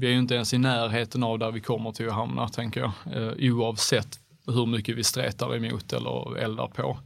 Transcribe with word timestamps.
Vi 0.00 0.06
är 0.06 0.10
ju 0.10 0.18
inte 0.18 0.34
ens 0.34 0.54
i 0.54 0.58
närheten 0.58 1.22
av 1.22 1.38
där 1.38 1.50
vi 1.50 1.60
kommer 1.60 1.92
till 1.92 2.08
att 2.08 2.14
hamna, 2.14 2.48
tänker 2.48 2.80
jag. 2.80 2.92
Eh, 3.16 3.52
oavsett 3.52 4.20
hur 4.46 4.66
mycket 4.66 4.96
vi 4.96 5.04
stretar 5.04 5.56
emot 5.56 5.92
eller 5.92 6.36
eldar 6.36 6.66
på. 6.66 6.98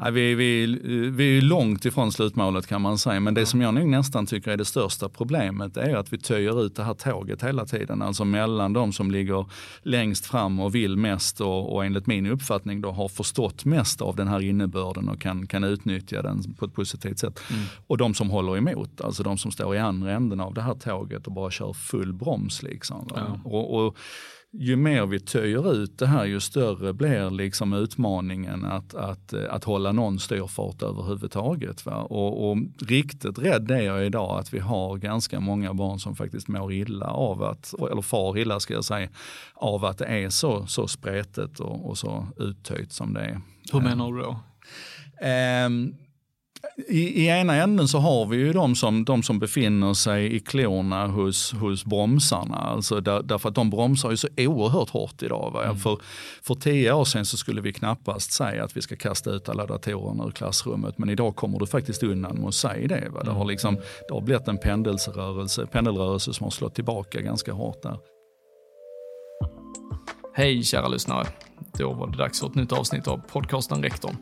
Ja, 0.00 0.10
vi, 0.10 0.34
vi, 0.34 0.66
vi 1.10 1.38
är 1.38 1.42
långt 1.42 1.84
ifrån 1.84 2.12
slutmålet 2.12 2.66
kan 2.66 2.82
man 2.82 2.98
säga, 2.98 3.20
men 3.20 3.34
det 3.34 3.46
som 3.46 3.60
jag 3.60 3.74
nog 3.74 3.88
nästan 3.88 4.26
tycker 4.26 4.50
är 4.50 4.56
det 4.56 4.64
största 4.64 5.08
problemet 5.08 5.76
är 5.76 5.96
att 5.96 6.12
vi 6.12 6.18
töjer 6.18 6.64
ut 6.66 6.76
det 6.76 6.82
här 6.82 6.94
tåget 6.94 7.42
hela 7.42 7.66
tiden. 7.66 8.02
Alltså 8.02 8.24
mellan 8.24 8.72
de 8.72 8.92
som 8.92 9.10
ligger 9.10 9.46
längst 9.82 10.26
fram 10.26 10.60
och 10.60 10.74
vill 10.74 10.96
mest 10.96 11.40
och, 11.40 11.74
och 11.74 11.84
enligt 11.84 12.06
min 12.06 12.26
uppfattning 12.26 12.80
då 12.80 12.90
har 12.90 13.08
förstått 13.08 13.64
mest 13.64 14.00
av 14.02 14.16
den 14.16 14.28
här 14.28 14.40
innebörden 14.40 15.08
och 15.08 15.20
kan, 15.20 15.46
kan 15.46 15.64
utnyttja 15.64 16.22
den 16.22 16.54
på 16.54 16.64
ett 16.64 16.74
positivt 16.74 17.18
sätt. 17.18 17.40
Mm. 17.50 17.62
Och 17.86 17.98
de 17.98 18.14
som 18.14 18.30
håller 18.30 18.56
emot, 18.56 19.00
alltså 19.00 19.22
de 19.22 19.38
som 19.38 19.50
står 19.50 19.74
i 19.76 19.78
andra 19.78 20.12
änden 20.12 20.40
av 20.40 20.54
det 20.54 20.62
här 20.62 20.74
tåget 20.74 21.26
och 21.26 21.32
bara 21.32 21.50
kör 21.50 21.72
full 21.72 22.12
broms. 22.12 22.62
Liksom. 22.62 23.08
Ja. 23.14 23.40
och, 23.44 23.86
och 23.86 23.96
ju 24.52 24.76
mer 24.76 25.06
vi 25.06 25.20
töjer 25.20 25.72
ut 25.72 25.98
det 25.98 26.06
här 26.06 26.24
ju 26.24 26.40
större 26.40 26.92
blir 26.92 27.30
liksom 27.30 27.72
utmaningen 27.72 28.64
att, 28.64 28.94
att, 28.94 29.34
att 29.34 29.64
hålla 29.64 29.92
någon 29.92 30.18
styrfart 30.18 30.82
överhuvudtaget. 30.82 31.86
Va? 31.86 31.94
Och, 31.94 32.50
och 32.50 32.58
riktigt 32.86 33.38
rädd 33.38 33.70
är 33.70 33.80
jag 33.80 34.06
idag 34.06 34.38
att 34.38 34.54
vi 34.54 34.58
har 34.58 34.96
ganska 34.96 35.40
många 35.40 35.74
barn 35.74 35.98
som 35.98 36.16
faktiskt 36.16 36.48
mår 36.48 36.72
illa 36.72 37.06
av 37.06 37.42
att, 37.42 37.74
eller 37.90 38.02
far 38.02 38.38
illa 38.38 38.60
ska 38.60 38.74
jag 38.74 38.84
säga, 38.84 39.08
av 39.54 39.84
att 39.84 39.98
det 39.98 40.06
är 40.06 40.30
så, 40.30 40.66
så 40.66 40.88
spretigt 40.88 41.60
och, 41.60 41.88
och 41.88 41.98
så 41.98 42.26
uttöjt 42.36 42.92
som 42.92 43.14
det 43.14 43.20
är. 43.20 43.40
Hur 43.72 43.80
menar 43.80 44.12
du 44.12 44.22
då? 44.22 44.40
Um, 45.66 45.94
i, 46.86 47.24
I 47.24 47.26
ena 47.26 47.54
änden 47.54 47.88
så 47.88 47.98
har 47.98 48.26
vi 48.26 48.36
ju 48.36 48.52
de 48.52 48.74
som, 48.74 49.04
de 49.04 49.22
som 49.22 49.38
befinner 49.38 49.94
sig 49.94 50.36
i 50.36 50.40
klorna 50.40 51.06
hos, 51.06 51.52
hos 51.52 51.84
bromsarna. 51.84 52.56
Alltså 52.56 53.00
där, 53.00 53.22
därför 53.22 53.48
att 53.48 53.54
de 53.54 53.70
bromsar 53.70 54.10
ju 54.10 54.16
så 54.16 54.28
oerhört 54.36 54.90
hårt 54.90 55.22
idag. 55.22 55.64
Mm. 55.64 55.76
För, 55.76 55.98
för 56.42 56.54
tio 56.54 56.92
år 56.92 57.04
sedan 57.04 57.26
så 57.26 57.36
skulle 57.36 57.60
vi 57.60 57.72
knappast 57.72 58.32
säga 58.32 58.64
att 58.64 58.76
vi 58.76 58.82
ska 58.82 58.96
kasta 58.96 59.30
ut 59.30 59.48
alla 59.48 59.66
datorerna 59.66 60.24
ur 60.26 60.30
klassrummet. 60.30 60.98
Men 60.98 61.08
idag 61.10 61.36
kommer 61.36 61.58
du 61.58 61.66
faktiskt 61.66 62.02
undan 62.02 62.36
med 62.36 62.48
att 62.48 62.54
säga 62.54 62.88
det. 62.88 63.08
Va? 63.10 63.22
Det, 63.24 63.30
har 63.30 63.36
mm. 63.36 63.48
liksom, 63.48 63.76
det 64.08 64.14
har 64.14 64.20
blivit 64.20 64.48
en 64.48 64.58
pendelrörelse, 64.58 65.66
pendelrörelse 65.66 66.32
som 66.32 66.44
har 66.44 66.50
slått 66.50 66.74
tillbaka 66.74 67.20
ganska 67.20 67.52
hårt 67.52 67.82
där. 67.82 67.98
Hej 70.34 70.62
kära 70.62 70.88
lyssnare. 70.88 71.26
Då 71.78 71.92
var 71.92 72.06
det 72.06 72.16
dags 72.16 72.40
för 72.40 72.46
ett 72.46 72.54
nytt 72.54 72.72
avsnitt 72.72 73.08
av 73.08 73.20
podcasten 73.32 73.82
Rektorn. 73.82 74.16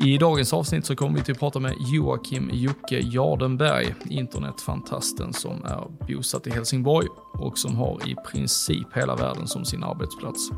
I 0.00 0.18
dagens 0.18 0.52
avsnitt 0.52 0.86
så 0.86 0.96
kommer 0.96 1.18
vi 1.18 1.24
till 1.24 1.32
att 1.32 1.38
prata 1.38 1.60
med 1.60 1.74
Joakim 1.78 2.50
Jocke 2.52 3.00
Jardenberg, 3.00 3.94
internetfantasten 4.10 5.32
som 5.32 5.64
är 5.64 6.06
bosatt 6.06 6.46
i 6.46 6.50
Helsingborg 6.50 7.06
och 7.32 7.58
som 7.58 7.76
har 7.76 8.08
i 8.08 8.14
princip 8.32 8.86
hela 8.94 9.16
världen 9.16 9.46
som 9.46 9.64
sin 9.64 9.84
arbetsplats. 9.84 10.50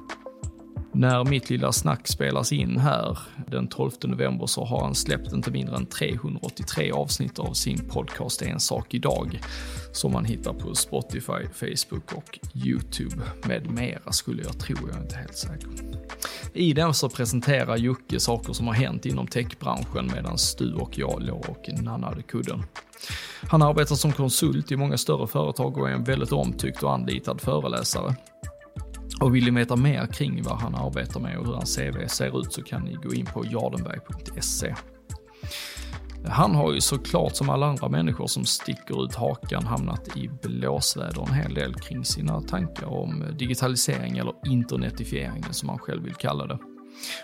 När 0.93 1.25
mitt 1.25 1.51
lilla 1.51 1.73
snack 1.73 2.09
spelas 2.09 2.53
in 2.53 2.79
här 2.79 3.19
den 3.47 3.69
12 3.69 3.91
november 4.03 4.47
så 4.47 4.65
har 4.65 4.81
han 4.81 4.95
släppt 4.95 5.33
inte 5.33 5.51
mindre 5.51 5.77
än 5.77 5.87
383 5.87 6.93
avsnitt 6.93 7.39
av 7.39 7.53
sin 7.53 7.89
podcast 7.89 8.43
En 8.43 8.61
sak 8.61 8.95
idag 8.95 9.41
som 9.93 10.13
man 10.13 10.25
hittar 10.25 10.53
på 10.53 10.75
Spotify, 10.75 11.49
Facebook 11.53 12.13
och 12.13 12.39
YouTube 12.55 13.23
med 13.45 13.71
mera 13.71 14.13
skulle 14.13 14.43
jag 14.43 14.59
tro, 14.59 14.77
jag 14.89 14.97
är 14.97 15.03
inte 15.03 15.17
helt 15.17 15.37
säker. 15.37 15.69
I 16.55 16.73
den 16.73 16.95
så 16.95 17.09
presenterar 17.09 17.77
Jocke 17.77 18.21
saker 18.21 18.53
som 18.53 18.67
har 18.67 18.75
hänt 18.75 19.07
inom 19.07 19.27
techbranschen 19.27 20.11
medan 20.15 20.37
du 20.59 20.75
och 20.75 20.99
jag 20.99 21.23
låg 21.23 21.45
och 21.49 21.83
nannade 21.83 22.23
kudden. 22.23 22.63
Han 23.43 23.63
arbetar 23.63 23.95
som 23.95 24.13
konsult 24.13 24.73
i 24.73 24.77
många 24.77 24.99
större 24.99 25.27
företag 25.27 25.79
och 25.79 25.89
är 25.89 25.93
en 25.93 26.05
väldigt 26.05 26.33
omtyckt 26.33 26.83
och 26.83 26.93
anlitad 26.93 27.41
föreläsare. 27.41 28.15
Och 29.21 29.35
vill 29.35 29.45
ni 29.45 29.51
veta 29.51 29.77
mer 29.77 30.07
kring 30.07 30.43
vad 30.43 30.61
han 30.61 30.75
arbetar 30.75 31.21
med 31.21 31.39
och 31.39 31.47
hur 31.47 31.53
hans 31.53 31.77
CV 31.77 32.07
ser 32.07 32.41
ut 32.41 32.53
så 32.53 32.63
kan 32.63 32.83
ni 32.83 32.95
gå 32.95 33.15
in 33.15 33.27
på 33.27 33.45
jardenberg.se. 33.45 34.75
Han 36.25 36.55
har 36.55 36.73
ju 36.73 36.81
såklart 36.81 37.37
som 37.37 37.51
alla 37.51 37.67
andra 37.67 37.89
människor 37.89 38.27
som 38.27 38.45
sticker 38.45 39.05
ut 39.05 39.15
hakan 39.15 39.67
hamnat 39.67 40.17
i 40.17 40.31
blåsväder 40.43 41.23
en 41.29 41.35
hel 41.35 41.55
del 41.55 41.75
kring 41.75 42.05
sina 42.05 42.41
tankar 42.41 42.87
om 42.87 43.25
digitalisering 43.39 44.19
eller 44.19 44.35
internetifieringen 44.47 45.55
som 45.55 45.69
han 45.69 45.79
själv 45.79 46.03
vill 46.03 46.15
kalla 46.15 46.47
det. 46.47 46.59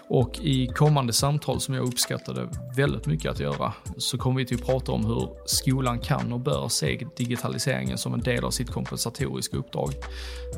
Och 0.09 0.39
i 0.39 0.67
kommande 0.67 1.13
samtal 1.13 1.61
som 1.61 1.75
jag 1.75 1.87
uppskattade 1.87 2.49
väldigt 2.77 3.07
mycket 3.07 3.31
att 3.31 3.41
göra 3.41 3.73
så 3.97 4.19
kommer 4.19 4.39
vi 4.39 4.47
till 4.47 4.57
att 4.57 4.67
prata 4.67 4.93
om 4.93 5.05
hur 5.05 5.29
skolan 5.47 5.99
kan 5.99 6.33
och 6.33 6.41
bör 6.41 6.69
se 6.69 7.07
digitaliseringen 7.17 7.99
som 7.99 8.15
en 8.15 8.21
del 8.21 8.45
av 8.45 8.51
sitt 8.51 8.71
kompensatoriska 8.71 9.57
uppdrag. 9.57 9.91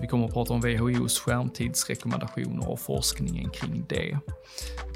Vi 0.00 0.06
kommer 0.06 0.26
att 0.26 0.34
prata 0.34 0.54
om 0.54 0.60
WHOs 0.60 1.20
skärmtidsrekommendationer 1.20 2.70
och 2.70 2.80
forskningen 2.80 3.50
kring 3.50 3.86
det. 3.88 4.18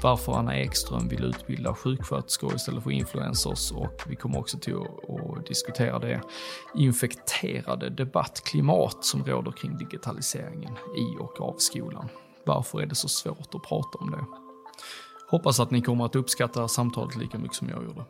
Varför 0.03 0.33
Anna 0.33 0.57
Ekström 0.57 1.07
vill 1.07 1.23
utbilda 1.23 1.75
sjuksköterskor 1.75 2.55
istället 2.55 2.83
för 2.83 2.91
influencers 2.91 3.71
och 3.71 4.01
vi 4.07 4.15
kommer 4.15 4.39
också 4.39 4.57
till 4.57 4.75
att 4.75 5.45
diskutera 5.45 5.99
det 5.99 6.21
infekterade 6.75 7.89
debattklimat 7.89 9.05
som 9.05 9.23
råder 9.25 9.51
kring 9.51 9.77
digitaliseringen 9.77 10.73
i 10.97 11.17
och 11.19 11.41
av 11.41 11.55
skolan. 11.57 12.09
Varför 12.45 12.81
är 12.81 12.85
det 12.85 12.95
så 12.95 13.07
svårt 13.07 13.55
att 13.55 13.63
prata 13.63 13.97
om 13.97 14.11
det? 14.11 14.25
Hoppas 15.29 15.59
att 15.59 15.71
ni 15.71 15.81
kommer 15.81 16.05
att 16.05 16.15
uppskatta 16.15 16.67
samtalet 16.67 17.15
lika 17.15 17.37
mycket 17.37 17.57
som 17.57 17.69
jag 17.69 17.83
gjorde. 17.83 18.05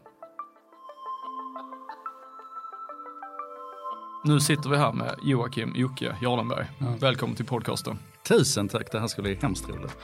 Nu 4.26 4.40
sitter 4.40 4.70
vi 4.70 4.78
här 4.78 4.94
med 4.94 5.16
Joakim 5.24 5.74
Jocke 5.76 6.16
Jardenberg. 6.22 6.66
Ja. 6.78 6.86
Välkommen 7.00 7.36
till 7.36 7.46
podcasten. 7.46 8.00
Tusen 8.28 8.68
tack, 8.68 8.92
det 8.92 9.00
här 9.00 9.08
ska 9.08 9.22
bli 9.22 9.36
hemskt 9.36 9.70
roligt. 9.70 9.98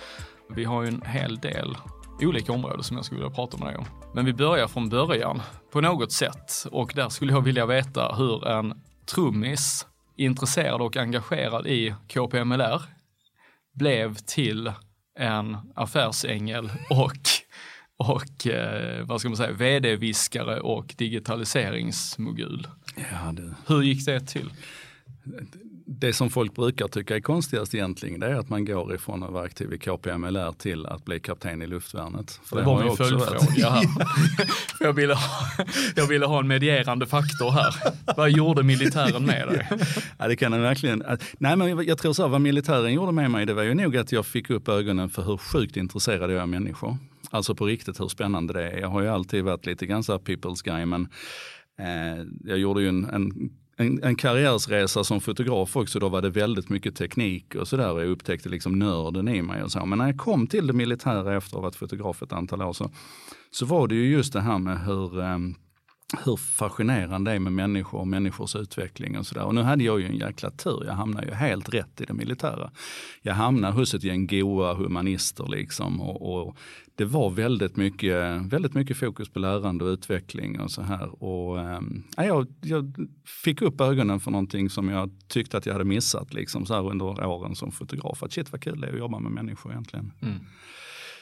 Vi 0.49 0.63
har 0.63 0.81
ju 0.81 0.87
en 0.87 1.01
hel 1.01 1.37
del 1.37 1.77
olika 2.21 2.51
områden 2.53 2.83
som 2.83 2.95
jag 2.95 3.05
skulle 3.05 3.21
vilja 3.21 3.35
prata 3.35 3.57
med 3.57 3.67
dig 3.67 3.77
om. 3.77 3.85
Men 4.13 4.25
vi 4.25 4.33
börjar 4.33 4.67
från 4.67 4.89
början 4.89 5.41
på 5.71 5.81
något 5.81 6.11
sätt 6.11 6.65
och 6.71 6.91
där 6.95 7.09
skulle 7.09 7.33
jag 7.33 7.41
vilja 7.41 7.65
veta 7.65 8.15
hur 8.15 8.47
en 8.47 8.81
trummis 9.05 9.87
intresserad 10.15 10.81
och 10.81 10.97
engagerad 10.97 11.67
i 11.67 11.95
KPMLR 12.07 12.98
blev 13.73 14.15
till 14.15 14.71
en 15.19 15.57
affärsängel 15.75 16.71
och, 16.89 17.17
och 17.97 18.47
eh, 18.47 19.05
vad 19.05 19.19
ska 19.19 19.29
man 19.29 19.37
säga, 19.37 19.51
vd-viskare 19.51 20.59
och 20.59 20.95
digitaliseringsmogul. 20.97 22.67
Ja, 22.95 23.31
det... 23.31 23.55
Hur 23.67 23.81
gick 23.81 24.05
det 24.05 24.19
till? 24.19 24.49
Det 25.91 26.13
som 26.13 26.29
folk 26.29 26.55
brukar 26.55 26.87
tycka 26.87 27.15
är 27.15 27.19
konstigast 27.19 27.75
egentligen 27.75 28.19
det 28.19 28.27
är 28.27 28.35
att 28.35 28.49
man 28.49 28.65
går 28.65 28.95
ifrån 28.95 29.23
att 29.23 29.31
vara 29.31 29.43
aktiv 29.43 29.73
i 29.73 29.77
KPMLR 29.77 30.51
till 30.51 30.85
att 30.85 31.05
bli 31.05 31.19
kapten 31.19 31.61
i 31.61 31.67
luftvärnet. 31.67 32.39
För 32.43 32.55
det, 32.55 32.61
det 32.61 32.65
var 32.65 32.83
min 32.83 32.97
följdfråga 32.97 33.69
här. 33.69 33.85
jag, 34.79 34.93
ville 34.93 35.13
ha, 35.13 35.21
jag 35.95 36.07
ville 36.07 36.25
ha 36.25 36.39
en 36.39 36.47
medierande 36.47 37.05
faktor 37.05 37.51
här. 37.51 37.75
Vad 38.17 38.31
gjorde 38.31 38.63
militären 38.63 39.25
med 39.25 39.47
dig? 39.47 39.67
ja, 40.17 40.27
det 40.27 40.35
kan 40.35 40.61
verkligen. 40.61 41.03
Nej, 41.37 41.55
men 41.55 41.85
jag 41.85 41.97
tror 41.97 42.13
så 42.13 42.21
här, 42.21 42.29
vad 42.29 42.41
militären 42.41 42.93
gjorde 42.93 43.11
med 43.11 43.31
mig 43.31 43.45
det 43.45 43.53
var 43.53 43.63
ju 43.63 43.73
nog 43.73 43.97
att 43.97 44.11
jag 44.11 44.25
fick 44.25 44.49
upp 44.49 44.67
ögonen 44.67 45.09
för 45.09 45.21
hur 45.21 45.37
sjukt 45.37 45.77
intresserad 45.77 46.31
jag 46.31 46.37
är 46.37 46.41
av 46.41 46.49
människor. 46.49 46.97
Alltså 47.31 47.55
på 47.55 47.65
riktigt 47.65 47.99
hur 47.99 48.07
spännande 48.07 48.53
det 48.53 48.71
är. 48.71 48.77
Jag 48.77 48.87
har 48.87 49.01
ju 49.01 49.07
alltid 49.07 49.43
varit 49.43 49.65
lite 49.65 49.85
grann 49.85 50.03
så 50.03 50.11
här 50.11 50.19
people's 50.19 50.63
guy 50.63 50.85
men 50.85 51.07
eh, 51.79 52.25
jag 52.43 52.57
gjorde 52.57 52.81
ju 52.81 52.89
en, 52.89 53.05
en 53.05 53.51
en, 53.79 54.03
en 54.03 54.15
karriärsresa 54.15 55.03
som 55.03 55.21
fotograf 55.21 55.75
också, 55.75 55.99
då 55.99 56.09
var 56.09 56.21
det 56.21 56.29
väldigt 56.29 56.69
mycket 56.69 56.95
teknik 56.95 57.55
och 57.55 57.67
sådär. 57.67 57.99
Jag 57.99 58.07
upptäckte 58.07 58.49
liksom 58.49 58.79
nörden 58.79 59.27
i 59.27 59.41
mig 59.41 59.63
och 59.63 59.71
så. 59.71 59.85
Men 59.85 59.97
när 59.97 60.05
jag 60.05 60.17
kom 60.17 60.47
till 60.47 60.67
det 60.67 60.73
militära 60.73 61.37
efter 61.37 61.49
att 61.49 61.53
ha 61.53 61.61
varit 61.61 61.75
fotograf 61.75 62.21
ett 62.21 62.33
antal 62.33 62.61
år 62.61 62.73
så, 62.73 62.91
så 63.51 63.65
var 63.65 63.87
det 63.87 63.95
ju 63.95 64.11
just 64.11 64.33
det 64.33 64.41
här 64.41 64.57
med 64.57 64.79
hur 64.85 65.19
um, 65.19 65.55
hur 66.25 66.35
fascinerande 66.35 67.31
det 67.31 67.35
är 67.35 67.39
med 67.39 67.53
människor 67.53 67.99
och 67.99 68.07
människors 68.07 68.55
utveckling 68.55 69.17
och 69.17 69.27
sådär. 69.27 69.43
Och 69.43 69.55
nu 69.55 69.61
hade 69.61 69.83
jag 69.83 69.99
ju 69.99 70.05
en 70.05 70.17
jäkla 70.17 70.51
tur, 70.51 70.83
jag 70.85 70.93
hamnade 70.93 71.27
ju 71.27 71.33
helt 71.33 71.73
rätt 71.73 72.01
i 72.01 72.05
det 72.05 72.13
militära. 72.13 72.71
Jag 73.21 73.33
hamnade 73.33 73.73
hos 73.73 73.93
ett 73.93 74.03
gäng 74.03 74.27
goa 74.27 74.73
humanister 74.73 75.47
liksom 75.47 76.01
och, 76.01 76.47
och 76.47 76.57
det 76.99 77.05
var 77.05 77.29
väldigt 77.29 77.75
mycket, 77.75 78.41
väldigt 78.41 78.73
mycket 78.73 78.97
fokus 78.97 79.29
på 79.29 79.39
lärande 79.39 79.85
och 79.85 79.89
utveckling 79.89 80.59
och 80.59 80.71
så 80.71 80.81
här. 80.81 81.23
Och, 81.23 81.59
äh, 81.59 81.81
jag, 82.17 82.47
jag 82.61 83.07
fick 83.43 83.61
upp 83.61 83.81
ögonen 83.81 84.19
för 84.19 84.31
någonting 84.31 84.69
som 84.69 84.89
jag 84.89 85.09
tyckte 85.27 85.57
att 85.57 85.65
jag 85.65 85.73
hade 85.73 85.85
missat 85.85 86.33
liksom, 86.33 86.65
så 86.65 86.73
här 86.73 86.89
under 86.89 87.25
åren 87.25 87.55
som 87.55 87.71
fotograf. 87.71 88.23
Att 88.23 88.31
shit 88.31 88.51
vad 88.51 88.61
kul 88.61 88.81
det 88.81 88.87
är 88.87 88.93
att 88.93 88.99
jobba 88.99 89.19
med 89.19 89.31
människor 89.31 89.71
egentligen. 89.71 90.11
Mm. 90.21 90.39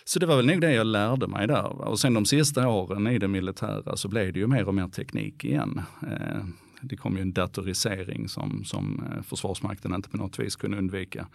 Så 0.05 0.19
det 0.19 0.25
var 0.25 0.35
väl 0.37 0.45
nog 0.45 0.61
det 0.61 0.73
jag 0.73 0.87
lärde 0.87 1.27
mig 1.27 1.47
där. 1.47 1.81
Och 1.81 1.99
sen 1.99 2.13
de 2.13 2.25
sista 2.25 2.67
åren 2.67 3.07
i 3.07 3.19
det 3.19 3.27
militära 3.27 3.97
så 3.97 4.07
blev 4.07 4.33
det 4.33 4.39
ju 4.39 4.47
mer 4.47 4.67
och 4.67 4.75
mer 4.75 4.87
teknik 4.87 5.43
igen. 5.43 5.81
Eh, 6.01 6.45
det 6.81 6.97
kom 6.97 7.15
ju 7.15 7.21
en 7.21 7.33
datorisering 7.33 8.29
som, 8.29 8.63
som 8.65 9.03
eh, 9.11 9.23
Försvarsmakten 9.23 9.93
inte 9.93 10.09
på 10.09 10.17
något 10.17 10.39
vis 10.39 10.55
kunde 10.55 10.77
undvika. 10.77 11.27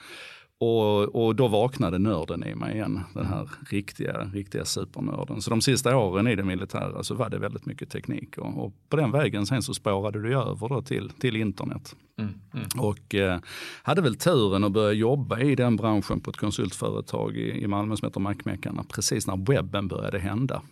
Och, 0.63 1.25
och 1.25 1.37
då 1.37 1.49
vaknade 1.49 1.99
nörden 1.99 2.45
i 2.45 2.55
mig 2.55 2.75
igen, 2.75 3.01
den 3.15 3.27
här 3.27 3.51
riktiga, 3.71 4.31
riktiga 4.33 4.65
supernörden. 4.65 5.43
Så 5.43 5.51
de 5.51 5.61
sista 5.61 5.97
åren 5.97 6.27
i 6.27 6.37
det 6.37 6.45
militära 6.45 7.03
så 7.03 7.15
var 7.15 7.31
det 7.31 7.39
väldigt 7.39 7.67
mycket 7.67 7.91
teknik 7.91 8.39
och, 8.39 8.65
och 8.65 8.73
på 8.89 8.97
den 8.97 9.11
vägen 9.11 9.47
sen 9.47 9.63
så 9.63 9.75
spårade 9.75 10.23
du 10.23 10.39
över 10.39 10.69
då 10.69 10.83
till, 10.83 11.11
till 11.11 11.37
internet. 11.37 11.97
Mm, 12.19 12.35
mm. 12.55 12.67
Och 12.79 13.15
eh, 13.15 13.41
hade 13.83 14.03
väl 14.03 14.15
turen 14.15 14.65
att 14.65 14.73
börja 14.73 14.93
jobba 14.93 15.41
i 15.41 15.55
den 15.55 15.77
branschen 15.77 16.21
på 16.21 16.31
ett 16.31 16.37
konsultföretag 16.37 17.37
i, 17.37 17.63
i 17.63 17.67
Malmö 17.67 17.97
som 17.97 18.07
heter 18.07 18.21
Macmeckarna 18.21 18.85
precis 18.85 19.27
när 19.27 19.37
webben 19.37 19.89
började 19.89 20.19
hända 20.19 20.63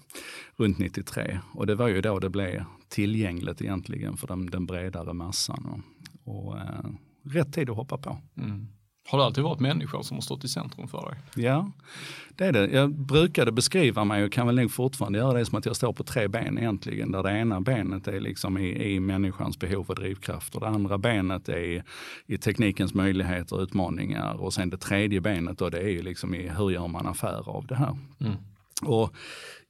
runt 0.57 0.79
93. 0.79 1.39
Och 1.55 1.67
det 1.67 1.75
var 1.75 1.89
ju 1.89 2.01
då 2.01 2.19
det 2.19 2.31
blev 2.31 2.65
tillgängligt 2.89 3.63
egentligen 3.63 4.17
för 4.17 4.27
den, 4.27 4.47
den 4.47 4.67
bredare 4.67 5.13
massan. 5.13 5.83
Och, 6.25 6.37
och 6.37 6.57
eh, 6.57 6.91
rätt 7.25 7.53
tid 7.53 7.71
att 7.71 7.77
hoppa 7.77 7.99
på. 7.99 8.19
Mm. 8.37 8.67
Har 9.11 9.19
det 9.19 9.25
alltid 9.25 9.45
varit 9.45 9.61
människan 9.61 10.05
som 10.05 10.17
har 10.17 10.23
stått 10.23 10.45
i 10.45 10.49
centrum 10.49 10.89
för 10.89 11.11
dig? 11.11 11.45
Ja, 11.45 11.71
det 12.37 12.45
är 12.47 12.53
det. 12.53 12.67
Jag 12.67 12.91
brukade 12.91 13.53
beskriva 13.53 14.05
mig 14.05 14.25
och 14.25 14.33
kan 14.33 14.47
väl 14.47 14.57
nog 14.57 14.71
fortfarande 14.71 15.19
göra 15.19 15.33
det 15.33 15.47
som 15.47 15.59
att 15.59 15.67
jag 15.67 15.77
står 15.77 15.93
på 15.93 16.05
tre 16.05 16.29
ben 16.29 16.59
egentligen. 16.59 17.13
Där 17.13 17.23
det 17.23 17.31
ena 17.31 17.61
benet 17.61 18.09
är 18.09 18.21
liksom 18.21 18.59
i, 18.59 18.95
i 18.95 19.01
människans 19.01 19.59
behov 19.59 19.87
och 19.89 19.95
drivkraft 19.95 20.55
och 20.55 20.61
det 20.61 20.69
andra 20.69 20.99
benet 20.99 21.49
är 21.49 21.59
i, 21.59 21.83
i 22.27 22.39
teknikens 22.39 22.95
möjligheter 22.95 23.57
och 23.57 23.63
utmaningar 23.63 24.35
och 24.35 24.53
sen 24.53 24.71
det 24.71 24.77
tredje 24.77 25.21
benet 25.21 25.59
då 25.59 25.69
det 25.69 25.79
är 25.79 25.91
ju 25.91 26.03
liksom 26.03 26.35
i 26.35 26.49
hur 26.49 26.71
gör 26.71 26.89
man 26.89 27.07
affär 27.07 27.49
av 27.49 27.67
det 27.67 27.77
här. 27.77 27.97
Mm. 28.21 28.37
Och 28.83 29.15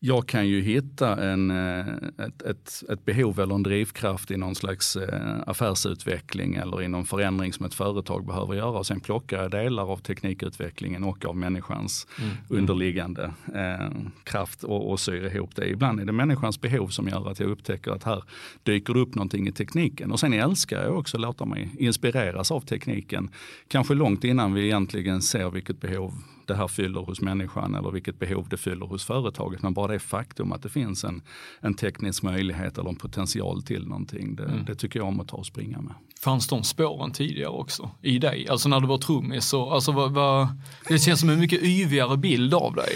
jag 0.02 0.26
kan 0.26 0.48
ju 0.48 0.60
hitta 0.60 1.24
en, 1.24 1.50
eh, 1.50 1.86
ett, 2.18 2.42
ett, 2.42 2.82
ett, 2.88 3.04
behov 3.04 3.40
eller 3.40 3.54
en 3.54 3.62
drivkraft 3.62 4.30
i 4.30 4.36
någon 4.36 4.54
slags 4.54 4.96
eh, 4.96 5.36
affärsutveckling 5.46 6.54
eller 6.54 6.82
i 6.82 6.88
någon 6.88 7.06
förändring 7.06 7.52
som 7.52 7.66
ett 7.66 7.74
företag 7.74 8.26
behöver 8.26 8.54
göra 8.54 8.78
och 8.78 8.86
sen 8.86 9.00
plocka 9.00 9.48
delar 9.48 9.92
av 9.92 9.96
teknikutvecklingen 9.96 11.04
och 11.04 11.24
av 11.24 11.36
människans 11.36 12.06
mm. 12.18 12.36
underliggande 12.48 13.32
eh, 13.54 13.90
kraft 14.24 14.64
och, 14.64 14.90
och 14.90 15.00
syr 15.00 15.34
ihop 15.34 15.56
det. 15.56 15.68
Ibland 15.68 16.00
är 16.00 16.04
det 16.04 16.12
människans 16.12 16.60
behov 16.60 16.88
som 16.88 17.08
gör 17.08 17.30
att 17.30 17.40
jag 17.40 17.50
upptäcker 17.50 17.90
att 17.90 18.04
här 18.04 18.24
dyker 18.62 18.94
det 18.94 19.00
upp 19.00 19.14
någonting 19.14 19.48
i 19.48 19.52
tekniken. 19.52 20.12
Och 20.12 20.20
sen 20.20 20.32
älskar 20.32 20.82
jag 20.82 20.98
också 20.98 21.16
att 21.16 21.20
låta 21.20 21.44
mig 21.44 21.70
inspireras 21.78 22.50
av 22.50 22.60
tekniken. 22.60 23.30
Kanske 23.68 23.94
långt 23.94 24.24
innan 24.24 24.54
vi 24.54 24.64
egentligen 24.64 25.22
ser 25.22 25.50
vilket 25.50 25.80
behov 25.80 26.12
det 26.50 26.56
här 26.56 26.68
fyller 26.68 27.00
hos 27.00 27.20
människan 27.20 27.74
eller 27.74 27.90
vilket 27.90 28.18
behov 28.18 28.46
det 28.50 28.56
fyller 28.56 28.86
hos 28.86 29.04
företaget. 29.04 29.62
Men 29.62 29.74
bara 29.74 29.92
det 29.92 29.98
faktum 29.98 30.52
att 30.52 30.62
det 30.62 30.68
finns 30.68 31.04
en, 31.04 31.22
en 31.60 31.74
teknisk 31.74 32.22
möjlighet 32.22 32.78
eller 32.78 32.90
en 32.90 32.96
potential 32.96 33.62
till 33.62 33.86
någonting, 33.86 34.36
det, 34.36 34.44
mm. 34.44 34.64
det 34.64 34.74
tycker 34.74 35.00
jag 35.00 35.08
om 35.08 35.20
att 35.20 35.28
ta 35.28 35.36
och 35.36 35.46
springa 35.46 35.80
med. 35.80 35.94
Fanns 36.20 36.48
de 36.48 36.64
spåren 36.64 37.12
tidigare 37.12 37.50
också 37.50 37.90
i 38.02 38.18
dig? 38.18 38.48
Alltså 38.48 38.68
när 38.68 38.80
du 38.80 38.86
var 38.86 38.98
trummis, 38.98 39.54
alltså 39.54 39.92
vad, 39.92 40.12
vad, 40.12 40.48
det 40.88 40.98
känns 40.98 41.20
som 41.20 41.30
en 41.30 41.40
mycket 41.40 41.62
yvigare 41.62 42.16
bild 42.16 42.54
av 42.54 42.74
dig, 42.74 42.94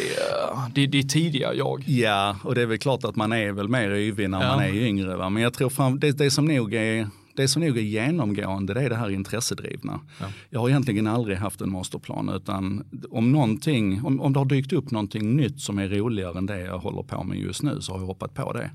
uh, 0.53 0.69
det, 0.75 0.87
det 0.87 1.03
tidiga 1.03 1.55
jag. 1.55 1.85
Ja, 1.87 2.37
och 2.43 2.55
det 2.55 2.63
är 2.63 2.67
väl 2.67 2.79
klart 2.79 3.05
att 3.05 3.17
man 3.17 3.33
är 3.33 3.53
väl 3.53 3.69
mer 3.69 3.91
yvig 3.91 4.31
när 4.31 4.43
ja. 4.43 4.49
man 4.49 4.65
är 4.65 4.75
yngre. 4.75 5.17
Va? 5.17 5.31
Men 5.31 5.43
jag 5.43 5.55
tror 5.55 5.71
fram, 5.71 6.01
det, 6.01 6.13
det 6.13 6.31
som 6.31 6.45
nog 6.45 6.75
är 6.75 7.09
det 7.37 7.49
som 7.49 7.63
nog 7.63 7.79
är 7.79 7.83
genomgående 7.83 8.75
det 8.75 8.81
är 8.81 8.91
det 8.91 8.97
här 8.97 9.11
intressedrivna. 9.11 10.01
Ja. 10.21 10.27
Jag 10.51 10.61
har 10.61 10.69
egentligen 10.69 11.07
aldrig 11.07 11.37
haft 11.37 11.61
en 11.61 11.73
masterplan 11.73 12.29
utan 12.29 12.85
om, 13.11 13.33
någonting, 13.33 14.05
om, 14.05 14.21
om 14.21 14.33
det 14.33 14.39
har 14.39 14.47
dykt 14.47 14.73
upp 14.73 14.91
någonting 14.91 15.37
nytt 15.37 15.61
som 15.61 15.79
är 15.79 15.89
roligare 15.89 16.39
än 16.39 16.47
det 16.47 16.61
jag 16.61 16.79
håller 16.79 17.03
på 17.03 17.25
med 17.25 17.39
just 17.39 17.63
nu 17.63 17.81
så 17.81 17.93
har 17.93 17.99
jag 18.01 18.07
hoppat 18.07 18.35
på 18.35 18.53
det. 18.53 18.71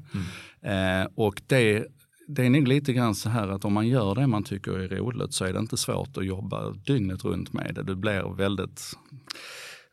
Mm. 0.61 1.01
Eh, 1.01 1.07
och 1.15 1.41
det 1.47 1.85
det 2.31 2.45
är 2.45 2.49
nog 2.49 2.67
lite 2.67 2.93
grann 2.93 3.15
så 3.15 3.29
här 3.29 3.47
att 3.47 3.65
om 3.65 3.73
man 3.73 3.87
gör 3.87 4.15
det 4.15 4.27
man 4.27 4.43
tycker 4.43 4.71
är 4.71 4.87
roligt 4.87 5.33
så 5.33 5.45
är 5.45 5.53
det 5.53 5.59
inte 5.59 5.77
svårt 5.77 6.17
att 6.17 6.25
jobba 6.25 6.71
dygnet 6.71 7.25
runt 7.25 7.53
med 7.53 7.75
det. 7.75 7.83
Det 7.83 7.95
blir 7.95 8.35
väldigt 8.35 8.81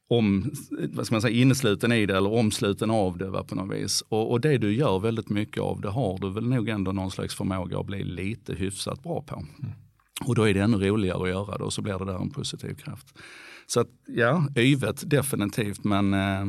om, 0.09 0.51
vad 0.93 1.07
ska 1.07 1.15
man 1.15 1.23
säga, 1.23 1.37
innesluten 1.37 1.93
i 1.93 2.07
det 2.07 2.17
eller 2.17 2.33
omsluten 2.33 2.91
av 2.91 3.19
det 3.19 3.31
va, 3.31 3.45
på 3.45 3.55
något 3.55 3.77
vis. 3.77 4.03
Och, 4.09 4.31
och, 4.31 4.41
det 4.41 4.59
du 4.59 4.75
gör 4.75 4.99
väldigt 4.99 5.29
mycket 5.29 5.63
av 5.63 5.81
det 5.81 5.89
har 5.89 6.19
du 6.19 6.31
väl 6.31 6.49
nog 6.49 6.69
ändå 6.69 6.93
någon 6.93 7.11
slags 7.11 7.35
förmåga 7.35 7.79
att 7.79 7.87
bli 7.87 8.05
lite 8.05 8.55
hyfsat 8.55 9.03
bra 9.03 9.23
på. 9.23 9.35
Mm. 9.35 9.73
Och 10.25 10.35
då 10.35 10.49
är 10.49 10.55
det 10.55 10.61
ännu 10.61 10.77
roligare 10.77 11.23
att 11.23 11.29
göra 11.29 11.59
det 11.59 11.65
och 11.65 11.73
så 11.73 11.83
blir 11.83 11.99
det 11.99 12.05
där 12.05 12.19
en 12.19 12.31
positiv 12.31 12.75
kraft. 12.75 13.19
Så 13.67 13.81
att 13.81 13.89
ja, 14.07 14.49
yvet 14.57 15.11
definitivt 15.11 15.85
men, 15.85 16.15
eh, 16.15 16.47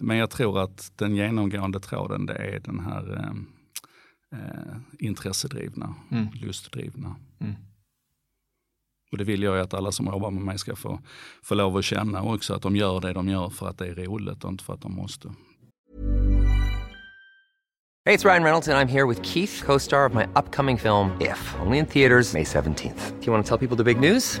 men 0.00 0.16
jag 0.16 0.30
tror 0.30 0.62
att 0.62 0.92
den 0.96 1.16
genomgående 1.16 1.80
tråden 1.80 2.26
det 2.26 2.34
är 2.34 2.60
den 2.60 2.80
här 2.80 3.12
eh, 3.12 4.38
eh 4.40 4.76
intressedrivna, 4.98 5.94
mm. 6.10 6.26
lustdrivna. 6.32 7.16
Mm. 7.40 7.54
Och 9.14 9.18
det 9.18 9.24
vill 9.24 9.42
jag 9.42 9.58
att 9.58 9.74
alla 9.74 9.92
som 9.92 10.06
jobbar 10.06 10.30
med 10.30 10.42
mig 10.42 10.58
ska 10.58 10.76
få, 10.76 10.98
få 11.42 11.54
lov 11.54 11.76
att 11.76 11.84
känna 11.84 12.22
också, 12.22 12.54
att 12.54 12.62
de 12.62 12.76
gör 12.76 13.00
det 13.00 13.12
de 13.12 13.28
gör 13.28 13.50
för 13.50 13.68
att 13.68 13.78
det 13.78 13.86
är 13.86 13.94
roligt 13.94 14.44
och 14.44 14.50
inte 14.50 14.64
för 14.64 14.74
att 14.74 14.80
de 14.80 14.94
måste. 14.94 15.28
Hej, 15.28 15.34
det 18.04 18.12
är 18.12 18.28
Ryan 18.28 18.42
Reynolds 18.44 18.68
och 18.68 18.74
jag 18.74 18.82
är 18.82 18.86
här 18.86 19.06
med 19.06 19.26
Keith, 19.26 19.64
co-star 19.64 20.06
of 20.06 20.14
my 20.14 20.24
upcoming 20.24 20.78
film 20.78 21.10
If, 21.20 21.54
only 21.66 21.78
in 21.78 21.86
theaters 21.86 22.34
May 22.34 22.44
17 22.44 22.74
th 22.74 22.94
Do 23.20 23.26
you 23.26 23.32
want 23.32 23.46
to 23.46 23.48
tell 23.48 23.68
people 23.68 23.84
the 23.84 23.94
big 23.94 24.00
news? 24.00 24.40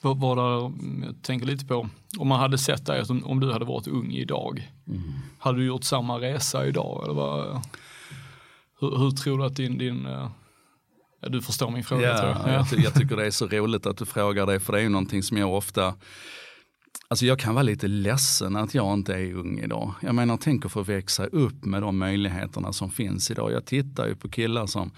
Vad, 0.00 0.20
vad 0.20 0.38
där, 0.38 0.72
jag 1.06 1.22
tänker 1.22 1.46
lite 1.46 1.66
på, 1.66 1.88
om 2.18 2.28
man 2.28 2.40
hade 2.40 2.58
sett 2.58 2.86
dig, 2.86 3.02
om 3.24 3.40
du 3.40 3.52
hade 3.52 3.64
varit 3.64 3.86
ung 3.86 4.12
idag, 4.12 4.72
mm. 4.86 5.02
hade 5.38 5.58
du 5.58 5.66
gjort 5.66 5.84
samma 5.84 6.20
resa 6.20 6.66
idag? 6.66 7.04
Eller 7.04 7.14
vad, 7.14 7.62
hur, 8.80 8.98
hur 8.98 9.10
tror 9.10 9.38
du 9.38 9.44
att 9.44 9.56
din, 9.56 9.78
din 9.78 10.06
eh, 10.06 10.30
Ja, 11.20 11.28
du 11.28 11.42
förstår 11.42 11.70
min 11.70 11.84
fråga 11.84 12.08
ja, 12.08 12.18
tror 12.18 12.30
jag. 12.30 12.54
Ja. 12.54 12.66
Jag, 12.70 12.80
jag 12.80 12.94
tycker 12.94 13.16
det 13.16 13.26
är 13.26 13.30
så 13.30 13.46
roligt 13.46 13.86
att 13.86 13.96
du 13.96 14.06
frågar 14.06 14.46
det, 14.46 14.60
för 14.60 14.72
det 14.72 14.78
är 14.78 14.82
ju 14.82 14.88
någonting 14.88 15.22
som 15.22 15.36
jag 15.36 15.54
ofta 15.54 15.94
Alltså 17.10 17.26
jag 17.26 17.38
kan 17.38 17.54
vara 17.54 17.62
lite 17.62 17.88
ledsen 17.88 18.56
att 18.56 18.74
jag 18.74 18.94
inte 18.94 19.14
är 19.14 19.34
ung 19.34 19.58
idag. 19.58 19.94
Jag 20.02 20.14
menar, 20.14 20.36
tänk 20.36 20.66
att 20.66 20.72
få 20.72 20.82
växa 20.82 21.26
upp 21.26 21.64
med 21.64 21.82
de 21.82 21.98
möjligheterna 21.98 22.72
som 22.72 22.90
finns 22.90 23.30
idag. 23.30 23.52
Jag 23.52 23.64
tittar 23.64 24.06
ju 24.06 24.14
på 24.14 24.28
killar 24.28 24.66
som 24.66 24.90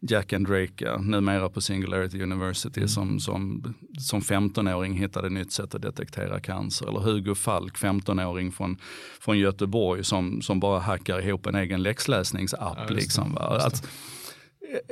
Jack 0.00 0.32
and 0.32 0.46
Drake, 0.46 0.98
numera 0.98 1.48
på 1.48 1.60
Singularity 1.60 2.22
University, 2.22 2.80
mm. 2.80 2.88
som, 2.88 3.20
som, 3.20 3.74
som 3.98 4.20
15-åring 4.20 4.94
hittade 4.94 5.30
nytt 5.30 5.52
sätt 5.52 5.74
att 5.74 5.82
detektera 5.82 6.40
cancer. 6.40 6.88
Eller 6.88 7.00
Hugo 7.00 7.34
Falk, 7.34 7.76
15-åring 7.76 8.52
från, 8.52 8.76
från 9.20 9.38
Göteborg, 9.38 10.04
som, 10.04 10.42
som 10.42 10.60
bara 10.60 10.80
hackar 10.80 11.26
ihop 11.28 11.46
en 11.46 11.54
egen 11.54 11.82
läxläsningsapp. 11.82 12.78
Ja, 12.88 12.94
liksom, 12.94 13.32
va? 13.32 13.40
Att, 13.40 13.88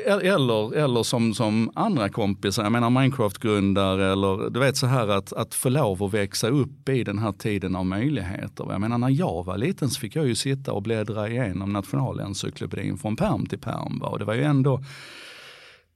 eller, 0.06 0.74
eller 0.74 1.02
som, 1.02 1.34
som 1.34 1.70
andra 1.74 2.08
kompisar, 2.08 2.62
jag 2.62 2.72
menar 2.72 2.90
Minecraft-grundare 2.90 4.12
eller 4.12 4.50
du 4.50 4.60
vet 4.60 4.76
så 4.76 4.86
här 4.86 5.08
att, 5.08 5.32
att 5.32 5.54
få 5.54 5.68
lov 5.68 6.02
att 6.02 6.14
växa 6.14 6.48
upp 6.48 6.88
i 6.88 7.04
den 7.04 7.18
här 7.18 7.32
tiden 7.32 7.76
av 7.76 7.86
möjligheter. 7.86 8.66
Jag 8.70 8.80
menar 8.80 8.98
när 8.98 9.10
jag 9.10 9.44
var 9.44 9.58
liten 9.58 9.90
så 9.90 10.00
fick 10.00 10.16
jag 10.16 10.26
ju 10.26 10.34
sitta 10.34 10.72
och 10.72 10.82
bläddra 10.82 11.28
igenom 11.28 11.72
nationalencyklopedin 11.72 12.98
från 12.98 13.16
perm 13.16 13.46
till 13.46 13.58
perm. 13.58 14.02
Och 14.02 14.18
det 14.18 14.24
var 14.24 14.34
ju 14.34 14.42
ändå 14.42 14.80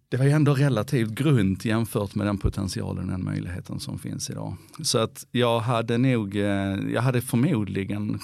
det 0.08 0.16
var 0.16 0.24
ju 0.24 0.30
ändå 0.30 0.54
relativt 0.54 1.10
grunt 1.10 1.64
jämfört 1.64 2.14
med 2.14 2.26
den 2.26 2.38
potentialen 2.38 3.04
och 3.04 3.10
den 3.10 3.24
möjligheten 3.24 3.80
som 3.80 3.98
finns 3.98 4.30
idag. 4.30 4.56
Så 4.82 4.98
att 4.98 5.26
jag 5.30 5.60
hade 5.60 5.98
nog, 5.98 6.36
eh, 6.36 6.78
jag 6.94 7.02
hade 7.02 7.20
förmodligen 7.20 8.20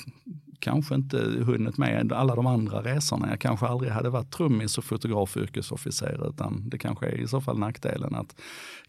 kanske 0.60 0.94
inte 0.94 1.18
hunnit 1.46 1.78
med 1.78 2.12
alla 2.12 2.34
de 2.34 2.46
andra 2.46 2.82
resorna. 2.82 3.30
Jag 3.30 3.40
kanske 3.40 3.66
aldrig 3.66 3.92
hade 3.92 4.10
varit 4.10 4.30
trummis 4.30 4.78
och 4.78 4.84
fotograf 4.84 5.36
och 5.36 5.42
yrkesofficer 5.42 6.28
utan 6.28 6.68
det 6.68 6.78
kanske 6.78 7.06
är 7.06 7.20
i 7.20 7.28
så 7.28 7.40
fall 7.40 7.58
nackdelen 7.58 8.14
att 8.14 8.36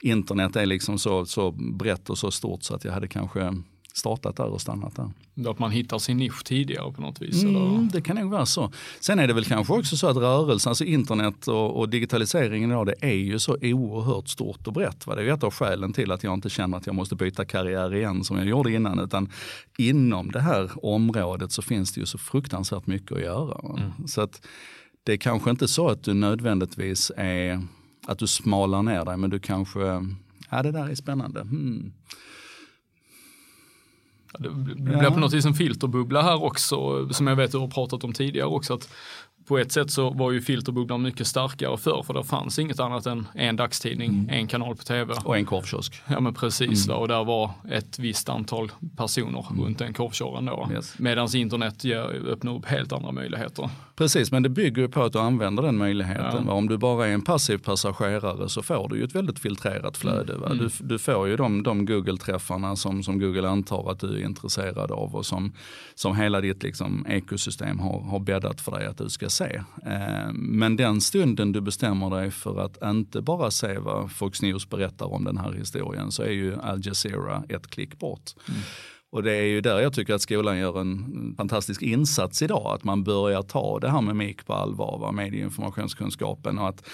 internet 0.01 0.55
är 0.55 0.65
liksom 0.65 0.99
så, 0.99 1.25
så 1.25 1.51
brett 1.51 2.09
och 2.09 2.17
så 2.17 2.31
stort 2.31 2.63
så 2.63 2.75
att 2.75 2.85
jag 2.85 2.91
hade 2.91 3.07
kanske 3.07 3.53
startat 3.97 4.35
där 4.35 4.45
och 4.45 4.61
stannat 4.61 4.95
där. 4.95 5.49
Att 5.49 5.59
man 5.59 5.71
hittar 5.71 5.99
sin 5.99 6.17
nisch 6.17 6.43
tidigare 6.43 6.91
på 6.91 7.01
något 7.01 7.21
vis? 7.21 7.43
Mm, 7.43 7.89
det 7.93 8.01
kan 8.01 8.15
nog 8.15 8.31
vara 8.31 8.45
så. 8.45 8.71
Sen 8.99 9.19
är 9.19 9.27
det 9.27 9.33
väl 9.33 9.45
kanske 9.45 9.73
också 9.73 9.97
så 9.97 10.07
att 10.07 10.17
rörelsen, 10.17 10.69
alltså 10.69 10.83
internet 10.83 11.47
och, 11.47 11.79
och 11.79 11.89
digitaliseringen 11.89 12.71
idag, 12.71 12.85
det 12.85 12.95
är 13.01 13.13
ju 13.13 13.39
så 13.39 13.57
oerhört 13.61 14.27
stort 14.27 14.67
och 14.67 14.73
brett. 14.73 15.07
Va? 15.07 15.15
Det 15.15 15.21
är 15.21 15.33
ett 15.33 15.43
av 15.43 15.53
skälen 15.53 15.93
till 15.93 16.11
att 16.11 16.23
jag 16.23 16.33
inte 16.33 16.49
känner 16.49 16.77
att 16.77 16.85
jag 16.85 16.95
måste 16.95 17.15
byta 17.15 17.45
karriär 17.45 17.95
igen 17.95 18.23
som 18.23 18.37
jag 18.37 18.47
gjorde 18.47 18.71
innan. 18.71 18.99
Utan 18.99 19.29
inom 19.77 20.31
det 20.31 20.41
här 20.41 20.85
området 20.85 21.51
så 21.51 21.61
finns 21.61 21.93
det 21.93 21.99
ju 21.99 22.05
så 22.05 22.17
fruktansvärt 22.17 22.87
mycket 22.87 23.11
att 23.11 23.21
göra. 23.21 23.77
Mm. 23.77 24.07
Så 24.07 24.21
att 24.21 24.47
det 25.03 25.13
är 25.13 25.17
kanske 25.17 25.49
inte 25.49 25.67
så 25.67 25.89
att 25.89 26.03
du 26.03 26.13
nödvändigtvis 26.13 27.11
är, 27.17 27.61
att 28.07 28.19
du 28.19 28.27
smalar 28.27 28.83
ner 28.83 29.05
dig, 29.05 29.17
men 29.17 29.29
du 29.29 29.39
kanske, 29.39 29.79
ja 30.49 30.63
det 30.63 30.71
där 30.71 30.89
är 30.89 30.95
spännande. 30.95 31.41
Hmm. 31.41 31.93
Det 34.37 34.49
blir 34.49 35.03
ja. 35.03 35.11
på 35.11 35.19
något 35.19 35.33
vis 35.33 35.45
en 35.45 35.53
filterbubbla 35.53 36.21
här 36.21 36.43
också, 36.43 37.09
som 37.09 37.27
jag 37.27 37.35
vet 37.35 37.51
du 37.51 37.57
har 37.57 37.67
pratat 37.67 38.03
om 38.03 38.13
tidigare 38.13 38.47
också. 38.47 38.73
Att 38.73 38.89
på 39.47 39.57
ett 39.57 39.71
sätt 39.71 39.91
så 39.91 40.09
var 40.09 40.31
ju 40.31 40.41
filterbubblan 40.41 41.01
mycket 41.01 41.27
starkare 41.27 41.77
förr 41.77 42.03
för 42.03 42.13
det 42.13 42.23
fanns 42.23 42.59
inget 42.59 42.79
annat 42.79 43.05
än 43.05 43.27
en 43.33 43.55
dagstidning, 43.55 44.09
mm. 44.09 44.29
en 44.29 44.47
kanal 44.47 44.75
på 44.75 44.83
tv. 44.83 45.13
Och 45.25 45.37
en 45.37 45.45
korvkiosk. 45.45 46.01
Ja 46.07 46.19
men 46.19 46.33
precis 46.33 46.87
mm. 46.87 46.99
och 46.99 47.07
där 47.07 47.23
var 47.23 47.51
ett 47.71 47.99
visst 47.99 48.29
antal 48.29 48.71
personer 48.97 49.45
mm. 49.49 49.63
runt 49.63 49.79
den 49.79 49.93
korvkiosken 49.93 50.45
då. 50.45 50.69
Yes. 50.73 50.99
Medan 50.99 51.35
internet 51.35 51.85
öppnar 52.31 52.55
upp 52.55 52.65
helt 52.65 52.91
andra 52.91 53.11
möjligheter. 53.11 53.69
Precis, 53.97 54.31
men 54.31 54.43
det 54.43 54.49
bygger 54.49 54.81
ju 54.81 54.87
på 54.87 55.03
att 55.03 55.13
du 55.13 55.19
använder 55.19 55.63
den 55.63 55.77
möjligheten. 55.77 56.43
Ja. 56.47 56.53
Om 56.53 56.67
du 56.67 56.77
bara 56.77 57.07
är 57.07 57.13
en 57.13 57.21
passiv 57.21 57.57
passagerare 57.57 58.49
så 58.49 58.61
får 58.61 58.89
du 58.89 58.97
ju 58.97 59.03
ett 59.03 59.15
väldigt 59.15 59.39
filtrerat 59.39 59.97
flöde. 59.97 60.33
Mm. 60.33 60.57
Du, 60.57 60.69
du, 60.79 60.99
får 60.99 61.27
ju 61.27 61.37
de, 61.37 61.63
de 61.63 61.85
Google-träffarna 61.85 62.75
som, 62.75 63.03
som 63.03 63.19
Google 63.19 63.49
antar 63.49 63.91
att 63.91 63.99
du 63.99 64.19
är 64.19 64.25
intresserad 64.25 64.91
av 64.91 65.15
och 65.15 65.25
som, 65.25 65.53
som 65.95 66.15
hela 66.15 66.41
ditt 66.41 66.63
liksom, 66.63 67.05
ekosystem 67.09 67.79
har, 67.79 68.01
har 68.01 68.19
bäddat 68.19 68.61
för 68.61 68.71
dig 68.71 68.87
att 68.87 68.97
du 68.97 69.09
ska 69.09 69.29
se. 69.29 69.63
Eh, 69.85 70.31
men 70.33 70.75
den 70.75 71.01
stunden 71.01 71.51
du 71.51 71.61
bestämmer 71.61 72.09
dig 72.09 72.31
för 72.31 72.59
att 72.59 72.83
inte 72.83 73.21
bara 73.21 73.51
se 73.51 73.77
vad 73.77 74.11
Fox 74.11 74.41
News 74.41 74.69
berättar 74.69 75.13
om 75.13 75.23
den 75.23 75.37
här 75.37 75.51
historien 75.51 76.11
så 76.11 76.23
är 76.23 76.31
ju 76.31 76.59
Al 76.59 76.85
Jazeera 76.85 77.43
ett 77.49 77.67
klick 77.67 77.99
bort. 77.99 78.31
Mm. 78.49 78.61
Och 79.17 79.23
det 79.23 79.35
är 79.35 79.43
ju 79.43 79.61
där 79.61 79.79
jag 79.79 79.93
tycker 79.93 80.13
att 80.13 80.21
skolan 80.21 80.57
gör 80.57 80.81
en 80.81 81.33
fantastisk 81.37 81.81
insats 81.81 82.41
idag. 82.41 82.75
Att 82.75 82.83
man 82.83 83.03
börjar 83.03 83.41
ta 83.41 83.79
det 83.79 83.89
här 83.89 84.01
med 84.01 84.15
MIK 84.15 84.45
på 84.45 84.53
allvar, 84.53 85.11
medieinformationskunskapen 85.11 86.59
och 86.59 86.69
att 86.69 86.89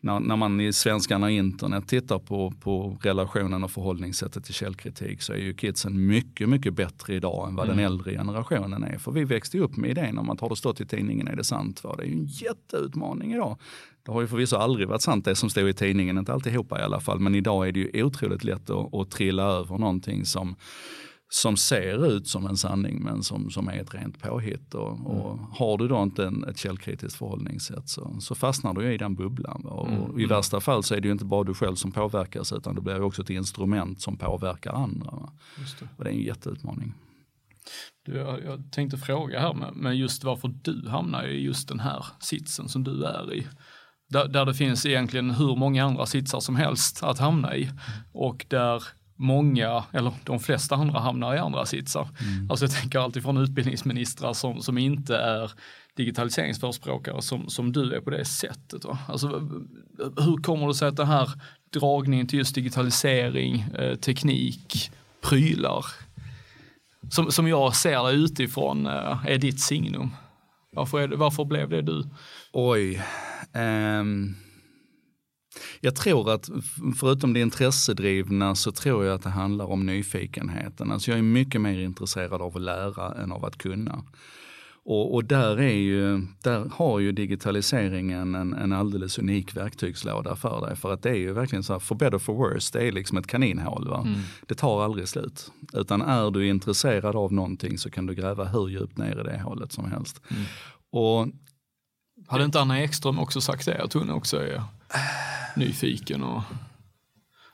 när, 0.00 0.20
när 0.20 0.36
man 0.36 0.60
i 0.60 0.72
svenskarna 0.72 1.30
internet 1.30 1.88
tittar 1.88 2.18
på, 2.18 2.52
på 2.60 2.98
relationen 3.02 3.64
och 3.64 3.70
förhållningssättet 3.70 4.44
till 4.44 4.54
källkritik 4.54 5.22
så 5.22 5.32
är 5.32 5.36
ju 5.36 5.54
kidsen 5.54 6.06
mycket, 6.06 6.48
mycket 6.48 6.74
bättre 6.74 7.14
idag 7.14 7.48
än 7.48 7.56
vad 7.56 7.66
mm. 7.66 7.76
den 7.76 7.86
äldre 7.86 8.12
generationen 8.12 8.84
är. 8.84 8.98
För 8.98 9.12
vi 9.12 9.24
växte 9.24 9.58
upp 9.58 9.76
med 9.76 9.90
idén 9.90 10.18
om 10.18 10.30
att 10.30 10.40
har 10.40 10.48
det 10.48 10.56
stått 10.56 10.80
i 10.80 10.86
tidningen 10.86 11.28
är 11.28 11.36
det 11.36 11.44
sant. 11.44 11.84
Va? 11.84 11.94
Det 11.96 12.02
är 12.02 12.06
ju 12.06 12.12
en 12.12 12.26
jätteutmaning 12.26 13.32
idag. 13.32 13.58
Det 14.02 14.12
har 14.12 14.20
ju 14.20 14.26
förvisso 14.26 14.56
aldrig 14.56 14.88
varit 14.88 15.02
sant 15.02 15.24
det 15.24 15.34
som 15.34 15.50
stod 15.50 15.68
i 15.68 15.72
tidningen, 15.72 16.18
inte 16.18 16.32
alltihopa 16.32 16.80
i 16.80 16.82
alla 16.82 17.00
fall, 17.00 17.20
men 17.20 17.34
idag 17.34 17.68
är 17.68 17.72
det 17.72 17.80
ju 17.80 18.04
otroligt 18.04 18.44
lätt 18.44 18.70
att, 18.70 18.94
att 18.94 19.10
trilla 19.10 19.42
över 19.42 19.78
någonting 19.78 20.24
som 20.24 20.56
som 21.34 21.56
ser 21.56 22.06
ut 22.06 22.28
som 22.28 22.46
en 22.46 22.56
sanning 22.56 23.02
men 23.02 23.22
som, 23.22 23.50
som 23.50 23.68
är 23.68 23.80
ett 23.80 23.94
rent 23.94 24.22
påhitt. 24.22 24.74
Och, 24.74 24.92
mm. 24.92 25.06
och 25.06 25.38
har 25.38 25.78
du 25.78 25.88
då 25.88 26.02
inte 26.02 26.26
en, 26.26 26.44
ett 26.44 26.58
källkritiskt 26.58 27.18
förhållningssätt 27.18 27.88
så, 27.88 28.16
så 28.20 28.34
fastnar 28.34 28.74
du 28.74 28.92
i 28.92 28.98
den 28.98 29.14
bubblan. 29.14 29.64
Och, 29.64 29.88
mm. 29.88 30.00
och 30.00 30.20
I 30.20 30.26
värsta 30.26 30.60
fall 30.60 30.82
så 30.82 30.94
är 30.94 31.00
det 31.00 31.08
ju 31.08 31.12
inte 31.12 31.24
bara 31.24 31.44
du 31.44 31.54
själv 31.54 31.74
som 31.74 31.92
påverkas 31.92 32.52
utan 32.52 32.74
det 32.74 32.80
blir 32.80 33.02
också 33.02 33.22
ett 33.22 33.30
instrument 33.30 34.00
som 34.00 34.16
påverkar 34.16 34.72
andra. 34.72 35.10
Det. 35.80 35.88
Och 35.96 36.04
det 36.04 36.10
är 36.10 36.14
en 36.14 36.22
jätteutmaning. 36.22 36.94
Du, 38.06 38.16
jag, 38.16 38.44
jag 38.44 38.72
tänkte 38.72 38.96
fråga 38.96 39.40
här 39.40 39.54
med, 39.54 39.76
med 39.76 39.96
just 39.96 40.24
varför 40.24 40.54
du 40.62 40.88
hamnar 40.88 41.26
i 41.26 41.44
just 41.44 41.68
den 41.68 41.80
här 41.80 42.06
sitsen 42.20 42.68
som 42.68 42.84
du 42.84 43.04
är 43.04 43.34
i. 43.34 43.46
Där, 44.08 44.44
det 44.44 44.54
finns 44.54 44.86
egentligen 44.86 45.30
hur 45.30 45.56
många 45.56 45.84
andra 45.84 46.06
sitsar 46.06 46.40
som 46.40 46.56
helst 46.56 47.02
att 47.02 47.18
hamna 47.18 47.56
i. 47.56 47.70
Och 48.12 48.46
där 48.48 48.82
många, 49.16 49.84
eller 49.92 50.12
de 50.24 50.40
flesta 50.40 50.74
andra 50.74 51.00
hamnar 51.00 51.34
i 51.34 51.38
andra 51.38 51.66
sitsar. 51.66 52.08
Mm. 52.20 52.50
Alltså 52.50 52.64
jag 52.64 52.72
tänker 52.72 52.98
alltid 52.98 53.22
från 53.22 53.36
utbildningsministrar 53.36 54.32
som, 54.32 54.62
som 54.62 54.78
inte 54.78 55.16
är 55.16 55.52
digitaliseringsförespråkare 55.96 57.22
som, 57.22 57.48
som 57.48 57.72
du 57.72 57.94
är 57.94 58.00
på 58.00 58.10
det 58.10 58.24
sättet. 58.24 58.84
Va? 58.84 58.98
Alltså, 59.08 59.28
hur 59.98 60.42
kommer 60.42 60.66
det 60.66 60.74
sig 60.74 60.88
att 60.88 60.96
den 60.96 61.06
här 61.06 61.30
dragningen 61.72 62.26
till 62.26 62.38
just 62.38 62.54
digitalisering, 62.54 63.60
eh, 63.78 63.96
teknik, 63.96 64.90
prylar, 65.22 65.84
som, 67.10 67.30
som 67.30 67.48
jag 67.48 67.76
ser 67.76 68.04
det 68.04 68.12
utifrån 68.12 68.86
eh, 68.86 69.26
är 69.26 69.38
ditt 69.38 69.60
signum? 69.60 70.10
Varför, 70.72 71.08
det, 71.08 71.16
varför 71.16 71.44
blev 71.44 71.68
det 71.68 71.82
du? 71.82 72.04
Oj. 72.52 73.02
Um 73.52 74.36
jag 75.80 75.96
tror 75.96 76.30
att 76.30 76.50
förutom 76.98 77.32
det 77.32 77.40
intressedrivna 77.40 78.54
så 78.54 78.72
tror 78.72 79.04
jag 79.04 79.14
att 79.14 79.22
det 79.22 79.30
handlar 79.30 79.64
om 79.64 79.86
nyfikenheten. 79.86 80.92
Alltså 80.92 81.10
jag 81.10 81.18
är 81.18 81.22
mycket 81.22 81.60
mer 81.60 81.78
intresserad 81.78 82.42
av 82.42 82.56
att 82.56 82.62
lära 82.62 83.14
än 83.14 83.32
av 83.32 83.44
att 83.44 83.58
kunna. 83.58 84.04
Och, 84.86 85.14
och 85.14 85.24
där, 85.24 85.60
är 85.60 85.74
ju, 85.74 86.26
där 86.42 86.70
har 86.72 86.98
ju 86.98 87.12
digitaliseringen 87.12 88.34
en, 88.34 88.54
en 88.54 88.72
alldeles 88.72 89.18
unik 89.18 89.56
verktygslåda 89.56 90.36
för 90.36 90.66
dig. 90.66 90.76
För 90.76 90.92
att 90.92 91.02
det 91.02 91.10
är 91.10 91.16
ju 91.16 91.32
verkligen 91.32 91.62
så 91.62 91.72
här, 91.72 91.80
for 91.80 91.94
better 91.94 92.18
for 92.18 92.34
worse, 92.34 92.78
det 92.78 92.88
är 92.88 92.92
liksom 92.92 93.18
ett 93.18 93.26
kaninhål. 93.26 93.88
Va? 93.88 94.00
Mm. 94.06 94.20
Det 94.46 94.54
tar 94.54 94.84
aldrig 94.84 95.08
slut. 95.08 95.52
Utan 95.72 96.02
är 96.02 96.30
du 96.30 96.46
intresserad 96.48 97.16
av 97.16 97.32
någonting 97.32 97.78
så 97.78 97.90
kan 97.90 98.06
du 98.06 98.14
gräva 98.14 98.44
hur 98.44 98.68
djupt 98.68 98.98
ner 98.98 99.20
i 99.20 99.22
det 99.22 99.40
hålet 99.40 99.72
som 99.72 99.84
helst. 99.84 100.20
Mm. 100.30 100.42
Och, 100.90 101.28
Hade 102.26 102.44
inte 102.44 102.60
Anna 102.60 102.80
Ekström 102.80 103.18
också 103.18 103.40
sagt 103.40 103.66
det? 103.66 103.82
Att 103.82 103.92
hon 103.92 104.10
också 104.10 104.36
är 104.36 104.62
nyfiken 105.56 106.22
och 106.22 106.42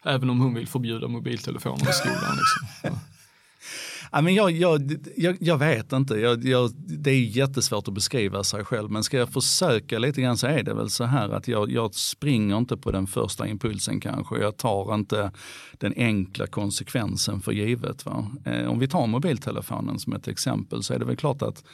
även 0.05 0.31
om 0.31 0.41
hon 0.41 0.55
vill 0.55 0.69
förbjuda 0.69 1.09
mobiltelefoner 1.09 1.91
i 1.91 1.93
skolan. 1.93 2.37
Liksom. 2.37 2.99
Ja, 4.13 4.21
men 4.21 4.35
jag, 4.35 4.51
jag, 4.51 4.97
jag, 5.17 5.37
jag 5.41 5.59
vet 5.59 5.93
inte, 5.93 6.15
jag, 6.15 6.45
jag, 6.45 6.71
det 6.75 7.11
är 7.11 7.21
jättesvårt 7.21 7.89
att 7.89 7.95
beskriva 7.95 8.45
sig 8.45 8.65
själv. 8.65 8.91
Men 8.91 9.05
ska 9.05 9.17
jag 9.17 9.33
försöka 9.33 9.99
lite 9.99 10.23
grann 10.23 10.37
så 10.37 10.47
är 10.47 10.63
det 10.63 10.75
väl 10.75 10.91
så 10.91 11.05
här 11.05 11.29
att 11.29 11.49
jag, 11.49 11.71
jag 11.71 11.95
springer 11.95 12.59
inte 12.59 12.77
på 12.77 12.91
den 12.91 13.07
första 13.07 13.47
impulsen 13.47 14.01
kanske. 14.01 14.39
Jag 14.39 14.57
tar 14.57 14.95
inte 14.95 15.33
den 15.73 15.95
enkla 15.97 16.47
konsekvensen 16.47 17.41
för 17.41 17.53
givet. 17.53 18.07
Va? 18.07 18.31
Eh, 18.45 18.71
om 18.71 18.79
vi 18.79 18.89
tar 18.89 19.07
mobiltelefonen 19.07 19.99
som 19.99 20.13
ett 20.13 20.29
exempel 20.29 20.83
så 20.83 20.95
är 20.95 20.99
det 20.99 21.05
väl 21.05 21.17
klart 21.17 21.43
att 21.43 21.65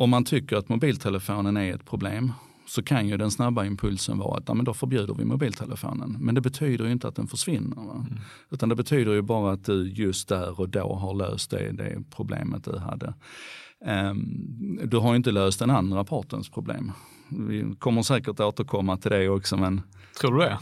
om 0.00 0.10
man 0.10 0.24
tycker 0.24 0.56
att 0.56 0.68
mobiltelefonen 0.68 1.56
är 1.56 1.74
ett 1.74 1.84
problem 1.84 2.32
så 2.66 2.82
kan 2.82 3.08
ju 3.08 3.16
den 3.16 3.30
snabba 3.30 3.64
impulsen 3.64 4.18
vara 4.18 4.38
att 4.38 4.44
ja, 4.46 4.54
men 4.54 4.64
då 4.64 4.74
förbjuder 4.74 5.14
vi 5.14 5.24
mobiltelefonen. 5.24 6.16
Men 6.20 6.34
det 6.34 6.40
betyder 6.40 6.84
ju 6.84 6.92
inte 6.92 7.08
att 7.08 7.16
den 7.16 7.26
försvinner. 7.26 7.82
Mm. 7.82 8.06
Utan 8.50 8.68
det 8.68 8.74
betyder 8.74 9.12
ju 9.12 9.22
bara 9.22 9.52
att 9.52 9.64
du 9.64 9.88
just 9.88 10.28
där 10.28 10.60
och 10.60 10.68
då 10.68 10.94
har 10.94 11.14
löst 11.14 11.50
det, 11.50 11.72
det 11.72 12.02
problemet 12.16 12.64
du 12.64 12.78
hade. 12.78 13.14
Um, 14.10 14.80
du 14.84 14.96
har 14.96 15.10
ju 15.10 15.16
inte 15.16 15.32
löst 15.32 15.58
den 15.58 15.70
andra 15.70 16.04
partens 16.04 16.48
problem. 16.48 16.92
Vi 17.28 17.74
kommer 17.78 18.02
säkert 18.02 18.40
återkomma 18.40 18.96
till 18.96 19.10
det 19.10 19.28
också 19.28 19.56
men 19.56 19.82
Tror 20.20 20.38
du 20.38 20.38
det? 20.38 20.58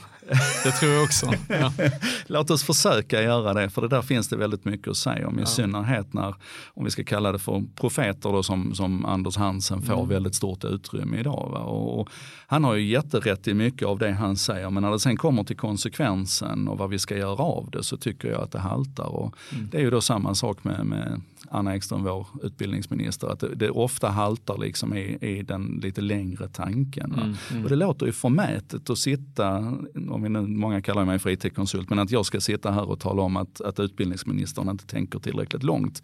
Det 0.64 0.70
tror 0.70 0.92
jag 0.92 1.04
också. 1.04 1.32
Ja. 1.48 1.72
Låt 2.26 2.50
oss 2.50 2.62
försöka 2.62 3.22
göra 3.22 3.54
det, 3.54 3.70
för 3.70 3.82
det 3.82 3.88
där 3.88 4.02
finns 4.02 4.28
det 4.28 4.36
väldigt 4.36 4.64
mycket 4.64 4.88
att 4.88 4.96
säga 4.96 5.28
om. 5.28 5.38
I 5.38 5.42
ja. 5.42 5.46
synnerhet 5.46 6.12
när, 6.12 6.34
om 6.74 6.84
vi 6.84 6.90
ska 6.90 7.04
kalla 7.04 7.32
det 7.32 7.38
för 7.38 7.64
profeter 7.74 8.32
då, 8.32 8.42
som, 8.42 8.74
som 8.74 9.04
Anders 9.04 9.36
Hansen 9.36 9.82
får 9.82 9.94
mm. 9.94 10.08
väldigt 10.08 10.34
stort 10.34 10.64
utrymme 10.64 11.20
idag. 11.20 11.62
Och, 11.66 12.00
och, 12.00 12.08
han 12.46 12.64
har 12.64 12.74
ju 12.74 12.86
jätterätt 12.86 13.48
i 13.48 13.54
mycket 13.54 13.88
av 13.88 13.98
det 13.98 14.12
han 14.12 14.36
säger, 14.36 14.70
men 14.70 14.82
när 14.82 14.90
det 14.90 15.00
sen 15.00 15.16
kommer 15.16 15.44
till 15.44 15.56
konsekvensen 15.56 16.68
och 16.68 16.78
vad 16.78 16.90
vi 16.90 16.98
ska 16.98 17.16
göra 17.16 17.42
av 17.42 17.68
det 17.72 17.84
så 17.84 17.96
tycker 17.96 18.28
jag 18.28 18.42
att 18.42 18.52
det 18.52 18.58
haltar. 18.58 19.06
Och 19.06 19.34
mm. 19.52 19.68
Det 19.70 19.76
är 19.76 19.82
ju 19.82 19.90
då 19.90 20.00
samma 20.00 20.34
sak 20.34 20.64
med, 20.64 20.86
med 20.86 21.20
Anna 21.50 21.76
Ekström, 21.76 22.04
vår 22.04 22.26
utbildningsminister, 22.42 23.28
att 23.28 23.40
det, 23.40 23.54
det 23.54 23.70
ofta 23.70 24.08
haltar 24.08 24.58
liksom 24.58 24.94
i, 24.94 25.18
i 25.20 25.42
den 25.42 25.80
lite 25.82 26.00
längre 26.00 26.48
tanken. 26.48 27.12
Mm, 27.12 27.34
mm. 27.50 27.64
Och 27.64 27.68
det 27.70 27.76
låter 27.76 28.06
ju 28.06 28.12
förmätet 28.12 28.90
att 28.90 28.98
sitta, 28.98 29.76
om 30.18 30.22
vi 30.22 30.28
nu, 30.28 30.40
många 30.40 30.82
kallar 30.82 31.04
mig 31.04 31.18
för 31.18 31.30
IT-konsult, 31.30 31.90
men 31.90 31.98
att 31.98 32.10
jag 32.10 32.26
ska 32.26 32.40
sitta 32.40 32.70
här 32.70 32.90
och 32.90 33.00
tala 33.00 33.22
om 33.22 33.36
att, 33.36 33.60
att 33.60 33.80
utbildningsministern 33.80 34.68
inte 34.68 34.86
tänker 34.86 35.18
tillräckligt 35.18 35.62
långt. 35.62 36.02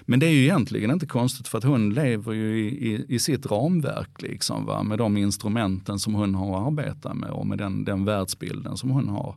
Men 0.00 0.20
det 0.20 0.26
är 0.26 0.30
ju 0.30 0.42
egentligen 0.42 0.90
inte 0.90 1.06
konstigt 1.06 1.48
för 1.48 1.58
att 1.58 1.64
hon 1.64 1.94
lever 1.94 2.32
ju 2.32 2.68
i, 2.68 2.92
i, 2.92 3.06
i 3.08 3.18
sitt 3.18 3.46
ramverk 3.46 4.22
liksom, 4.22 4.66
va? 4.66 4.82
med 4.82 4.98
de 4.98 5.16
instrumenten 5.16 5.98
som 5.98 6.14
hon 6.14 6.34
har 6.34 6.60
att 6.60 6.66
arbeta 6.66 7.14
med 7.14 7.30
och 7.30 7.46
med 7.46 7.58
den, 7.58 7.84
den 7.84 8.04
världsbilden 8.04 8.76
som 8.76 8.90
hon 8.90 9.08
har. 9.08 9.36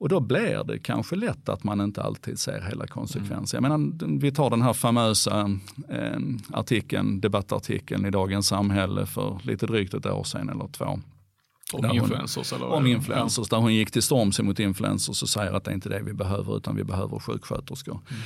Och 0.00 0.08
då 0.08 0.20
blir 0.20 0.64
det 0.64 0.78
kanske 0.78 1.16
lätt 1.16 1.48
att 1.48 1.64
man 1.64 1.80
inte 1.80 2.02
alltid 2.02 2.38
ser 2.38 2.60
hela 2.60 2.86
konsekvensen. 2.86 3.64
Mm. 3.64 3.70
Jag 3.70 3.80
menar, 3.80 4.18
vi 4.20 4.32
tar 4.32 4.50
den 4.50 4.62
här 4.62 4.72
famösa 4.72 5.50
eh, 5.88 6.18
artikeln, 6.52 7.20
debattartikeln 7.20 8.06
i 8.06 8.10
Dagens 8.10 8.46
Samhälle 8.46 9.06
för 9.06 9.38
lite 9.42 9.66
drygt 9.66 9.94
ett 9.94 10.06
år 10.06 10.24
sedan 10.24 10.48
eller 10.48 10.68
två. 10.68 11.00
Om 11.72 11.90
influencers? 11.90 12.52
Eller 12.52 12.66
om 12.66 12.86
influencers, 12.86 13.48
där 13.48 13.56
hon 13.56 13.74
gick 13.74 13.90
till 13.90 14.02
storms 14.02 14.40
emot 14.40 14.58
influencers 14.58 15.22
och 15.22 15.28
säger 15.28 15.52
att 15.52 15.64
det 15.64 15.70
är 15.70 15.74
inte 15.74 15.88
det 15.88 16.02
vi 16.02 16.12
behöver 16.12 16.56
utan 16.56 16.76
vi 16.76 16.84
behöver 16.84 17.18
sjuksköterskor. 17.18 18.00
Mm. 18.10 18.22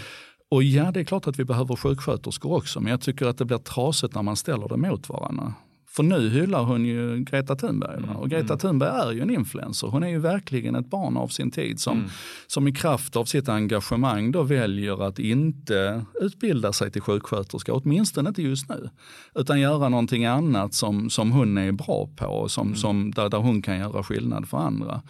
Och 0.51 0.63
ja, 0.63 0.91
det 0.91 1.01
är 1.01 1.05
klart 1.05 1.27
att 1.27 1.39
vi 1.39 1.45
behöver 1.45 1.77
sjuksköterskor 1.77 2.57
också, 2.57 2.81
men 2.81 2.91
jag 2.91 3.01
tycker 3.01 3.27
att 3.27 3.39
det 3.39 3.45
blir 3.45 3.59
trasigt 3.59 4.15
när 4.15 4.23
man 4.23 4.37
ställer 4.37 4.69
det 4.69 4.77
mot 4.77 5.09
varandra. 5.09 5.55
För 5.91 6.03
nu 6.03 6.31
hyllar 6.31 6.63
hon 6.63 6.85
ju 6.85 7.25
Greta 7.25 7.57
Thunberg. 7.57 7.97
Mm, 7.97 8.17
och 8.17 8.31
Greta 8.31 8.53
mm. 8.53 8.59
Thunberg 8.59 8.91
är 8.91 9.13
ju 9.13 9.21
en 9.21 9.31
influencer. 9.31 9.89
Hon 9.89 10.03
är 10.03 10.09
ju 10.09 10.19
verkligen 10.19 10.75
ett 10.75 10.91
barn 10.91 11.17
av 11.17 11.29
sin 11.29 11.51
tid 11.51 11.81
som, 11.81 11.99
mm. 11.99 12.11
som 12.47 12.69
i 12.69 12.73
kraft 12.73 13.17
av 13.17 13.25
sitt 13.25 13.49
engagemang 13.49 14.33
då 14.33 14.43
väljer 14.43 15.07
att 15.07 15.19
inte 15.19 16.05
utbilda 16.21 16.73
sig 16.73 16.91
till 16.91 17.03
sjuksköterska, 17.03 17.73
åtminstone 17.73 18.29
inte 18.29 18.43
just 18.43 18.69
nu. 18.69 18.91
Utan 19.35 19.61
göra 19.61 19.89
någonting 19.89 20.25
annat 20.25 20.75
som, 20.75 21.11
som 21.11 21.33
hon 21.33 21.59
är 21.59 21.73
bra 21.73 22.09
på, 22.17 22.49
som, 22.49 22.67
mm. 22.67 22.77
som, 22.77 23.11
där, 23.11 23.29
där 23.29 23.39
hon 23.39 23.63
kan 23.63 23.79
göra 23.79 24.03
skillnad 24.03 24.49
för 24.49 24.59
andra. 24.59 25.03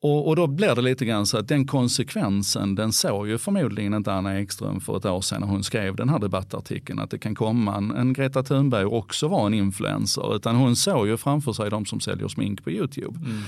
Och, 0.00 0.28
och, 0.28 0.36
då 0.36 0.46
blir 0.46 0.74
det 0.74 0.82
lite 0.82 1.04
grann 1.04 1.26
så 1.26 1.38
att 1.38 1.48
den 1.48 1.66
konsekvensen, 1.66 2.74
den 2.74 2.92
såg 2.92 3.28
ju 3.28 3.38
förmodligen 3.38 3.94
inte 3.94 4.12
Anna 4.12 4.40
Ekström 4.40 4.80
för 4.80 4.96
ett 4.96 5.04
år 5.04 5.20
sedan 5.20 5.40
när 5.40 5.48
hon 5.48 5.64
skrev 5.64 5.96
den 5.96 6.08
här 6.08 6.18
debattartikeln, 6.18 6.98
att 6.98 7.10
det 7.10 7.18
kan 7.18 7.34
komma 7.34 7.76
en, 7.76 7.90
en 7.90 8.12
Greta 8.12 8.42
Thunberg 8.42 8.84
och 8.84 8.96
också 8.96 9.28
vara 9.28 9.46
en 9.46 9.54
influencer, 9.54 10.36
utan 10.36 10.56
hon 10.56 10.76
såg 10.76 11.06
ju 11.06 11.16
framför 11.16 11.52
sig 11.52 11.70
de 11.70 11.86
som 11.86 12.00
säljer 12.00 12.28
smink 12.28 12.64
på 12.64 12.70
YouTube. 12.70 13.18
Mm, 13.18 13.30
mm. 13.30 13.44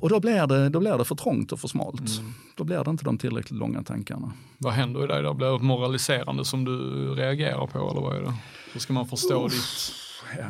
Och 0.00 0.08
då 0.08 0.20
blir, 0.20 0.46
det, 0.46 0.68
då 0.68 0.80
blir 0.80 0.98
det 0.98 1.04
för 1.04 1.14
trångt 1.14 1.52
och 1.52 1.60
för 1.60 1.68
smalt. 1.68 2.18
Mm. 2.18 2.32
Då 2.56 2.64
blir 2.64 2.84
det 2.84 2.90
inte 2.90 3.04
de 3.04 3.18
tillräckligt 3.18 3.58
långa 3.58 3.82
tankarna. 3.82 4.32
Vad 4.58 4.72
händer 4.72 5.04
i 5.04 5.06
dig 5.06 5.22
då? 5.22 5.34
Blir 5.34 5.48
det 5.48 5.56
ett 5.56 5.62
moraliserande 5.62 6.44
som 6.44 6.64
du 6.64 6.74
reagerar 7.14 7.66
på 7.66 7.90
eller 7.90 8.00
vad 8.00 8.16
är 8.16 8.20
det? 8.20 8.34
Hur 8.72 8.80
ska 8.80 8.92
man 8.92 9.08
förstå 9.08 9.46
Uff, 9.46 9.52
ditt... 9.52 10.38
Ja 10.38 10.46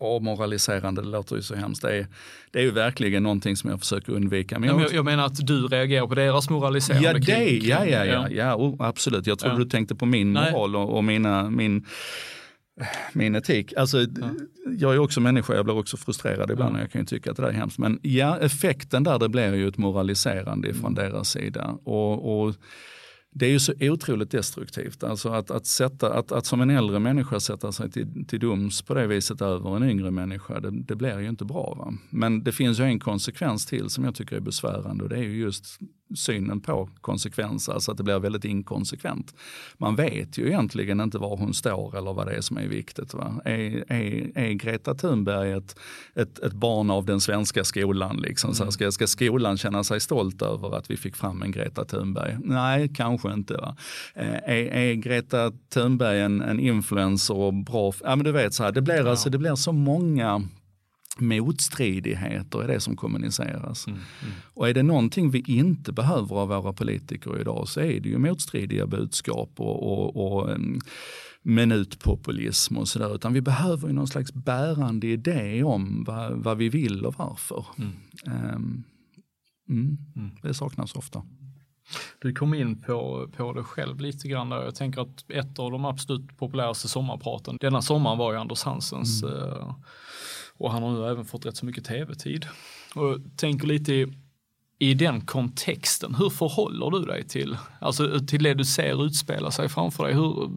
avmoraliserande, 0.00 1.02
det 1.02 1.08
låter 1.08 1.36
ju 1.36 1.42
så 1.42 1.54
hemskt. 1.54 1.82
Det 1.82 1.96
är, 1.96 2.06
det 2.50 2.58
är 2.58 2.62
ju 2.62 2.70
verkligen 2.70 3.22
någonting 3.22 3.56
som 3.56 3.70
jag 3.70 3.80
försöker 3.80 4.12
undvika. 4.12 4.58
Men 4.58 4.68
jag, 4.68 4.80
jag, 4.80 4.92
jag 4.92 5.04
menar 5.04 5.26
att 5.26 5.46
du 5.46 5.66
reagerar 5.66 6.06
på 6.06 6.14
deras 6.14 6.50
moraliserande 6.50 7.06
ja, 7.06 7.38
det, 7.38 7.50
Ja, 7.50 7.86
ja, 7.86 8.04
ja, 8.04 8.28
ja 8.28 8.56
oh, 8.56 8.76
absolut. 8.78 9.26
Jag 9.26 9.38
tror 9.38 9.52
ja. 9.52 9.58
du 9.58 9.64
tänkte 9.64 9.94
på 9.94 10.06
min 10.06 10.32
moral 10.32 10.76
och, 10.76 10.96
och 10.96 11.04
mina, 11.04 11.50
min, 11.50 11.86
min 13.12 13.34
etik. 13.34 13.72
Alltså, 13.76 14.00
ja. 14.00 14.06
Jag 14.78 14.94
är 14.94 14.98
också 14.98 15.20
människa, 15.20 15.54
jag 15.54 15.64
blir 15.64 15.78
också 15.78 15.96
frustrerad 15.96 16.50
ibland. 16.50 16.76
Ja. 16.76 16.80
Jag 16.80 16.90
kan 16.90 17.00
ju 17.00 17.06
tycka 17.06 17.30
att 17.30 17.36
det 17.36 17.42
där 17.42 17.48
är 17.48 17.54
hemskt. 17.54 17.78
Men 17.78 17.98
ja, 18.02 18.38
effekten 18.38 19.04
där 19.04 19.18
det 19.18 19.28
blir 19.28 19.54
ju 19.54 19.68
ett 19.68 19.78
moraliserande 19.78 20.68
mm. 20.68 20.80
från 20.80 20.94
deras 20.94 21.30
sida. 21.30 21.78
och, 21.84 22.42
och 22.42 22.54
det 23.32 23.46
är 23.46 23.50
ju 23.50 23.58
så 23.58 23.72
otroligt 23.80 24.30
destruktivt. 24.30 25.04
Alltså 25.04 25.28
att, 25.28 25.50
att, 25.50 25.66
sätta, 25.66 26.14
att, 26.14 26.32
att 26.32 26.46
som 26.46 26.60
en 26.60 26.70
äldre 26.70 26.98
människa 26.98 27.40
sätta 27.40 27.72
sig 27.72 27.90
till, 27.90 28.26
till 28.26 28.40
doms 28.40 28.82
på 28.82 28.94
det 28.94 29.06
viset 29.06 29.42
över 29.42 29.76
en 29.76 29.90
yngre 29.90 30.10
människa, 30.10 30.60
det, 30.60 30.70
det 30.70 30.96
blir 30.96 31.18
ju 31.18 31.28
inte 31.28 31.44
bra. 31.44 31.74
Va? 31.78 31.94
Men 32.10 32.44
det 32.44 32.52
finns 32.52 32.80
ju 32.80 32.84
en 32.84 33.00
konsekvens 33.00 33.66
till 33.66 33.90
som 33.90 34.04
jag 34.04 34.14
tycker 34.14 34.36
är 34.36 34.40
besvärande 34.40 35.04
och 35.04 35.10
det 35.10 35.16
är 35.16 35.22
ju 35.22 35.40
just 35.40 35.78
synen 36.14 36.60
på 36.60 36.88
konsekvenser, 37.00 37.72
alltså 37.72 37.90
att 37.90 37.96
det 37.96 38.02
blir 38.02 38.18
väldigt 38.18 38.44
inkonsekvent. 38.44 39.34
Man 39.78 39.96
vet 39.96 40.38
ju 40.38 40.46
egentligen 40.46 41.00
inte 41.00 41.18
var 41.18 41.36
hon 41.36 41.54
står 41.54 41.96
eller 41.96 42.12
vad 42.12 42.26
det 42.26 42.32
är 42.32 42.40
som 42.40 42.56
är 42.56 42.66
viktigt. 42.66 43.14
Va? 43.14 43.40
Är, 43.44 43.92
är, 43.92 44.38
är 44.38 44.52
Greta 44.52 44.94
Thunberg 44.94 45.52
ett, 45.52 45.78
ett, 46.14 46.38
ett, 46.38 46.52
barn 46.52 46.90
av 46.90 47.04
den 47.04 47.20
svenska 47.20 47.64
skolan? 47.64 48.16
Liksom? 48.16 48.54
Så 48.54 48.72
ska, 48.72 48.92
ska 48.92 49.06
skolan 49.06 49.56
känna 49.56 49.84
sig 49.84 50.00
stolt 50.00 50.42
över 50.42 50.76
att 50.76 50.90
vi 50.90 50.96
fick 50.96 51.16
fram 51.16 51.42
en 51.42 51.52
Greta 51.52 51.84
Thunberg? 51.84 52.36
Nej, 52.44 52.90
kanske 52.94 53.32
inte. 53.32 53.54
Va? 53.54 53.76
Eh, 54.14 54.34
är, 54.34 54.74
är 54.74 54.94
Greta 54.94 55.52
Thunberg 55.74 56.20
en, 56.20 56.40
en 56.40 56.60
influencer 56.60 57.34
och 57.34 57.54
bra? 57.54 57.92
Ja, 58.02 58.16
men 58.16 58.24
du 58.24 58.32
vet, 58.32 58.54
så 58.54 58.64
här, 58.64 58.72
det, 58.72 58.82
blir 58.82 59.04
ja. 59.04 59.10
alltså, 59.10 59.30
det 59.30 59.38
blir 59.38 59.54
så 59.54 59.72
många 59.72 60.42
motstridigheter 61.20 62.64
i 62.64 62.66
det 62.66 62.80
som 62.80 62.96
kommuniceras. 62.96 63.86
Mm, 63.86 63.98
mm. 64.22 64.34
Och 64.54 64.68
är 64.68 64.74
det 64.74 64.82
någonting 64.82 65.30
vi 65.30 65.44
inte 65.46 65.92
behöver 65.92 66.36
av 66.36 66.48
våra 66.48 66.72
politiker 66.72 67.40
idag 67.40 67.68
så 67.68 67.80
är 67.80 68.00
det 68.00 68.08
ju 68.08 68.18
motstridiga 68.18 68.86
budskap 68.86 69.50
och, 69.56 69.92
och, 69.92 70.42
och 70.42 70.58
minutpopulism 71.42 72.76
och 72.76 72.88
sådär. 72.88 73.14
Utan 73.14 73.32
vi 73.32 73.40
behöver 73.40 73.88
ju 73.88 73.94
någon 73.94 74.08
slags 74.08 74.32
bärande 74.32 75.06
idé 75.06 75.62
om 75.62 76.04
vad, 76.04 76.32
vad 76.32 76.58
vi 76.58 76.68
vill 76.68 77.06
och 77.06 77.14
varför. 77.18 77.66
Mm. 77.78 77.92
Um, 78.56 78.84
det 80.42 80.54
saknas 80.54 80.94
ofta. 80.94 81.22
Du 82.18 82.34
kom 82.34 82.54
in 82.54 82.82
på, 82.82 83.28
på 83.36 83.52
det 83.52 83.62
själv 83.62 84.00
lite 84.00 84.28
grann 84.28 84.48
där. 84.48 84.62
Jag 84.62 84.74
tänker 84.74 85.00
att 85.00 85.30
ett 85.30 85.58
av 85.58 85.70
de 85.70 85.84
absolut 85.84 86.36
populäraste 86.38 86.88
sommarpraten 86.88 87.56
denna 87.60 87.82
sommar 87.82 88.16
var 88.16 88.32
ju 88.32 88.38
Anders 88.38 88.62
Hansens 88.62 89.22
mm. 89.22 89.34
uh, 89.34 89.74
och 90.60 90.72
han 90.72 90.82
har 90.82 90.92
nu 90.92 91.06
även 91.06 91.24
fått 91.24 91.46
rätt 91.46 91.56
så 91.56 91.66
mycket 91.66 91.84
tv-tid. 91.84 92.46
Och 92.94 93.08
jag 93.08 93.30
tänker 93.36 93.66
lite 93.66 93.94
i, 93.94 94.06
i 94.78 94.94
den 94.94 95.20
kontexten, 95.20 96.14
hur 96.14 96.30
förhåller 96.30 96.90
du 96.90 97.04
dig 97.04 97.28
till, 97.28 97.56
alltså 97.80 98.20
till 98.26 98.42
det 98.42 98.54
du 98.54 98.64
ser 98.64 99.06
utspela 99.06 99.50
sig 99.50 99.68
framför 99.68 100.04
dig? 100.04 100.14
Hur, 100.14 100.50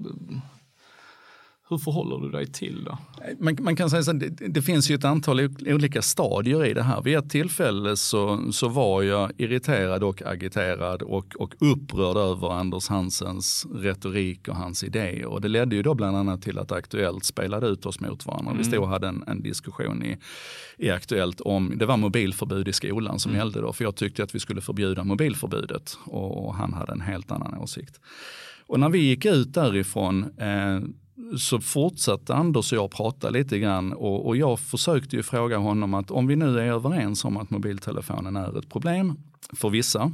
hur 1.69 1.77
förhåller 1.77 2.17
du 2.17 2.31
dig 2.31 2.47
till 2.47 2.83
det? 2.83 2.97
Man, 3.39 3.57
man 3.61 3.75
kan 3.75 3.89
säga 3.89 4.03
så 4.03 4.13
det, 4.13 4.29
det 4.29 4.61
finns 4.61 4.91
ju 4.91 4.95
ett 4.95 5.05
antal 5.05 5.49
olika 5.65 6.01
stadier 6.01 6.65
i 6.65 6.73
det 6.73 6.83
här. 6.83 7.01
Vid 7.01 7.17
ett 7.17 7.29
tillfälle 7.29 7.97
så, 7.97 8.51
så 8.51 8.67
var 8.67 9.01
jag 9.01 9.31
irriterad 9.37 10.03
och 10.03 10.21
agiterad 10.21 11.01
och, 11.01 11.35
och 11.35 11.53
upprörd 11.59 12.17
över 12.17 12.51
Anders 12.51 12.87
Hansens 12.87 13.67
retorik 13.73 14.47
och 14.47 14.55
hans 14.55 14.83
idéer. 14.83 15.25
Och 15.25 15.41
det 15.41 15.47
ledde 15.47 15.75
ju 15.75 15.83
då 15.83 15.93
bland 15.93 16.17
annat 16.17 16.41
till 16.41 16.59
att 16.59 16.71
Aktuellt 16.71 17.23
spelade 17.23 17.67
ut 17.67 17.85
oss 17.85 17.99
mot 17.99 18.25
varandra. 18.25 18.51
Mm. 18.51 18.57
Vi 18.57 18.63
stod 18.63 18.79
och 18.79 18.89
hade 18.89 19.07
en, 19.07 19.23
en 19.27 19.41
diskussion 19.41 20.03
i, 20.03 20.17
i 20.77 20.89
Aktuellt 20.89 21.41
om, 21.41 21.73
det 21.77 21.85
var 21.85 21.97
mobilförbud 21.97 22.67
i 22.67 22.73
skolan 22.73 23.19
som 23.19 23.29
mm. 23.31 23.39
gällde 23.39 23.61
då. 23.61 23.73
För 23.73 23.83
jag 23.83 23.95
tyckte 23.95 24.23
att 24.23 24.35
vi 24.35 24.39
skulle 24.39 24.61
förbjuda 24.61 25.03
mobilförbudet 25.03 25.97
och, 26.05 26.45
och 26.45 26.55
han 26.55 26.73
hade 26.73 26.91
en 26.91 27.01
helt 27.01 27.31
annan 27.31 27.57
åsikt. 27.57 27.99
Och 28.67 28.79
när 28.79 28.89
vi 28.89 28.99
gick 28.99 29.25
ut 29.25 29.53
därifrån 29.53 30.23
eh, 30.37 30.79
så 31.37 31.59
fortsatte 31.59 32.33
Anders 32.33 32.71
och 32.71 32.77
jag 32.77 32.91
prata 32.91 33.29
lite 33.29 33.59
grann 33.59 33.93
och, 33.93 34.27
och, 34.27 34.37
jag 34.37 34.59
försökte 34.59 35.15
ju 35.15 35.23
fråga 35.23 35.57
honom 35.57 35.93
att 35.93 36.11
om 36.11 36.27
vi 36.27 36.35
nu 36.35 36.59
är 36.59 36.63
överens 36.63 37.25
om 37.25 37.37
att 37.37 37.49
mobiltelefonen 37.49 38.35
är 38.35 38.59
ett 38.59 38.69
problem 38.69 39.17
för 39.53 39.69
vissa 39.69 40.11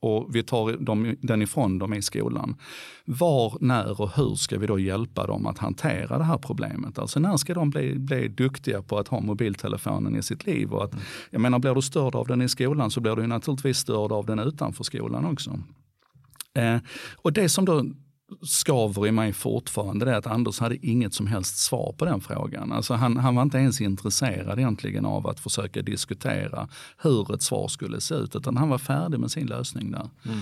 och 0.00 0.34
vi 0.34 0.42
tar 0.42 0.72
dem, 0.72 1.16
den 1.20 1.42
ifrån 1.42 1.78
dem 1.78 1.94
i 1.94 2.02
skolan. 2.02 2.56
Var, 3.04 3.56
när 3.60 4.00
och 4.00 4.10
hur 4.16 4.34
ska 4.34 4.58
vi 4.58 4.66
då 4.66 4.78
hjälpa 4.78 5.26
dem 5.26 5.46
att 5.46 5.58
hantera 5.58 6.18
det 6.18 6.24
här 6.24 6.38
problemet? 6.38 6.98
Alltså 6.98 7.20
när 7.20 7.36
ska 7.36 7.54
de 7.54 7.70
bli, 7.70 7.98
bli 7.98 8.28
duktiga 8.28 8.82
på 8.82 8.98
att 8.98 9.08
ha 9.08 9.20
mobiltelefonen 9.20 10.16
i 10.16 10.22
sitt 10.22 10.46
liv? 10.46 10.72
Och 10.72 10.84
att, 10.84 10.94
jag 11.30 11.40
menar, 11.40 11.58
blir 11.58 11.74
du 11.74 11.82
störd 11.82 12.14
av 12.14 12.26
den 12.26 12.42
i 12.42 12.48
skolan 12.48 12.90
så 12.90 13.00
blir 13.00 13.16
du 13.16 13.26
naturligtvis 13.26 13.78
störd 13.78 14.12
av 14.12 14.26
den 14.26 14.38
utanför 14.38 14.84
skolan 14.84 15.24
också. 15.24 15.58
Eh, 16.54 16.76
och 17.16 17.32
det 17.32 17.48
som 17.48 17.64
då 17.64 17.84
skaver 18.42 19.06
i 19.06 19.12
mig 19.12 19.32
fortfarande 19.32 20.04
det 20.04 20.16
att 20.16 20.26
Anders 20.26 20.60
hade 20.60 20.86
inget 20.86 21.14
som 21.14 21.26
helst 21.26 21.58
svar 21.58 21.94
på 21.98 22.04
den 22.04 22.20
frågan. 22.20 22.72
Alltså 22.72 22.94
han, 22.94 23.16
han 23.16 23.34
var 23.34 23.42
inte 23.42 23.58
ens 23.58 23.80
intresserad 23.80 24.58
egentligen 24.58 25.06
av 25.06 25.26
att 25.26 25.40
försöka 25.40 25.82
diskutera 25.82 26.68
hur 26.98 27.34
ett 27.34 27.42
svar 27.42 27.68
skulle 27.68 28.00
se 28.00 28.14
ut, 28.14 28.36
utan 28.36 28.56
han 28.56 28.68
var 28.68 28.78
färdig 28.78 29.20
med 29.20 29.30
sin 29.30 29.46
lösning 29.46 29.90
där. 29.90 30.08
Mm. 30.26 30.40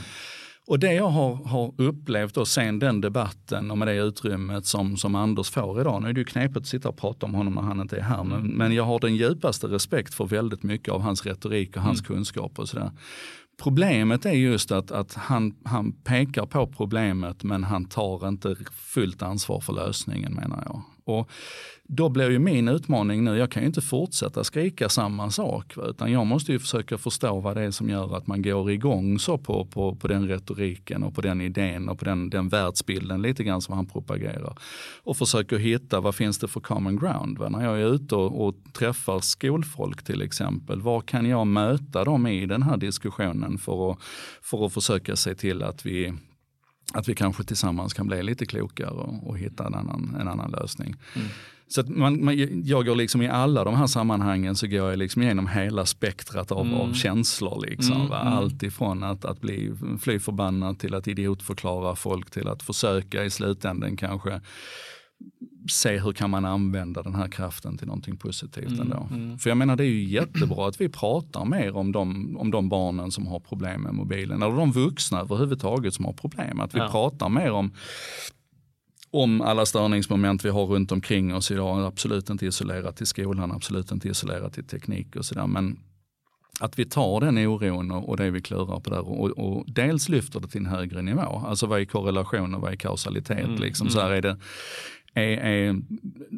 Och 0.69 0.79
det 0.79 0.93
jag 0.93 1.09
har, 1.09 1.35
har 1.35 1.75
upplevt 1.77 2.35
då 2.35 2.45
sen 2.45 2.79
den 2.79 3.01
debatten 3.01 3.71
och 3.71 3.79
med 3.79 3.89
det 3.89 3.97
utrymmet 3.97 4.67
som, 4.67 4.97
som 4.97 5.15
Anders 5.15 5.51
får 5.51 5.81
idag, 5.81 6.03
nu 6.03 6.09
är 6.09 6.13
det 6.13 6.21
ju 6.21 6.25
knepigt 6.25 6.57
att 6.57 6.67
sitta 6.67 6.89
och 6.89 6.97
prata 6.97 7.27
om 7.27 7.35
honom 7.35 7.55
när 7.55 7.63
han 7.63 7.81
inte 7.81 7.97
är 7.97 8.01
här, 8.01 8.25
men, 8.25 8.47
men 8.47 8.75
jag 8.75 8.85
har 8.85 8.99
den 8.99 9.17
djupaste 9.17 9.67
respekt 9.67 10.15
för 10.15 10.25
väldigt 10.25 10.63
mycket 10.63 10.95
av 10.95 11.01
hans 11.01 11.27
retorik 11.27 11.77
och 11.77 11.83
hans 11.83 12.01
mm. 12.01 12.07
kunskap 12.07 12.59
och 12.59 12.69
sådär. 12.69 12.91
Problemet 13.63 14.27
är 14.27 14.33
just 14.33 14.73
att, 14.73 14.91
att 14.91 15.15
han, 15.15 15.55
han 15.65 15.93
pekar 15.93 16.47
på 16.47 16.67
problemet 16.67 17.43
men 17.43 17.65
han 17.65 17.85
tar 17.85 18.29
inte 18.29 18.57
fullt 18.73 19.23
ansvar 19.23 19.61
för 19.61 19.73
lösningen 19.73 20.35
menar 20.35 20.63
jag. 20.67 20.83
Och 21.09 21.31
då 21.91 22.09
blir 22.09 22.31
ju 22.31 22.39
min 22.39 22.69
utmaning 22.69 23.25
nu, 23.25 23.37
jag 23.37 23.51
kan 23.51 23.63
ju 23.63 23.67
inte 23.67 23.81
fortsätta 23.81 24.45
skrika 24.45 24.89
samma 24.89 25.31
sak. 25.31 25.75
Utan 25.89 26.13
jag 26.13 26.27
måste 26.27 26.53
ju 26.53 26.59
försöka 26.59 26.99
förstå 26.99 27.41
vad 27.41 27.57
det 27.57 27.63
är 27.63 27.71
som 27.71 27.89
gör 27.89 28.17
att 28.17 28.27
man 28.27 28.43
går 28.43 28.71
igång 28.71 29.19
så 29.19 29.39
på, 29.39 29.65
på, 29.65 29.95
på 29.95 30.09
den 30.09 30.29
retoriken 30.29 31.03
och 31.03 31.15
på 31.15 31.21
den 31.21 31.41
idén 31.41 31.89
och 31.89 31.99
på 31.99 32.05
den, 32.05 32.31
den 32.31 32.49
världsbilden 32.49 33.23
lite 33.23 33.45
grann 33.45 33.61
som 33.61 33.75
han 33.75 33.87
propagerar. 33.87 34.59
Och 35.03 35.17
försöker 35.17 35.59
hitta 35.59 36.01
vad 36.01 36.15
finns 36.15 36.39
det 36.39 36.49
för 36.49 36.61
common 36.61 36.99
ground. 36.99 37.39
Va? 37.39 37.49
När 37.49 37.65
jag 37.65 37.81
är 37.81 37.95
ute 37.95 38.15
och, 38.15 38.47
och 38.47 38.55
träffar 38.73 39.21
skolfolk 39.21 40.03
till 40.03 40.23
exempel, 40.23 40.81
var 40.81 41.01
kan 41.01 41.27
jag 41.27 41.47
möta 41.47 42.05
dem 42.05 42.27
i 42.27 42.47
den 42.47 42.63
här 42.63 42.77
diskussionen 42.77 43.59
för 43.59 43.93
att, 43.93 43.99
för 44.43 44.67
att 44.67 44.73
försöka 44.73 45.17
se 45.17 45.35
till 45.35 45.63
att 45.63 45.87
vi 45.87 46.13
att 46.93 47.09
vi 47.09 47.15
kanske 47.15 47.45
tillsammans 47.45 47.95
kan 47.95 48.07
bli 48.07 48.23
lite 48.23 48.47
klokare 48.47 48.91
och, 48.91 49.29
och 49.29 49.39
hitta 49.39 49.67
en 49.67 49.75
annan, 49.75 50.17
en 50.21 50.29
annan 50.29 50.51
lösning. 50.51 50.95
Mm. 51.15 51.29
Så 51.71 51.83
man, 51.87 52.25
man, 52.25 52.63
jag 52.65 52.87
går 52.87 52.97
liksom 52.97 53.23
i 53.23 53.29
alla 53.29 53.65
de 53.65 53.75
här 53.75 53.87
sammanhangen 53.87 54.57
så 54.57 54.67
går 54.67 54.91
jag 54.91 54.99
liksom 54.99 55.23
igenom 55.23 55.49
hela 55.49 55.87
spektrat 55.87 56.53
av, 56.53 56.75
av 56.75 56.93
känslor. 56.93 57.67
Liksom, 57.67 57.97
Mm, 57.97 58.09
va? 58.09 58.17
Allt 58.17 58.63
ifrån 58.63 59.03
att, 59.03 59.25
att 59.25 59.41
bli 59.41 59.73
fly 60.01 60.19
förbannad 60.19 60.79
till 60.79 60.95
att 60.95 61.09
idiotförklara 61.09 61.97
folk 61.97 62.31
till 62.31 62.49
att 62.49 62.63
försöka 62.63 63.25
i 63.25 63.31
slutändan 63.31 63.97
kanske 63.97 64.41
se 65.69 65.99
hur 65.99 66.13
kan 66.13 66.31
man 66.31 66.45
använda 66.45 67.03
den 67.03 67.15
här 67.15 67.29
kraften 67.29 67.79
till 67.79 67.87
någonting 67.87 68.17
positivt 68.17 68.81
ändå. 68.81 69.09
För 69.41 69.51
jag 69.51 69.57
menar 69.57 69.77
det 69.77 69.85
är 69.85 69.89
ju 69.89 70.05
jättebra 70.05 70.69
att 70.69 70.81
vi 70.81 70.89
pratar 70.89 71.45
mer 71.45 71.77
om 71.77 71.93
de, 71.93 72.37
om 72.37 72.51
de 72.51 72.69
barnen 72.69 73.11
som 73.11 73.27
har 73.27 73.41
problem 73.41 73.83
med 73.83 73.95
mobilen, 73.95 74.43
eller 74.43 74.57
de 74.57 74.73
vuxna 74.73 75.21
överhuvudtaget 75.21 75.95
som 75.95 76.05
har 76.05 76.13
problem. 76.13 76.61
Att 76.61 76.75
vi 76.75 76.79
Ja. 76.79 76.89
pratar 76.91 77.29
mer 77.29 77.51
om 77.53 77.73
om 79.11 79.41
alla 79.41 79.67
störningsmoment 79.67 80.45
vi 80.45 80.49
har 80.49 80.67
runt 80.67 80.93
omkring 80.93 81.35
oss 81.35 81.51
idag, 81.51 81.85
absolut 81.85 82.31
inte 82.31 82.47
isolerat 82.47 82.97
till 82.97 83.07
skolan, 83.07 83.53
absolut 83.53 83.93
inte 83.93 84.09
isolerat 84.09 84.53
till 84.53 84.65
teknik 84.65 85.17
och 85.17 85.25
sådär. 85.25 85.47
Men 85.47 85.79
att 86.61 86.79
vi 86.79 86.85
tar 86.85 87.21
den 87.21 87.39
oron 87.39 87.91
och, 87.91 88.17
det 88.17 88.31
vi 88.31 88.41
klurar 88.41 88.81
på 88.81 88.91
där 88.91 89.09
och, 89.09 89.31
och 89.31 89.65
dels 89.69 90.09
lyfter 90.09 90.41
det 90.41 90.49
till 90.49 90.61
en 90.61 90.67
högre 90.67 91.03
nivå. 91.03 91.43
Alltså 91.47 91.67
vad 91.67 91.81
är 91.81 91.85
korrelation 91.85 92.55
och 92.55 92.61
vad 92.61 92.73
är 92.73 92.77
kausalitet? 92.77 93.61
liksom, 93.61 93.89
så 93.89 94.01
här 94.01 94.11
är 94.11 94.23
det, 94.23 94.37
är, 95.19 95.37
är 95.37 95.77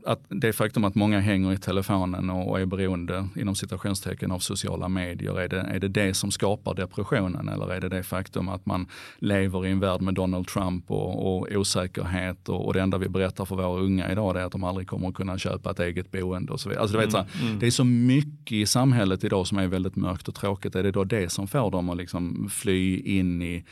att 0.04 0.20
det 0.28 0.52
faktum 0.52 0.84
att 0.84 0.94
många 0.94 1.20
hänger 1.20 1.52
i 1.52 1.56
telefonen 1.56 2.30
och, 2.30 2.60
är 2.60 2.66
beroende 2.66 3.28
inom 3.36 3.54
citationstecken 3.54 4.30
av 4.30 4.38
sociala 4.38 4.88
medier, 4.88 5.40
är 5.40 5.48
det, 5.48 5.60
är 5.60 5.78
det 5.78 5.88
det 5.88 6.14
som 6.14 6.30
skapar 6.30 6.74
depressionen 6.74 7.48
eller 7.48 7.72
är 7.72 7.80
det 7.80 7.88
det 7.88 8.02
faktum 8.02 8.48
att 8.48 8.66
man 8.66 8.86
lever 9.18 9.66
i 9.66 9.70
en 9.70 9.80
värld 9.80 10.00
med 10.00 10.14
Donald 10.14 10.46
Trump 10.46 10.90
och, 10.90 11.36
och 11.36 11.48
osäkerhet 11.52 12.48
och, 12.48 12.66
och 12.66 12.74
det 12.74 12.80
enda 12.80 12.98
vi 12.98 13.08
berättar 13.08 13.44
för 13.44 13.56
våra 13.56 13.80
unga 13.80 14.12
idag 14.12 14.36
är 14.36 14.44
att 14.44 14.52
de 14.52 14.64
aldrig 14.64 14.86
kommer 14.86 15.08
att 15.08 15.14
kunna 15.14 15.38
köpa 15.38 15.70
ett 15.70 15.80
eget 15.80 16.10
boende 16.10 16.52
och 16.52 16.60
så 16.60 16.68
vidare. 16.68 16.82
Alltså, 16.82 16.96
du 16.96 17.04
vet, 17.04 17.12
så 17.12 17.18
här, 17.18 17.26
Det 17.60 17.66
är 17.66 17.70
så 17.70 17.84
mycket 17.84 18.52
i 18.52 18.66
samhället 18.66 19.24
idag 19.24 19.46
som 19.46 19.58
är 19.58 19.66
väldigt 19.66 19.96
mörkt 19.96 20.28
och 20.28 20.34
tråkigt. 20.34 20.74
Är 20.74 20.82
det 20.82 20.90
då 20.90 21.04
det 21.04 21.32
som 21.32 21.48
får 21.48 21.70
dem 21.70 21.90
att 21.90 21.96
liksom 21.96 22.48
fly 22.50 22.98
in 23.00 23.42
i, 23.42 23.64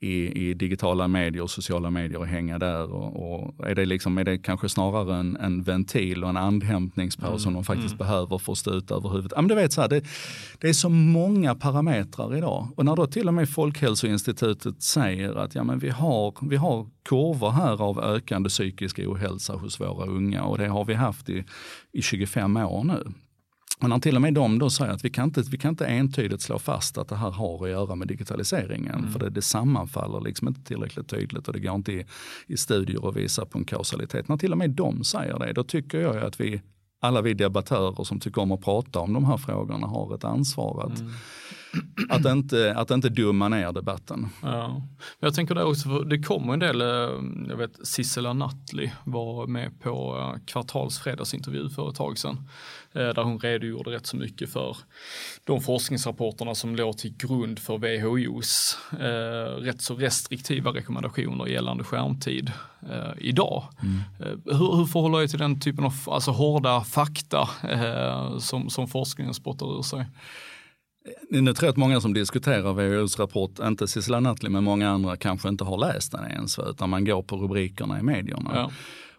i, 0.00 0.48
i 0.48 0.54
digitala 0.54 1.08
medier 1.08 1.42
och 1.42 1.50
sociala 1.50 1.90
medier 1.90 2.18
och 2.18 2.26
hänga 2.26 2.58
där? 2.58 2.92
Och, 2.92 3.32
och 3.32 3.68
är, 3.68 3.74
det 3.74 3.86
liksom, 3.86 4.18
är 4.18 4.24
det 4.24 4.38
kanske 4.38 4.68
snarare 4.68 5.16
en, 5.16 5.36
en 5.36 5.62
ventil 5.62 6.24
och 6.24 6.30
en 6.30 6.36
andhämtningspaus 6.36 7.42
som 7.42 7.54
de 7.54 7.64
faktiskt 7.64 7.98
behöver 7.98 8.38
för 8.38 8.52
att 8.52 8.58
stå 8.58 8.70
ut 8.70 8.90
över 8.90 9.08
huvudet? 9.08 9.32
Ja, 9.36 9.42
men 9.42 9.48
du 9.48 9.54
vet, 9.54 9.72
så 9.72 9.80
här, 9.80 9.88
det, 9.88 10.04
det 10.58 10.68
är 10.68 10.72
så 10.72 10.88
många 10.88 11.54
parametrar 11.54 12.36
idag. 12.36 12.68
Och 12.76 12.84
när 12.84 12.96
då 12.96 13.06
till 13.06 13.28
och 13.28 13.34
med 13.34 13.50
Folkhälsoinstitutet 13.50 14.82
säger 14.82 15.34
att 15.34 15.54
ja, 15.54 15.64
men 15.64 15.78
vi, 15.78 15.90
har, 15.90 16.34
vi 16.48 16.56
har 16.56 16.86
kurvor 17.08 17.50
här 17.50 17.82
av 17.82 18.00
ökande 18.00 18.48
psykisk 18.48 18.98
ohälsa 18.98 19.52
hos 19.52 19.80
våra 19.80 20.06
unga 20.06 20.44
och 20.44 20.58
det 20.58 20.66
har 20.66 20.84
vi 20.84 20.94
haft 20.94 21.28
i, 21.28 21.44
i 21.92 22.02
25 22.02 22.56
år 22.56 22.84
nu. 22.84 23.12
Och 23.80 23.88
när 23.88 23.98
till 23.98 24.16
och 24.16 24.22
med 24.22 24.34
de 24.34 24.58
då 24.58 24.70
säger 24.70 24.92
att 24.92 25.04
vi 25.04 25.10
kan, 25.10 25.24
inte, 25.24 25.42
vi 25.42 25.58
kan 25.58 25.68
inte 25.68 25.86
entydigt 25.86 26.42
slå 26.42 26.58
fast 26.58 26.98
att 26.98 27.08
det 27.08 27.16
här 27.16 27.30
har 27.30 27.64
att 27.64 27.70
göra 27.70 27.94
med 27.94 28.08
digitaliseringen. 28.08 29.12
För 29.12 29.18
det, 29.18 29.30
det 29.30 29.42
sammanfaller 29.42 30.20
liksom 30.20 30.48
inte 30.48 30.64
tillräckligt 30.64 31.08
tydligt 31.08 31.48
och 31.48 31.54
det 31.54 31.60
går 31.60 31.74
inte 31.74 31.92
i, 31.92 32.06
i 32.46 32.56
studier 32.56 33.08
att 33.08 33.16
visa 33.16 33.46
på 33.46 33.58
en 33.58 33.64
kausalitet. 33.64 34.28
När 34.28 34.36
till 34.36 34.52
och 34.52 34.58
med 34.58 34.70
de 34.70 35.04
säger 35.04 35.38
det, 35.38 35.52
då 35.52 35.64
tycker 35.64 36.00
jag 36.00 36.16
att 36.16 36.40
vi, 36.40 36.62
alla 37.00 37.22
vi 37.22 37.34
debattörer 37.34 38.04
som 38.04 38.20
tycker 38.20 38.42
om 38.42 38.52
att 38.52 38.64
prata 38.64 39.00
om 39.00 39.12
de 39.12 39.24
här 39.24 39.36
frågorna 39.36 39.86
har 39.86 40.14
ett 40.14 40.24
ansvar 40.24 40.86
att, 40.86 41.02
att, 42.08 42.32
inte, 42.32 42.74
att 42.76 42.90
inte 42.90 43.08
dumma 43.08 43.48
ner 43.48 43.72
debatten. 43.72 44.28
Ja. 44.42 44.68
Men 45.20 45.26
jag 45.26 45.34
tänker 45.34 45.54
det 45.54 45.64
också, 45.64 45.88
för 45.88 46.04
det 46.04 46.22
kommer 46.22 46.52
en 46.52 46.58
del, 46.58 46.80
eh, 46.80 46.88
jag 47.48 47.56
vet 47.56 47.86
Sissela 47.86 48.32
Nattli 48.32 48.92
var 49.04 49.46
med 49.46 49.80
på 49.80 50.18
eh, 50.18 50.44
kvartalsfredagsintervju 50.46 51.70
för 51.70 51.88
ett 51.88 51.96
tag 51.96 52.18
sedan. 52.18 52.48
Eh, 52.98 53.14
Där 53.14 53.22
hon 53.22 53.38
redogjorde 53.38 53.90
rätt 53.90 54.06
så 54.06 54.16
mycket 54.16 54.52
för 54.52 54.76
de 55.44 55.60
forskningsrapporterna 55.60 56.54
som 56.54 56.76
låg 56.76 56.98
till 56.98 57.16
grund 57.16 57.58
för 57.58 57.78
WHOs 57.78 58.78
eh, 58.92 59.62
rätt 59.62 59.82
så 59.82 59.94
restriktiva 59.94 60.70
rekommendationer 60.70 61.46
gällande 61.46 61.84
skärmtid 61.84 62.52
eh, 62.90 63.12
idag. 63.18 63.64
Eh, 64.20 64.56
hur, 64.56 64.76
hur 64.76 64.86
förhåller 64.86 65.20
jag 65.20 65.30
till 65.30 65.38
den 65.38 65.60
typen 65.60 65.84
av 65.84 65.94
alltså, 66.06 66.30
hårda 66.30 66.84
fakta 66.84 67.48
eh, 67.70 68.38
som, 68.38 68.70
som 68.70 68.88
forskningen 68.88 69.34
spottar 69.34 69.78
ur 69.78 69.82
sig? 69.82 70.06
Nu 71.30 71.54
tror 71.54 71.66
jag 71.66 71.72
att 71.72 71.76
många 71.76 72.00
som 72.00 72.14
diskuterar 72.14 72.72
WHOs 72.72 73.18
rapport, 73.18 73.58
inte 73.58 73.88
Sissela 73.88 74.20
Nattli 74.20 74.48
men 74.50 74.64
många 74.64 74.90
andra 74.90 75.16
kanske 75.16 75.48
inte 75.48 75.64
har 75.64 75.78
läst 75.78 76.12
den 76.12 76.30
ens, 76.30 76.58
utan 76.58 76.90
man 76.90 77.04
går 77.04 77.22
på 77.22 77.36
rubrikerna 77.36 77.98
i 78.00 78.02
medierna. 78.02 78.50
Ja. 78.54 78.70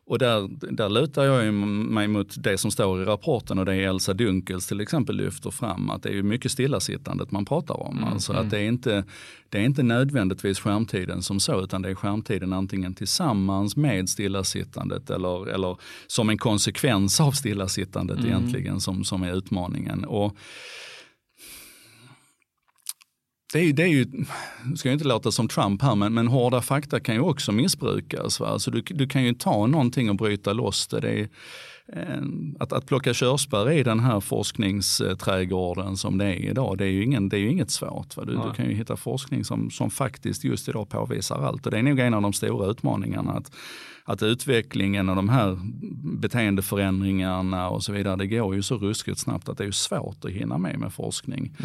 Och 0.09 0.19
där, 0.19 0.49
där 0.71 0.89
lutar 0.89 1.23
jag 1.23 1.53
mig 1.53 2.07
mot 2.07 2.43
det 2.43 2.57
som 2.57 2.71
står 2.71 3.01
i 3.01 3.05
rapporten 3.05 3.59
och 3.59 3.65
det 3.65 3.75
Elsa 3.75 4.13
Dunkels 4.13 4.67
till 4.67 4.81
exempel 4.81 5.15
lyfter 5.15 5.51
fram, 5.51 5.89
att 5.89 6.03
det 6.03 6.09
är 6.09 6.23
mycket 6.23 6.51
stillasittandet 6.51 7.31
man 7.31 7.45
pratar 7.45 7.83
om. 7.83 8.03
alltså 8.03 8.33
att 8.33 8.49
det 8.49 8.57
är, 8.57 8.67
inte, 8.67 9.03
det 9.49 9.57
är 9.57 9.61
inte 9.61 9.83
nödvändigtvis 9.83 10.59
skärmtiden 10.59 11.21
som 11.21 11.39
så, 11.39 11.63
utan 11.63 11.81
det 11.81 11.89
är 11.89 11.95
skärmtiden 11.95 12.53
antingen 12.53 12.93
tillsammans 12.93 13.75
med 13.75 14.09
stillasittandet 14.09 15.09
eller, 15.09 15.49
eller 15.49 15.77
som 16.07 16.29
en 16.29 16.37
konsekvens 16.37 17.21
av 17.21 17.31
stillasittandet 17.31 18.25
egentligen 18.25 18.79
som, 18.79 19.03
som 19.03 19.23
är 19.23 19.33
utmaningen. 19.33 20.05
Och 20.05 20.35
det 23.53 23.59
är, 23.59 23.73
det 23.73 23.83
är 23.83 23.87
ju, 23.87 24.05
ska 24.75 24.89
ju 24.89 24.93
inte 24.93 25.07
låta 25.07 25.31
som 25.31 25.47
Trump 25.47 25.81
här, 25.81 25.95
men, 25.95 26.13
men 26.13 26.27
hårda 26.27 26.61
fakta 26.61 26.99
kan 26.99 27.15
ju 27.15 27.21
också 27.21 27.51
missbrukas. 27.51 28.39
Va? 28.39 28.47
Alltså 28.47 28.71
du, 28.71 28.81
du 28.81 29.07
kan 29.07 29.23
ju 29.23 29.33
ta 29.33 29.67
någonting 29.67 30.09
och 30.09 30.15
bryta 30.15 30.53
loss 30.53 30.87
det. 30.87 30.99
det 30.99 31.19
är, 31.19 31.27
eh, 31.93 32.23
att, 32.59 32.73
att 32.73 32.85
plocka 32.85 33.13
körsbär 33.13 33.71
i 33.71 33.83
den 33.83 33.99
här 33.99 34.19
forskningsträdgården 34.19 35.97
som 35.97 36.17
det 36.17 36.25
är 36.25 36.49
idag, 36.49 36.77
det 36.77 36.85
är 36.85 36.89
ju, 36.89 37.03
ingen, 37.03 37.29
det 37.29 37.37
är 37.37 37.47
inget 37.47 37.71
svårt. 37.71 38.15
Du, 38.15 38.25
du 38.25 38.53
kan 38.55 38.65
ju 38.65 38.73
hitta 38.73 38.95
forskning 38.95 39.45
som, 39.45 39.71
som 39.71 39.89
faktiskt 39.89 40.43
just 40.43 40.69
idag 40.69 40.89
påvisar 40.89 41.43
allt. 41.43 41.65
Och 41.65 41.71
det 41.71 41.77
är 41.77 41.83
nog 41.83 41.99
en 41.99 42.13
av 42.13 42.21
de 42.21 42.33
stora 42.33 42.71
utmaningarna. 42.71 43.31
Att, 43.31 43.51
att 44.03 44.23
utvecklingen 44.23 45.09
och 45.09 45.15
de 45.15 45.29
här 45.29 45.59
beteendeförändringarna 46.19 47.69
och 47.69 47.83
så 47.83 47.91
vidare, 47.91 48.15
det 48.15 48.27
går 48.27 48.55
ju 48.55 48.61
så 48.61 48.77
ruskigt 48.77 49.19
snabbt 49.19 49.49
att 49.49 49.57
det 49.57 49.65
är 49.65 49.71
svårt 49.71 50.25
att 50.25 50.31
hinna 50.31 50.57
med 50.57 50.79
med 50.79 50.93
forskning 50.93 51.55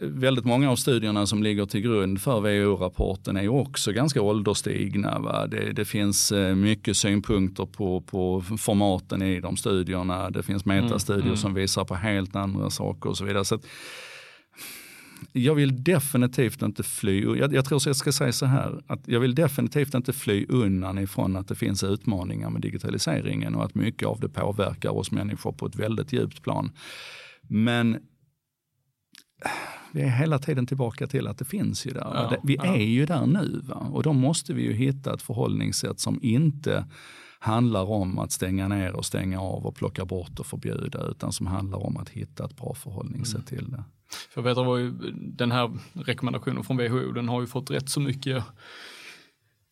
väldigt 0.00 0.44
många 0.44 0.70
av 0.70 0.76
studierna 0.76 1.26
som 1.26 1.42
ligger 1.42 1.66
till 1.66 1.80
grund 1.80 2.20
för 2.20 2.40
WHO-rapporten 2.40 3.36
är 3.36 3.48
också 3.48 3.92
ganska 3.92 4.22
ålderstigna. 4.22 5.18
Va? 5.18 5.46
Det, 5.46 5.72
det 5.72 5.84
finns 5.84 6.32
eh, 6.32 6.54
mycket 6.54 6.96
synpunkter 6.96 7.66
på, 7.66 8.00
på 8.00 8.42
formaten 8.58 9.22
i 9.22 9.40
de 9.40 9.56
studierna. 9.56 10.30
Det 10.30 10.42
finns 10.42 10.64
metastudier 10.64 11.34
som 11.34 11.54
visar 11.54 11.84
på 11.84 11.94
helt 11.94 12.36
andra 12.36 12.70
saker 12.70 13.10
och 13.10 13.16
så 13.16 13.24
vidare. 13.24 13.44
Så 13.44 13.54
att, 13.54 13.66
jag 15.32 15.54
vill 15.54 15.84
definitivt 15.84 16.62
inte 16.62 16.82
fly, 16.82 17.24
jag, 17.24 17.54
jag 17.54 17.64
tror 17.64 17.78
så 17.78 17.88
jag 17.88 17.96
ska 17.96 18.12
säga 18.12 18.32
så 18.32 18.46
här, 18.46 18.82
att 18.86 19.08
jag 19.08 19.20
vill 19.20 19.34
definitivt 19.34 19.94
inte 19.94 20.12
fly 20.12 20.46
undan 20.48 20.98
ifrån 20.98 21.36
att 21.36 21.48
det 21.48 21.54
finns 21.54 21.84
utmaningar 21.84 22.50
med 22.50 22.62
digitaliseringen 22.62 23.54
och 23.54 23.64
att 23.64 23.74
mycket 23.74 24.08
av 24.08 24.20
det 24.20 24.28
påverkar 24.28 24.90
oss 24.90 25.10
människor 25.10 25.52
på 25.52 25.66
ett 25.66 25.76
väldigt 25.76 26.12
djupt 26.12 26.42
plan. 26.42 26.70
Men 27.42 27.98
vi 29.92 30.02
är 30.02 30.08
hela 30.08 30.38
tiden 30.38 30.66
tillbaka 30.66 31.06
till 31.06 31.26
att 31.26 31.38
det 31.38 31.44
finns 31.44 31.86
ju 31.86 31.90
där. 31.90 32.00
Ja, 32.00 32.36
vi 32.42 32.56
ja. 32.56 32.64
är 32.64 32.84
ju 32.84 33.06
där 33.06 33.26
nu 33.26 33.60
va? 33.64 33.74
och 33.92 34.02
då 34.02 34.12
måste 34.12 34.52
vi 34.52 34.62
ju 34.62 34.72
hitta 34.72 35.14
ett 35.14 35.22
förhållningssätt 35.22 36.00
som 36.00 36.18
inte 36.22 36.86
handlar 37.38 37.84
om 37.84 38.18
att 38.18 38.32
stänga 38.32 38.68
ner 38.68 38.92
och 38.92 39.06
stänga 39.06 39.40
av 39.40 39.66
och 39.66 39.76
plocka 39.76 40.04
bort 40.04 40.38
och 40.38 40.46
förbjuda 40.46 41.06
utan 41.06 41.32
som 41.32 41.46
handlar 41.46 41.78
om 41.78 41.96
att 41.96 42.08
hitta 42.08 42.44
ett 42.44 42.56
bra 42.56 42.74
förhållningssätt 42.74 43.46
till 43.46 43.70
det. 43.70 43.84
För 44.30 44.48
jag 44.48 44.54
vet, 44.54 44.94
den 45.38 45.52
här 45.52 45.78
rekommendationen 45.92 46.64
från 46.64 46.76
WHO, 46.76 47.12
den 47.12 47.28
har 47.28 47.40
ju 47.40 47.46
fått 47.46 47.70
rätt 47.70 47.88
så 47.88 48.00
mycket 48.00 48.44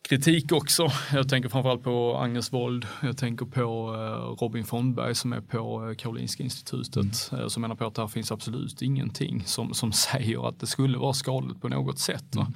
kritik 0.09 0.53
också. 0.53 0.89
Jag 1.13 1.29
tänker 1.29 1.49
framförallt 1.49 1.83
på 1.83 2.17
Agnes 2.17 2.53
Wold, 2.53 2.87
jag 3.03 3.17
tänker 3.17 3.47
på 3.47 3.95
eh, 3.95 4.43
Robin 4.43 4.65
Fondberg 4.65 5.15
som 5.15 5.33
är 5.33 5.41
på 5.41 5.89
eh, 5.89 5.95
Karolinska 5.95 6.43
institutet, 6.43 7.33
eh, 7.33 7.47
som 7.49 7.63
menar 7.63 7.75
på 7.75 7.87
att 7.87 7.95
det 7.95 8.03
här 8.03 8.09
finns 8.09 8.33
absolut 8.33 8.83
ingenting 8.83 9.43
som, 9.47 9.75
som 9.75 9.93
säger 9.93 10.49
att 10.49 10.61
det 10.61 10.67
skulle 10.67 10.99
vara 10.99 11.13
skadligt 11.13 11.61
på 11.61 11.69
något 11.69 11.99
sätt. 11.99 12.37
va. 12.37 12.53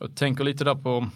Jag 0.00 0.16
tänker 0.16 0.44
lite 0.44 0.64
där 0.64 0.74
på 0.74 1.08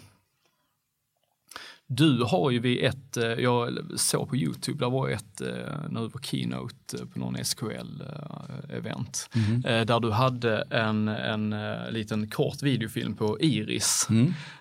du 1.93 2.23
har 2.23 2.51
ju 2.51 2.59
vid 2.59 2.83
ett, 2.83 3.17
eh, 3.17 3.23
jag 3.23 3.77
såg 3.95 4.29
på 4.29 4.35
YouTube, 4.35 4.85
där 4.85 4.89
var 4.89 5.09
ett, 5.09 5.41
eh, 5.41 5.47
när 5.89 6.01
du 6.01 6.07
var 6.07 6.21
keynote 6.21 6.97
eh, 6.97 7.05
på 7.13 7.19
någon 7.19 7.35
SKL-event, 7.35 9.29
eh, 9.65 9.85
där 9.85 9.99
du 9.99 10.11
hade 10.11 10.61
en, 10.61 11.07
en 11.07 11.55
liten 11.89 12.29
kort 12.29 12.61
videofilm 12.61 13.15
på 13.15 13.39
Iris. 13.39 14.07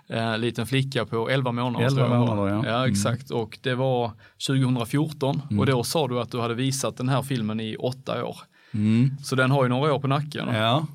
En 0.06 0.40
liten 0.40 0.66
flicka 0.66 1.06
på 1.06 1.30
11 1.30 1.52
månader. 1.52 1.86
11 1.86 1.96
tror 1.96 2.10
jag 2.10 2.18
var. 2.18 2.26
månader, 2.26 2.48
ja. 2.48 2.62
ja. 2.66 2.88
exakt. 2.88 3.30
Och 3.30 3.58
det 3.62 3.74
var 3.74 4.12
2014 4.46 5.42
och 5.58 5.66
då 5.66 5.84
sa 5.84 6.08
du 6.08 6.20
att 6.20 6.30
du 6.30 6.40
hade 6.40 6.54
visat 6.54 6.96
den 6.96 7.08
här 7.08 7.22
filmen 7.22 7.60
i 7.60 7.76
åtta 7.76 8.24
år. 8.24 8.36
Så 9.24 9.36
den 9.36 9.50
har 9.50 9.62
ju 9.62 9.68
några 9.68 9.94
år 9.94 9.98
på 9.98 10.08
nacken. 10.08 10.48
Ja, 10.54 10.86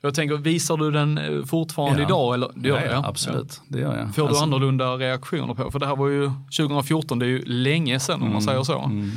Jag 0.00 0.14
tänker, 0.14 0.36
visar 0.36 0.76
du 0.76 0.90
den 0.90 1.18
eh, 1.18 1.44
fortfarande 1.44 2.02
Ja. 2.02 2.06
idag? 2.08 2.34
Eller? 2.34 2.50
Det 2.54 2.68
gör 2.68 2.76
Ja, 2.76 2.82
du, 2.86 2.90
ja, 2.90 3.02
absolut, 3.06 3.60
det 3.68 3.78
gör 3.80 3.96
jag. 3.98 4.14
Får 4.14 4.22
Alltså- 4.28 4.40
du 4.40 4.42
annorlunda 4.44 4.84
reaktioner 4.96 5.54
på? 5.54 5.70
För 5.70 5.78
det 5.78 5.86
här 5.86 5.96
var 5.96 6.08
ju 6.08 6.30
2014, 6.56 7.18
det 7.18 7.26
är 7.26 7.28
ju 7.28 7.44
länge 7.44 8.00
sedan 8.00 8.22
om 8.22 8.32
man 8.32 8.42
säger 8.42 8.62
så. 8.62 8.78
Mm. 8.80 9.10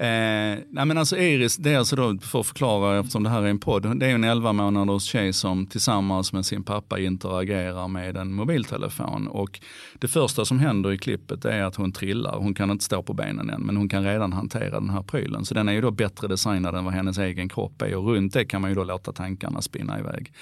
Eh, 0.00 0.58
nej 0.70 0.86
men 0.86 0.98
alltså 0.98 1.16
Iris, 1.16 1.56
det 1.56 1.70
är 1.70 1.78
alltså 1.78 1.96
då, 1.96 2.18
för 2.18 2.40
att 2.40 2.46
förklara 2.46 2.98
eftersom 2.98 3.22
det 3.22 3.30
här 3.30 3.42
är 3.42 3.46
en 3.46 3.58
podd, 3.58 3.98
det 3.98 4.06
är 4.06 4.14
en 4.14 4.24
11 4.24 4.52
månaders 4.52 5.02
tjej 5.02 5.32
som 5.32 5.66
tillsammans 5.66 6.32
med 6.32 6.46
sin 6.46 6.62
pappa 6.62 6.98
interagerar 6.98 7.88
med 7.88 8.16
en 8.16 8.32
mobiltelefon. 8.32 9.28
Och 9.28 9.60
det 9.98 10.08
första 10.08 10.44
som 10.44 10.58
händer 10.58 10.92
i 10.92 10.98
klippet 10.98 11.44
är 11.44 11.62
att 11.62 11.76
hon 11.76 11.92
trillar, 11.92 12.36
hon 12.36 12.54
kan 12.54 12.70
inte 12.70 12.84
stå 12.84 13.02
på 13.02 13.12
benen 13.12 13.50
än, 13.50 13.62
men 13.62 13.76
hon 13.76 13.88
kan 13.88 14.04
redan 14.04 14.32
hantera 14.32 14.80
den 14.80 14.90
här 14.90 15.02
prylen. 15.02 15.44
Så 15.44 15.54
den 15.54 15.68
är 15.68 15.72
ju 15.72 15.80
då 15.80 15.90
bättre 15.90 16.28
designad 16.28 16.74
än 16.74 16.84
vad 16.84 16.94
hennes 16.94 17.18
egen 17.18 17.48
kropp 17.48 17.82
är 17.82 17.96
och 17.96 18.06
runt 18.06 18.32
det 18.32 18.44
kan 18.44 18.60
man 18.60 18.70
ju 18.70 18.74
då 18.74 18.84
låta 18.84 19.12
tankarna 19.12 19.62
spinna 19.62 19.98
iväg. 19.98 20.32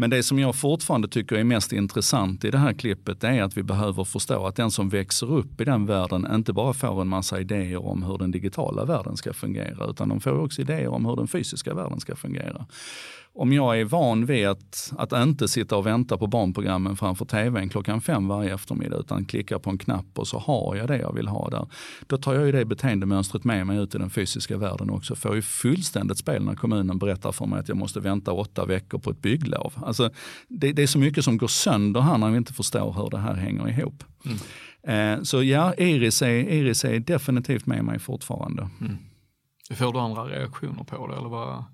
Men 0.00 0.10
det 0.10 0.22
som 0.22 0.38
jag 0.38 0.56
fortfarande 0.56 1.08
tycker 1.08 1.36
är 1.36 1.44
mest 1.44 1.72
intressant 1.72 2.44
i 2.44 2.50
det 2.50 2.58
här 2.58 2.72
klippet 2.72 3.24
är 3.24 3.42
att 3.42 3.56
vi 3.56 3.62
behöver 3.62 4.04
förstå 4.04 4.46
att 4.46 4.56
den 4.56 4.70
som 4.70 4.88
växer 4.88 5.32
upp 5.32 5.60
i 5.60 5.64
den 5.64 5.86
världen 5.86 6.26
inte 6.34 6.52
bara 6.52 6.74
får 6.74 7.00
en 7.00 7.08
massa 7.08 7.40
idéer 7.40 7.86
om 7.86 8.02
hur 8.02 8.18
den 8.18 8.30
digitala 8.30 8.84
världen 8.88 9.16
ska 9.16 9.32
fungera 9.32 9.86
utan 9.90 10.08
de 10.08 10.20
får 10.20 10.40
också 10.40 10.60
idéer 10.60 10.88
om 10.88 11.06
hur 11.06 11.16
den 11.16 11.28
fysiska 11.28 11.74
världen 11.74 12.00
ska 12.00 12.16
fungera. 12.16 12.66
Om 13.34 13.52
jag 13.52 13.80
är 13.80 13.84
van 13.84 14.26
vid 14.26 14.46
att, 14.46 14.92
att 14.98 15.12
inte 15.12 15.48
sitta 15.48 15.76
och 15.76 15.86
vänta 15.86 16.16
på 16.16 16.26
barnprogrammen 16.26 16.96
framför 16.96 17.24
tvn 17.24 17.68
klockan 17.68 18.00
fem 18.00 18.28
varje 18.28 18.54
eftermiddag 18.54 18.96
utan 18.96 19.24
klicka 19.24 19.58
på 19.58 19.70
en 19.70 19.78
knapp 19.78 20.06
och 20.14 20.28
så 20.28 20.38
har 20.38 20.76
jag 20.76 20.88
det 20.88 20.98
jag 20.98 21.12
vill 21.12 21.28
ha 21.28 21.50
där. 21.50 21.66
Då 22.06 22.18
tar 22.18 22.34
jag 22.34 22.46
ju 22.46 22.52
det 22.52 22.64
beteendemönstret 22.64 23.44
med 23.44 23.66
mig 23.66 23.78
ut 23.78 23.94
i 23.94 23.98
den 23.98 24.10
fysiska 24.10 24.56
världen 24.56 24.90
också. 24.90 25.14
Får 25.14 25.34
ju 25.34 25.42
fullständigt 25.42 26.18
spel 26.18 26.44
när 26.44 26.54
kommunen 26.54 26.98
berättar 26.98 27.32
för 27.32 27.46
mig 27.46 27.60
att 27.60 27.68
jag 27.68 27.76
måste 27.76 28.00
vänta 28.00 28.32
åtta 28.32 28.64
veckor 28.64 28.98
på 28.98 29.10
ett 29.10 29.22
bygglov. 29.22 29.72
Alltså, 29.76 30.10
det, 30.48 30.72
det 30.72 30.82
är 30.82 30.86
så 30.86 30.98
mycket 30.98 31.24
som 31.24 31.38
går 31.38 31.48
sönder 31.48 32.00
här 32.00 32.18
när 32.18 32.30
vi 32.30 32.36
inte 32.36 32.52
förstår 32.52 32.92
hur 32.92 33.10
det 33.10 33.18
här 33.18 33.34
hänger 33.34 33.68
ihop. 33.68 34.04
Mm. 34.24 34.38
Eh, 34.86 35.22
så 35.22 35.42
ja, 35.42 35.74
Iris 35.74 36.22
är, 36.22 36.28
Iris 36.28 36.84
är 36.84 36.98
definitivt 37.00 37.66
med 37.66 37.84
mig 37.84 37.98
fortfarande. 37.98 38.68
Får 39.74 39.92
du 39.92 39.98
andra 39.98 40.24
reaktioner 40.24 40.84
på 40.84 41.06
det? 41.06 41.16
Eller 41.16 41.28
vad? 41.28 41.64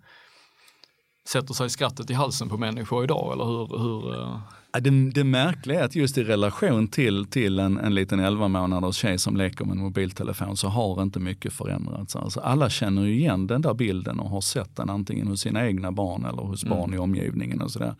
Sätter 1.28 1.54
sig 1.54 1.70
skrattet 1.70 2.10
i 2.10 2.14
halsen 2.14 2.48
på 2.48 2.56
människor 2.56 3.04
idag? 3.04 3.32
Eller 3.32 3.44
hur? 3.44 3.78
hur 3.78 4.20
eh, 4.20 4.40
Det, 4.80 5.10
det 5.10 5.24
märkliga 5.24 5.80
är 5.80 5.84
att 5.84 5.94
just 5.94 6.18
i 6.18 6.24
relation 6.24 6.88
till, 6.88 7.26
till 7.26 7.58
en, 7.58 7.78
en 7.78 7.94
liten 7.94 8.20
11 8.20 8.48
månaders 8.48 8.96
tjej 8.96 9.18
som 9.18 9.36
leker 9.36 9.64
med 9.64 9.72
en 9.72 9.82
mobiltelefon 9.82 10.56
så 10.56 10.68
har 10.68 11.02
inte 11.02 11.20
mycket 11.20 11.52
förändrats. 11.52 12.16
Alltså 12.16 12.40
alla 12.40 12.70
känner 12.70 13.06
igen 13.06 13.46
den 13.46 13.62
där 13.62 13.74
bilden 13.74 14.20
och 14.20 14.30
har 14.30 14.40
sett 14.40 14.76
den 14.76 14.90
antingen 14.90 15.26
hos 15.26 15.40
sina 15.40 15.66
egna 15.66 15.92
barn 15.92 16.24
eller 16.24 16.42
hos 16.42 16.64
barn 16.64 16.94
i 16.94 16.98
omgivningen. 16.98 17.60
och 17.62 17.70
sådär. 17.70 17.94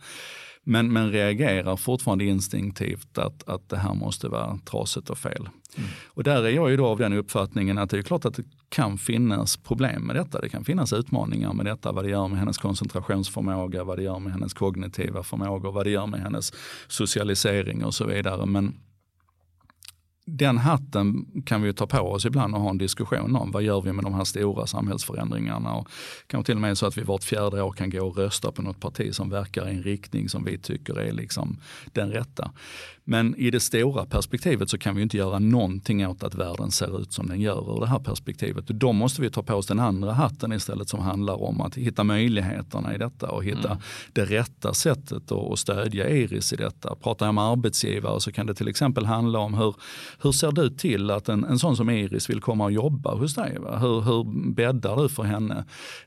Men, 0.67 0.93
men 0.93 1.11
reagerar 1.11 1.77
fortfarande 1.77 2.25
instinktivt 2.25 3.17
att, 3.17 3.49
att 3.49 3.69
det 3.69 3.77
här 3.77 3.93
måste 3.93 4.27
vara 4.27 4.59
trasigt 4.65 5.09
och 5.09 5.17
fel. 5.17 5.49
Och 6.05 6.23
där 6.23 6.43
är 6.43 6.49
jag 6.49 6.71
ju 6.71 6.77
då 6.77 6.87
av 6.87 6.97
den 6.97 7.13
uppfattningen 7.13 7.77
att 7.77 7.89
det 7.89 7.97
är 7.97 8.01
klart 8.01 8.25
att 8.25 8.33
det 8.33 8.43
kan 8.69 8.97
finnas 8.97 9.57
problem 9.57 10.01
med 10.01 10.15
detta. 10.15 10.41
Det 10.41 10.49
kan 10.49 10.63
finnas 10.63 10.93
utmaningar 10.93 11.53
med 11.53 11.65
detta. 11.65 11.91
Vad 11.91 12.05
det 12.05 12.09
gör 12.09 12.27
med 12.27 12.39
hennes 12.39 12.57
koncentrationsförmåga, 12.57 13.83
vad 13.83 13.97
det 13.97 14.03
gör 14.03 14.19
med 14.19 14.31
hennes 14.31 14.53
kognitiva 14.53 15.23
förmågor, 15.23 15.71
vad 15.71 15.85
det 15.85 15.89
gör 15.89 16.07
med 16.07 16.19
hennes 16.19 16.53
socialisering 16.87 17.85
och 17.85 17.93
så 17.93 18.05
vidare. 18.05 18.45
Men 18.45 18.73
den 20.27 20.57
hatten 20.57 21.25
kan 21.45 21.61
vi 21.61 21.73
ta 21.73 21.87
på 21.87 21.99
oss 21.99 22.25
ibland 22.25 22.55
och 22.55 22.61
ha 22.61 22.69
en 22.69 22.77
diskussion 22.77 23.35
om. 23.35 23.51
Vad 23.51 23.63
gör 23.63 23.81
vi 23.81 23.93
med 23.93 24.03
de 24.03 24.13
här 24.13 24.23
stora 24.23 24.67
samhällsförändringarna? 24.67 25.73
Och 25.73 25.87
kanske 26.27 26.45
till 26.45 26.55
och 26.55 26.61
med 26.61 26.77
så 26.77 26.85
att 26.85 26.97
vi 26.97 27.01
vart 27.01 27.23
fjärde 27.23 27.61
år 27.61 27.71
kan 27.71 27.89
gå 27.89 28.05
och 28.07 28.17
rösta 28.17 28.51
på 28.51 28.61
något 28.61 28.79
parti 28.79 29.13
som 29.15 29.29
verkar 29.29 29.67
i 29.67 29.71
en 29.71 29.83
riktning 29.83 30.29
som 30.29 30.43
vi 30.43 30.57
tycker 30.57 30.99
är 30.99 31.11
liksom 31.11 31.57
den 31.93 32.11
rätta. 32.11 32.51
Men 33.07 33.35
i 33.35 33.51
det 33.51 33.59
stora 33.59 34.05
perspektivet 34.05 34.69
så 34.69 34.77
kan 34.77 34.95
vi 34.95 35.01
inte 35.01 35.17
göra 35.17 35.39
någonting 35.39 36.07
åt 36.07 36.23
att 36.23 36.35
världen 36.35 36.71
ser 36.71 37.01
ut 37.01 37.13
som 37.13 37.27
den 37.27 37.41
gör 37.41 37.77
ur 37.77 37.79
det 37.79 37.87
här 37.87 37.99
perspektivet. 37.99 38.67
Då 38.67 38.91
måste 38.91 39.21
vi 39.21 39.29
ta 39.29 39.43
på 39.43 39.53
oss 39.53 39.67
den 39.67 39.79
andra 39.79 40.13
hatten 40.13 40.53
istället 40.53 40.89
som 40.89 40.99
handlar 40.99 41.43
om 41.43 41.61
att 41.61 41.75
hitta 41.75 42.03
möjligheterna 42.03 42.95
i 42.95 42.97
detta 42.97 43.29
och 43.29 43.43
hitta 43.43 43.77
det 44.13 44.25
rätta 44.25 44.73
sättet 44.73 45.31
att 45.31 45.59
stödja 45.59 46.09
Iris 46.09 46.53
i 46.53 46.55
detta. 46.55 46.95
Pratar 46.95 47.25
jag 47.25 47.35
med 47.35 47.43
arbetsgivare 47.43 48.21
så 48.21 48.31
kan 48.31 48.45
det 48.45 48.53
till 48.53 48.67
exempel 48.67 49.05
handla 49.05 49.39
om 49.39 49.53
hur, 49.53 49.75
hur 50.21 50.31
ser 50.31 50.51
du 50.51 50.69
till 50.69 51.11
att 51.11 51.29
en, 51.29 51.43
en 51.43 51.59
sån 51.59 51.75
som 51.77 51.89
Iris 51.89 52.29
vill 52.29 52.41
komma 52.41 52.63
och 52.63 52.71
jobba 52.71 53.15
hos 53.15 53.35
dig? 53.35 53.57
Va? 53.59 53.77
Hur, 53.77 54.01
hur 54.01 54.51
bäddar 54.53 54.95
du 55.03 55.09
för 55.09 55.23
henne? 55.23 55.65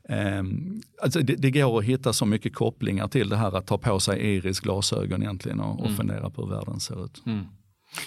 Ehm, 0.08 0.80
alltså 1.02 1.20
det, 1.20 1.34
det 1.36 1.50
går 1.50 1.78
att 1.78 1.84
hitta 1.84 2.12
så 2.12 2.26
mycket 2.26 2.54
kopplingar 2.54 3.08
till 3.08 3.28
det 3.28 3.36
här 3.36 3.56
att 3.56 3.66
ta 3.66 3.78
på 3.78 4.00
sig 4.00 4.20
Iris 4.36 4.60
glasögon 4.60 5.22
egentligen 5.22 5.60
och, 5.60 5.80
och 5.84 5.90
fundera 5.96 6.30
på 6.30 6.42
hur 6.46 6.54
världen 6.54 6.80
ser 6.80 7.04
ut. 7.04 7.22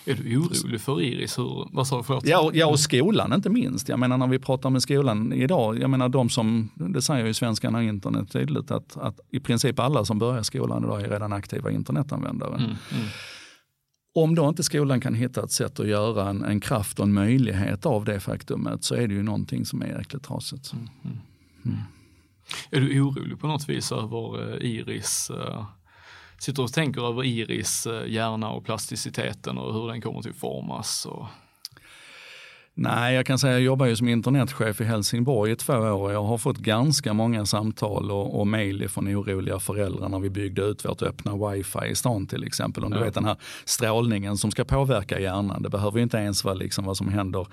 är 0.06 0.14
du 0.16 0.38
orolig 0.38 0.82
för 0.82 1.02
Iris? 1.02 1.38
Hur, 1.40 1.68
vad 1.72 1.88
sa 1.88 1.98
du? 1.98 2.04
Förlåt? 2.04 2.26
Ja, 2.26 2.42
och- 2.42 2.56
ja, 2.56 2.66
och 2.68 2.80
skolan 2.80 3.34
inte 3.34 3.50
minst. 3.50 3.90
Jag 3.90 4.00
menar 4.00 4.18
när 4.18 4.28
vi 4.28 4.40
pratar 4.40 4.70
med 4.70 4.82
skolan 4.82 5.34
idag, 5.34 5.80
jag 5.80 5.90
menar 5.90 6.10
de 6.10 6.30
som, 6.30 6.70
det 6.76 7.02
säger 7.02 7.26
ju 7.26 7.34
svenskarna 7.34 7.78
och 7.78 7.84
internet 7.84 8.32
tydligt, 8.32 8.72
att, 8.72 8.98
att 8.98 9.20
i 9.32 9.40
princip 9.40 9.80
alla 9.80 10.06
som 10.06 10.20
börjar 10.20 10.44
skolan 10.44 10.84
idag 10.84 11.02
är 11.02 11.10
redan 11.10 11.34
aktiva 11.34 11.72
internetanvändare. 11.72 12.78
Om 14.14 14.36
då 14.36 14.50
inte 14.50 14.64
skolan 14.64 15.02
kan 15.02 15.14
hitta 15.14 15.44
ett 15.44 15.52
sätt 15.52 15.80
att 15.80 15.88
göra 15.88 16.30
en, 16.30 16.44
en 16.44 16.60
kraft 16.60 17.00
och 17.00 17.06
en 17.06 17.14
möjlighet 17.14 17.86
av 17.86 18.06
det 18.06 18.20
faktumet 18.20 18.84
så 18.84 18.96
är 18.96 19.08
det 19.08 19.14
ju 19.14 19.24
någonting 19.24 19.66
som 19.66 19.82
är 19.82 19.98
jäkligt 19.98 20.24
trasigt. 20.24 20.74
Är 22.70 22.82
du 22.82 23.02
orolig 23.02 23.40
på 23.40 23.48
något 23.48 23.70
vis 23.70 23.92
över 23.92 24.54
eh, 24.54 24.72
Iris? 24.72 25.30
eh, 25.30 25.66
Sitter 26.40 26.64
och 26.64 26.74
tänker 26.74 27.02
över 27.10 27.24
Iris 27.24 27.88
eh, 27.88 28.08
hjärna 28.08 28.50
och 28.50 28.66
plasticiteten 28.66 29.58
och 29.58 29.74
hur 29.74 29.88
den 29.88 30.02
kommer 30.02 30.22
till 30.22 30.34
formas? 30.34 31.06
Och... 31.06 31.26
Nej, 32.74 33.16
jag 33.16 33.26
kan 33.26 33.40
säga 33.40 33.54
att 33.54 33.60
jag 33.60 33.66
jobbar 33.66 33.86
ju 33.86 33.96
som 33.96 34.08
internetchef 34.08 34.82
i 34.82 34.84
Helsingborg 34.84 35.52
i 35.52 35.56
två 35.56 35.74
år 35.74 36.02
och 36.02 36.14
jag 36.14 36.24
har 36.24 36.38
fått 36.38 36.58
ganska 36.58 37.14
många 37.14 37.46
samtal 37.46 38.12
och, 38.12 38.40
och 38.40 38.48
mejl 38.48 38.90
från 38.90 39.08
oroliga 39.08 39.60
föräldrar 39.60 40.10
när 40.10 40.20
vi 40.20 40.30
byggde 40.30 40.62
ut 40.62 40.86
vårt 40.86 41.02
öppna 41.02 41.50
wifi 41.50 41.80
i 41.92 41.96
stan 41.96 42.28
till 42.28 42.44
exempel. 42.44 42.84
Om 42.84 42.92
du 42.92 42.98
Ja. 42.98 43.04
vet 43.04 43.14
den 43.14 43.26
här 43.26 43.36
strålningen 43.66 44.38
som 44.38 44.52
ska 44.52 44.64
påverka 44.64 45.20
hjärnan. 45.20 45.62
Det 45.64 45.70
behöver 45.70 45.98
ju 45.98 46.04
inte 46.04 46.18
ens 46.18 46.44
vara 46.44 46.54
liksom 46.54 46.86
vad 46.86 46.98
som 46.98 47.08
händer 47.08 47.48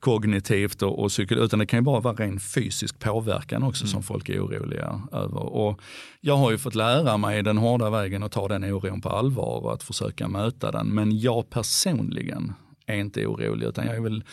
kognitivt 0.00 0.82
och, 0.82 1.02
och 1.02 1.08
psyko, 1.10 1.34
utan 1.34 1.58
det 1.58 1.66
kan 1.66 1.78
ju 1.78 1.82
bara 1.82 2.00
vara 2.00 2.14
ren 2.14 2.40
fysisk 2.40 2.98
påverkan 2.98 3.62
också 3.62 3.86
som 3.86 4.02
folk 4.02 4.28
är 4.28 4.40
oroliga 4.44 5.00
över. 5.12 5.40
Och 5.54 5.80
jag 6.20 6.36
har 6.36 6.50
ju 6.50 6.58
fått 6.58 6.74
lära 6.74 7.16
mig 7.16 7.42
den 7.42 7.58
hårda 7.58 7.90
vägen 7.90 8.22
att 8.22 8.32
ta 8.32 8.48
den 8.48 8.64
oron 8.64 9.00
på 9.00 9.08
allvar 9.08 9.64
och 9.64 9.72
att 9.72 9.82
försöka 9.82 10.28
möta 10.28 10.70
den. 10.70 10.86
Men 10.88 11.18
jag 11.18 11.50
personligen 11.50 12.52
är 12.86 12.96
inte 12.96 13.26
orolig 13.26 13.66
utan 13.66 13.86
jag 13.86 13.96
är 13.96 14.00
väl 14.00 14.24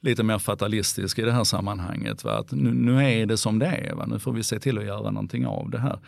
lite 0.00 0.22
mer 0.22 0.38
fatalistisk 0.38 1.18
i 1.18 1.22
det 1.22 1.32
här 1.32 1.44
sammanhanget. 1.44 2.24
Va? 2.24 2.38
Att 2.38 2.52
nu, 2.52 2.74
nu 2.74 3.04
är 3.04 3.26
det 3.26 3.36
som 3.36 3.58
det 3.58 3.66
är, 3.66 3.94
va? 3.94 4.06
nu 4.06 4.18
får 4.18 4.32
vi 4.32 4.42
se 4.42 4.58
till 4.58 4.78
att 4.78 4.84
göra 4.84 5.10
någonting 5.10 5.46
av 5.46 5.70
det 5.70 5.78
här. 5.78 5.98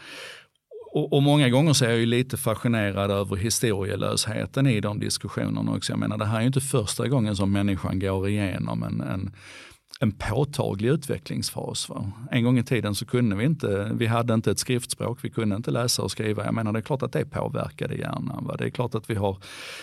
Och, 0.93 1.13
och 1.13 1.23
många 1.23 1.49
gånger 1.49 1.73
så 1.73 1.85
är 1.85 1.89
jag 1.89 1.99
ju 1.99 2.07
lite 2.07 2.37
fascinerad 2.37 3.11
över 3.11 3.37
historielösheten 3.37 4.67
i 4.67 4.81
de 4.81 5.01
diskussionerna 5.01 5.73
också. 5.73 5.93
Jag 5.93 5.99
menar 5.99 6.19
det 6.19 6.25
här 6.25 6.37
är 6.37 6.41
ju 6.41 6.47
inte 6.47 6.61
första 6.61 7.09
gången 7.09 7.37
som 7.37 7.53
människan 7.53 7.99
går 7.99 8.29
igenom 8.29 8.83
en, 8.83 9.01
en, 9.01 9.31
en 10.03 10.13
påtaglig 10.13 10.89
utvecklingsfas. 10.89 11.89
Va? 11.89 12.13
En 12.31 12.45
gång 12.45 12.59
i 12.59 12.63
tiden 12.63 12.95
så 12.95 13.07
kunde 13.07 13.37
vi 13.37 13.45
inte, 13.45 13.91
vi 13.95 14.07
hade 14.07 14.35
inte 14.35 14.51
ett 14.51 14.59
skriftspråk, 14.59 15.19
vi 15.23 15.31
kunde 15.31 15.57
inte 15.57 15.71
läsa 15.71 16.03
och 16.03 16.11
skriva. 16.11 16.45
Jag 16.45 16.55
menar 16.55 16.73
det 16.73 16.79
är 16.79 16.83
klart 16.83 17.03
att 17.03 17.13
det 17.13 17.25
påverkade 17.25 17.95
hjärnan. 17.95 18.45
Va? 18.47 18.57
Det 18.59 18.65
är 18.65 18.71
klart 18.71 18.95
att 18.95 19.11
vi 19.11 19.15
har 19.15 19.37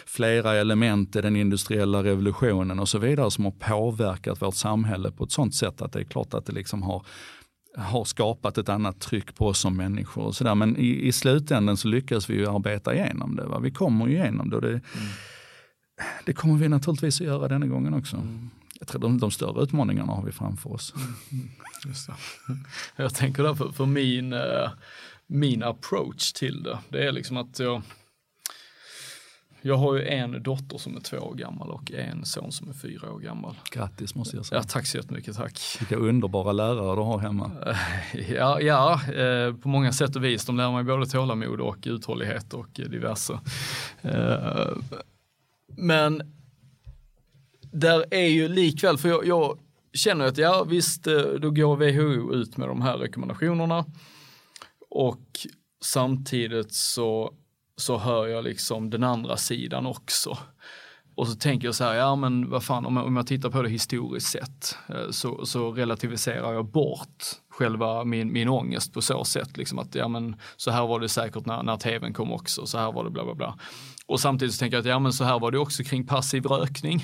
flera 0.05 0.55
element 0.55 1.15
i 1.15 1.21
den 1.21 1.35
industriella 1.35 2.03
revolutionen 2.03 2.79
och 2.79 2.89
så 2.89 2.97
vidare 2.97 3.31
som 3.31 3.45
har 3.45 3.51
påverkat 3.51 4.41
vårt 4.41 4.55
samhälle 4.55 5.11
på 5.11 5.23
ett 5.23 5.31
sånt 5.31 5.55
sätt 5.55 5.81
att 5.81 5.91
det 5.91 5.99
är 5.99 6.03
klart 6.03 6.33
att 6.33 6.45
det 6.45 6.53
liksom 6.53 6.83
har 6.83 7.05
har 7.77 8.05
skapat 8.05 8.57
ett 8.57 8.69
annat 8.69 8.99
tryck 8.99 9.35
på 9.35 9.47
oss 9.47 9.59
som 9.59 9.77
människor. 9.77 10.23
Och 10.23 10.35
så 10.35 10.43
där. 10.43 10.55
Men 10.55 10.77
i, 10.77 11.07
i 11.07 11.11
slutändan 11.11 11.77
så 11.77 11.87
lyckas 11.87 12.29
vi 12.29 12.33
ju 12.33 12.47
arbeta 12.47 12.95
igenom 12.95 13.35
det. 13.35 13.45
Va? 13.45 13.59
Vi 13.59 13.71
kommer 13.71 14.07
ju 14.07 14.13
igenom 14.13 14.49
det. 14.49 14.55
Och 14.55 14.61
det, 14.61 14.81
det 16.25 16.33
kommer 16.33 16.55
vi 16.55 16.69
naturligtvis 16.69 17.21
att 17.21 17.27
göra 17.27 17.47
denna 17.47 17.67
gången 17.67 17.93
också. 17.93 18.23
Jag 18.79 18.87
tror 18.87 19.01
de, 19.01 19.17
de 19.17 19.31
större 19.31 19.63
utmaningarna 19.63 20.13
har 20.13 20.23
vi 20.23 20.31
framför 20.31 20.73
oss. 20.73 20.93
Jag 22.95 23.15
tänker 23.15 23.43
därför, 23.43 23.71
för 23.71 23.85
min, 23.85 24.33
eh, 24.33 24.69
min 25.27 25.63
approach 25.63 26.31
till 26.31 26.63
det, 26.63 26.79
det 26.89 27.07
är 27.07 27.11
liksom 27.11 27.37
att 27.37 27.59
jag, 27.59 27.81
jag 29.61 29.77
har 29.77 29.95
ju 29.95 30.07
en 30.07 30.43
dotter 30.43 30.77
som 30.77 30.95
är 30.95 31.01
två 31.01 31.17
år 31.17 31.35
gammal 31.35 31.69
och 31.69 31.91
en 31.91 32.25
son 32.25 32.51
som 32.51 32.69
är 32.69 32.73
fyra 32.73 33.11
år 33.11 33.19
gammal. 33.19 33.55
Grattis 33.71 34.15
måste 34.15 34.37
jag 34.37 34.45
säga. 34.45 34.59
Ja, 34.59 34.63
tack 34.63 34.87
så 34.87 34.97
jättemycket, 34.97 35.35
tack. 35.35 35.59
Vilka 35.79 35.95
underbara 35.95 36.51
lärare 36.51 36.95
du 36.95 37.01
har 37.01 37.19
hemma. 37.19 37.51
Ja, 38.29 38.61
ja 38.61 39.01
eh, 39.13 39.55
på 39.55 39.69
många 39.69 39.91
sätt 39.91 40.15
och 40.15 40.23
vis. 40.23 40.45
De 40.45 40.57
lär 40.57 40.71
mig 40.71 40.83
både 40.83 41.05
tålamod 41.05 41.61
och 41.61 41.77
uthållighet 41.85 42.53
och 42.53 42.69
diverse. 42.73 43.39
Eh, 44.01 44.67
men 45.67 46.38
där 47.71 48.05
är 48.11 48.27
ju 48.27 48.47
likväl, 48.47 48.97
för 48.97 49.09
jag, 49.09 49.25
jag 49.25 49.59
känner 49.93 50.25
att 50.25 50.37
ja 50.37 50.63
visst, 50.63 51.07
eh, 51.07 51.21
då 51.21 51.49
går 51.51 51.75
WHO 51.75 52.33
ut 52.33 52.57
med 52.57 52.67
de 52.67 52.81
här 52.81 52.97
rekommendationerna 52.97 53.85
och 54.89 55.47
samtidigt 55.81 56.73
så, 56.73 57.33
så 57.77 57.97
hör 57.97 58.27
jag 58.27 58.43
liksom 58.43 58.89
den 58.89 59.03
andra 59.03 59.37
sidan 59.37 59.85
också. 59.85 60.37
Och 61.15 61.27
så 61.27 61.35
tänker 61.35 61.67
jag 61.67 61.75
så 61.75 61.83
här, 61.83 61.93
ja 61.93 62.15
men 62.15 62.49
vad 62.49 62.63
fan 62.63 62.85
om 62.85 62.97
jag, 62.97 63.05
om 63.05 63.15
jag 63.15 63.27
tittar 63.27 63.49
på 63.49 63.61
det 63.61 63.69
historiskt 63.69 64.27
sett 64.27 64.75
eh, 64.89 65.09
så, 65.09 65.45
så 65.45 65.71
relativiserar 65.71 66.53
jag 66.53 66.65
bort 66.65 67.23
själva 67.49 68.03
min, 68.03 68.33
min 68.33 68.49
ångest 68.49 68.93
på 68.93 69.01
så 69.01 69.23
sätt. 69.23 69.57
Liksom 69.57 69.79
att 69.79 69.95
ja 69.95 70.07
men 70.07 70.35
så 70.57 70.71
här 70.71 70.87
var 70.87 70.99
det 70.99 71.09
säkert 71.09 71.45
när, 71.45 71.63
när 71.63 71.77
tvn 71.77 72.13
kom 72.13 72.31
också, 72.31 72.65
så 72.65 72.77
här 72.77 72.91
var 72.91 73.03
det 73.03 73.09
bla 73.09 73.25
bla 73.25 73.35
bla. 73.35 73.59
Och 74.09 74.19
samtidigt 74.19 74.53
så 74.55 74.59
tänker 74.59 74.77
jag 74.77 74.81
att 74.81 74.89
ja 74.89 74.99
men 74.99 75.13
så 75.13 75.23
här 75.23 75.39
var 75.39 75.51
det 75.51 75.57
också 75.57 75.83
kring 75.83 76.07
passiv 76.07 76.45
rökning 76.45 77.03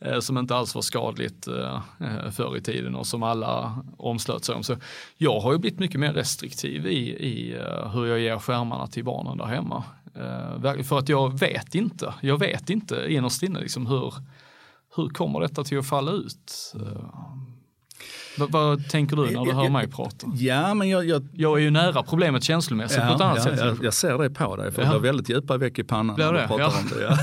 eh, 0.00 0.20
som 0.20 0.38
inte 0.38 0.56
alls 0.56 0.74
var 0.74 0.82
skadligt 0.82 1.46
eh, 1.46 1.82
eh, 2.00 2.30
förr 2.30 2.56
i 2.56 2.60
tiden 2.60 2.94
och 2.94 3.06
som 3.06 3.22
alla 3.22 3.84
omslöt 3.96 4.44
sig 4.44 4.54
om. 4.54 4.62
Så 4.62 4.76
jag 5.16 5.40
har 5.40 5.52
ju 5.52 5.58
blivit 5.58 5.78
mycket 5.78 6.00
mer 6.00 6.12
restriktiv 6.12 6.86
i, 6.86 6.98
i 7.10 7.54
eh, 7.54 7.90
hur 7.92 8.06
jag 8.06 8.20
ger 8.20 8.38
skärmarna 8.38 8.86
till 8.86 9.04
barnen 9.04 9.38
där 9.38 9.44
hemma. 9.44 9.84
Eh, 10.14 10.82
för 10.82 10.98
att 10.98 11.08
jag 11.08 11.38
vet 11.38 11.74
inte, 11.74 12.14
jag 12.20 12.38
vet 12.38 12.70
inte 12.70 13.06
innerst 13.08 13.42
inne 13.42 13.60
liksom 13.60 13.86
hur, 13.86 14.14
hur 14.96 15.08
kommer 15.08 15.40
detta 15.40 15.64
till 15.64 15.78
att 15.78 15.88
falla 15.88 16.12
ut? 16.12 16.74
Eh, 16.74 17.14
Uh, 18.40 18.46
vad, 18.50 18.88
tänker 18.88 19.16
du 19.16 19.22
när 19.22 19.44
du 19.44 19.52
hör 19.52 19.68
mig 19.68 19.88
prata? 19.88 20.26
Ja, 20.34 20.74
men 20.74 20.88
jag, 20.88 21.08
jag, 21.08 21.28
jag 21.32 21.58
är 21.58 21.62
ju 21.62 21.70
nära 21.70 22.02
problemet 22.02 22.44
känslomässigt 22.44 22.98
ja, 23.02 23.08
på 23.08 23.14
ett 23.14 23.20
annat 23.20 23.36
ja, 23.36 23.42
sätt. 23.42 23.58
Jag, 23.58 23.84
jag, 23.84 23.94
ser 23.94 24.18
det 24.18 24.30
på 24.30 24.56
dig, 24.56 24.72
för 24.72 24.82
ja. 24.82 24.88
du 24.88 24.92
har 24.92 25.00
väldigt 25.00 25.28
djupa 25.28 25.56
veck 25.56 25.78
i 25.78 25.84
pannan 25.84 26.16
när 26.18 26.32
du 26.32 26.38
pratar 26.38 26.58
ja. 26.58 26.72
om 26.78 26.88
det. 26.88 27.02
Ja. 27.02 27.18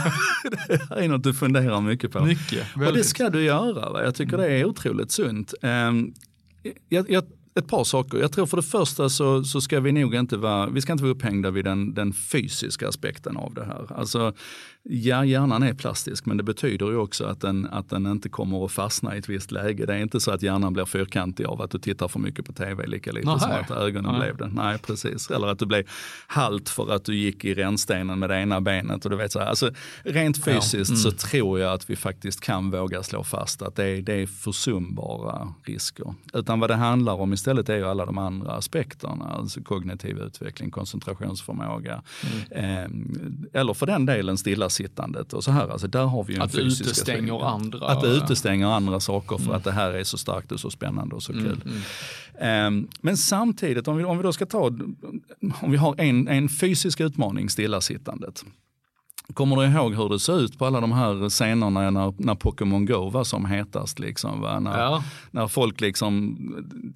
det 0.96 1.06
är 1.06 1.08
något 1.08 1.24
du 1.24 1.34
funderar 1.34 1.82
mycket 1.82 2.12
på. 2.12 2.20
Mycket, 2.26 2.68
Och 2.76 2.94
det 2.94 3.04
ska 3.04 3.30
du 3.30 3.44
göra. 3.44 3.89
Va? 3.89 4.04
Jag 4.04 4.15
tycker 4.15 4.38
det 4.38 4.48
är 4.48 4.65
otroligt 4.65 5.12
sunt. 5.12 5.54
Um, 5.62 6.13
jag, 6.89 7.24
ett 7.60 7.68
par 7.68 7.84
saker. 7.84 8.18
Jag 8.18 8.32
tror 8.32 8.46
för 8.46 8.58
det 8.58 8.63
första 8.63 9.10
så, 9.10 9.44
så 9.44 9.62
ska 9.62 9.80
vi 9.80 9.92
nog 9.92 10.15
inte 10.15 10.38
vara, 10.38 10.70
vi 10.70 10.82
ska 10.82 10.92
inte 10.92 11.04
vara 11.04 11.13
upphängda 11.13 11.52
vid 11.52 11.65
den, 11.65 11.94
den 11.94 12.13
fysiska 12.13 12.88
aspekten 12.88 13.38
av 13.38 13.54
det 13.54 13.65
här. 13.65 13.88
Alltså 13.96 14.34
Ja, 14.91 15.25
hjärnan 15.25 15.63
är 15.63 15.73
plastisk 15.73 16.25
men 16.25 16.38
det 16.38 16.43
betyder 16.43 16.86
ju 16.86 16.95
också 16.95 17.25
att 17.25 17.41
den, 17.41 17.67
att 17.71 17.89
den 17.89 18.06
inte 18.06 18.30
kommer 18.30 18.65
att 18.65 18.71
fastna 18.71 19.15
i 19.15 19.19
ett 19.19 19.30
visst 19.30 19.52
läge. 19.52 19.86
Det 19.86 19.93
är 19.93 19.97
inte 19.97 20.19
så 20.19 20.32
att 20.32 20.41
hjärnan 20.41 20.73
blir 20.73 20.86
fyrkantig 20.86 21.45
av 21.45 21.62
att 21.62 21.71
du 21.71 21.80
tittar 21.80 22.08
för 22.08 22.19
mycket 22.19 22.45
på 22.45 22.54
tv 22.54 22.88
lika 22.88 23.12
lite 23.12 23.28
Aha. 23.28 23.39
som 23.39 23.52
att 23.52 23.71
ögonen 23.71 24.12
Aha. 24.12 24.19
blev 24.19 24.38
det. 24.38 24.47
Nej, 24.47 24.78
precis. 24.78 25.32
Eller 25.32 25.47
att 25.47 25.60
du 25.60 25.65
blev 25.65 25.84
halt 26.28 26.69
för 26.69 26.93
att 26.93 27.06
du 27.06 27.15
gick 27.15 27.45
i 27.45 27.54
rännstenen 27.54 28.19
med 28.19 28.30
det 28.30 28.36
ena 28.36 28.62
benet. 28.62 29.06
Och 29.06 29.12
du 29.12 29.17
vet 29.17 29.32
så 29.32 29.39
här. 29.39 29.45
Alltså, 29.45 29.71
rent 30.04 30.45
fysiskt 30.45 30.73
ja. 30.73 30.95
mm. 30.95 30.97
så 30.97 31.12
tror 31.12 31.60
jag 31.60 31.73
att 31.73 31.89
vi 31.89 31.95
faktiskt 31.95 32.41
kan 32.41 32.71
våga 32.71 33.04
slå 33.04 33.23
fast 33.23 33.62
att 33.62 33.75
det 33.75 33.86
är, 33.86 34.02
det 34.02 34.13
är 34.13 34.28
försumbara 34.28 35.54
risker. 35.63 36.13
Utan 36.34 36.60
vad 36.60 36.69
det 36.69 36.75
handlar 36.75 37.13
om 37.13 37.34
istället 37.34 37.69
är 37.69 37.75
ju 37.75 37.86
alla 37.86 38.06
de 38.06 38.17
andra 38.17 38.52
aspekterna. 38.52 39.25
Alltså 39.25 39.62
kognitiv 39.62 40.17
utveckling, 40.19 40.71
koncentrationsförmåga. 40.71 42.02
Mm. 42.52 43.45
Eh, 43.54 43.62
eller 43.62 43.73
för 43.73 43.86
den 43.86 44.06
delen 44.06 44.38
stilla 44.38 44.69
sittandet 44.84 45.34
och 45.34 45.44
så 45.44 45.52
här. 45.52 45.68
Alltså 45.68 45.88
där 45.88 46.06
har 46.06 46.24
vi 46.24 46.34
ju 46.34 46.42
att 46.42 46.52
det 46.52 46.62
utestänger 46.62 47.48
andra. 47.48 47.88
Att 47.88 48.02
det 48.02 48.08
utestänger 48.08 48.68
andra 48.68 49.00
saker 49.00 49.38
för 49.38 49.44
mm. 49.44 49.56
att 49.56 49.63
det 49.63 49.72
här 49.72 49.94
är 49.94 50.04
så 50.04 50.18
starkt 50.18 50.52
och 50.52 50.60
så 50.60 50.70
spännande 50.70 51.15
och 51.15 51.24
så 51.24 51.32
mm, 51.32 51.46
kul. 51.46 51.62
Mm. 51.65 52.68
Um, 52.68 52.88
men 53.02 53.18
samtidigt, 53.18 53.88
om 53.88 53.98
vi, 53.98 54.04
om 54.04 54.18
vi 54.18 54.24
då 54.24 54.34
ska 54.34 54.46
ta, 54.46 54.65
om 55.62 55.72
vi 55.72 55.78
har 55.78 55.96
en, 56.02 56.28
en 56.28 56.50
fysisk 56.50 57.00
utmaning, 57.00 57.50
stillasittandet. 57.50 58.46
Kommer 59.34 59.56
du 59.56 59.65
ihåg 59.65 59.96
hur 59.96 60.10
det 60.10 60.20
såg 60.20 60.39
ut 60.42 60.58
på 60.58 60.65
alla 60.65 60.82
de 60.82 60.92
här 60.92 61.30
scenerna 61.30 61.89
när, 61.89 62.13
när 62.18 62.36
Pokémon 62.36 62.86
Go 62.86 63.10
var 63.10 63.24
som 63.24 63.46
hetast? 63.46 64.00
Liksom, 64.00 64.42
va? 64.42 64.60
När, 64.60 64.80
ja. 64.80 65.04
när 65.32 65.48
folk 65.48 65.82
liksom, 65.82 66.38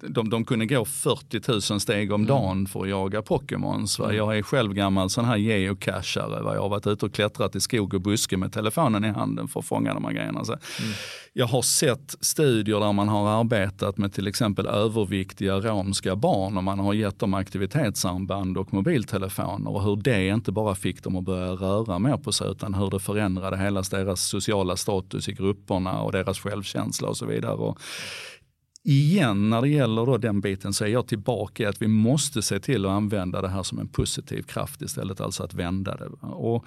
de, 0.08 0.30
de 0.30 0.44
kunde 0.44 0.66
gå 0.66 0.84
40 0.84 1.72
000 1.72 1.80
steg 1.80 2.12
om 2.12 2.20
mm. 2.20 2.26
dagen 2.26 2.66
för 2.66 2.82
att 2.82 2.88
jaga 2.88 3.22
Pokémons. 3.22 3.98
Va? 3.98 4.04
Mm. 4.04 4.16
Jag 4.16 4.38
är 4.38 4.42
själv 4.42 4.74
gammal 4.74 5.10
sån 5.10 5.24
här 5.24 5.36
geocachare. 5.36 6.42
Va? 6.42 6.54
Jag 6.54 6.62
har 6.62 6.68
varit 6.68 6.86
ute 6.86 7.06
och 7.06 7.12
klättrat 7.12 7.56
i 7.56 7.60
skog 7.60 7.94
och 7.94 8.00
buske 8.00 8.36
med 8.36 8.52
telefonen 8.52 9.04
i 9.04 9.08
handen 9.08 9.48
för 9.48 9.60
att 9.60 9.66
fånga 9.66 9.94
de 9.94 10.04
här 10.04 10.12
grejerna. 10.12 10.44
Så, 10.44 10.52
mm. 10.52 10.92
Jag 11.36 11.46
har 11.46 11.62
sett 11.62 12.14
studier 12.20 12.80
där 12.80 12.92
man 12.92 13.08
har 13.08 13.40
arbetat 13.40 13.98
med 13.98 14.12
till 14.12 14.26
exempel 14.26 14.66
överviktiga 14.66 15.54
romska 15.54 16.16
barn 16.16 16.56
och 16.56 16.64
man 16.64 16.78
har 16.78 16.94
gett 16.94 17.18
dem 17.18 17.34
aktivitetsarmband 17.34 18.58
och 18.58 18.74
mobiltelefoner 18.74 19.70
och 19.70 19.82
hur 19.82 19.96
det 19.96 20.28
inte 20.28 20.52
bara 20.52 20.74
fick 20.74 21.02
dem 21.02 21.16
att 21.16 21.24
börja 21.24 21.52
röra 21.52 21.98
mer 21.98 22.16
på 22.16 22.32
sig 22.32 22.50
utan 22.50 22.74
hur 22.74 22.90
det 22.90 22.98
förändrade 22.98 23.56
hela 23.56 23.82
deras 23.82 24.24
sociala 24.24 24.76
status 24.76 25.28
i 25.28 25.32
grupperna 25.32 26.00
och 26.02 26.12
deras 26.12 26.38
självkänsla 26.38 27.08
och 27.08 27.16
så 27.16 27.26
vidare. 27.26 27.54
Och 27.54 27.78
igen, 28.84 29.50
när 29.50 29.62
det 29.62 29.68
gäller 29.68 30.06
då 30.06 30.16
den 30.18 30.40
biten 30.40 30.72
så 30.72 30.84
är 30.84 30.88
jag 30.88 31.06
tillbaka 31.06 31.62
i 31.62 31.66
att 31.66 31.82
vi 31.82 31.88
måste 31.88 32.42
se 32.42 32.60
till 32.60 32.86
att 32.86 32.92
använda 32.92 33.42
det 33.42 33.48
här 33.48 33.62
som 33.62 33.78
en 33.78 33.88
positiv 33.88 34.42
kraft 34.42 34.82
istället, 34.82 35.20
alltså 35.20 35.42
att 35.42 35.54
vända 35.54 35.96
det. 35.96 36.26
Och 36.26 36.66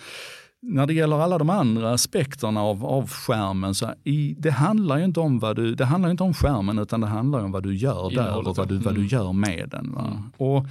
när 0.68 0.88
det 0.88 0.94
gäller 0.94 1.20
alla 1.20 1.38
de 1.38 1.50
andra 1.50 1.94
aspekterna 1.94 2.62
av, 2.62 2.86
av 2.86 3.10
skärmen, 3.10 3.76
så 3.76 3.94
i, 4.04 4.36
det 4.38 4.52
handlar 4.52 4.98
ju 4.98 5.06
inte 5.06 5.20
om 5.20 5.40
vad 5.40 5.56
du, 5.56 5.76
det 5.76 5.86
handlar 5.86 6.10
inte 6.10 6.24
om 6.24 6.34
skärmen 6.34 6.80
utan 6.80 7.02
det 7.02 7.08
handlar 7.08 7.44
om 7.44 7.52
vad 7.52 7.64
du 7.64 7.76
gör 7.76 8.10
där 8.16 8.48
och 8.48 8.58
vad 8.58 8.68
du, 8.68 8.78
vad 8.78 8.94
du 8.94 9.02
mm. 9.02 9.08
gör 9.08 9.34
med 9.34 9.70
den. 9.72 9.86
Mm. 9.86 10.32
Och 10.38 10.66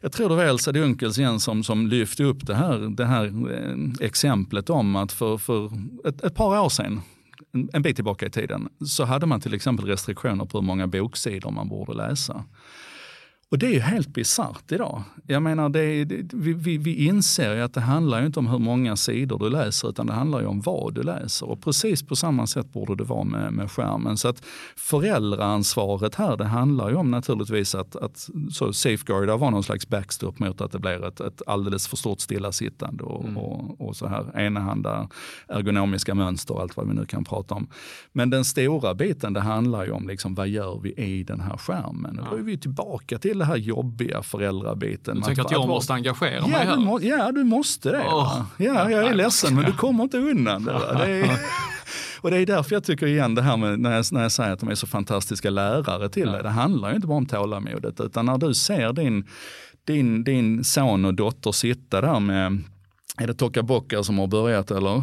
jag 0.00 0.12
tror 0.12 0.28
det 0.28 0.34
var 0.34 0.44
Elsa 0.44 0.72
Dunkels 0.72 1.18
igen 1.18 1.40
som, 1.40 1.64
som 1.64 1.86
lyfte 1.86 2.24
upp 2.24 2.46
det 2.46 2.54
här, 2.54 2.78
det 2.96 3.06
här 3.06 3.24
eh, 3.24 4.06
exemplet 4.06 4.70
om 4.70 4.96
att 4.96 5.12
för, 5.12 5.38
för 5.38 5.70
ett, 6.08 6.24
ett 6.24 6.34
par 6.34 6.60
år 6.64 6.68
sedan, 6.68 7.00
en, 7.52 7.68
en 7.72 7.82
bit 7.82 7.96
tillbaka 7.96 8.26
i 8.26 8.30
tiden, 8.30 8.68
så 8.86 9.04
hade 9.04 9.26
man 9.26 9.40
till 9.40 9.54
exempel 9.54 9.86
restriktioner 9.86 10.44
på 10.44 10.58
hur 10.58 10.66
många 10.66 10.86
boksidor 10.86 11.50
man 11.50 11.68
borde 11.68 11.94
läsa. 11.94 12.44
Och 13.50 13.58
det 13.58 13.66
är 13.66 13.70
ju 13.70 13.80
helt 13.80 14.08
bisarrt 14.08 14.72
idag. 14.72 15.02
Jag 15.26 15.42
menar, 15.42 15.68
det, 15.68 16.04
det, 16.04 16.34
vi, 16.34 16.52
vi, 16.52 16.78
vi 16.78 17.06
inser 17.06 17.54
ju 17.54 17.60
att 17.62 17.74
det 17.74 17.80
handlar 17.80 18.20
ju 18.20 18.26
inte 18.26 18.38
om 18.38 18.46
hur 18.46 18.58
många 18.58 18.96
sidor 18.96 19.38
du 19.38 19.50
läser 19.50 19.88
utan 19.88 20.06
det 20.06 20.12
handlar 20.12 20.40
ju 20.40 20.46
om 20.46 20.60
vad 20.60 20.94
du 20.94 21.02
läser. 21.02 21.48
Och 21.48 21.62
precis 21.62 22.02
på 22.02 22.16
samma 22.16 22.46
sätt 22.46 22.72
borde 22.72 22.96
det 22.96 23.04
vara 23.04 23.24
med, 23.24 23.52
med 23.52 23.70
skärmen. 23.70 24.16
Så 24.16 24.28
att 24.28 24.42
föräldraansvaret 24.76 26.14
här, 26.14 26.36
det 26.36 26.44
handlar 26.44 26.90
ju 26.90 26.96
om 26.96 27.10
naturligtvis 27.10 27.74
att, 27.74 27.96
att 27.96 28.28
så 28.52 28.72
safeguarda 28.72 29.36
var 29.36 29.50
någon 29.50 29.62
slags 29.62 29.88
backstop 29.88 30.38
mot 30.38 30.60
att 30.60 30.72
det 30.72 30.78
blir 30.78 31.04
ett, 31.04 31.20
ett 31.20 31.42
alldeles 31.46 31.88
för 31.88 31.96
stort 31.96 32.20
stillasittande 32.20 33.04
och, 33.04 33.24
mm. 33.24 33.36
och, 33.36 33.80
och 33.80 33.96
så 33.96 34.06
här 34.06 34.40
enahanda 34.40 35.08
ergonomiska 35.48 36.14
mönster 36.14 36.54
och 36.54 36.60
allt 36.60 36.76
vad 36.76 36.88
vi 36.88 36.94
nu 36.94 37.06
kan 37.06 37.24
prata 37.24 37.54
om. 37.54 37.68
Men 38.12 38.30
den 38.30 38.44
stora 38.44 38.94
biten, 38.94 39.32
det 39.32 39.40
handlar 39.40 39.84
ju 39.84 39.90
om 39.90 40.08
liksom, 40.08 40.34
vad 40.34 40.48
gör 40.48 40.80
vi 40.82 40.92
i 40.92 41.22
den 41.22 41.40
här 41.40 41.56
skärmen? 41.56 42.18
Och 42.18 42.30
då 42.30 42.36
är 42.36 42.42
vi 42.42 42.58
tillbaka 42.58 43.18
till 43.18 43.35
till 43.36 43.38
det 43.38 43.44
här 43.44 43.56
jobbiga 43.56 44.22
föräldrabiten. 44.22 45.16
Du 45.16 45.22
tänker 45.22 45.42
att, 45.42 45.46
att 45.46 45.52
jag 45.52 45.68
måste 45.68 45.92
engagera 45.92 46.34
ja, 46.34 46.46
mig 46.46 46.66
här? 46.66 46.76
Du 46.76 46.82
må, 46.82 47.00
ja, 47.02 47.32
du 47.32 47.44
måste 47.44 47.90
det. 47.90 48.04
Oh. 48.04 48.42
Ja, 48.56 48.90
jag 48.90 49.06
är 49.06 49.14
ledsen, 49.14 49.54
men 49.54 49.64
du 49.64 49.72
kommer 49.72 50.04
inte 50.04 50.18
undan 50.18 50.64
det. 50.64 50.72
det 50.72 51.04
är, 51.04 51.38
och 52.20 52.30
det 52.30 52.38
är 52.38 52.46
därför 52.46 52.76
jag 52.76 52.84
tycker 52.84 53.06
igen 53.06 53.34
det 53.34 53.42
här 53.42 53.56
med 53.56 53.80
när 53.80 53.96
jag, 53.96 54.04
när 54.12 54.22
jag 54.22 54.32
säger 54.32 54.52
att 54.52 54.60
de 54.60 54.68
är 54.68 54.74
så 54.74 54.86
fantastiska 54.86 55.50
lärare 55.50 56.08
till 56.08 56.32
det. 56.32 56.42
Det 56.42 56.48
handlar 56.48 56.88
ju 56.88 56.94
inte 56.94 57.06
bara 57.06 57.18
om 57.18 57.26
tålamodet, 57.26 58.00
utan 58.00 58.26
när 58.26 58.38
du 58.38 58.54
ser 58.54 58.92
din, 58.92 59.26
din, 59.84 60.24
din 60.24 60.64
son 60.64 61.04
och 61.04 61.14
dotter 61.14 61.52
sitta 61.52 62.00
där 62.00 62.20
med, 62.20 62.62
är 63.18 63.26
det 63.26 63.34
Tokaboka 63.34 64.02
som 64.02 64.18
har 64.18 64.26
börjat 64.26 64.70
eller? 64.70 65.02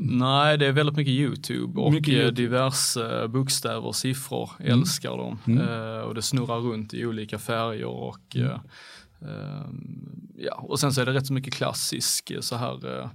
Nej, 0.00 0.58
det 0.58 0.66
är 0.66 0.72
väldigt 0.72 0.96
mycket 0.96 1.12
YouTube 1.12 1.80
och 1.80 1.92
mycket 1.92 2.08
YouTube. 2.08 2.42
diverse 2.42 3.28
bokstäver 3.28 3.86
och 3.86 3.96
siffror. 3.96 4.50
Mm. 4.58 4.72
Älskar 4.72 5.16
dem. 5.16 5.38
Mm. 5.46 5.68
Uh, 5.68 6.00
och 6.00 6.14
det 6.14 6.22
snurrar 6.22 6.58
runt 6.58 6.94
i 6.94 7.06
olika 7.06 7.38
färger 7.38 7.86
och 7.86 8.36
uh, 8.36 8.42
uh, 8.42 9.68
ja, 10.36 10.54
och 10.54 10.80
sen 10.80 10.92
så 10.92 11.00
är 11.00 11.06
det 11.06 11.12
rätt 11.12 11.26
så 11.26 11.32
mycket 11.32 11.54
klassisk 11.54 12.32
så 12.40 12.56
här 12.56 13.10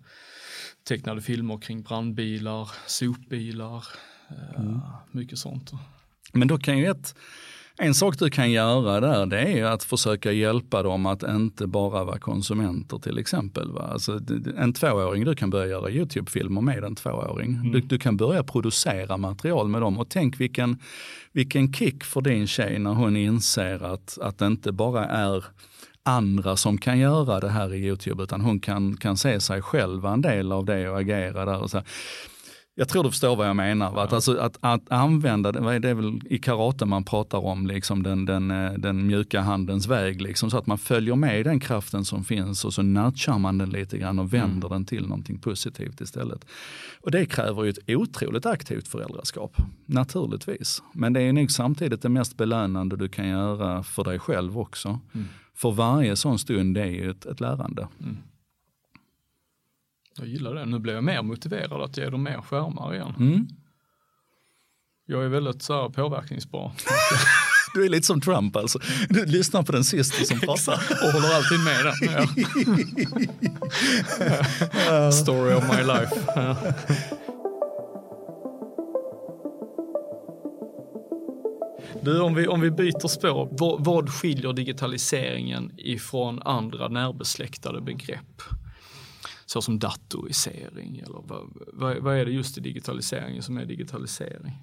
tecknade 0.88 1.22
filmer 1.22 1.58
kring 1.58 1.82
brandbilar, 1.82 2.72
sopbilar, 2.88 3.86
mm. 4.58 4.80
mycket 5.12 5.38
sånt. 5.38 5.72
Men 6.34 6.48
då 6.48 6.58
kan 6.58 6.78
ju 6.78 6.86
ett 6.86 7.16
en 7.82 7.94
sak 7.94 8.20
du 8.20 8.30
kan 8.30 8.52
göra 8.52 9.00
där 9.00 9.26
det 9.26 9.60
är 9.60 9.66
att 9.66 9.84
försöka 9.84 10.32
hjälpa 10.32 10.84
dem 10.84 11.06
att 11.06 11.24
inte 11.24 11.68
bara 11.68 12.04
vara 12.04 12.20
konsumenter 12.20 12.98
till 12.98 13.18
exempel. 13.18 13.72
Va? 13.72 13.90
Alltså, 13.92 14.20
en 14.58 14.74
tvååring, 14.74 15.26
du 15.26 15.36
kan 15.36 15.50
börja 15.50 15.68
göra 15.68 15.90
YouTube-filmer 15.90 16.62
med 16.62 16.84
en 16.84 16.96
tvååring. 16.96 17.54
Mm. 17.54 17.72
Du, 17.72 17.80
du, 17.80 17.98
kan 17.98 18.18
börja 18.18 18.44
producera 18.44 19.18
material 19.18 19.68
med 19.68 19.82
dem 19.82 19.98
och 19.98 20.10
tänk 20.10 20.40
vilken, 20.40 20.78
vilken 21.32 21.74
kick 21.74 22.04
för 22.04 22.22
din 22.22 22.48
tjej 22.48 22.80
när 22.80 22.94
hon 22.94 23.18
inser 23.18 23.84
att, 23.94 24.18
att 24.22 24.38
det 24.38 24.48
inte 24.48 24.72
bara 24.72 25.06
är 25.06 25.46
andra 26.04 26.56
som 26.56 26.78
kan 26.78 27.00
göra 27.00 27.40
det 27.40 27.50
här 27.50 27.74
i 27.74 27.78
YouTube 27.78 28.24
utan 28.24 28.42
hon 28.42 28.60
kan, 28.60 28.98
kan 28.98 29.18
se 29.18 29.40
sig 29.40 29.62
själv 29.62 30.06
en 30.06 30.22
del 30.22 30.52
av 30.52 30.66
det 30.66 30.90
och 30.90 31.00
agera 31.00 31.46
där. 31.46 31.62
Och 31.62 31.70
så. 31.70 31.82
Jag 32.80 32.88
tror 32.88 33.04
du 33.04 33.10
förstår 33.10 33.36
vad 33.36 33.48
jag 33.48 33.56
menar. 33.56 33.92
Ja. 33.96 34.04
Att, 34.04 34.14
alltså, 34.14 34.38
att, 34.38 34.58
att 34.62 34.92
använda, 34.92 35.52
det, 35.52 35.90
är 35.90 35.94
väl 35.94 36.22
i 36.30 36.38
karate 36.38 36.86
man 36.86 37.04
pratar 37.04 37.38
om, 37.46 37.68
liksom 37.68 38.04
den, 38.04 38.26
den, 38.26 38.52
eh, 38.52 38.74
den 38.74 39.08
mjuka 39.08 39.42
handens 39.42 39.88
väg. 39.88 40.22
Liksom, 40.22 40.52
så 40.52 40.58
att 40.58 40.68
man 40.68 40.78
följer 40.78 41.16
med 41.16 41.46
den 41.46 41.60
kraften 41.60 42.06
som 42.06 42.24
finns 42.24 42.66
och 42.66 42.74
så 42.74 42.82
nudgar 42.82 43.38
man 43.38 43.58
den 43.58 43.70
lite 43.70 43.98
grann 43.98 44.20
och 44.20 44.34
vänder 44.34 44.68
mm. 44.68 44.70
den 44.70 44.86
till 44.86 45.08
någonting 45.08 45.38
positivt 45.38 46.02
istället. 46.02 46.46
Och 47.02 47.12
det 47.12 47.26
kräver 47.26 47.64
ju 47.64 47.70
ett 47.70 47.90
otroligt 47.90 48.46
aktivt 48.46 48.88
föräldraskap, 48.88 49.58
naturligtvis. 49.86 50.84
Men 50.94 51.14
det 51.14 51.22
är 51.22 51.34
nog 51.34 51.52
samtidigt 51.52 52.02
det 52.02 52.10
mest 52.10 52.38
belönande 52.38 52.98
du 52.98 53.10
kan 53.10 53.28
göra 53.28 53.84
för 53.84 54.04
dig 54.04 54.20
själv 54.20 54.60
också. 54.60 55.00
Mm. 55.14 55.28
För 55.56 55.72
varje 55.72 56.16
sån 56.16 56.40
stund 56.40 56.78
är 56.78 56.86
ju 56.86 57.12
ett, 57.12 57.26
ett 57.26 57.40
lärande. 57.40 57.88
Mm. 58.00 58.18
Jag 60.20 60.28
gillar 60.28 60.56
det. 60.56 60.66
Nu 60.66 60.80
blir 60.80 60.94
jag 60.94 61.04
mer 61.04 61.22
motiverad 61.22 61.82
att 61.82 61.98
ge 61.98 62.10
dem 62.10 62.24
mer 62.24 62.42
skärmar 62.42 62.94
igen. 62.94 63.14
Mm. 63.20 63.48
Jag 65.06 65.26
är 65.26 65.28
väldigt 65.28 65.62
så 65.64 65.82
här 65.82 65.90
påverkningsbar. 65.90 66.72
Du 67.74 67.86
är 67.86 67.90
lite 67.90 68.08
som 68.08 68.22
Trump 68.22 68.56
alltså. 68.56 68.80
Du 69.10 69.26
lyssnar 69.26 69.64
på 69.64 69.72
den 69.72 69.84
sista 69.84 70.26
som 70.26 70.40
pratar. 70.46 70.74
och 70.74 71.12
håller 71.12 71.36
alltid 71.36 71.60
med 71.60 71.86
den. 71.86 71.94
Ja. 74.88 75.12
Story 75.12 75.54
of 75.54 75.64
my 75.78 75.84
life. 75.84 76.16
Ja. 76.36 76.56
Du, 82.02 82.20
om 82.22 82.36
vi, 82.36 82.48
om 82.48 82.62
vi 82.62 82.72
byter 82.72 83.08
spår, 83.08 83.50
vad, 83.52 83.86
vad 83.86 84.10
skiljer 84.10 84.54
digitaliseringen 84.54 85.72
ifrån 85.78 86.42
andra 86.46 86.88
närbesläktade 86.88 87.82
begrepp? 87.82 88.42
Så 89.50 89.62
som 89.62 89.80
datorisering 89.80 90.98
eller 90.98 91.22
vad, 91.24 91.50
vad, 91.74 91.98
vad 91.98 92.18
är 92.18 92.26
det 92.26 92.32
just 92.32 92.58
i 92.58 92.62
digitaliseringen 92.62 93.44
som 93.44 93.58
är 93.58 93.66
digitalisering? 93.66 94.54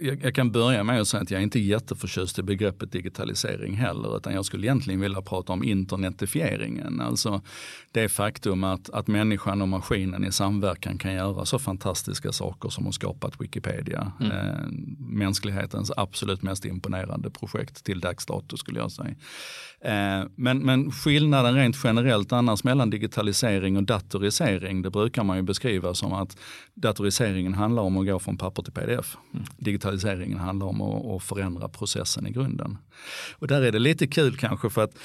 Jag, 0.00 0.24
jag, 0.24 0.34
kan 0.34 0.52
börja 0.52 0.84
med 0.84 1.00
att 1.00 1.08
säga 1.08 1.22
att 1.22 1.30
jag 1.30 1.42
inte 1.42 1.58
är 1.58 1.60
jätteförtjust 1.60 2.38
i 2.38 2.42
begreppet 2.42 2.92
digitalisering 2.92 3.74
heller, 3.74 4.16
utan 4.16 4.34
jag 4.34 4.44
skulle 4.44 4.66
egentligen 4.66 5.00
vilja 5.00 5.22
prata 5.22 5.52
om 5.52 5.64
internetifieringen. 5.64 7.00
Alltså 7.00 7.42
det 7.92 8.08
faktum 8.08 8.64
att, 8.64 8.90
att 8.90 9.06
människan 9.06 9.62
och 9.62 9.68
maskinen 9.68 10.24
i 10.24 10.32
samverkan 10.32 10.98
kan 10.98 11.14
göra 11.14 11.44
så 11.44 11.58
fantastiska 11.58 12.32
saker 12.32 12.68
som 12.68 12.86
att 12.86 12.94
skapa 12.94 13.28
ett 13.28 13.40
Wikipedia. 13.40 14.12
Mm. 14.20 14.32
Eh, 14.32 14.56
mänsklighetens 14.98 15.92
absolut 15.96 16.42
mest 16.42 16.64
imponerande 16.64 17.30
projekt 17.30 17.84
till 17.84 18.00
dags 18.00 18.26
dato 18.26 18.56
skulle 18.56 18.78
jag 18.78 18.92
säga. 18.92 19.14
Eh, 19.84 20.24
men, 20.34 20.58
men 20.58 20.92
skillnaden 20.92 21.54
rent 21.54 21.76
generellt 21.84 22.32
annars 22.32 22.64
mellan 22.64 22.90
digitalisering 22.90 23.76
och 23.76 23.82
datorisering, 23.82 24.82
det 24.82 24.90
brukar 24.90 25.24
man 25.24 25.36
ju 25.36 25.42
beskriva 25.42 25.94
som 25.94 26.12
att 26.12 26.36
datoriseringen 26.74 27.54
handlar 27.54 27.82
om 27.82 27.96
att 27.96 28.06
gå 28.06 28.18
från 28.18 28.36
papper 28.36 28.62
till 28.62 28.72
pdf. 28.72 29.16
Mm 29.34 29.44
digitaliseringen 29.60 30.38
handlar 30.38 30.66
om 30.66 30.80
att, 30.80 31.06
att 31.06 31.22
förändra 31.22 31.68
processen 31.68 32.26
i 32.26 32.30
grunden. 32.30 32.78
Och 33.38 33.46
där 33.46 33.62
är 33.62 33.72
det 33.72 33.78
lite 33.78 34.06
kul 34.06 34.36
kanske 34.36 34.70
för 34.70 34.84
att 34.84 34.98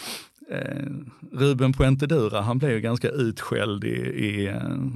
Eh, 0.49 0.85
Ruben 1.31 1.73
Puentedura 1.73 2.41
han 2.41 2.57
blev 2.57 2.71
ju 2.71 2.81
ganska 2.81 3.09
utskälld 3.09 3.83
i, 3.83 3.87
i, 3.87 4.51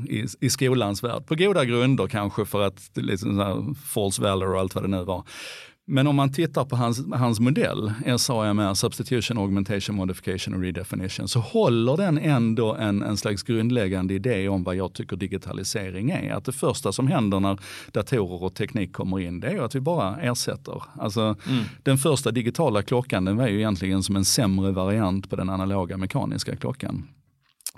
i, 0.09 0.25
i 0.39 0.49
skolans 0.49 1.03
värld. 1.03 1.25
På 1.27 1.35
goda 1.35 1.65
grunder 1.65 2.07
kanske 2.07 2.45
för 2.45 2.61
att 2.61 2.91
liksom 2.93 3.75
false 3.85 4.21
valor 4.21 4.53
och 4.53 4.59
allt 4.59 4.75
vad 4.75 4.83
det 4.83 4.87
nu 4.87 5.03
var. 5.03 5.23
Men 5.91 6.07
om 6.07 6.15
man 6.15 6.31
tittar 6.31 6.65
på 6.65 6.75
hans, 6.75 7.05
hans 7.13 7.39
modell, 7.39 7.93
SAMR, 8.17 8.73
Substitution, 8.73 9.37
Augmentation, 9.37 9.95
Modification 9.95 10.53
och 10.53 10.61
Redefinition, 10.61 11.27
så 11.27 11.39
håller 11.39 11.97
den 11.97 12.17
ändå 12.17 12.75
en, 12.75 13.01
en 13.01 13.17
slags 13.17 13.43
grundläggande 13.43 14.13
idé 14.13 14.49
om 14.49 14.63
vad 14.63 14.75
jag 14.75 14.93
tycker 14.93 15.15
digitalisering 15.15 16.09
är. 16.11 16.33
Att 16.33 16.45
det 16.45 16.51
första 16.51 16.91
som 16.91 17.07
händer 17.07 17.39
när 17.39 17.59
datorer 17.91 18.43
och 18.43 18.55
teknik 18.55 18.93
kommer 18.93 19.19
in, 19.19 19.39
det 19.39 19.47
är 19.47 19.61
att 19.61 19.75
vi 19.75 19.79
bara 19.79 20.21
ersätter. 20.21 20.83
Alltså, 20.99 21.21
mm. 21.21 21.63
Den 21.83 21.97
första 21.97 22.31
digitala 22.31 22.81
klockan, 22.81 23.25
den 23.25 23.37
var 23.37 23.47
ju 23.47 23.57
egentligen 23.57 24.03
som 24.03 24.15
en 24.15 24.25
sämre 24.25 24.71
variant 24.71 25.29
på 25.29 25.35
den 25.35 25.49
analoga 25.49 25.97
mekaniska 25.97 26.55
klockan. 26.55 27.07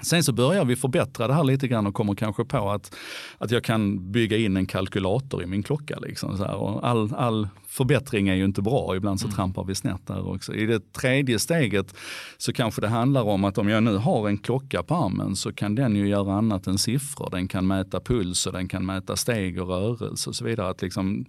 Sen 0.02 0.24
så 0.24 0.34
börjar 0.34 0.66
vi 0.66 0.76
förbättra 0.76 1.28
det 1.28 1.34
här 1.34 1.44
lite 1.44 1.68
grann 1.68 1.88
och 1.88 1.94
kommer 1.94 2.16
kanske 2.16 2.46
på 2.46 2.70
att, 2.70 2.96
att 3.38 3.52
jag 3.52 3.64
kan 3.64 4.12
bygga 4.12 4.38
in 4.38 4.58
en 4.58 4.66
kalkylator 4.66 5.44
i 5.44 5.46
min 5.46 5.64
klocka. 5.64 6.00
Liksom, 6.00 6.38
så 6.38 6.44
här. 6.44 6.56
Och 6.56 6.88
all, 6.88 7.14
all 7.16 7.48
förbättring 7.72 8.28
är 8.30 8.36
ju 8.36 8.46
inte 8.46 8.62
bra, 8.62 8.96
ibland 8.96 9.20
så 9.20 9.28
mm. 9.28 9.36
trampar 9.36 9.64
vi 9.64 9.76
snett 9.76 10.08
där 10.08 10.28
också. 10.28 10.54
I 10.54 10.66
det 10.66 10.94
tredje 10.94 11.40
steget 11.40 11.96
så 12.38 12.54
kanske 12.54 12.82
det 12.82 12.88
handlar 12.88 13.24
om 13.24 13.44
att 13.44 13.58
om 13.58 13.70
jag 13.70 13.84
nu 13.84 13.98
har 13.98 14.28
en 14.28 14.38
klocka 14.38 14.84
på 14.84 14.96
armen 14.96 15.36
så 15.36 15.54
kan 15.54 15.76
den 15.76 15.96
ju 15.96 16.08
göra 16.08 16.34
annat 16.34 16.68
än 16.68 16.78
siffror. 16.78 17.30
Den 17.32 17.48
kan 17.48 17.68
mäta 17.68 18.00
puls 18.00 18.46
och 18.46 18.54
den 18.54 18.68
kan 18.68 18.86
mäta 18.86 19.16
steg 19.16 19.62
och 19.62 19.68
rörelse 19.68 20.30
och 20.30 20.36
så 20.36 20.46
vidare. 20.46 20.70
Att 20.70 20.82
liksom, 20.82 21.26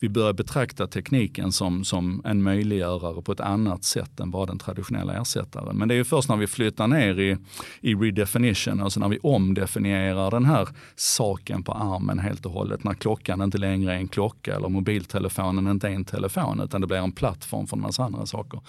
vi 0.00 0.08
börjar 0.08 0.32
betrakta 0.32 0.86
tekniken 0.86 1.52
som, 1.52 1.84
som 1.84 2.22
en 2.24 2.42
möjliggörare 2.42 3.22
på 3.22 3.32
ett 3.32 3.40
annat 3.40 3.84
sätt 3.84 4.20
än 4.20 4.30
bara 4.30 4.46
den 4.46 4.58
traditionella 4.58 5.14
ersättaren. 5.14 5.76
Men 5.76 5.88
det 5.88 5.94
är 5.94 5.96
ju 5.96 6.04
först 6.04 6.28
när 6.28 6.36
vi 6.36 6.46
flyttar 6.46 6.86
ner 6.86 7.20
i, 7.20 7.36
i 7.80 7.94
redefinition, 8.04 8.80
alltså 8.80 9.00
när 9.00 9.08
vi 9.08 9.18
omdefinierar 9.22 10.30
den 10.30 10.44
här 10.44 10.68
saken 10.96 11.62
på 11.62 11.72
armen 11.72 12.18
helt 12.18 12.46
och 12.46 12.52
hållet. 12.52 12.84
När 12.84 12.94
klockan 12.94 13.42
inte 13.42 13.58
längre 13.58 13.92
är 13.92 13.96
en 13.96 14.08
klocka 14.08 14.56
eller 14.56 14.68
mobiltelefonen 14.68 15.68
inte 15.68 15.84
inte 15.84 15.94
är 15.94 15.96
en 15.96 16.04
telefon 16.04 16.60
utan 16.60 16.80
det 16.80 16.86
blir 16.86 16.98
en 16.98 17.12
plattform 17.12 17.66
för 17.66 17.76
en 17.76 17.82
massa 17.82 18.04
andra 18.04 18.26
saker. 18.26 18.60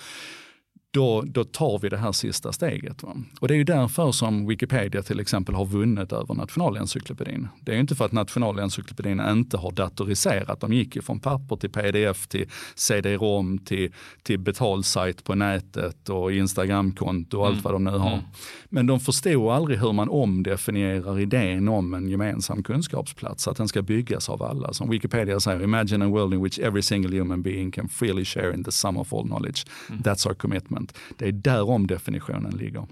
Då, 0.95 1.21
då 1.21 1.43
tar 1.43 1.79
vi 1.79 1.89
det 1.89 1.97
här 1.97 2.11
sista 2.11 2.51
steget. 2.51 3.03
Va? 3.03 3.15
Och 3.39 3.47
det 3.47 3.53
är 3.53 3.57
ju 3.57 3.63
därför 3.63 4.11
som 4.11 4.47
Wikipedia 4.47 5.03
till 5.03 5.19
exempel 5.19 5.55
har 5.55 5.65
vunnit 5.65 6.11
över 6.11 6.33
Nationalencyklopedin. 6.33 7.47
Det 7.59 7.71
är 7.71 7.75
ju 7.75 7.81
inte 7.81 7.95
för 7.95 8.05
att 8.05 8.11
Nationalencyklopedin 8.11 9.19
inte 9.19 9.57
har 9.57 9.71
datoriserat. 9.71 10.59
De 10.59 10.73
gick 10.73 10.95
ju 10.95 11.01
från 11.01 11.19
papper 11.19 11.55
till 11.55 11.69
pdf 11.69 12.27
till 12.27 12.49
cd-rom 12.75 13.57
till, 13.57 13.93
till 14.23 14.39
betalsajt 14.39 15.23
på 15.23 15.35
nätet 15.35 16.09
och 16.09 16.33
Instagramkonto 16.33 17.39
och 17.39 17.45
allt 17.45 17.53
mm. 17.53 17.63
vad 17.63 17.73
de 17.73 17.83
nu 17.83 17.91
har. 17.91 18.13
Mm. 18.13 18.25
Men 18.69 18.87
de 18.87 18.99
förstod 18.99 19.51
aldrig 19.51 19.79
hur 19.79 19.93
man 19.93 20.09
omdefinierar 20.09 21.19
idén 21.19 21.67
om 21.67 21.93
en 21.93 22.09
gemensam 22.09 22.63
kunskapsplats, 22.63 23.47
att 23.47 23.57
den 23.57 23.67
ska 23.67 23.81
byggas 23.81 24.29
av 24.29 24.43
alla. 24.43 24.73
Som 24.73 24.89
Wikipedia 24.89 25.39
säger, 25.39 25.63
imagine 25.63 26.05
a 26.05 26.09
world 26.09 26.33
in 26.33 26.43
which 26.43 26.59
every 26.59 26.81
single 26.81 27.19
human 27.19 27.41
being 27.41 27.71
can 27.71 27.89
freely 27.89 28.25
share 28.25 28.53
in 28.53 28.63
the 28.63 28.71
sum 28.71 28.97
of 28.97 29.13
all 29.13 29.23
knowledge. 29.23 29.65
Mm. 29.89 30.01
That's 30.01 30.27
our 30.27 30.33
commitment. 30.33 30.84
Det 31.17 31.27
är 31.27 31.31
där 31.31 31.69
omdefinitionen 31.69 32.51
ligger. 32.57 32.87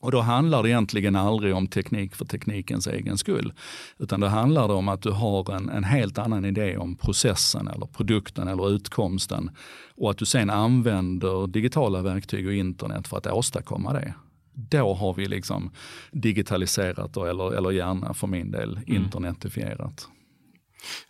Och 0.00 0.12
då 0.12 0.20
handlar 0.20 0.62
det 0.62 0.68
egentligen 0.68 1.16
aldrig 1.16 1.54
om 1.54 1.66
teknik 1.66 2.14
för 2.14 2.24
teknikens 2.24 2.86
egen 2.86 3.18
skull. 3.18 3.52
Utan 3.98 4.20
då 4.20 4.26
handlar 4.26 4.68
det 4.68 4.74
om 4.74 4.88
att 4.88 5.02
du 5.02 5.10
har 5.10 5.54
en, 5.54 5.68
en 5.68 5.84
helt 5.84 6.18
annan 6.18 6.44
idé 6.44 6.76
om 6.76 6.96
processen 6.96 7.68
eller 7.68 7.86
produkten 7.86 8.48
eller 8.48 8.70
utkomsten. 8.70 9.50
Och 9.96 10.10
att 10.10 10.18
du 10.18 10.24
sen 10.24 10.50
använder 10.50 11.46
digitala 11.46 12.02
verktyg 12.02 12.46
och 12.46 12.54
internet 12.54 13.08
för 13.08 13.16
att 13.16 13.26
åstadkomma 13.26 13.92
det 13.92 14.14
då 14.54 14.94
har 14.94 15.14
vi 15.14 15.26
liksom 15.26 15.70
digitaliserat 16.12 17.16
eller, 17.16 17.54
eller 17.54 17.70
gärna 17.70 18.14
för 18.14 18.26
min 18.26 18.50
del 18.50 18.76
mm. 18.76 19.02
internetifierat. 19.02 20.08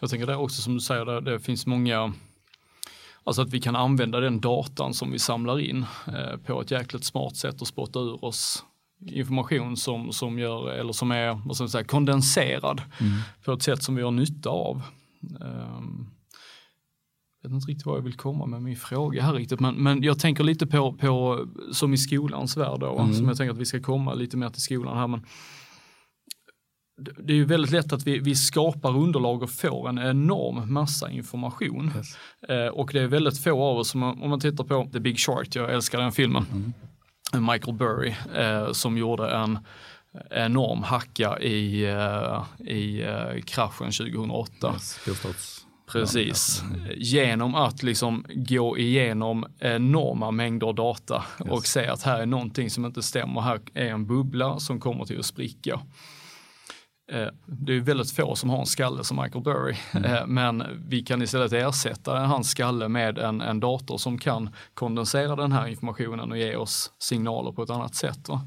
Jag 0.00 0.10
tänker 0.10 0.26
det 0.26 0.36
också 0.36 0.62
som 0.62 0.74
du 0.74 0.80
säger, 0.80 1.04
det, 1.04 1.20
det 1.20 1.40
finns 1.40 1.66
många 1.66 2.12
Alltså 3.26 3.42
att 3.42 3.52
vi 3.52 3.60
kan 3.60 3.76
använda 3.76 4.20
den 4.20 4.40
datan 4.40 4.94
som 4.94 5.10
vi 5.10 5.18
samlar 5.18 5.60
in 5.60 5.86
eh, 6.06 6.36
på 6.46 6.60
ett 6.60 6.70
jäkligt 6.70 7.04
smart 7.04 7.36
sätt 7.36 7.60
och 7.60 7.66
spotta 7.66 7.98
ur 7.98 8.24
oss 8.24 8.64
information 9.06 9.76
som, 9.76 10.12
som, 10.12 10.38
gör, 10.38 10.70
eller 10.70 10.92
som 10.92 11.10
är 11.10 11.40
vad 11.44 11.56
ska 11.56 11.68
säga, 11.68 11.84
kondenserad 11.84 12.82
mm. 13.00 13.12
på 13.44 13.52
ett 13.52 13.62
sätt 13.62 13.82
som 13.82 13.94
vi 13.94 14.02
har 14.02 14.10
nytta 14.10 14.50
av. 14.50 14.82
Um, 15.40 16.10
jag 17.42 17.50
vet 17.50 17.54
inte 17.54 17.70
riktigt 17.70 17.86
vad 17.86 17.96
jag 17.96 18.02
vill 18.02 18.16
komma 18.16 18.46
med 18.46 18.62
min 18.62 18.76
fråga 18.76 19.22
här 19.22 19.32
riktigt, 19.32 19.60
men, 19.60 19.74
men 19.74 20.02
jag 20.02 20.18
tänker 20.18 20.44
lite 20.44 20.66
på, 20.66 20.92
på 20.92 21.46
som 21.72 21.94
i 21.94 21.98
skolans 21.98 22.56
värld 22.56 22.80
då, 22.80 22.98
mm. 22.98 23.14
som 23.14 23.28
jag 23.28 23.36
tänker 23.36 23.52
att 23.52 23.60
vi 23.60 23.66
ska 23.66 23.80
komma 23.80 24.14
lite 24.14 24.36
mer 24.36 24.48
till 24.48 24.62
skolan 24.62 24.96
här. 24.96 25.06
Men 25.06 25.26
det 26.96 27.32
är 27.32 27.36
ju 27.36 27.44
väldigt 27.44 27.70
lätt 27.70 27.92
att 27.92 28.06
vi, 28.06 28.18
vi 28.18 28.34
skapar 28.34 28.96
underlag 28.96 29.42
och 29.42 29.50
får 29.50 29.88
en 29.88 29.98
enorm 29.98 30.72
massa 30.72 31.10
information. 31.10 31.92
Yes. 31.96 32.16
Eh, 32.48 32.66
och 32.66 32.90
det 32.92 33.00
är 33.00 33.06
väldigt 33.06 33.44
få 33.44 33.62
av 33.62 33.78
oss, 33.78 33.88
som, 33.88 34.02
om 34.02 34.30
man 34.30 34.40
tittar 34.40 34.64
på 34.64 34.88
The 34.92 35.00
Big 35.00 35.18
Short, 35.18 35.54
jag 35.54 35.72
älskar 35.72 35.98
den 35.98 36.12
filmen, 36.12 36.46
mm. 37.32 37.52
Michael 37.52 37.76
Burry, 37.76 38.14
eh, 38.34 38.72
som 38.72 38.98
gjorde 38.98 39.30
en 39.30 39.58
enorm 40.30 40.82
hacka 40.82 41.38
i, 41.38 41.86
uh, 41.86 42.44
i 42.68 43.02
uh, 43.02 43.42
kraschen 43.42 43.92
2008. 43.92 44.72
Yes, 44.72 45.00
Precis. 45.86 46.62
Genom 46.96 47.54
att 47.54 47.82
liksom 47.82 48.24
gå 48.34 48.78
igenom 48.78 49.44
enorma 49.58 50.30
mängder 50.30 50.72
data 50.72 51.24
yes. 51.40 51.50
och 51.50 51.66
se 51.66 51.86
att 51.86 52.02
här 52.02 52.20
är 52.20 52.26
någonting 52.26 52.70
som 52.70 52.84
inte 52.84 53.02
stämmer. 53.02 53.40
Här 53.40 53.60
är 53.74 53.86
en 53.86 54.06
bubbla 54.06 54.58
som 54.58 54.80
kommer 54.80 55.04
till 55.04 55.18
att 55.18 55.26
spricka. 55.26 55.80
Eh, 57.12 57.28
det 57.46 57.76
är 57.76 57.80
väldigt 57.80 58.10
få 58.10 58.36
som 58.36 58.50
har 58.50 58.60
en 58.60 58.66
skalle 58.66 59.04
som 59.04 59.22
Michael 59.22 59.44
Burry, 59.44 59.76
mm. 59.92 60.04
Eh, 60.14 60.26
men 60.26 60.64
vi 60.88 61.02
kan 61.02 61.22
istället 61.22 61.52
ersätta 61.52 62.18
hans 62.18 62.50
skalle 62.50 62.88
med 62.88 63.18
en, 63.18 63.40
en 63.40 63.60
dator 63.60 63.98
som 63.98 64.18
kan 64.18 64.50
kondensera 64.74 65.36
den 65.36 65.52
här 65.52 65.66
informationen 65.66 66.30
och 66.30 66.38
ge 66.38 66.56
oss 66.56 66.90
signaler 66.98 67.52
på 67.52 67.62
ett 67.62 67.70
annat 67.70 67.94
sätt. 67.94 68.28
Va? 68.28 68.40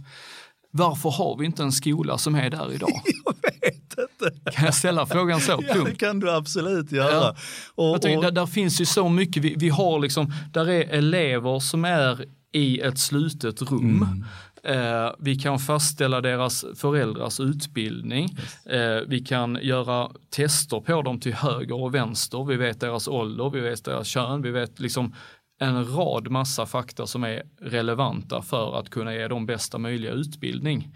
Varför 0.71 1.09
har 1.09 1.37
vi 1.37 1.45
inte 1.45 1.63
en 1.63 1.71
skola 1.71 2.17
som 2.17 2.35
är 2.35 2.49
där 2.49 2.73
idag? 2.73 2.89
Jag 3.25 3.71
vet 3.71 4.11
inte. 4.11 4.51
Kan 4.51 4.65
jag 4.65 4.73
ställa 4.73 5.05
frågan 5.05 5.41
så? 5.41 5.51
Ja, 5.67 5.83
det 5.83 5.95
kan 5.95 6.19
du 6.19 6.31
absolut 6.31 6.91
göra. 6.91 7.11
Ja. 7.11 7.35
Och, 7.75 8.01
tänker, 8.01 8.21
där, 8.21 8.31
där, 8.31 8.45
finns 8.45 8.81
ju 8.81 8.85
så 8.85 9.09
mycket, 9.09 9.43
vi, 9.43 9.55
vi, 9.57 9.69
har 9.69 9.99
liksom, 9.99 10.33
där 10.53 10.69
är 10.69 10.89
elever 10.89 11.59
som 11.59 11.85
är 11.85 12.25
i 12.51 12.79
ett 12.79 12.99
slutet 12.99 13.61
rum. 13.61 14.03
Mm. 14.03 14.25
Eh, 14.63 15.11
vi 15.19 15.35
kan 15.35 15.59
fastställa 15.59 16.21
deras 16.21 16.65
föräldrars 16.75 17.39
utbildning. 17.39 18.29
Yes. 18.29 18.65
Eh, 18.65 19.01
vi 19.07 19.19
kan 19.19 19.59
göra 19.61 20.11
tester 20.29 20.79
på 20.79 21.01
dem 21.01 21.19
till 21.19 21.33
höger 21.33 21.81
och 21.81 21.95
vänster. 21.95 22.43
Vi 22.43 22.55
vet 22.55 22.79
deras 22.79 23.07
ålder, 23.07 23.49
vi 23.49 23.59
vet 23.59 23.85
deras 23.85 24.07
kön, 24.07 24.41
vi 24.41 24.51
vet 24.51 24.79
liksom 24.79 25.15
en 25.59 25.95
rad 25.95 26.31
massa 26.31 26.65
fakta 26.65 27.07
som 27.07 27.23
är 27.23 27.43
relevanta 27.61 28.41
för 28.41 28.79
att 28.79 28.89
kunna 28.89 29.13
ge 29.13 29.27
dem 29.27 29.45
bästa 29.45 29.77
möjliga 29.77 30.11
utbildning. 30.11 30.95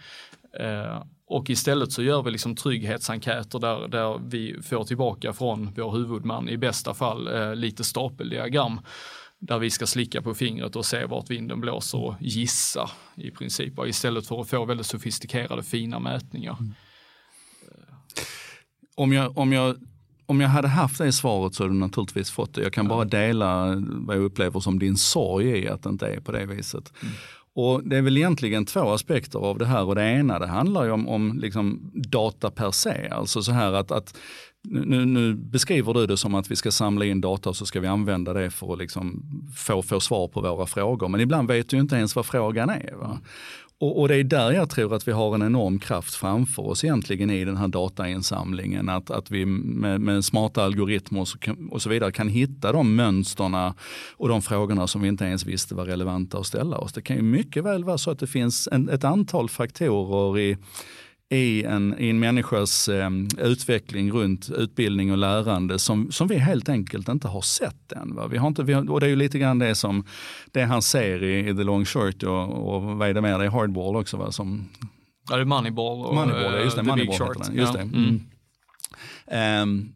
Eh, 0.59 1.03
och 1.28 1.49
istället 1.49 1.91
så 1.91 2.03
gör 2.03 2.24
vi 2.24 2.32
liksom 2.32 2.55
trygghetsenkäter 2.55 3.59
där, 3.59 3.88
där 3.88 4.20
vi 4.24 4.62
får 4.62 4.84
tillbaka 4.84 5.34
från 5.34 5.74
vår 5.76 5.91
huvudman 5.91 6.49
i 6.49 6.57
bästa 6.57 6.93
fall 6.93 7.28
eh, 7.28 7.55
lite 7.55 7.84
stapeldiagram 7.84 8.82
där 9.41 9.59
vi 9.59 9.69
ska 9.69 9.87
slicka 9.87 10.21
på 10.21 10.33
fingret 10.33 10.75
och 10.75 10.85
se 10.85 11.05
vart 11.05 11.29
vinden 11.29 11.61
blåser 11.61 11.97
och 11.97 12.15
gissa 12.19 12.89
i 13.15 13.31
princip 13.31 13.73
istället 13.87 14.27
för 14.27 14.41
att 14.41 14.49
få 14.49 14.65
väldigt 14.65 14.85
sofistikerade 14.85 15.63
fina 15.63 15.99
mätningar. 15.99 16.57
Mm. 16.59 16.73
Om 18.95 19.13
jag, 19.13 19.37
om 19.37 19.53
jag 19.53 19.75
om 20.25 20.41
jag 20.41 20.49
hade 20.49 20.67
haft 20.67 20.97
det 20.97 21.11
svaret 21.11 21.55
så 21.55 21.63
hade 21.63 21.73
du 21.73 21.79
naturligtvis 21.79 22.31
fått 22.31 22.53
det. 22.53 22.61
Jag 22.61 22.73
kan 22.73 22.87
bara 22.87 23.05
dela 23.05 23.75
vad 23.77 24.15
jag 24.15 24.23
upplever 24.23 24.59
som 24.59 24.79
din 24.79 24.97
sorg 24.97 25.47
i 25.47 25.67
att 25.67 25.83
det 25.83 25.89
inte 25.89 26.07
är 26.07 26.19
på 26.19 26.31
det 26.31 26.45
viset. 26.45 26.93
Mm. 27.01 27.13
Och 27.53 27.83
Det 27.83 27.97
är 27.97 28.01
väl 28.01 28.17
egentligen 28.17 28.65
två 28.65 28.89
aspekter 28.89 29.39
av 29.39 29.57
det 29.57 29.65
här 29.65 29.83
och 29.83 29.95
det 29.95 30.03
ena 30.03 30.39
det 30.39 30.47
handlar 30.47 30.83
ju 30.83 30.91
om, 30.91 31.07
om 31.07 31.39
liksom 31.39 31.91
data 31.93 32.51
per 32.51 32.71
se. 32.71 33.09
Alltså 33.11 33.43
så 33.43 33.51
här 33.51 33.73
att, 33.73 33.91
att 33.91 34.17
nu, 34.64 35.05
nu, 35.05 35.34
beskriver 35.34 35.93
du 35.93 36.07
det 36.07 36.18
som 36.18 36.36
att 36.36 36.51
vi 36.51 36.55
ska 36.55 36.72
samla 36.72 37.05
in 37.05 37.22
data 37.22 37.49
och 37.49 37.55
så 37.55 37.66
ska 37.66 37.80
vi 37.80 37.88
använda 37.88 38.34
det 38.34 38.51
för 38.51 38.74
att 38.74 38.80
liksom 38.80 39.24
få, 39.55 39.82
få 39.82 39.99
svar 39.99 40.28
på 40.28 40.41
våra 40.41 40.66
frågor. 40.66 41.07
Men 41.07 41.22
ibland 41.22 41.47
vet 41.47 41.70
du 41.70 41.78
inte 41.78 41.95
ens 41.95 42.16
vad 42.16 42.26
frågan 42.26 42.70
är. 42.70 42.93
Va? 42.95 43.20
Och, 43.82 43.99
och, 43.99 44.07
det 44.07 44.16
är 44.16 44.24
där 44.24 44.51
jag 44.51 44.70
tror 44.70 44.95
att 44.95 45.07
vi 45.07 45.12
har 45.12 45.36
en 45.36 45.41
enorm 45.41 45.80
kraft 45.80 46.16
framför 46.16 46.68
oss 46.68 46.84
egentligen 46.84 47.30
i 47.30 47.45
den 47.45 47.57
här 47.57 47.68
datainsamlingen. 47.68 48.89
Att, 48.89 49.12
att 49.12 49.32
vi 49.32 49.45
med, 49.45 50.01
med 50.01 50.26
smarta 50.26 50.64
algoritmer 50.64 51.20
och 51.20 51.28
så, 51.28 51.38
och 51.72 51.82
så, 51.82 51.89
vidare 51.89 52.12
kan 52.12 52.28
hitta 52.28 52.72
de 52.72 52.95
mönsterna 52.95 53.74
och 54.18 54.30
de 54.30 54.41
frågorna 54.41 54.88
som 54.88 55.01
vi 55.01 55.07
inte 55.07 55.26
ens 55.26 55.45
visste 55.45 55.76
var 55.76 55.86
relevanta 55.86 56.38
att 56.38 56.45
ställa 56.45 56.78
oss. 56.78 56.93
Det 56.93 57.01
kan 57.01 57.16
ju 57.16 57.22
mycket 57.22 57.64
väl 57.64 57.84
vara 57.84 57.97
så 57.97 58.12
att 58.12 58.20
det 58.20 58.28
finns 58.28 58.70
en, 58.72 58.89
ett 58.89 59.03
antal 59.03 59.49
faktorer 59.49 60.39
i 60.39 60.57
i 61.32 61.63
en, 61.63 61.95
i 61.99 62.09
en 62.09 62.19
människas 62.19 62.89
eh, 62.89 63.09
utveckling 63.38 64.11
runt 64.11 64.49
utbildning 64.49 65.11
och 65.11 65.17
lärande 65.17 65.79
som, 65.79 66.11
som 66.11 66.27
vi 66.27 66.38
helt 66.38 66.69
enkelt 66.69 67.09
inte 67.09 67.27
har 67.27 67.41
sett 67.41 67.91
än. 67.91 68.15
Va? 68.15 68.27
Vi 68.27 68.38
har 68.38 68.47
inte, 68.47 68.63
vi 68.63 68.73
har, 68.73 68.91
och 68.91 68.99
det 68.99 69.05
är 69.05 69.09
ju 69.09 69.15
lite 69.15 69.39
grann 69.39 69.59
det 69.59 69.75
som 69.75 70.05
det 70.51 70.63
han 70.63 70.82
ser 70.82 71.23
i, 71.23 71.49
i 71.49 71.55
The 71.55 71.63
Long 71.63 71.86
Short 71.86 72.23
och, 72.23 72.73
och 72.75 72.82
vad 72.82 73.09
är 73.09 73.13
det 73.13 73.21
mer, 73.21 73.39
det 73.39 73.45
är 73.45 73.49
Hardball 73.49 73.95
också 73.95 74.17
va? 74.17 74.32
Som, 74.32 74.69
ja 75.29 75.36
det 75.36 75.41
är 75.41 75.45
Moneyball 75.45 76.05
och 76.05 76.15
Moneyball, 76.15 76.63
just 76.63 76.75
det, 76.75 76.82
uh, 76.82 76.88
Moneyball 76.88 77.17
Short. 77.17 77.43
Den, 77.45 77.55
just 77.55 77.73
ja. 77.73 77.79
det. 77.79 77.97
Mm. 77.97 79.63
Um, 79.63 79.93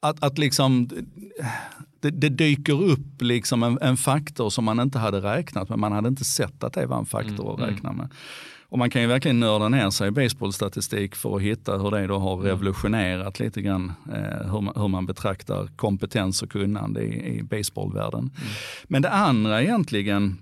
att, 0.00 0.24
att 0.24 0.38
liksom 0.38 0.88
det, 2.00 2.10
det, 2.10 2.28
dyker 2.28 2.82
upp 2.82 3.22
liksom 3.22 3.62
en, 3.62 3.78
en, 3.80 3.96
faktor 3.96 4.50
som 4.50 4.64
man 4.64 4.80
inte 4.80 4.98
hade 4.98 5.20
räknat 5.20 5.68
med. 5.68 5.78
Man 5.78 5.92
hade 5.92 6.08
inte 6.08 6.24
sett 6.24 6.64
att 6.64 6.72
det 6.72 6.86
var 6.86 6.98
en 6.98 7.06
faktor 7.06 7.54
mm, 7.54 7.64
att 7.64 7.70
räkna 7.70 7.92
med. 7.92 8.08
Och 8.76 8.78
man 8.78 8.90
kan 8.90 9.02
ju 9.02 9.08
verkligen 9.08 9.40
nörda 9.40 9.68
ner 9.68 9.90
sig 9.90 10.08
i 10.08 10.10
baseballstatistik 10.10 11.14
för 11.14 11.36
att 11.36 11.42
hitta 11.42 11.78
hur 11.78 11.90
det 11.90 12.06
då 12.06 12.18
har 12.18 12.34
mm. 12.34 12.46
revolutionerat 12.46 13.40
lite 13.40 13.62
grann 13.62 13.92
eh, 14.12 14.50
hur, 14.52 14.60
man, 14.60 14.74
hur, 14.76 14.88
man, 14.88 15.06
betraktar 15.06 15.68
kompetens 15.76 16.42
och 16.42 16.50
kunnande 16.50 17.02
i, 17.02 17.38
i 17.38 17.42
baseballvärlden. 17.42 18.20
Mm. 18.20 18.32
Men 18.84 19.02
det 19.02 19.10
andra 19.10 19.62
egentligen, 19.62 20.38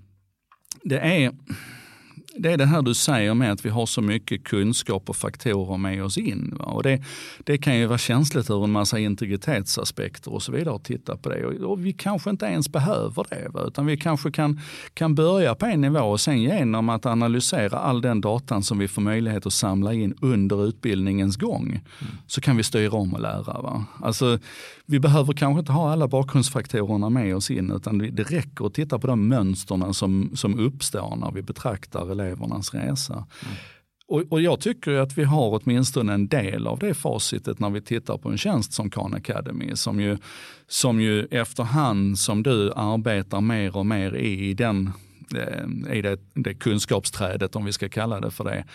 det 0.83 0.99
är 0.99 1.31
det 2.37 2.51
är 2.51 2.57
det 2.57 2.65
här 2.65 2.81
du 2.81 2.93
säger 2.93 3.33
med 3.33 3.51
att 3.51 3.65
vi 3.65 3.69
har 3.69 3.85
så 3.85 4.01
mycket 4.01 4.43
kunskap 4.43 5.09
och 5.09 5.15
faktorer 5.15 5.77
med 5.77 6.03
oss 6.03 6.17
in. 6.17 6.53
Och 6.59 6.83
det, 6.83 7.03
det 7.43 7.57
kan 7.57 7.77
ju 7.77 7.85
vara 7.85 7.97
känsligt 7.97 8.49
ur 8.49 8.63
en 8.63 8.71
massa 8.71 8.99
integritetsaspekter 8.99 10.33
och 10.33 10.43
så 10.43 10.51
vidare 10.51 10.75
att 10.75 10.83
titta 10.83 11.17
på 11.17 11.29
det. 11.29 11.45
Och, 11.45 11.71
och 11.71 11.85
vi 11.85 11.93
kanske 11.93 12.29
inte 12.29 12.45
ens 12.45 12.69
behöver 12.69 13.25
det. 13.29 13.49
Va? 13.49 13.63
Utan 13.67 13.85
vi 13.85 13.97
kanske 13.97 14.31
kan, 14.31 14.59
kan 14.93 15.15
börja 15.15 15.55
på 15.55 15.65
en 15.65 15.81
nivå 15.81 15.99
och 15.99 16.21
sen 16.21 16.41
genom 16.41 16.89
att 16.89 17.05
analysera 17.05 17.77
all 17.79 18.01
den 18.01 18.21
datan 18.21 18.63
som 18.63 18.77
vi 18.77 18.87
får 18.87 19.01
möjlighet 19.01 19.45
att 19.45 19.53
samla 19.53 19.93
in 19.93 20.13
under 20.21 20.67
utbildningens 20.67 21.37
gång 21.37 21.67
mm. 21.67 22.13
så 22.27 22.41
kan 22.41 22.57
vi 22.57 22.63
styra 22.63 22.97
om 22.97 23.13
och 23.13 23.21
lära. 23.21 23.61
Va? 23.61 23.85
Alltså, 24.01 24.39
vi 24.85 24.99
behöver 24.99 25.33
kanske 25.33 25.59
inte 25.59 25.71
ha 25.71 25.91
alla 25.91 26.07
bakgrundsfaktorerna 26.07 27.09
med 27.09 27.35
oss 27.35 27.51
in 27.51 27.71
utan 27.71 27.97
det 27.97 28.23
räcker 28.23 28.65
att 28.65 28.73
titta 28.73 28.99
på 28.99 29.07
de 29.07 29.27
mönsterna 29.27 29.93
som, 29.93 30.31
som 30.33 30.59
uppstår 30.59 31.15
när 31.15 31.31
vi 31.31 31.41
betraktar 31.41 32.11
elevernas 32.25 32.73
resa. 32.73 33.13
Mm. 33.13 33.55
Och, 34.07 34.23
och, 34.29 34.41
jag 34.41 34.59
tycker 34.59 34.91
att 34.91 35.17
vi 35.17 35.23
har 35.23 35.59
åtminstone 35.61 36.13
en 36.13 36.27
del 36.27 36.67
av 36.67 36.79
det 36.79 36.93
facitet 36.93 37.59
när 37.59 37.69
vi 37.69 37.81
tittar 37.81 38.17
på 38.17 38.29
en 38.29 38.37
tjänst 38.37 38.73
som 38.73 38.89
Khan 38.89 39.13
Academy 39.13 39.75
som 39.75 39.99
ju, 39.99 40.17
som 40.67 41.01
ju 41.01 41.25
efterhand 41.25 42.19
som 42.19 42.43
du 42.43 42.71
arbetar 42.71 43.41
mer 43.41 43.77
och 43.77 43.85
mer 43.85 44.15
i, 44.15 44.53
den, 44.53 44.91
eh, 45.35 45.97
i 45.97 46.01
det, 46.01 46.19
det 46.33 46.53
kunskapsträdet 46.53 47.55
om 47.55 47.65
vi 47.65 47.71
ska 47.71 47.89
kalla 47.89 48.19
det 48.19 48.31
för 48.31 48.43
det 48.43 48.65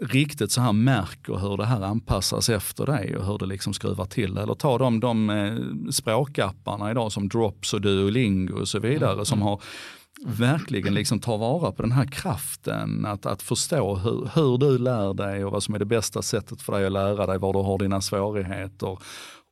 riktigt 0.00 0.52
så 0.52 0.60
här 0.60 0.72
märker 0.72 1.36
hur 1.36 1.56
det 1.56 1.66
här 1.66 1.80
anpassas 1.80 2.48
efter 2.48 2.86
dig 2.86 3.16
och 3.16 3.26
hur 3.26 3.38
det 3.38 3.46
liksom 3.46 3.74
skruvar 3.74 4.04
till. 4.04 4.36
Eller 4.36 4.54
ta 4.54 4.78
de, 4.78 5.00
de 5.00 5.30
eh, 5.30 5.90
språkapparna 5.90 6.90
idag 6.90 7.12
som 7.12 7.28
Drops 7.28 7.74
och 7.74 7.80
Duolingo 7.80 8.60
och 8.60 8.68
så 8.68 8.78
vidare 8.78 9.12
mm. 9.12 9.24
som 9.24 9.42
har 9.42 9.62
verkligen 10.24 10.94
liksom 10.94 11.20
tar 11.20 11.38
vara 11.38 11.72
på 11.72 11.82
den 11.82 11.92
här 11.92 12.04
kraften 12.04 13.06
att, 13.06 13.26
att 13.26 13.42
förstå 13.42 13.96
hur, 13.96 14.30
hur 14.34 14.58
du 14.58 14.78
lär 14.78 15.14
dig 15.14 15.44
och 15.44 15.52
vad 15.52 15.62
som 15.62 15.74
är 15.74 15.78
det 15.78 15.84
bästa 15.84 16.22
sättet 16.22 16.62
för 16.62 16.72
dig 16.72 16.86
att 16.86 16.92
lära 16.92 17.26
dig, 17.26 17.38
var 17.38 17.52
du 17.52 17.58
har 17.58 17.78
dina 17.78 18.00
svårigheter 18.00 18.98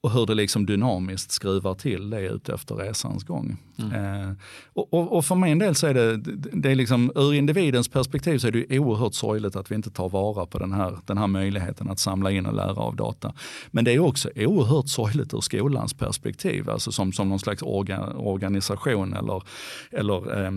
och 0.03 0.11
hur 0.11 0.27
det 0.27 0.35
liksom 0.35 0.67
dynamiskt 0.67 1.31
skruvar 1.31 1.75
till 1.75 2.11
det 2.11 2.21
ut 2.21 2.49
efter 2.49 2.75
resans 2.75 3.25
gång. 3.25 3.57
Mm. 3.79 3.93
Eh, 3.93 4.33
och, 4.73 4.95
och, 4.95 5.17
och, 5.17 5.25
för 5.25 5.35
min 5.35 5.59
del 5.59 5.75
så 5.75 5.87
är 5.87 5.95
det, 5.95 6.17
det 6.53 6.71
är 6.71 6.75
liksom, 6.75 7.13
ur 7.15 7.35
individens 7.35 7.89
perspektiv 7.89 8.39
så 8.39 8.47
är 8.47 8.53
det 8.53 8.79
oerhört 8.79 9.15
sorgligt 9.15 9.57
att 9.57 9.71
vi 9.71 9.75
inte 9.75 9.91
tar 9.91 10.09
vara 10.09 10.47
på 10.47 10.59
den 10.59 10.73
här, 10.73 10.99
den 11.07 11.19
här 11.19 11.27
möjligheten 11.27 11.91
att 11.91 11.99
samla 11.99 12.31
in 12.31 12.47
och 12.47 12.55
lära 12.55 12.75
av 12.75 12.97
data. 12.97 13.33
Men 13.71 13.85
det 13.85 13.93
är 13.93 13.99
också 13.99 14.31
oerhört 14.37 14.89
sorgligt 14.89 15.35
ur 15.35 15.41
skolans 15.41 15.95
perspektiv, 15.95 16.71
alltså 16.71 16.93
som, 16.93 17.13
som 17.13 17.29
någon 17.29 17.39
slags 17.39 17.63
orga, 17.63 18.07
organisation 18.07 19.13
eller, 19.13 19.43
eller 19.91 20.47
eh, 20.47 20.53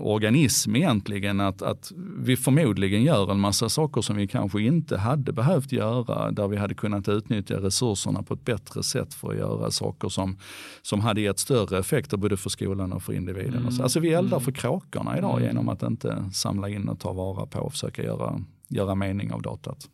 organism 0.00 0.76
egentligen, 0.76 1.40
att, 1.40 1.62
att 1.62 1.92
vi 2.18 2.36
förmodligen 2.36 3.02
gör 3.02 3.30
en 3.30 3.40
massa 3.40 3.68
saker 3.68 4.00
som 4.00 4.16
vi 4.16 4.28
kanske 4.28 4.62
inte 4.62 4.98
hade 4.98 5.32
behövt 5.32 5.72
göra, 5.72 6.30
där 6.30 6.48
vi 6.48 6.56
hade 6.56 6.74
kunnat 6.74 7.08
utnyttja 7.08 7.54
resurserna 7.54 8.23
på 8.24 8.34
ett 8.34 8.44
bättre 8.44 8.82
sätt 8.82 9.14
för 9.14 9.30
att 9.30 9.36
göra 9.36 9.70
saker 9.70 10.08
som, 10.08 10.38
som 10.82 11.00
hade 11.00 11.20
gett 11.20 11.38
större 11.38 11.78
effekter 11.78 12.16
både 12.16 12.36
för 12.36 12.50
skolan 12.50 12.92
och 12.92 13.02
för 13.02 13.12
individen. 13.12 13.66
Mm. 13.66 13.80
Alltså 13.82 14.00
vi 14.00 14.12
eldar 14.12 14.36
mm. 14.36 14.44
för 14.44 14.52
kråkorna 14.52 15.18
idag 15.18 15.36
mm. 15.36 15.44
genom 15.44 15.68
att 15.68 15.82
inte 15.82 16.30
samla 16.32 16.68
in 16.68 16.88
och 16.88 17.00
ta 17.00 17.12
vara 17.12 17.46
på 17.46 17.60
och 17.60 17.72
försöka 17.72 18.02
göra, 18.02 18.40
göra 18.68 18.94
mening 18.94 19.32
av 19.32 19.42
datat. 19.42 19.88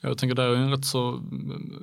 Jag 0.00 0.18
tänker 0.18 0.34
det 0.34 0.42
är 0.42 0.54
en 0.54 0.70
rätt 0.70 0.84
så, 0.84 1.22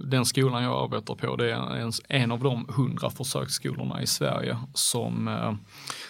den 0.03 0.25
skolan 0.25 0.63
jag 0.63 0.83
arbetar 0.83 1.15
på 1.15 1.35
det 1.35 1.51
är 1.51 1.75
en, 1.75 1.91
en 2.09 2.31
av 2.31 2.39
de 2.39 2.65
hundra 2.69 3.09
försöksskolorna 3.09 4.01
i 4.01 4.07
Sverige 4.07 4.57
som 4.73 5.27
eh, 5.27 5.53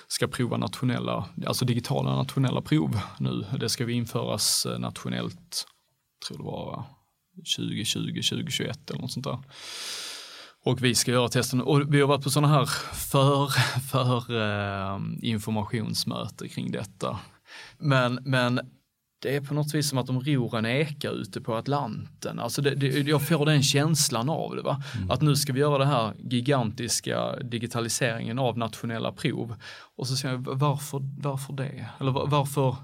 ska 0.08 0.28
prova 0.28 0.58
nationella, 0.58 1.26
alltså 1.48 1.66
digitala 1.66 2.16
nationella 2.16 2.62
prov 2.62 3.00
nu. 3.20 3.46
Det 3.60 3.70
ska 3.70 3.86
vi 3.86 3.94
införas 3.94 4.66
eh, 4.66 4.80
nationellt, 4.80 5.66
tror 6.28 6.38
det 6.38 6.44
var 6.44 6.84
2020, 7.58 8.22
2021 8.22 8.90
eller 8.90 9.02
något 9.02 9.12
sånt 9.12 9.26
där. 9.26 9.40
Och 10.64 10.84
vi 10.84 10.96
ska 10.96 11.12
göra 11.12 11.30
testen 11.30 11.62
och 11.62 11.94
vi 11.94 12.02
har 12.02 12.08
varit 12.08 12.24
på 12.24 12.30
sådana 12.30 12.54
här 12.54 12.66
för, 12.94 13.48
för 13.80 14.42
eh, 14.42 15.00
informationsmöte 15.22 16.48
kring 16.48 16.72
detta. 16.72 17.20
Men, 17.78 18.20
men 18.26 18.60
det 19.22 19.36
är 19.36 19.42
på 19.42 19.54
något 19.54 19.74
vis 19.74 19.90
som 19.90 19.98
att 19.98 20.08
de 20.08 20.20
ror 20.22 20.58
en 20.58 20.66
eka 20.66 21.10
ute 21.10 21.42
på 21.42 21.56
Atlanten. 21.56 22.40
Alltså 22.40 22.62
det, 22.62 22.76
det, 22.76 22.88
jag 22.88 23.28
får 23.28 23.46
den 23.46 23.64
känslan 23.64 24.30
av 24.30 24.56
det. 24.56 24.62
Va? 24.62 24.84
Mm. 24.96 25.12
Att 25.12 25.22
nu 25.22 25.36
ska 25.36 25.54
vi 25.54 25.60
göra 25.60 25.78
det 25.78 25.86
här 25.86 26.14
gigantiska 26.18 27.36
digitaliseringen 27.40 28.40
av 28.40 28.58
nationella 28.58 29.12
prov. 29.12 29.56
Och 29.96 30.08
så 30.08 30.16
säger 30.16 30.34
jag, 30.34 30.42
varför, 30.42 31.02
varför 31.18 31.54
det? 31.54 31.86
Eller 32.00 32.12
varför, 32.12 32.76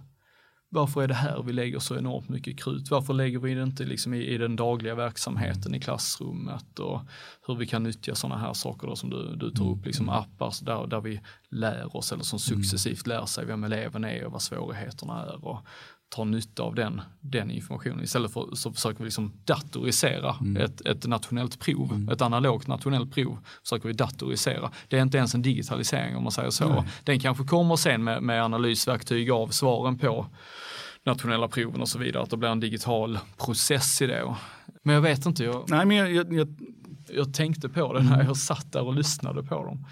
varför 0.74 1.04
är 1.04 1.08
det 1.08 1.14
här 1.14 1.44
vi 1.44 1.54
lägger 1.54 1.80
så 1.80 1.98
enormt 1.98 2.30
mycket 2.30 2.60
krut? 2.60 2.92
Varför 2.92 3.14
lägger 3.14 3.40
vi 3.40 3.54
det 3.54 3.64
inte 3.64 3.84
liksom 3.84 4.14
i, 4.14 4.28
i 4.28 4.38
den 4.38 4.56
dagliga 4.56 4.96
verksamheten 4.96 5.76
i 5.76 5.80
klassrummet 5.80 6.80
och 6.80 7.02
hur 7.48 7.56
vi 7.56 7.68
kan 7.68 7.84
nyttja 7.84 8.16
sådana 8.16 8.42
här 8.42 8.54
saker 8.54 8.88
då, 8.88 8.96
som 8.96 9.10
du, 9.10 9.36
du 9.36 9.52
tar 9.52 9.70
upp, 9.70 9.86
liksom 9.86 10.10
appar 10.10 10.54
där, 10.66 10.88
där 10.88 11.02
vi 11.02 11.22
lär 11.50 11.98
oss 11.98 12.12
eller 12.12 12.24
som 12.24 12.40
successivt 12.40 13.08
lär 13.08 13.26
sig 13.26 13.46
vem 13.46 13.64
eleven 13.64 14.04
är 14.04 14.26
och 14.26 14.32
vad 14.32 14.42
svårigheterna 14.42 15.24
är 15.24 15.46
och 15.46 15.60
tar 16.14 16.26
nytta 16.26 16.64
av 16.64 16.76
den, 16.76 17.02
den 17.22 17.52
informationen. 17.52 18.04
Istället 18.04 18.34
för 18.34 18.56
så 18.56 18.74
försöker 18.74 18.98
vi 18.98 19.04
liksom 19.04 19.32
datorisera 19.46 20.36
mm. 20.42 20.64
ett, 20.64 20.82
ett 20.82 21.08
nationellt 21.08 21.60
prov, 21.60 21.92
mm. 21.92 22.10
ett 22.10 22.22
analogt 22.22 22.68
nationellt 22.68 23.14
prov 23.14 23.38
försöker 23.64 23.88
vi 23.88 23.94
datorisera. 23.94 24.72
Det 24.88 24.98
är 24.98 25.02
inte 25.02 25.18
ens 25.18 25.36
en 25.36 25.42
digitalisering 25.42 26.16
om 26.16 26.24
man 26.24 26.32
säger 26.32 26.50
så. 26.50 26.70
Nej. 26.70 26.84
Den 27.04 27.20
kanske 27.20 27.44
kommer 27.44 27.76
sen 27.76 28.04
med, 28.04 28.24
med 28.24 28.44
analysverktyg 28.44 29.32
av 29.32 29.48
svaren 29.48 29.98
på 29.98 30.26
nationella 31.06 31.48
proven 31.48 31.82
och 31.82 31.90
så 31.90 32.00
vidare, 32.00 32.24
att 32.24 32.30
det 32.30 32.38
blir 32.38 32.50
en 32.50 32.60
digital 32.60 33.20
process 33.46 34.02
i 34.02 34.08
det. 34.08 34.36
Men 34.84 34.96
jag 34.96 35.02
vet 35.02 35.26
inte, 35.26 35.44
jag, 35.44 35.66
Nej, 35.70 35.86
men 35.86 35.98
jag, 35.98 36.14
jag, 36.14 36.34
jag... 36.34 36.56
jag 37.08 37.34
tänkte 37.34 37.70
på 37.70 37.94
det 37.94 38.04
när 38.04 38.24
jag 38.24 38.38
satt 38.38 38.72
där 38.72 38.84
och 38.84 38.94
lyssnade 38.94 39.44
på 39.44 39.56
dem. 39.66 39.86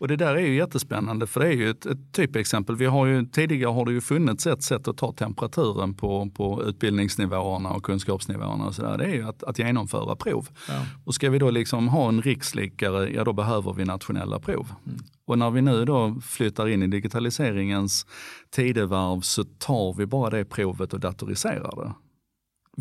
Och 0.00 0.08
det 0.08 0.16
där 0.16 0.34
är 0.34 0.40
ju 0.40 0.54
jättespännande 0.54 1.26
för 1.26 1.40
det 1.40 1.46
är 1.46 1.52
ju 1.52 1.70
ett, 1.70 1.86
ett 1.86 2.12
typexempel. 2.12 2.76
Vi 2.76 2.86
har 2.86 3.06
ju, 3.06 3.26
tidigare 3.26 3.70
har 3.70 3.84
det 3.84 3.92
ju 3.92 4.00
funnits 4.00 4.46
ett 4.46 4.62
sätt 4.62 4.88
att 4.88 4.96
ta 4.96 5.12
temperaturen 5.12 5.94
på, 5.94 6.30
på 6.30 6.62
utbildningsnivåerna 6.64 7.70
och 7.70 7.82
kunskapsnivåerna 7.82 8.66
och 8.66 8.74
så 8.74 8.82
där. 8.82 8.98
Det 8.98 9.04
är 9.04 9.14
ju 9.14 9.28
att, 9.28 9.42
att 9.42 9.58
genomföra 9.58 10.16
prov. 10.16 10.48
Ja. 10.68 10.74
Och 11.04 11.14
ska 11.14 11.30
vi 11.30 11.38
då 11.38 11.50
liksom 11.50 11.88
ha 11.88 12.08
en 12.08 12.22
rikslikare, 12.22 13.10
ja 13.10 13.24
då 13.24 13.32
behöver 13.32 13.72
vi 13.72 13.84
nationella 13.84 14.38
prov. 14.38 14.72
Mm. 14.86 14.98
Och 15.26 15.38
när 15.38 15.50
vi 15.50 15.62
nu 15.62 15.84
då 15.84 16.16
flyttar 16.22 16.68
in 16.68 16.82
i 16.82 16.86
digitaliseringens 16.86 18.06
tidevarv 18.50 19.20
så 19.20 19.44
tar 19.44 19.94
vi 19.94 20.06
bara 20.06 20.30
det 20.30 20.44
provet 20.44 20.92
och 20.92 21.00
datoriserar 21.00 21.84
det 21.84 21.92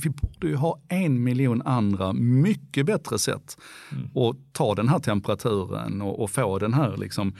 vi 0.03 0.09
borde 0.09 0.47
ju 0.47 0.55
ha 0.55 0.79
en 0.87 1.23
miljon 1.23 1.61
andra 1.61 2.13
mycket 2.13 2.85
bättre 2.85 3.19
sätt 3.19 3.57
mm. 3.91 4.17
att 4.17 4.35
ta 4.51 4.75
den 4.75 4.89
här 4.89 4.99
temperaturen 4.99 6.01
och, 6.01 6.23
och 6.23 6.31
få 6.31 6.59
den 6.59 6.73
här 6.73 6.97
liksom 6.97 7.33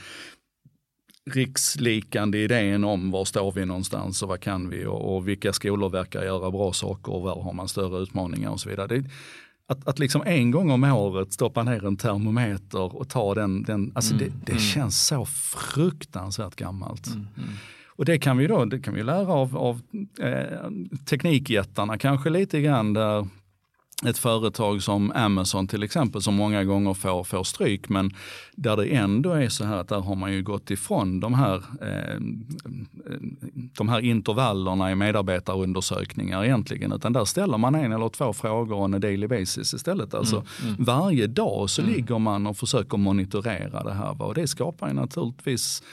rikslikande 1.32 2.38
idén 2.38 2.84
om 2.84 3.12
var 3.12 3.26
står 3.26 3.52
vi 3.52 3.66
någonstans 3.66 4.24
och 4.24 4.30
vad 4.30 4.40
kan 4.40 4.70
vi 4.70 4.86
och, 4.86 5.16
och, 5.16 5.28
vilka 5.28 5.54
skolor 5.54 5.90
verkar 5.90 6.24
göra 6.24 6.52
bra 6.52 6.74
saker 6.74 7.14
och 7.14 7.22
var 7.22 7.44
har 7.44 7.54
man 7.54 7.68
större 7.68 8.02
utmaningar 8.02 8.50
och 8.50 8.60
så 8.60 8.70
vidare. 8.70 8.88
Det, 8.88 9.04
att, 9.68 9.88
att 9.88 10.00
liksom 10.00 10.22
en 10.26 10.52
gång 10.52 10.72
om 10.72 10.84
året 10.84 11.34
stoppa 11.34 11.64
ner 11.64 11.86
en 11.86 11.98
termometer 11.98 12.96
och 12.96 13.10
ta 13.10 13.36
den, 13.36 13.64
den 13.64 13.92
alltså 13.96 14.14
mm, 14.14 14.26
det, 14.26 14.46
det 14.46 14.52
mm. 14.52 14.64
känns 14.64 15.08
så 15.08 15.26
fruktansvärt 15.26 16.56
gammalt. 16.56 17.08
Mm, 17.08 17.28
mm. 17.38 17.50
Och 18.00 18.06
det 18.06 18.20
kan 18.20 18.38
vi 18.38 18.48
då 18.48 18.66
det 18.66 18.80
kan 18.80 18.94
vi 18.94 19.04
lära 19.04 19.34
av, 19.34 19.58
av 19.58 19.82
eh, 20.20 20.70
teknikjättarna 21.06 21.98
kanske 21.98 22.30
lite 22.30 22.62
grann 22.62 22.94
där 22.94 23.28
ett 24.06 24.18
företag 24.18 24.84
som 24.84 25.12
Amazon 25.12 25.68
till 25.68 25.84
exempel 25.84 26.22
som 26.22 26.36
många 26.36 26.64
gånger 26.64 26.94
får, 26.94 27.24
får 27.24 27.44
stryk 27.44 27.90
men 27.90 28.12
där 28.56 28.78
det 28.78 28.96
ändå 28.96 29.32
är 29.32 29.50
så 29.50 29.64
här 29.64 29.78
att 29.78 29.88
där 29.88 30.00
har 30.00 30.16
man 30.16 30.34
ju 30.34 30.44
gått 30.44 30.72
ifrån 30.72 31.20
de 31.20 31.34
här, 31.34 31.56
eh, 31.56 32.20
de 33.78 33.90
här 33.90 34.00
intervallerna 34.00 34.92
i 34.92 34.96
medarbetarundersökningar 34.96 36.46
egentligen 36.46 36.92
utan 36.92 37.14
där 37.14 37.26
ställer 37.26 37.58
man 37.58 37.76
en 37.76 37.92
eller 37.92 38.10
två 38.10 38.34
frågor 38.34 38.76
on 38.76 38.94
a 38.94 39.00
daily 39.00 39.28
basis 39.28 39.74
istället. 39.74 40.14
Alltså 40.14 40.36
mm, 40.36 40.74
mm. 40.74 40.86
Varje 40.86 41.28
dag 41.28 41.70
så 41.70 41.82
mm. 41.82 41.94
ligger 41.94 42.20
man 42.20 42.48
och 42.48 42.58
försöker 42.58 42.98
monitorera 42.98 43.84
det 43.84 43.94
här 43.94 44.22
och 44.22 44.36
det 44.36 44.48
skapar 44.48 44.88
ju 44.88 44.94
naturligtvis 44.94 45.84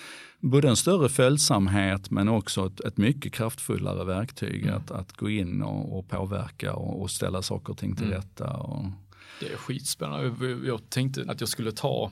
både 0.41 0.69
en 0.69 0.77
större 0.77 1.09
följsamhet 1.09 2.11
men 2.11 2.29
också 2.29 2.67
ett, 2.67 2.81
ett 2.81 2.97
mycket 2.97 3.33
kraftfullare 3.33 4.05
verktyg 4.05 4.63
mm. 4.63 4.77
att, 4.77 4.91
att 4.91 5.13
gå 5.13 5.31
in 5.31 5.63
och, 5.63 5.99
och 5.99 6.09
påverka 6.09 6.75
och, 6.75 7.03
och, 7.03 7.11
ställa 7.11 7.43
saker 7.43 7.73
och 7.73 7.79
ting 7.79 7.97
till 7.97 8.07
mm. 8.07 8.17
rätta. 8.17 8.51
Och... 8.51 8.85
Det 9.41 9.53
är 9.53 9.57
skitspännande. 9.57 10.69
Jag 10.69 10.91
tänkte 10.91 11.25
att 11.29 11.41
jag 11.41 11.49
skulle 11.49 11.73
ta 11.73 12.11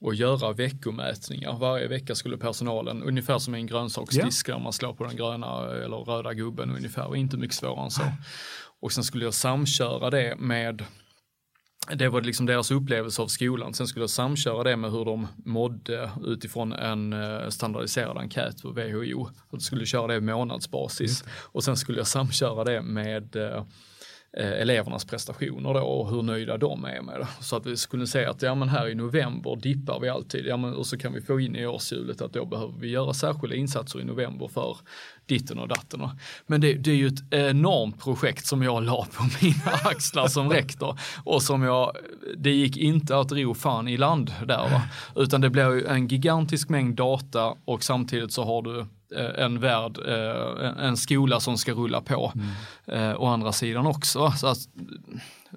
och 0.00 0.14
göra 0.14 0.52
veckomätningar. 0.52 1.58
Varje 1.58 1.88
vecka 1.88 2.14
skulle 2.14 2.36
personalen, 2.36 3.02
ungefär 3.02 3.38
som 3.38 3.54
en 3.54 3.66
grönsaksdisk 3.66 4.48
yeah. 4.48 4.62
man 4.62 4.72
slår 4.72 4.94
på 4.94 5.04
den 5.04 5.16
gröna 5.16 5.64
eller 5.70 5.96
röda 5.96 6.34
gubben 6.34 6.70
ungefär, 6.70 7.16
inte 7.16 7.36
mycket 7.36 7.56
svårare 7.56 7.84
än 7.84 7.90
så. 7.90 8.02
Och 8.80 8.92
sen 8.92 9.04
skulle 9.04 9.24
jag 9.24 9.34
samköra 9.34 10.10
det 10.10 10.36
med 10.38 10.84
det 11.90 12.08
var 12.08 12.20
liksom 12.20 12.46
deras 12.46 12.70
upplevelse 12.70 13.22
av 13.22 13.26
skolan. 13.26 13.74
Sen 13.74 13.86
skulle 13.86 14.02
jag 14.02 14.10
samköra 14.10 14.62
det 14.62 14.76
med 14.76 14.90
hur 14.90 15.04
de 15.04 15.26
mådde 15.44 16.10
utifrån 16.24 16.72
en 16.72 17.12
eh, 17.12 17.48
standardiserad 17.48 18.18
enkät 18.18 18.62
på 18.62 18.70
WHO. 18.70 19.28
Jag 19.50 19.62
skulle 19.62 19.86
köra 19.86 20.06
det 20.06 20.20
månadsbasis 20.20 21.22
mm. 21.22 21.32
och 21.38 21.64
sen 21.64 21.76
skulle 21.76 21.98
jag 21.98 22.06
samköra 22.06 22.64
det 22.64 22.82
med 22.82 23.36
eh, 23.36 23.64
Eh, 24.36 24.52
elevernas 24.52 25.04
prestationer 25.04 25.74
då 25.74 25.80
och 25.80 26.10
hur 26.10 26.22
nöjda 26.22 26.56
de 26.56 26.84
är 26.84 27.02
med 27.02 27.20
det. 27.20 27.26
Så 27.40 27.56
att 27.56 27.66
vi 27.66 27.76
skulle 27.76 28.06
säga 28.06 28.30
att 28.30 28.42
ja 28.42 28.54
men 28.54 28.68
här 28.68 28.88
i 28.88 28.94
november 28.94 29.56
dippar 29.56 30.00
vi 30.00 30.08
alltid, 30.08 30.46
ja 30.46 30.56
men 30.56 30.74
och 30.74 30.86
så 30.86 30.98
kan 30.98 31.12
vi 31.12 31.20
få 31.20 31.40
in 31.40 31.56
i 31.56 31.66
årshjulet 31.66 32.22
att 32.22 32.32
då 32.32 32.44
behöver 32.44 32.74
vi 32.78 32.88
göra 32.88 33.14
särskilda 33.14 33.56
insatser 33.56 34.00
i 34.00 34.04
november 34.04 34.48
för 34.48 34.76
ditten 35.26 35.58
och 35.58 35.68
datten. 35.68 36.08
Men 36.46 36.60
det, 36.60 36.72
det 36.74 36.90
är 36.90 36.94
ju 36.94 37.06
ett 37.06 37.32
enormt 37.32 38.00
projekt 38.00 38.46
som 38.46 38.62
jag 38.62 38.82
la 38.82 39.06
på 39.12 39.22
mina 39.42 39.72
axlar 39.84 40.26
som 40.26 40.50
rektor 40.50 40.98
och 41.24 41.42
som 41.42 41.62
jag, 41.62 41.96
det 42.36 42.50
gick 42.50 42.76
inte 42.76 43.18
att 43.18 43.32
ro 43.32 43.54
fan 43.54 43.88
i 43.88 43.96
land 43.96 44.32
där 44.46 44.70
va. 44.70 44.82
Utan 45.16 45.40
det 45.40 45.50
blir 45.50 45.86
en 45.86 46.08
gigantisk 46.08 46.68
mängd 46.68 46.96
data 46.96 47.54
och 47.64 47.84
samtidigt 47.84 48.32
så 48.32 48.44
har 48.44 48.62
du 48.62 48.86
en 49.18 49.60
värld, 49.60 49.98
eh, 50.08 50.84
en 50.84 50.96
skola 50.96 51.40
som 51.40 51.58
ska 51.58 51.72
rulla 51.72 52.00
på. 52.00 52.32
Mm. 52.34 53.10
Eh, 53.10 53.20
å 53.20 53.26
andra 53.26 53.52
sidan 53.52 53.86
också. 53.86 54.32
Så 54.36 54.46
att, 54.46 54.58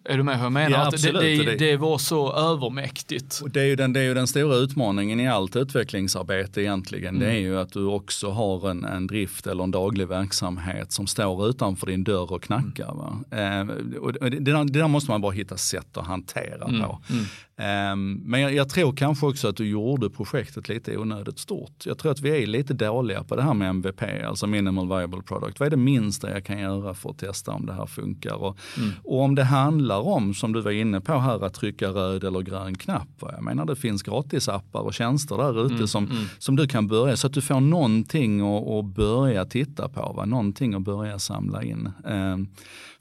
är 0.03 0.17
du 0.17 0.23
med 0.23 0.37
hur 0.37 0.43
jag 0.43 0.51
menar? 0.51 0.77
Ja, 0.77 0.87
att 0.87 1.01
det, 1.01 1.11
det, 1.11 1.55
det, 1.55 1.77
var 1.77 1.97
så 1.97 2.33
övermäktigt. 2.33 3.41
Det, 3.53 3.61
är 3.61 3.65
ju 3.65 3.75
den, 3.75 3.93
det 3.93 3.99
är 3.99 4.03
ju 4.03 4.13
den 4.13 4.27
stora 4.27 4.55
utmaningen 4.55 5.19
i 5.19 5.27
allt 5.27 5.55
utvecklingsarbete 5.55 6.61
egentligen. 6.61 7.15
Mm. 7.15 7.27
Det 7.27 7.35
är 7.35 7.39
ju 7.39 7.59
att 7.59 7.73
du 7.73 7.85
också 7.85 8.29
har 8.29 8.69
en, 8.69 8.85
en 8.85 9.07
drift 9.07 9.47
eller 9.47 9.63
en 9.63 9.71
daglig 9.71 10.07
verksamhet 10.07 10.91
som 10.91 11.07
står 11.07 11.49
utanför 11.49 11.87
din 11.87 12.03
dörr 12.03 12.31
och 12.31 12.43
knackar. 12.43 13.17
Mm. 13.31 13.69
Eh, 13.69 13.97
och 13.97 14.13
det, 14.13 14.29
det, 14.29 14.63
där 14.63 14.87
måste 14.87 15.11
man 15.11 15.21
bara 15.21 15.31
hitta 15.31 15.57
sätt 15.57 15.97
att 15.97 16.05
hantera 16.05 16.65
mm. 16.65 16.81
på. 16.81 17.01
Mm. 17.09 17.25
Um, 17.57 18.13
men 18.25 18.41
jag, 18.41 18.53
jag, 18.53 18.69
tror 18.69 18.93
kanske 18.93 19.25
också 19.25 19.47
att 19.47 19.57
du 19.57 19.67
gjorde 19.67 20.09
projektet 20.09 20.69
lite 20.69 20.97
onödigt 20.97 21.39
stort. 21.39 21.85
Jag 21.85 21.97
tror 21.97 22.11
att 22.11 22.21
vi 22.21 22.43
är 22.43 22.47
lite 22.47 22.73
dåliga 22.73 23.23
på 23.23 23.35
det 23.35 23.41
här 23.41 23.53
med 23.53 23.69
MVP, 23.69 24.01
alltså 24.27 24.47
minimal 24.47 24.87
viable 24.87 25.21
product. 25.21 25.59
Vad 25.59 25.67
är 25.67 25.69
det 25.69 25.77
minsta 25.77 26.31
jag 26.31 26.45
kan 26.45 26.59
göra 26.59 26.93
för 26.93 27.09
att 27.09 27.17
testa 27.17 27.51
om 27.51 27.65
det 27.65 27.73
här 27.73 27.85
funkar? 27.85 28.33
Och, 28.33 28.57
mm. 28.77 28.91
och 29.03 29.21
om 29.21 29.35
det 29.35 29.43
handlar 29.43 29.99
om, 29.99 30.33
som 30.33 30.53
du 30.53 30.61
var 30.61 30.71
inne 30.71 31.01
på 31.01 31.17
här, 31.17 31.45
att 31.45 31.53
trycka 31.53 31.87
röd 31.87 32.23
eller 32.23 32.41
grön 32.41 32.77
knapp. 32.77 33.09
Jag 33.19 33.43
menar 33.43 33.65
det 33.65 33.75
finns 33.75 34.03
gratisappar 34.03 34.79
och 34.79 34.93
tjänster 34.93 35.37
där 35.37 35.65
ute 35.65 35.75
mm. 35.75 35.87
Som, 35.87 36.05
mm. 36.05 36.23
som 36.39 36.55
du 36.55 36.67
kan 36.67 36.87
börja, 36.87 37.17
så 37.17 37.27
att 37.27 37.33
du 37.33 37.41
får 37.41 37.59
någonting 37.59 38.41
att, 38.41 38.67
att 38.67 38.85
börja 38.85 39.45
titta 39.45 39.89
på, 39.89 40.13
va? 40.17 40.25
någonting 40.25 40.73
att 40.73 40.81
börja 40.81 41.19
samla 41.19 41.63
in. 41.63 41.89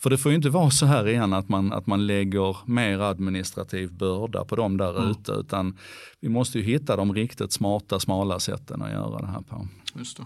För 0.05 0.11
det 0.11 0.19
får 0.19 0.33
ju 0.33 0.37
inte 0.37 0.51
vara 0.51 0.71
så 0.71 0.87
här 0.87 1.09
igen 1.09 1.33
att 1.33 1.49
man, 1.49 1.73
att 1.73 1.87
man 1.87 2.07
lägger 2.07 2.57
mer 2.67 2.99
administrativ 2.99 3.93
börda 3.93 4.45
på 4.45 4.57
dem 4.57 4.77
där 4.77 4.99
mm. 4.99 5.11
ute, 5.11 5.33
utan 5.33 5.79
vi 6.21 6.29
måste 6.29 6.59
ju 6.59 6.65
hitta 6.65 6.97
de 6.97 7.15
riktigt 7.15 7.53
smarta, 7.53 8.01
smala 8.01 8.41
sätten 8.41 8.83
att 8.83 8.93
göra 8.93 9.19
det 9.19 9.27
här 9.27 9.41
på. 9.41 9.69
Just 9.95 10.17
det. 10.17 10.25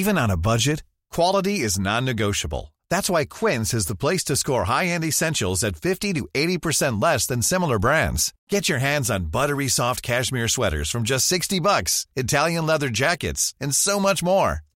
Even 0.00 0.18
on 0.18 0.30
a 0.30 0.36
budget, 0.36 0.84
quality 1.14 1.64
is 1.64 1.78
non-negotiable. 1.78 2.72
That's 2.90 3.18
why 3.18 3.26
Quince 3.26 3.74
is 3.74 3.86
the 3.86 3.96
place 3.96 4.24
to 4.24 4.36
score 4.36 4.64
high-end 4.64 5.04
essentials 5.04 5.64
at 5.64 5.76
50 5.76 6.14
to 6.14 6.28
80% 6.34 7.02
less 7.02 7.28
than 7.28 7.42
similar 7.42 7.78
brands. 7.78 8.32
Get 8.50 8.68
your 8.68 8.80
hands 8.80 9.10
on 9.10 9.30
buttery 9.30 9.68
soft 9.68 10.02
cashmere 10.02 10.48
sweaters 10.48 10.90
from 10.90 11.04
just 11.04 11.28
60 11.28 11.60
bucks, 11.60 12.06
Italian 12.16 12.66
leather 12.66 12.90
jackets, 12.90 13.54
and 13.60 13.72
so 13.74 14.00
much 14.00 14.22
more. 14.22 14.63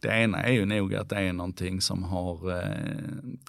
Det 0.00 0.08
ena 0.08 0.42
är 0.42 0.52
ju 0.52 0.66
nog 0.66 0.94
att 0.94 1.08
det 1.08 1.16
är 1.16 1.32
någonting 1.32 1.80
som 1.80 2.02
har, 2.02 2.50
eh, 2.50 2.76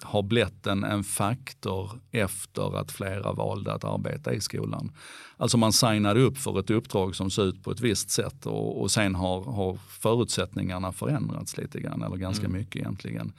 har 0.02 0.22
blivit 0.22 0.66
en, 0.66 0.84
en 0.84 1.04
faktor 1.04 1.90
efter 2.10 2.78
att 2.80 2.92
flera 2.92 3.32
valde 3.32 3.72
att 3.72 3.84
arbeta 3.84 4.34
i 4.34 4.40
skolan. 4.40 4.92
Alltså 5.36 5.58
man 5.58 5.72
signade 5.72 6.20
upp 6.20 6.38
för 6.38 6.60
ett 6.60 6.70
uppdrag 6.70 7.16
som 7.16 7.30
ser 7.30 7.44
ut 7.44 7.62
på 7.62 7.70
ett 7.70 7.80
visst 7.80 8.10
sätt 8.10 8.46
och, 8.46 8.80
och 8.82 8.90
sen 8.90 9.14
har, 9.14 9.44
har 9.44 9.78
förutsättningarna 9.88 10.92
förändrats 10.92 11.56
lite 11.56 11.80
grann, 11.80 12.02
eller 12.02 12.16
ganska 12.16 12.46
mm. 12.46 12.58
mycket 12.58 12.76
egentligen. 12.76 13.32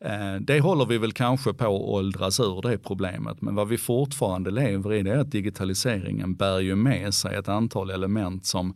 Eh, 0.00 0.34
det 0.40 0.60
håller 0.60 0.86
vi 0.86 0.98
väl 0.98 1.12
kanske 1.12 1.52
på 1.52 1.64
att 1.64 1.70
åldras 1.70 2.40
ur 2.40 2.62
det 2.62 2.78
problemet, 2.78 3.42
men 3.42 3.54
vad 3.54 3.68
vi 3.68 3.78
fortfarande 3.78 4.50
lever 4.50 4.92
i 4.92 5.02
det 5.02 5.10
är 5.10 5.18
att 5.18 5.30
digitaliseringen 5.30 6.34
bär 6.34 6.60
ju 6.60 6.76
med 6.76 7.14
sig 7.14 7.36
ett 7.36 7.48
antal 7.48 7.90
element 7.90 8.46
som 8.46 8.74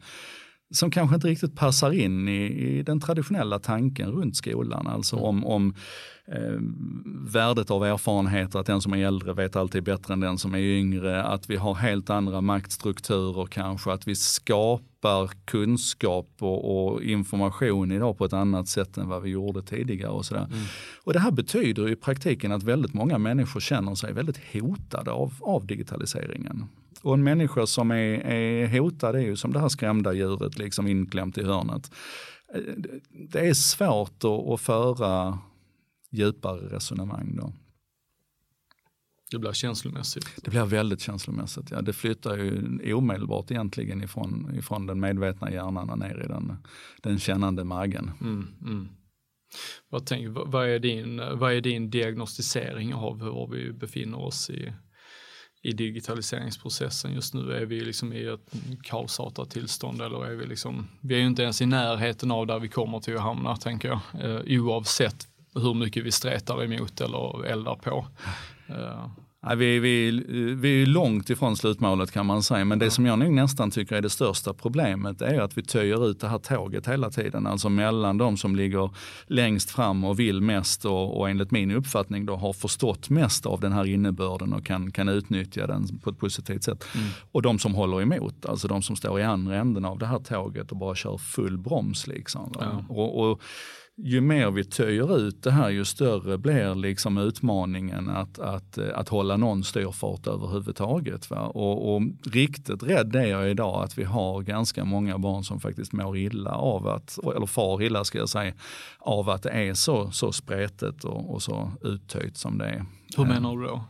som 0.71 0.91
kanske 0.91 1.15
inte 1.15 1.29
riktigt 1.29 1.57
passar 1.57 1.91
in 1.93 2.29
i, 2.29 2.47
i 2.47 2.83
den 2.83 3.01
traditionella 3.01 3.59
tanken 3.59 4.11
runt 4.11 4.37
skolan. 4.37 4.87
Alltså 4.87 5.17
mm. 5.17 5.29
om, 5.29 5.45
om 5.45 5.75
eh, 6.27 6.61
värdet 7.33 7.71
av 7.71 7.85
erfarenheter, 7.85 8.59
att 8.59 8.67
den 8.67 8.81
som 8.81 8.93
är 8.93 9.07
äldre 9.07 9.33
vet 9.33 9.57
alltid 9.57 9.85
bättre 9.85 10.15
än 10.15 10.21
den 10.21 10.39
som 10.39 10.55
är 10.55 10.59
yngre, 10.59 11.23
att 11.23 11.51
vi 11.51 11.57
har 11.57 11.75
helt 11.75 12.11
andra 12.11 12.41
maktstrukturer 12.41 13.47
kanske, 13.47 13.93
att 13.93 14.09
vi 14.09 14.15
skapar 14.15 15.31
kunskap 15.45 16.29
och, 16.39 16.93
och 16.93 17.03
information 17.03 17.93
idag 17.93 18.19
på 18.19 18.25
ett 18.25 18.33
annat 18.33 18.69
sätt 18.69 18.97
än 18.97 19.09
vad 19.09 19.23
vi 19.23 19.31
gjorde 19.31 19.63
tidigare. 19.63 20.11
Och, 20.11 20.25
sådär. 20.25 20.45
Mm. 20.45 20.65
och 21.05 21.13
det 21.13 21.19
här 21.19 21.31
betyder 21.31 21.89
i 21.89 21.97
praktiken 21.97 22.53
att 22.53 22.63
väldigt 22.63 22.95
många 22.95 23.19
människor 23.19 23.61
känner 23.61 23.95
sig 23.95 24.13
väldigt 24.13 24.41
hotade 24.53 25.11
av, 25.11 25.35
av 25.41 25.67
digitaliseringen. 25.67 26.67
Och 27.03 27.15
en 27.15 27.25
människa 27.25 27.67
som 27.67 27.91
är, 27.91 28.27
är 28.27 28.79
hotad 28.79 29.17
är 29.17 29.21
ju 29.21 29.37
som 29.37 29.53
det 29.53 29.61
här 29.61 29.69
skrämda 29.69 30.13
djuret 30.13 30.59
liksom 30.59 30.87
inklämt 30.87 31.39
i 31.39 31.43
hörnet. 31.43 31.91
Eh, 32.55 32.61
det 33.31 33.49
är 33.49 33.55
svårt 33.55 34.25
att, 34.25 34.49
att 34.49 34.61
föra 34.61 35.39
djupare 36.11 36.77
resonemang 36.77 37.37
då. 37.37 37.53
Det 39.31 39.39
blir 39.39 39.53
känslomässigt. 39.53 40.27
Det 40.45 40.51
blir 40.51 40.65
väldigt 40.65 41.01
känslomässigt. 41.01 41.71
Ja. 41.71 41.81
Det 41.81 41.93
flyttar 41.93 42.37
ju 42.37 42.95
omedelbart 42.95 43.51
egentligen 43.51 44.03
ifrån, 44.03 44.55
ifrån 44.59 44.87
den 44.87 45.01
medvetna 45.01 45.53
hjärnan 45.53 45.91
och 45.91 45.99
ner 45.99 46.25
i 46.25 46.29
den, 46.29 46.57
den 47.03 47.19
kännande 47.19 47.65
magen. 47.65 48.11
Mm, 48.21 48.47
mm. 48.63 48.89
Vad, 49.89 50.07
tänk, 50.07 50.29
vad, 50.47 50.69
är 50.69 50.79
din, 50.79 51.17
vad 51.17 51.53
är 51.53 51.61
din 51.61 51.91
diagnostisering 51.91 52.95
av 52.95 53.23
hur 53.23 53.57
vi 53.57 53.73
befinner 53.73 54.19
oss 54.19 54.51
i, 54.51 54.73
i 55.63 55.73
digitaliseringsprocessen. 55.73 57.15
Just 57.15 57.35
nu 57.35 57.53
är 57.53 57.67
vi 57.67 57.81
liksom 57.81 58.13
i 58.13 58.25
ett 58.25 58.53
kaosartat 58.83 59.51
tillstånd 59.51 60.03
eller 60.03 60.27
är 60.27 60.35
vi 60.35 60.47
liksom, 60.47 60.89
vi 61.01 61.15
är 61.15 61.19
ju 61.19 61.27
inte 61.27 61.43
ens 61.43 61.63
i 61.63 61.67
närheten 61.67 62.31
av 62.31 62.47
där 62.47 62.59
vi 62.59 62.69
kommer 62.69 63.01
till 63.01 63.17
att 63.17 63.23
hamna 63.23 63.57
tänker 63.57 63.89
jag, 63.89 64.01
eh, 64.25 64.61
oavsett 64.61 65.29
hur 65.55 65.75
mycket 65.75 66.05
vi 66.05 66.13
stretar 66.13 66.65
emot 66.65 67.01
eller 67.01 67.45
eldar 67.45 67.75
på. 67.75 68.07
Eh, 68.69 69.07
Ja, 69.43 69.55
vi, 69.55 69.79
vi, 69.79 70.11
vi 70.55 70.83
är 70.83 70.87
långt 70.87 71.31
ifrån 71.31 71.57
slutmålet 71.57 72.11
kan 72.11 72.27
man 72.27 72.43
säga, 72.43 72.65
men 72.65 72.79
det 72.79 72.91
som 72.91 73.07
jag 73.07 73.19
nog 73.19 73.33
nästan 73.33 73.71
tycker 73.71 73.97
är 73.97 74.01
det 74.01 74.11
största 74.11 74.55
problemet 74.55 75.23
är 75.23 75.41
att 75.41 75.59
vi 75.59 75.63
töjer 75.63 76.11
ut 76.11 76.21
det 76.21 76.29
här 76.29 76.39
tåget 76.39 76.89
hela 76.89 77.11
tiden. 77.11 77.47
Alltså 77.47 77.69
mellan 77.69 78.19
de 78.19 78.37
som 78.37 78.57
ligger 78.57 78.91
längst 79.27 79.71
fram 79.71 80.05
och 80.05 80.19
vill 80.21 80.41
mest 80.41 80.85
och, 80.85 81.19
och 81.19 81.31
enligt 81.31 81.51
min 81.51 81.71
uppfattning 81.71 82.27
då 82.27 82.37
har 82.37 82.53
förstått 82.53 83.11
mest 83.11 83.47
av 83.47 83.61
den 83.61 83.73
här 83.73 83.85
innebörden 83.87 84.53
och 84.53 84.67
kan, 84.67 84.91
kan 84.91 85.09
utnyttja 85.09 85.67
den 85.67 85.99
på 85.99 86.11
ett 86.11 86.19
positivt 86.19 86.65
sätt. 86.65 86.85
Mm. 86.95 87.09
Och 87.33 87.43
de 87.43 87.59
som 87.59 87.75
håller 87.75 88.03
emot, 88.03 88.47
alltså 88.47 88.69
de 88.69 88.83
som 88.83 88.97
står 88.97 89.21
i 89.21 89.23
andra 89.23 89.57
änden 89.57 89.85
av 89.85 89.99
det 89.99 90.07
här 90.07 90.19
tåget 90.19 90.71
och 90.71 90.77
bara 90.77 90.95
kör 90.95 91.19
full 91.19 91.59
broms. 91.59 92.07
Liksom, 92.07 92.53
ja. 92.61 92.85
och, 92.89 93.31
och 93.31 93.43
ju 93.99 94.21
mer 94.21 94.51
vi 94.51 94.65
töjer 94.65 95.19
ut 95.19 95.43
det 95.43 95.51
här, 95.51 95.71
ju 95.71 95.85
större 95.85 96.39
blir 96.39 96.75
liksom 96.75 97.19
utmaningen 97.19 98.09
att, 98.09 98.39
att, 98.39 98.79
att 98.79 99.09
hålla 99.09 99.37
någon 99.37 99.65
styrfart 99.65 100.27
överhuvudtaget. 100.27 101.31
Va? 101.31 101.41
Och, 101.41 101.95
och 101.95 102.03
riktigt 102.33 102.83
rädd 102.83 103.17
är 103.17 103.27
jag 103.27 103.51
idag 103.51 103.85
att 103.85 103.99
vi 103.99 104.05
har 104.05 104.43
ganska 104.43 104.85
många 104.85 105.19
barn 105.19 105.45
som 105.45 105.61
faktiskt 105.61 105.93
mår 105.93 106.17
illa 106.17 106.51
av 106.51 106.89
att, 106.89 107.19
eller 107.37 107.47
far 107.47 107.83
illa 107.83 108.05
ska 108.05 108.19
jag 108.19 108.29
säga, 108.29 108.53
av 108.99 109.31
att 109.31 109.43
det 109.43 109.51
är 109.51 109.75
så, 109.75 110.11
så 110.11 110.33
spretigt 110.33 111.05
och, 111.05 111.35
och 111.35 111.43
så 111.43 111.73
uttöjt 111.83 112.37
som 112.37 112.59
det 112.59 112.67
är. 112.67 112.85
Hur 113.17 113.25
menar 113.25 113.57
du 113.57 113.67
då? 113.67 113.85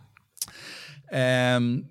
Um, 1.57 1.85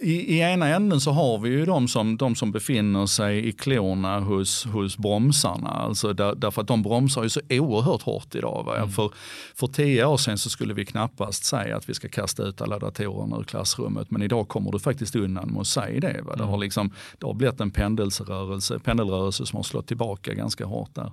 i, 0.00 0.36
I 0.36 0.40
ena 0.40 0.68
änden 0.68 1.00
så 1.00 1.10
har 1.10 1.38
vi 1.38 1.48
ju 1.48 1.64
de 1.64 1.88
som, 1.88 2.16
de 2.16 2.34
som 2.34 2.52
befinner 2.52 3.06
sig 3.06 3.48
i 3.48 3.52
klorna 3.52 4.20
hos, 4.20 4.64
hos 4.64 4.98
bromsarna. 4.98 5.68
Alltså 5.68 6.12
där, 6.12 6.34
därför 6.34 6.62
att 6.62 6.68
de 6.68 6.82
bromsar 6.82 7.22
ju 7.22 7.28
så 7.28 7.40
oerhört 7.50 8.02
hårt 8.02 8.34
idag. 8.34 8.76
Mm. 8.76 8.90
För, 8.90 9.12
för 9.54 9.66
tio 9.66 10.04
år 10.04 10.16
sedan 10.16 10.38
så 10.38 10.50
skulle 10.50 10.74
vi 10.74 10.86
knappast 10.86 11.44
säga 11.44 11.76
att 11.76 11.88
vi 11.88 11.94
ska 11.94 12.08
kasta 12.08 12.42
ut 12.42 12.60
alla 12.60 12.78
datorerna 12.78 13.38
ur 13.38 13.44
klassrummet. 13.44 14.10
Men 14.10 14.22
idag 14.22 14.48
kommer 14.48 14.72
du 14.72 14.78
faktiskt 14.78 15.16
undan 15.16 15.48
med 15.48 15.60
att 15.60 15.66
säga 15.66 16.00
det. 16.00 16.22
Va? 16.22 16.36
Det, 16.36 16.42
har 16.42 16.48
mm. 16.48 16.60
liksom, 16.60 16.92
det 17.18 17.26
har 17.26 17.34
blivit 17.34 17.60
en 17.60 17.70
pendelrörelse, 17.70 18.78
pendelrörelse 18.78 19.46
som 19.46 19.56
har 19.56 19.62
slått 19.62 19.86
tillbaka 19.86 20.34
ganska 20.34 20.64
hårt 20.64 20.94
där. 20.94 21.12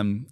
Um, 0.00 0.26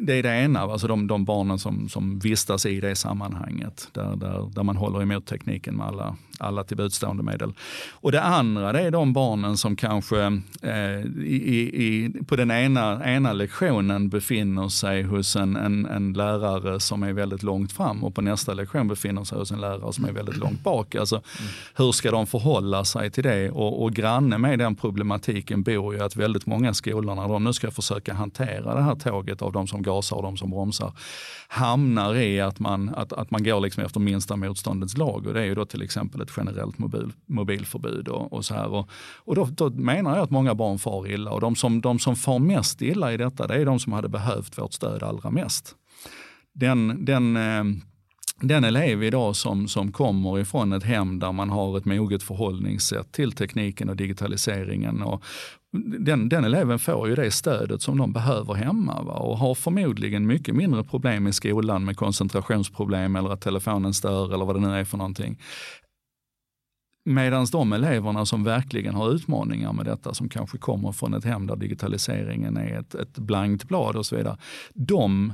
det 0.00 0.14
är 0.14 0.22
det 0.22 0.34
ena, 0.34 0.60
alltså 0.60 0.86
de, 0.86 1.06
de 1.06 1.24
barnen 1.24 1.58
som, 1.58 1.88
som 1.88 2.18
vistas 2.18 2.66
i 2.66 2.80
det 2.80 2.96
sammanhanget. 2.96 3.88
Där, 3.92 4.16
där, 4.16 4.50
där 4.54 4.62
man 4.62 4.76
håller 4.76 5.02
emot 5.02 5.26
tekniken 5.26 5.76
med 5.76 5.86
alla, 5.86 6.16
alla 6.38 6.64
tillbudstående 6.64 7.22
medel. 7.22 7.52
Och 7.92 8.12
det 8.12 8.22
andra 8.22 8.72
det 8.72 8.80
är 8.80 8.90
de 8.90 9.12
barnen 9.12 9.56
som 9.56 9.76
kanske 9.76 10.40
eh, 10.62 11.00
i, 11.24 11.70
i, 11.74 12.12
på 12.26 12.36
den 12.36 12.50
ena, 12.50 13.04
ena 13.04 13.32
lektionen 13.32 14.08
befinner 14.08 14.68
sig 14.68 15.02
hos 15.02 15.36
en, 15.36 15.56
en, 15.56 15.86
en, 15.86 16.12
lärare 16.12 16.80
som 16.80 17.02
är 17.02 17.12
väldigt 17.12 17.42
långt 17.42 17.72
fram 17.72 18.04
och 18.04 18.14
på 18.14 18.20
nästa 18.20 18.54
lektion 18.54 18.88
befinner 18.88 19.24
sig 19.24 19.38
hos 19.38 19.50
en 19.50 19.60
lärare 19.60 19.92
som 19.92 20.04
är 20.04 20.12
väldigt 20.12 20.36
långt 20.36 20.62
bak. 20.62 20.94
Alltså, 20.94 21.16
mm. 21.16 21.50
Hur 21.74 21.92
ska 21.92 22.10
de 22.10 22.26
förhålla 22.26 22.84
sig 22.84 23.10
till 23.10 23.24
det? 23.24 23.50
Och, 23.50 23.82
och 23.82 23.92
granne 23.92 24.38
med 24.38 24.58
den 24.58 24.76
problematiken 24.76 25.62
bor 25.62 25.94
ju 25.94 26.02
att 26.02 26.16
väldigt 26.16 26.46
många 26.46 26.74
skolor 26.74 27.14
när 27.14 27.28
de 27.28 27.44
nu 27.44 27.52
ska 27.52 27.70
försöka 27.70 28.14
hantera 28.14 28.74
det 28.74 28.82
här 28.82 28.94
tåget 28.94 29.42
av 29.42 29.52
de 29.52 29.66
som 29.66 29.79
gasar 29.82 30.16
och 30.16 30.22
de 30.22 30.36
som 30.36 30.50
bromsar 30.50 30.92
hamnar 31.48 32.14
i 32.16 32.40
att 32.40 32.58
man, 32.58 32.88
att, 32.88 33.12
att 33.12 33.30
man 33.30 33.44
går 33.44 33.60
liksom 33.60 33.84
efter 33.84 34.00
minsta 34.00 34.36
motståndets 34.36 34.96
lag. 34.96 35.26
Och 35.26 35.34
det 35.34 35.40
är 35.40 35.44
ju 35.44 35.54
då 35.54 35.64
till 35.64 35.82
exempel 35.82 36.20
ett 36.20 36.32
generellt 36.36 36.78
mobil, 36.78 37.12
mobilförbud 37.26 38.08
och, 38.08 38.32
och 38.32 38.44
så 38.44 38.54
här. 38.54 38.68
Och, 38.68 38.90
och 39.16 39.34
då, 39.34 39.44
då, 39.44 39.70
menar 39.70 40.16
jag 40.16 40.22
att 40.22 40.30
många 40.30 40.54
barn 40.54 40.78
far 40.78 41.10
illa 41.10 41.30
och 41.30 41.40
de 41.40 41.56
som, 41.56 41.80
de 41.80 41.98
som 41.98 42.16
far 42.16 42.38
mest 42.38 42.82
illa 42.82 43.12
i 43.12 43.16
detta 43.16 43.46
det 43.46 43.54
är 43.54 43.64
de 43.64 43.80
som 43.80 43.92
hade 43.92 44.08
behövt 44.08 44.58
vårt 44.58 44.72
stöd 44.72 45.02
allra 45.02 45.30
mest. 45.30 45.74
Den, 46.52 47.04
den 47.04 47.36
eh, 47.36 47.64
den 48.40 48.64
elev 48.64 49.02
idag 49.02 49.36
som, 49.36 49.68
som 49.68 49.92
kommer 49.92 50.38
ifrån 50.38 50.72
ett 50.72 50.84
hem 50.84 51.18
där 51.18 51.32
man 51.32 51.50
har 51.50 51.78
ett 51.78 51.84
moget 51.84 52.22
förhållningssätt 52.22 53.12
till 53.12 53.32
tekniken 53.32 53.88
och 53.88 53.96
digitaliseringen 53.96 55.02
och, 55.02 55.24
den, 55.72 56.28
den 56.28 56.44
eleven 56.44 56.78
får 56.78 57.08
ju 57.08 57.14
det 57.14 57.30
stödet 57.30 57.82
som 57.82 57.98
de 57.98 58.12
behöver 58.12 58.54
hemma 58.54 59.02
va? 59.02 59.12
och 59.12 59.38
har 59.38 59.54
förmodligen 59.54 60.26
mycket 60.26 60.54
mindre 60.54 60.84
problem 60.84 61.26
i 61.26 61.32
skolan 61.32 61.84
med 61.84 61.96
koncentrationsproblem 61.96 63.16
eller 63.16 63.30
att 63.30 63.40
telefonen 63.40 63.94
stör 63.94 64.34
eller 64.34 64.44
vad 64.44 64.56
det 64.56 64.60
nu 64.60 64.74
är 64.74 64.84
för 64.84 64.98
någonting. 64.98 65.38
Medan 67.04 67.46
de 67.52 67.72
eleverna 67.72 68.26
som 68.26 68.44
verkligen 68.44 68.94
har 68.94 69.10
utmaningar 69.10 69.72
med 69.72 69.84
detta, 69.84 70.14
som 70.14 70.28
kanske 70.28 70.58
kommer 70.58 70.92
från 70.92 71.14
ett 71.14 71.24
hem 71.24 71.46
där 71.46 71.56
digitaliseringen 71.56 72.56
är 72.56 72.78
ett, 72.78 72.94
ett 72.94 73.18
blankt 73.18 73.64
blad 73.64 73.96
och 73.96 74.06
så 74.06 74.16
vidare, 74.16 74.36
de 74.74 75.32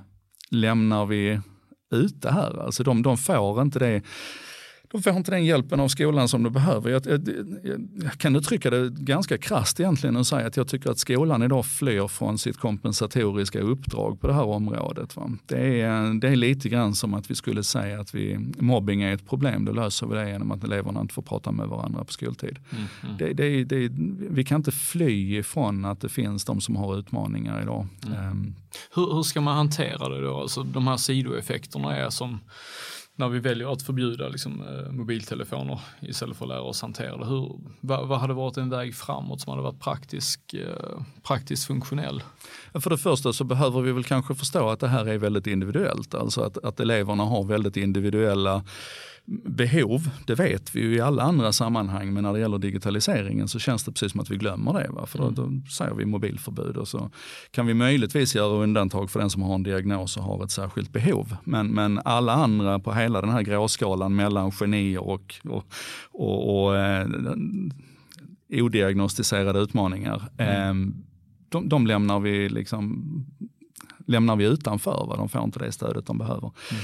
lämnar 0.50 1.06
vi 1.06 1.40
ute 1.90 2.30
här. 2.30 2.64
Alltså 2.64 2.82
de, 2.82 3.02
de 3.02 3.16
får 3.16 3.62
inte 3.62 3.78
det 3.78 4.02
de 4.90 5.02
får 5.02 5.16
inte 5.16 5.30
den 5.30 5.44
hjälpen 5.44 5.80
av 5.80 5.88
skolan 5.88 6.28
som 6.28 6.42
de 6.42 6.52
behöver. 6.52 6.90
Jag, 6.90 7.06
jag, 7.06 7.28
jag 8.02 8.12
kan 8.12 8.36
uttrycka 8.36 8.70
det 8.70 8.90
ganska 8.90 9.38
krast 9.38 9.80
egentligen 9.80 10.16
och 10.16 10.26
säga 10.26 10.46
att 10.46 10.56
jag 10.56 10.68
tycker 10.68 10.90
att 10.90 10.98
skolan 10.98 11.42
idag 11.42 11.66
flyr 11.66 12.08
från 12.08 12.38
sitt 12.38 12.56
kompensatoriska 12.56 13.60
uppdrag 13.60 14.20
på 14.20 14.26
det 14.26 14.34
här 14.34 14.44
området. 14.44 15.16
Va? 15.16 15.30
Det, 15.46 15.80
är, 15.80 16.20
det 16.20 16.28
är 16.28 16.36
lite 16.36 16.68
grann 16.68 16.94
som 16.94 17.14
att 17.14 17.30
vi 17.30 17.34
skulle 17.34 17.64
säga 17.64 18.00
att 18.00 18.14
vi, 18.14 18.38
mobbing 18.58 19.02
är 19.02 19.14
ett 19.14 19.28
problem, 19.28 19.64
då 19.64 19.72
löser 19.72 20.06
vi 20.06 20.14
det 20.14 20.30
genom 20.30 20.50
att 20.50 20.64
eleverna 20.64 21.00
inte 21.00 21.14
får 21.14 21.22
prata 21.22 21.52
med 21.52 21.68
varandra 21.68 22.04
på 22.04 22.12
skoltid. 22.12 22.58
Mm, 22.70 22.84
mm. 23.02 23.16
Det, 23.16 23.32
det, 23.32 23.64
det, 23.64 23.88
vi 24.30 24.44
kan 24.44 24.56
inte 24.56 24.72
fly 24.72 25.38
ifrån 25.38 25.84
att 25.84 26.00
det 26.00 26.08
finns 26.08 26.44
de 26.44 26.60
som 26.60 26.76
har 26.76 26.98
utmaningar 26.98 27.62
idag. 27.62 27.86
Mm. 28.06 28.30
Um, 28.30 28.54
hur, 28.94 29.14
hur 29.14 29.22
ska 29.22 29.40
man 29.40 29.56
hantera 29.56 30.08
det 30.08 30.20
då? 30.20 30.40
Alltså, 30.40 30.62
de 30.62 30.86
här 30.86 30.96
sidoeffekterna 30.96 31.96
är 31.96 32.10
som 32.10 32.38
när 33.16 33.28
vi 33.28 33.38
väljer 33.38 33.72
att 33.72 33.82
förbjuda 33.82 34.28
liksom, 34.28 34.62
eh, 34.62 34.92
mobiltelefoner 34.92 35.80
istället 36.00 36.36
för 36.36 36.44
att 36.44 36.48
lära 36.48 36.60
oss 36.60 36.82
hantera 36.82 37.16
det. 37.16 37.26
Hur, 37.26 37.60
vad, 37.80 38.08
vad 38.08 38.18
hade 38.18 38.34
varit 38.34 38.56
en 38.56 38.70
väg 38.70 38.94
framåt 38.94 39.40
som 39.40 39.50
hade 39.50 39.62
varit 39.62 39.80
praktisk, 39.80 40.54
eh, 40.54 41.00
praktiskt 41.22 41.66
funktionell? 41.66 42.22
För 42.74 42.90
det 42.90 42.98
första 42.98 43.32
så 43.32 43.44
behöver 43.44 43.80
vi 43.80 43.92
väl 43.92 44.04
kanske 44.04 44.34
förstå 44.34 44.68
att 44.68 44.80
det 44.80 44.88
här 44.88 45.08
är 45.08 45.18
väldigt 45.18 45.46
individuellt. 45.46 46.14
Alltså 46.14 46.40
att, 46.40 46.64
att 46.64 46.80
eleverna 46.80 47.24
har 47.24 47.44
väldigt 47.44 47.76
individuella 47.76 48.64
behov, 49.28 50.10
det 50.26 50.34
vet 50.34 50.74
vi 50.74 50.80
ju 50.80 50.94
i 50.94 51.00
alla 51.00 51.22
andra 51.22 51.52
sammanhang, 51.52 52.12
men 52.12 52.22
när 52.22 52.32
det 52.32 52.38
gäller 52.38 52.58
digitaliseringen 52.58 53.48
så 53.48 53.58
känns 53.58 53.84
det 53.84 53.92
precis 53.92 54.12
som 54.12 54.20
att 54.20 54.30
vi 54.30 54.36
glömmer 54.36 54.72
det. 54.72 54.88
Va? 54.90 55.06
För 55.06 55.18
då, 55.18 55.30
då 55.30 55.50
säger 55.70 55.94
vi 55.94 56.04
mobilförbud 56.04 56.76
och 56.76 56.88
så 56.88 57.10
kan 57.50 57.66
vi 57.66 57.74
möjligtvis 57.74 58.34
göra 58.34 58.62
undantag 58.62 59.10
för 59.10 59.20
den 59.20 59.30
som 59.30 59.42
har 59.42 59.54
en 59.54 59.62
diagnos 59.62 60.16
och 60.16 60.22
har 60.22 60.44
ett 60.44 60.50
särskilt 60.50 60.92
behov. 60.92 61.36
Men, 61.44 61.66
men 61.66 62.00
alla 62.04 62.32
andra 62.32 62.78
på 62.78 62.92
hela 62.92 63.20
den 63.20 63.30
här 63.30 63.42
gråskalan 63.42 64.16
mellan 64.16 64.52
genier 64.52 65.02
och, 65.02 65.34
och, 65.44 65.64
och, 66.12 66.64
och 66.64 66.76
eh, 66.76 67.08
odiagnostiserade 68.50 69.58
utmaningar, 69.58 70.28
mm. 70.38 70.88
eh, 70.88 70.94
de, 71.48 71.68
de 71.68 71.86
lämnar 71.86 72.20
vi 72.20 72.48
liksom 72.48 73.04
lämnar 74.06 74.36
vi 74.36 74.44
utanför. 74.44 75.06
Va? 75.08 75.16
De 75.16 75.28
får 75.28 75.44
inte 75.44 75.58
det 75.58 75.72
stödet 75.72 76.06
de 76.06 76.18
behöver. 76.18 76.52
Mm. 76.70 76.82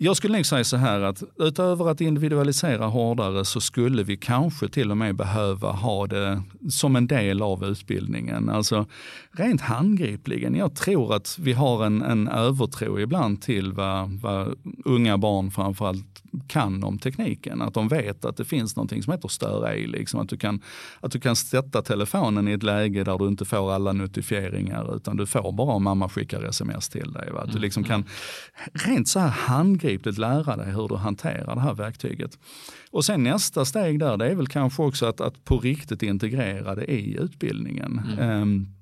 Jag 0.00 0.16
skulle 0.16 0.36
nog 0.36 0.46
säga 0.46 0.64
så 0.64 0.76
här 0.76 1.00
att 1.00 1.22
utöver 1.38 1.88
att 1.90 2.00
individualisera 2.00 2.86
hårdare 2.86 3.44
så 3.44 3.60
skulle 3.60 4.02
vi 4.02 4.16
kanske 4.16 4.68
till 4.68 4.90
och 4.90 4.96
med 4.96 5.16
behöva 5.16 5.72
ha 5.72 6.06
det 6.06 6.42
som 6.70 6.96
en 6.96 7.06
del 7.06 7.42
av 7.42 7.64
utbildningen. 7.64 8.48
Alltså 8.48 8.86
rent 9.30 9.60
handgripligen. 9.60 10.54
Jag 10.54 10.74
tror 10.74 11.14
att 11.14 11.38
vi 11.38 11.52
har 11.52 11.86
en, 11.86 12.02
en 12.02 12.28
övertro 12.28 13.00
ibland 13.00 13.42
till 13.42 13.72
vad, 13.72 14.10
vad 14.10 14.54
unga 14.84 15.18
barn 15.18 15.50
framförallt 15.50 16.17
kan 16.46 16.84
om 16.84 16.98
tekniken. 16.98 17.62
Att 17.62 17.74
de 17.74 17.88
vet 17.88 18.24
att 18.24 18.36
det 18.36 18.44
finns 18.44 18.76
någonting 18.76 19.02
som 19.02 19.12
heter 19.12 19.28
stör 19.28 19.66
ej. 19.66 19.86
Liksom. 19.86 20.20
Att, 20.20 20.28
du 20.28 20.36
kan, 20.36 20.62
att 21.00 21.12
du 21.12 21.20
kan 21.20 21.36
sätta 21.36 21.82
telefonen 21.82 22.48
i 22.48 22.52
ett 22.52 22.62
läge 22.62 23.04
där 23.04 23.18
du 23.18 23.28
inte 23.28 23.44
får 23.44 23.72
alla 23.72 23.92
notifieringar 23.92 24.96
utan 24.96 25.16
du 25.16 25.26
får 25.26 25.52
bara 25.52 25.72
om 25.72 25.84
mamma 25.84 26.08
skickar 26.08 26.42
sms 26.42 26.88
till 26.88 27.12
dig. 27.12 27.30
Va? 27.32 27.40
Att 27.40 27.52
du 27.52 27.58
liksom 27.58 27.84
kan 27.84 28.04
rent 28.72 29.08
så 29.08 29.20
här 29.20 29.28
handgripligt 29.28 30.18
lära 30.18 30.56
dig 30.56 30.72
hur 30.72 30.88
du 30.88 30.96
hanterar 30.96 31.54
det 31.54 31.60
här 31.60 31.74
verktyget. 31.74 32.38
Och 32.90 33.04
sen 33.04 33.22
nästa 33.22 33.64
steg 33.64 33.98
där 33.98 34.16
det 34.16 34.26
är 34.26 34.34
väl 34.34 34.48
kanske 34.48 34.82
också 34.82 35.06
att, 35.06 35.20
att 35.20 35.44
på 35.44 35.58
riktigt 35.58 36.02
integrera 36.02 36.74
det 36.74 36.84
i 36.84 37.16
utbildningen. 37.20 38.00
Mm. 38.18 38.42
Um, 38.42 38.77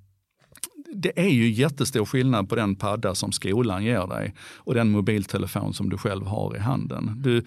det 0.96 1.20
är 1.20 1.28
ju 1.28 1.50
jättestor 1.50 2.04
skillnad 2.04 2.48
på 2.48 2.54
den 2.54 2.76
padda 2.76 3.14
som 3.14 3.32
skolan 3.32 3.84
ger 3.84 4.06
dig 4.06 4.34
och 4.56 4.74
den 4.74 4.90
mobiltelefon 4.90 5.74
som 5.74 5.88
du 5.88 5.98
själv 5.98 6.26
har 6.26 6.56
i 6.56 6.58
handen. 6.58 7.12
Du, 7.16 7.44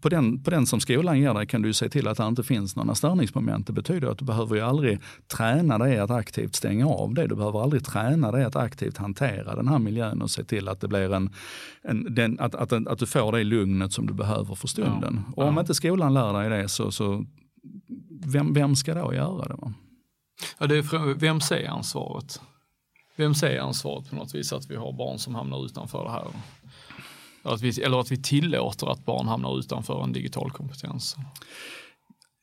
på 0.00 0.08
den, 0.08 0.42
på 0.42 0.50
den 0.50 0.66
som 0.66 0.80
skolan 0.80 1.20
ger 1.20 1.34
dig 1.34 1.46
kan 1.46 1.62
du 1.62 1.72
se 1.72 1.88
till 1.88 2.08
att 2.08 2.16
det 2.16 2.26
inte 2.26 2.42
finns 2.42 2.76
några 2.76 2.94
störningsmoment. 2.94 3.66
Det 3.66 3.72
betyder 3.72 4.08
att 4.08 4.18
du 4.18 4.24
behöver 4.24 4.56
ju 4.56 4.62
aldrig 4.62 4.98
träna 5.36 5.78
dig 5.78 5.98
att 5.98 6.10
aktivt 6.10 6.54
stänga 6.54 6.86
av 6.86 7.14
det. 7.14 7.26
Du 7.26 7.34
behöver 7.34 7.62
aldrig 7.62 7.84
träna 7.84 8.32
dig 8.32 8.44
att 8.44 8.56
aktivt 8.56 8.96
hantera 8.96 9.56
den 9.56 9.68
här 9.68 9.78
miljön 9.78 10.22
och 10.22 10.30
se 10.30 10.44
till 10.44 10.68
att 10.68 10.80
det 10.80 10.88
blir 10.88 11.14
en, 11.14 11.30
en 11.82 12.14
den, 12.14 12.40
att, 12.40 12.54
att, 12.54 12.72
att, 12.72 12.98
du 12.98 13.06
får 13.06 13.32
det 13.32 13.44
lugnet 13.44 13.92
som 13.92 14.06
du 14.06 14.14
behöver 14.14 14.54
för 14.54 14.68
stunden. 14.68 15.20
Ja, 15.26 15.32
och 15.36 15.48
om 15.48 15.54
ja. 15.54 15.60
inte 15.60 15.74
skolan 15.74 16.14
lär 16.14 16.32
dig 16.32 16.62
det 16.62 16.68
så, 16.68 16.90
så 16.90 17.24
vem, 18.26 18.54
vem 18.54 18.76
ska 18.76 18.94
då 18.94 19.14
göra 19.14 19.56
det? 19.56 19.72
Ja, 20.58 20.66
det 20.66 20.78
är, 20.78 21.14
vem 21.14 21.40
säger 21.40 21.68
ansvaret? 21.68 22.40
Vem 23.18 23.34
säger 23.34 23.60
ansvaret 23.60 24.10
på 24.10 24.16
något 24.16 24.34
vis 24.34 24.52
att 24.52 24.70
vi 24.70 24.76
har 24.76 24.92
barn 24.92 25.18
som 25.18 25.34
hamnar 25.34 25.64
utanför 25.64 26.04
det 26.04 26.10
här? 26.10 26.26
Att 27.42 27.60
vi, 27.60 27.82
eller 27.82 28.00
att 28.00 28.12
vi 28.12 28.22
tillåter 28.22 28.92
att 28.92 29.04
barn 29.04 29.28
hamnar 29.28 29.58
utanför 29.58 30.02
en 30.02 30.12
digital 30.12 30.50
kompetens? 30.50 31.16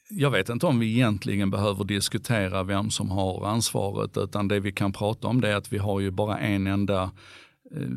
Jag 0.09 0.31
vet 0.31 0.49
inte 0.49 0.65
om 0.65 0.79
vi 0.79 0.91
egentligen 0.91 1.51
behöver 1.51 1.83
diskutera 1.83 2.63
vem 2.63 2.89
som 2.89 3.11
har 3.11 3.47
ansvaret 3.47 4.17
utan 4.17 4.47
det 4.47 4.59
vi 4.59 4.71
kan 4.71 4.93
prata 4.93 5.27
om 5.27 5.41
det 5.41 5.49
är 5.49 5.55
att 5.55 5.73
vi 5.73 5.77
har 5.77 5.99
ju 5.99 6.11
bara 6.11 6.39
en 6.39 6.67
enda 6.67 7.11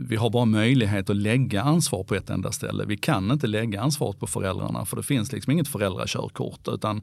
vi 0.08 0.16
har 0.16 0.30
bara 0.30 0.44
möjlighet 0.44 1.10
att 1.10 1.16
lägga 1.16 1.62
ansvar 1.62 2.04
på 2.04 2.14
ett 2.14 2.30
enda 2.30 2.52
ställe. 2.52 2.84
Vi 2.86 2.96
kan 2.96 3.30
inte 3.30 3.46
lägga 3.46 3.80
ansvaret 3.80 4.18
på 4.18 4.26
föräldrarna 4.26 4.84
för 4.84 4.96
det 4.96 5.02
finns 5.02 5.32
liksom 5.32 5.52
inget 5.52 5.68
föräldrakörkort 5.68 6.68
utan 6.68 7.02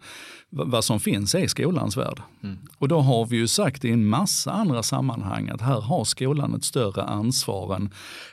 vad 0.49 0.84
som 0.84 0.99
finns 0.99 1.36
är 1.36 1.47
skolans 1.47 1.97
värld. 1.97 2.22
Mm. 2.43 2.57
Och 2.78 2.88
då 2.88 2.99
har 2.99 3.26
vi 3.26 3.38
ju 3.38 3.47
sagt 3.47 3.86
i 3.86 3.91
en 3.91 4.05
massa 4.05 4.51
andra 4.51 4.84
sammanhang 4.84 5.49
att 5.49 5.61
här 5.61 5.82
har 5.82 6.03
skolan 6.03 6.55
ett 6.55 6.63
större 6.63 7.03
ansvar 7.03 7.76
än, 7.76 7.89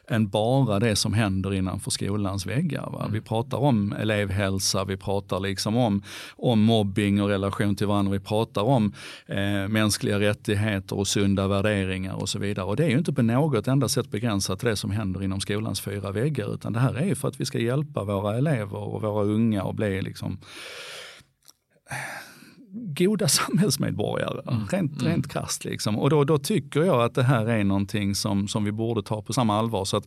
än 0.08 0.28
bara 0.28 0.80
det 0.80 0.96
som 0.96 1.14
händer 1.14 1.54
innanför 1.54 1.90
skolans 1.90 2.46
väggar. 2.46 2.90
Va? 2.92 3.08
Vi 3.12 3.20
pratar 3.20 3.58
om 3.58 3.92
elevhälsa, 3.92 4.84
vi 4.84 4.96
pratar 4.96 5.40
liksom 5.40 5.76
om, 5.76 6.02
om 6.36 6.62
mobbing 6.62 7.22
och 7.22 7.28
relation 7.28 7.76
till 7.76 7.86
varandra, 7.86 8.12
vi 8.12 8.20
pratar 8.20 8.62
om 8.62 8.92
eh, 9.26 9.68
mänskliga 9.68 10.20
rättigheter 10.20 10.98
och 10.98 11.08
sunda 11.08 11.48
värderingar 11.48 12.14
och 12.14 12.28
så 12.28 12.38
vidare. 12.38 12.66
Och 12.66 12.76
det 12.76 12.84
är 12.84 12.90
ju 12.90 12.98
inte 12.98 13.12
på 13.12 13.22
något 13.22 13.68
enda 13.68 13.88
sätt 13.88 14.10
begränsat 14.22 14.58
till 14.58 14.68
det 14.68 14.76
som 14.76 14.90
händer 14.90 15.22
inom 15.22 15.40
skolans 15.40 15.80
fyra 15.80 16.12
väggar 16.12 16.54
utan 16.54 16.72
det 16.72 16.80
här 16.80 16.94
är 16.94 17.14
för 17.14 17.28
att 17.28 17.40
vi 17.40 17.44
ska 17.44 17.58
hjälpa 17.58 18.04
våra 18.04 18.38
elever 18.38 18.78
och 18.78 19.02
våra 19.02 19.24
unga 19.24 19.62
att 19.62 19.76
bli 19.76 20.02
liksom 20.02 20.38
goda 22.98 23.28
samhällsmedborgare, 23.38 24.42
mm. 24.48 24.66
rent, 24.66 25.00
mm. 25.00 25.12
rent 25.12 25.32
krasst. 25.32 25.64
Liksom. 25.64 25.98
Och 25.98 26.10
då, 26.10 26.24
då 26.24 26.38
tycker 26.38 26.82
jag 26.82 27.02
att 27.02 27.14
det 27.14 27.22
här 27.22 27.46
är 27.46 27.64
någonting 27.64 28.14
som, 28.14 28.48
som 28.48 28.64
vi 28.64 28.72
borde 28.72 29.02
ta 29.02 29.22
på 29.22 29.32
samma 29.32 29.58
allvar. 29.58 29.84
Så 29.84 29.96
att 29.96 30.06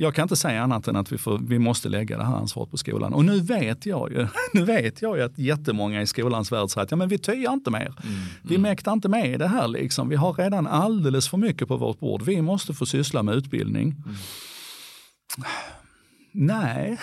jag 0.00 0.14
kan 0.14 0.22
inte 0.22 0.36
säga 0.36 0.62
annat 0.62 0.88
än 0.88 0.96
att 0.96 1.12
vi, 1.12 1.18
får, 1.18 1.38
vi 1.38 1.58
måste 1.58 1.88
lägga 1.88 2.18
det 2.18 2.24
här 2.24 2.34
ansvaret 2.34 2.70
på 2.70 2.76
skolan. 2.76 3.14
Och 3.14 3.24
nu 3.24 3.40
vet 3.40 3.86
jag 3.86 4.12
ju, 4.12 4.26
nu 4.52 4.64
vet 4.64 5.02
jag 5.02 5.16
ju 5.16 5.22
att 5.22 5.38
jättemånga 5.38 6.02
i 6.02 6.06
skolans 6.06 6.52
värld 6.52 6.70
säger 6.70 6.84
att 6.84 6.90
ja, 6.90 6.96
men 6.96 7.08
vi 7.08 7.18
tyar 7.18 7.52
inte 7.52 7.70
mer. 7.70 7.94
Mm. 8.02 8.18
Vi 8.42 8.54
mm. 8.54 8.62
mäktar 8.62 8.92
inte 8.92 9.08
med 9.08 9.38
det 9.38 9.48
här. 9.48 9.68
Liksom. 9.68 10.08
Vi 10.08 10.16
har 10.16 10.32
redan 10.32 10.66
alldeles 10.66 11.28
för 11.28 11.36
mycket 11.36 11.68
på 11.68 11.76
vårt 11.76 12.00
bord. 12.00 12.22
Vi 12.22 12.42
måste 12.42 12.74
få 12.74 12.86
syssla 12.86 13.22
med 13.22 13.34
utbildning. 13.34 13.94
Mm. 14.06 14.16
Nej. 16.32 16.98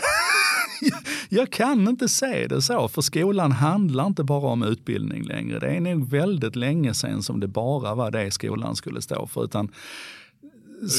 jag 1.29 1.51
kan 1.51 1.87
inte 1.87 2.09
se 2.09 2.47
det 2.47 2.61
så, 2.61 2.87
för 2.87 3.01
skolan 3.01 3.51
handlar 3.51 4.07
inte 4.07 4.23
bara 4.23 4.47
om 4.47 4.63
utbildning 4.63 5.23
längre. 5.23 5.59
Det 5.59 5.67
är 5.67 5.79
nog 5.79 6.09
väldigt 6.09 6.55
länge 6.55 6.93
sedan 6.93 7.23
som 7.23 7.39
det 7.39 7.47
bara 7.47 7.95
var 7.95 8.11
det 8.11 8.31
skolan 8.31 8.75
skulle 8.75 9.01
stå 9.01 9.27
för. 9.27 9.43
Utan 9.43 9.71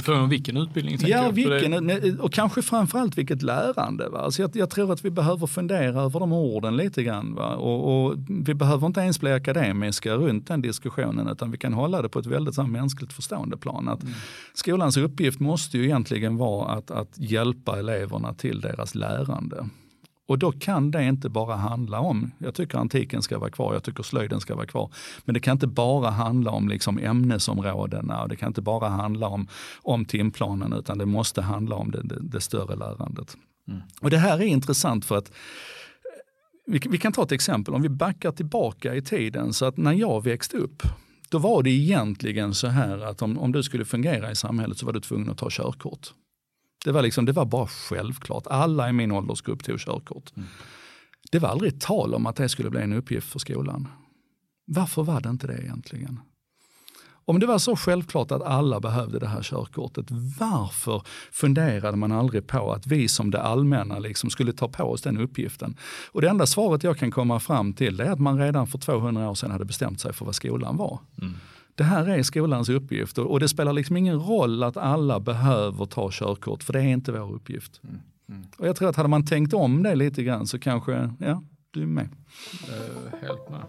Från 0.04 0.28
vilken 0.28 0.56
utbildning? 0.56 0.98
Ja, 1.00 1.30
vilken, 1.30 2.20
och 2.20 2.32
kanske 2.32 2.62
framförallt 2.62 3.18
vilket 3.18 3.42
lärande. 3.42 4.08
Va? 4.08 4.18
Alltså 4.18 4.42
jag, 4.42 4.56
jag, 4.56 4.70
tror 4.70 4.92
att 4.92 5.04
vi 5.04 5.10
behöver 5.10 5.46
fundera 5.46 6.02
över 6.02 6.20
de 6.20 6.32
orden 6.32 6.76
lite 6.76 7.02
grann. 7.02 7.34
Va? 7.34 7.56
Och, 7.56 8.06
och, 8.06 8.16
vi 8.28 8.54
behöver 8.54 8.86
inte 8.86 9.00
ens 9.00 9.20
bli 9.20 9.32
akademiska 9.32 10.14
runt 10.14 10.46
den 10.46 10.62
diskussionen 10.62 11.28
utan 11.28 11.50
vi 11.50 11.58
kan 11.58 11.72
hålla 11.72 12.02
det 12.02 12.08
på 12.08 12.18
ett 12.18 12.26
väldigt 12.26 12.54
så 12.54 12.62
mänskligt 12.62 13.12
förstående 13.12 13.56
plan. 13.56 13.88
Att 13.88 14.02
mm. 14.02 14.14
Skolans 14.54 14.96
uppgift 14.96 15.40
måste 15.40 15.78
ju 15.78 15.84
egentligen 15.84 16.36
vara 16.36 16.72
att, 16.72 16.90
att 16.90 17.18
hjälpa 17.18 17.78
eleverna 17.78 18.34
till 18.34 18.60
deras 18.60 18.94
lärande. 18.94 19.68
Och 20.28 20.38
då 20.38 20.52
kan 20.52 20.90
det 20.90 21.04
inte 21.04 21.28
bara 21.28 21.56
handla 21.56 22.00
om, 22.00 22.30
jag 22.38 22.54
tycker 22.54 22.78
antiken 22.78 23.22
ska 23.22 23.38
vara 23.38 23.50
kvar, 23.50 23.74
jag 23.74 23.82
tycker 23.82 24.02
slöjden 24.02 24.40
ska 24.40 24.54
vara 24.54 24.66
kvar. 24.66 24.90
Men 25.24 25.34
det 25.34 25.40
kan 25.40 25.52
inte 25.52 25.66
bara 25.66 26.10
handla 26.10 26.50
om 26.50 26.68
liksom 26.68 26.98
ämnesområdena 26.98 28.22
och 28.22 28.28
det 28.28 28.36
kan 28.36 28.48
inte 28.48 28.62
bara 28.62 28.88
handla 28.88 29.28
om, 29.28 29.48
om 29.82 30.04
timplanen 30.04 30.72
utan 30.72 30.98
det 30.98 31.06
måste 31.06 31.42
handla 31.42 31.76
om 31.76 31.90
det, 31.90 32.02
det, 32.02 32.18
det 32.20 32.40
större 32.40 32.76
lärandet. 32.76 33.36
Mm. 33.68 33.80
Och 34.00 34.10
det 34.10 34.18
här 34.18 34.38
är 34.38 34.46
intressant 34.46 35.04
för 35.04 35.16
att 35.16 35.32
vi, 36.66 36.80
vi 36.90 36.98
kan 36.98 37.12
ta 37.12 37.22
ett 37.22 37.32
exempel, 37.32 37.74
om 37.74 37.82
vi 37.82 37.88
backar 37.88 38.32
tillbaka 38.32 38.94
i 38.94 39.02
tiden 39.02 39.52
så 39.52 39.64
att 39.64 39.76
när 39.76 39.92
jag 39.92 40.24
växte 40.24 40.56
upp 40.56 40.82
då 41.30 41.38
var 41.38 41.62
det 41.62 41.70
egentligen 41.70 42.54
så 42.54 42.66
här 42.66 42.98
att 42.98 43.22
om, 43.22 43.38
om 43.38 43.52
du 43.52 43.62
skulle 43.62 43.84
fungera 43.84 44.30
i 44.30 44.34
samhället 44.34 44.78
så 44.78 44.86
var 44.86 44.92
du 44.92 45.00
tvungen 45.00 45.30
att 45.30 45.38
ta 45.38 45.48
körkort. 45.50 46.12
Det 46.84 46.92
var, 46.92 47.02
liksom, 47.02 47.24
det 47.24 47.32
var 47.32 47.44
bara 47.44 47.66
självklart. 47.66 48.46
Alla 48.46 48.88
i 48.88 48.92
min 48.92 49.12
åldersgrupp 49.12 49.64
tog 49.64 49.80
körkort. 49.80 50.36
Mm. 50.36 50.48
Det 51.30 51.38
var 51.38 51.48
aldrig 51.48 51.80
tal 51.80 52.14
om 52.14 52.26
att 52.26 52.36
det 52.36 52.48
skulle 52.48 52.70
bli 52.70 52.82
en 52.82 52.92
uppgift 52.92 53.32
för 53.32 53.38
skolan. 53.38 53.88
Varför 54.66 55.02
var 55.02 55.20
det 55.20 55.28
inte 55.28 55.46
det 55.46 55.62
egentligen? 55.62 56.20
Om 57.28 57.40
det 57.40 57.46
var 57.46 57.58
så 57.58 57.76
självklart 57.76 58.30
att 58.30 58.42
alla 58.42 58.80
behövde 58.80 59.18
det 59.18 59.26
här 59.26 59.42
körkortet, 59.42 60.06
varför 60.40 61.02
funderade 61.32 61.96
man 61.96 62.12
aldrig 62.12 62.46
på 62.46 62.72
att 62.72 62.86
vi 62.86 63.08
som 63.08 63.30
det 63.30 63.42
allmänna 63.42 63.98
liksom 63.98 64.30
skulle 64.30 64.52
ta 64.52 64.68
på 64.68 64.84
oss 64.84 65.02
den 65.02 65.18
uppgiften? 65.18 65.76
Och 66.12 66.20
det 66.20 66.28
enda 66.28 66.46
svaret 66.46 66.82
jag 66.82 66.98
kan 66.98 67.10
komma 67.10 67.40
fram 67.40 67.72
till 67.72 68.00
är 68.00 68.10
att 68.10 68.18
man 68.18 68.38
redan 68.38 68.66
för 68.66 68.78
200 68.78 69.30
år 69.30 69.34
sedan 69.34 69.50
hade 69.50 69.64
bestämt 69.64 70.00
sig 70.00 70.12
för 70.12 70.24
vad 70.24 70.34
skolan 70.34 70.76
var. 70.76 70.98
Mm. 71.22 71.34
Det 71.78 71.84
här 71.84 72.08
är 72.08 72.22
skolans 72.22 72.68
uppgift 72.68 73.18
och 73.18 73.40
det 73.40 73.48
spelar 73.48 73.72
liksom 73.72 73.96
ingen 73.96 74.20
roll 74.20 74.62
att 74.62 74.76
alla 74.76 75.20
behöver 75.20 75.86
ta 75.86 76.10
körkort 76.12 76.62
för 76.62 76.72
det 76.72 76.78
är 76.78 76.84
inte 76.84 77.12
vår 77.12 77.34
uppgift. 77.34 77.80
Mm. 77.84 78.00
Mm. 78.28 78.46
Och 78.58 78.68
jag 78.68 78.76
tror 78.76 78.88
att 78.88 78.96
hade 78.96 79.08
man 79.08 79.26
tänkt 79.26 79.54
om 79.54 79.82
det 79.82 79.94
lite 79.94 80.22
grann 80.22 80.46
så 80.46 80.58
kanske, 80.58 81.14
ja, 81.20 81.42
du 81.70 81.82
är 81.82 81.86
med. 81.86 82.08
Uh, 82.68 83.20
helt 83.22 83.50
med. 83.50 83.62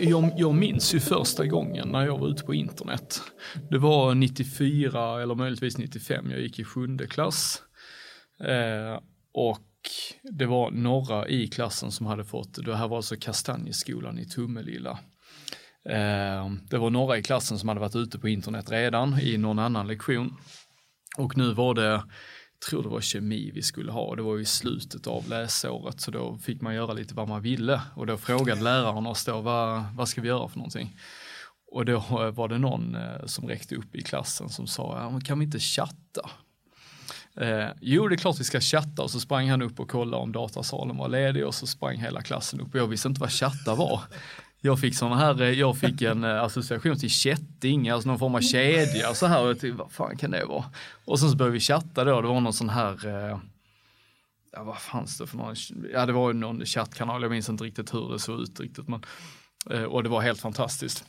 Jag, 0.00 0.32
jag 0.36 0.54
minns 0.54 0.94
ju 0.94 1.00
första 1.00 1.46
gången 1.46 1.88
när 1.88 2.06
jag 2.06 2.18
var 2.18 2.28
ute 2.28 2.44
på 2.44 2.54
internet. 2.54 3.22
Det 3.70 3.78
var 3.78 4.14
94 4.14 5.22
eller 5.22 5.34
möjligtvis 5.34 5.78
95, 5.78 6.30
jag 6.30 6.40
gick 6.40 6.58
i 6.58 6.64
sjunde 6.64 7.06
klass. 7.06 7.62
Eh, 8.40 9.00
och 9.34 9.71
det 10.22 10.46
var 10.46 10.70
några 10.70 11.28
i 11.28 11.48
klassen 11.48 11.90
som 11.90 12.06
hade 12.06 12.24
fått, 12.24 12.64
det 12.64 12.76
här 12.76 12.88
var 12.88 12.96
alltså 12.96 13.16
Kastanjeskolan 13.16 14.18
i 14.18 14.24
Tummelilla. 14.24 14.98
Eh, 15.84 16.50
det 16.70 16.78
var 16.78 16.90
några 16.90 17.18
i 17.18 17.22
klassen 17.22 17.58
som 17.58 17.68
hade 17.68 17.80
varit 17.80 17.96
ute 17.96 18.18
på 18.18 18.28
internet 18.28 18.70
redan 18.70 19.20
i 19.20 19.38
någon 19.38 19.58
annan 19.58 19.86
lektion. 19.86 20.36
Och 21.18 21.36
nu 21.36 21.54
var 21.54 21.74
det, 21.74 21.86
jag 21.86 22.02
tror 22.68 22.82
det 22.82 22.88
var 22.88 23.00
kemi 23.00 23.50
vi 23.54 23.62
skulle 23.62 23.92
ha, 23.92 24.16
det 24.16 24.22
var 24.22 24.38
i 24.38 24.44
slutet 24.44 25.06
av 25.06 25.28
läsåret 25.28 26.00
så 26.00 26.10
då 26.10 26.38
fick 26.38 26.60
man 26.60 26.74
göra 26.74 26.92
lite 26.92 27.14
vad 27.14 27.28
man 27.28 27.42
ville 27.42 27.80
och 27.96 28.06
då 28.06 28.16
frågade 28.16 28.62
läraren 28.62 29.06
oss 29.06 29.24
då 29.24 29.40
vad, 29.40 29.84
vad 29.94 30.08
ska 30.08 30.20
vi 30.20 30.28
göra 30.28 30.48
för 30.48 30.58
någonting? 30.58 30.96
Och 31.72 31.84
då 31.84 31.98
var 32.34 32.48
det 32.48 32.58
någon 32.58 32.94
eh, 32.94 33.26
som 33.26 33.48
räckte 33.48 33.76
upp 33.76 33.94
i 33.94 34.02
klassen 34.02 34.48
som 34.48 34.66
sa, 34.66 35.20
kan 35.24 35.38
vi 35.38 35.44
inte 35.44 35.58
chatta? 35.58 36.30
Eh, 37.36 37.68
jo, 37.80 38.08
det 38.08 38.14
är 38.14 38.16
klart 38.16 38.40
vi 38.40 38.44
ska 38.44 38.60
chatta 38.60 39.02
och 39.02 39.10
så 39.10 39.20
sprang 39.20 39.50
han 39.50 39.62
upp 39.62 39.80
och 39.80 39.90
kollade 39.90 40.22
om 40.22 40.32
datasalen 40.32 40.96
var 40.96 41.08
ledig 41.08 41.46
och 41.46 41.54
så 41.54 41.66
sprang 41.66 41.96
hela 41.96 42.22
klassen 42.22 42.60
upp 42.60 42.74
och 42.74 42.80
jag 42.80 42.86
visste 42.86 43.08
inte 43.08 43.20
vad 43.20 43.32
chatta 43.32 43.74
var. 43.74 44.00
Jag 44.60 44.80
fick 44.80 44.96
såna 44.96 45.16
här, 45.16 45.42
eh, 45.42 45.50
jag 45.50 45.78
fick 45.78 46.02
en 46.02 46.24
eh, 46.24 46.42
association 46.42 46.98
till 46.98 47.10
kätting, 47.10 47.88
alltså 47.88 48.08
någon 48.08 48.18
form 48.18 48.34
av 48.34 48.40
kedja 48.40 49.14
så 49.14 49.26
här. 49.26 49.42
Och 49.42 49.64
jag 49.64 49.72
vad 49.72 49.92
fan 49.92 50.16
kan 50.16 50.30
det 50.30 50.44
vara? 50.44 50.64
Och 51.04 51.20
sen 51.20 51.30
så 51.30 51.36
började 51.36 51.52
vi 51.52 51.60
chatta 51.60 52.04
då, 52.04 52.20
det 52.20 52.28
var 52.28 52.40
någon 52.40 52.52
sån 52.52 52.68
här, 52.68 53.06
eh, 53.06 53.38
ja 54.52 54.62
vad 54.62 54.78
fanns 54.78 55.18
det 55.18 55.26
för 55.26 55.36
någon, 55.36 55.54
ja 55.92 56.06
det 56.06 56.12
var 56.12 56.32
någon 56.32 56.66
chattkanal, 56.66 57.22
jag 57.22 57.30
minns 57.30 57.48
inte 57.48 57.64
riktigt 57.64 57.94
hur 57.94 58.12
det 58.12 58.18
såg 58.18 58.40
ut 58.40 58.60
riktigt. 58.60 58.88
Men, 58.88 59.04
eh, 59.70 59.82
och 59.82 60.02
det 60.02 60.08
var 60.08 60.20
helt 60.20 60.40
fantastiskt. 60.40 61.04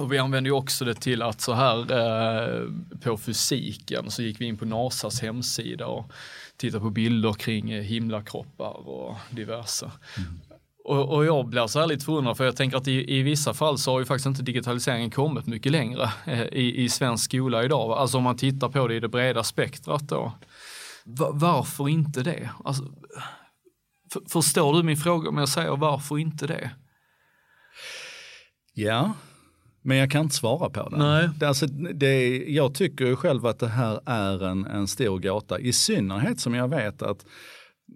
Och 0.00 0.12
vi 0.12 0.18
använde 0.18 0.50
också 0.50 0.84
det 0.84 0.94
till 0.94 1.22
att 1.22 1.40
så 1.40 1.52
här 1.52 1.78
eh, 1.92 2.68
på 3.02 3.16
fysiken 3.16 4.10
så 4.10 4.22
gick 4.22 4.40
vi 4.40 4.44
in 4.44 4.56
på 4.56 4.64
NASAs 4.64 5.20
hemsida 5.20 5.86
och 5.86 6.12
tittade 6.56 6.84
på 6.84 6.90
bilder 6.90 7.32
kring 7.32 7.70
eh, 7.70 7.82
himlakroppar 7.82 8.88
och 8.88 9.16
diverse. 9.30 9.90
Mm. 10.16 10.40
Och, 10.84 11.14
och, 11.14 11.24
jag 11.24 11.46
blir 11.46 11.66
så 11.66 11.80
här 11.80 11.86
lite 11.86 12.04
förundrad 12.04 12.36
för 12.36 12.44
jag 12.44 12.56
tänker 12.56 12.76
att 12.76 12.88
i, 12.88 13.18
i, 13.18 13.22
vissa 13.22 13.54
fall 13.54 13.78
så 13.78 13.92
har 13.92 13.98
ju 13.98 14.04
faktiskt 14.04 14.26
inte 14.26 14.42
digitaliseringen 14.42 15.10
kommit 15.10 15.46
mycket 15.46 15.72
längre 15.72 16.10
eh, 16.24 16.42
i, 16.42 16.84
i 16.84 16.88
svensk 16.88 17.24
skola 17.24 17.64
idag. 17.64 17.90
Alltså 17.90 18.16
om 18.16 18.22
man 18.22 18.36
tittar 18.36 18.68
på 18.68 18.88
det 18.88 18.94
i 18.94 19.00
det 19.00 19.08
breda 19.08 19.44
spektrat 19.44 20.08
då. 20.08 20.32
Va, 21.04 21.30
varför 21.32 21.88
inte 21.88 22.22
det? 22.22 22.50
Alltså, 22.64 22.84
för, 24.12 24.22
förstår 24.28 24.74
du 24.74 24.82
min 24.82 24.96
fråga 24.96 25.28
om 25.28 25.38
jag 25.38 25.48
säger 25.48 25.76
varför 25.76 26.18
inte 26.18 26.46
det? 26.46 26.70
Ja, 28.74 29.14
men 29.82 29.96
jag 29.96 30.10
kan 30.10 30.22
inte 30.22 30.34
svara 30.34 30.70
på 30.70 30.88
den. 30.88 30.98
Nej. 30.98 31.28
Det, 31.38 31.48
alltså, 31.48 31.66
det, 31.66 32.44
jag 32.48 32.74
tycker 32.74 33.16
själv 33.16 33.46
att 33.46 33.58
det 33.58 33.68
här 33.68 34.00
är 34.06 34.44
en, 34.44 34.66
en 34.66 34.88
stor 34.88 35.18
gåta. 35.18 35.58
I 35.58 35.72
synnerhet 35.72 36.40
som 36.40 36.54
jag 36.54 36.68
vet 36.68 37.02
att 37.02 37.26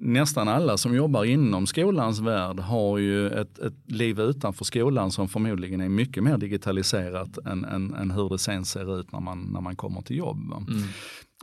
nästan 0.00 0.48
alla 0.48 0.76
som 0.76 0.94
jobbar 0.94 1.24
inom 1.24 1.66
skolans 1.66 2.20
värld 2.20 2.60
har 2.60 2.98
ju 2.98 3.30
ett, 3.30 3.58
ett 3.58 3.90
liv 3.90 4.20
utanför 4.20 4.64
skolan 4.64 5.10
som 5.10 5.28
förmodligen 5.28 5.80
är 5.80 5.88
mycket 5.88 6.22
mer 6.22 6.38
digitaliserat 6.38 7.38
än, 7.38 7.64
än, 7.64 7.94
än 7.94 8.10
hur 8.10 8.28
det 8.28 8.38
sen 8.38 8.64
ser 8.64 9.00
ut 9.00 9.12
när 9.12 9.20
man, 9.20 9.50
när 9.52 9.60
man 9.60 9.76
kommer 9.76 10.02
till 10.02 10.16
jobb. 10.16 10.52
Mm. 10.52 10.82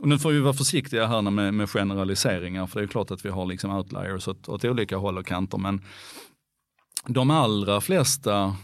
Och 0.02 0.08
nu 0.08 0.18
får 0.18 0.30
vi 0.30 0.40
vara 0.40 0.54
försiktiga 0.54 1.06
här 1.06 1.22
med, 1.22 1.54
med 1.54 1.70
generaliseringar 1.70 2.66
för 2.66 2.80
det 2.80 2.84
är 2.84 2.88
klart 2.88 3.10
att 3.10 3.24
vi 3.24 3.28
har 3.28 3.46
liksom 3.46 3.70
outliers 3.70 4.28
åt, 4.28 4.48
åt 4.48 4.64
olika 4.64 4.96
håll 4.96 5.18
och 5.18 5.26
kanter 5.26 5.58
men 5.58 5.80
de 7.06 7.30
allra 7.30 7.80
flesta 7.80 8.56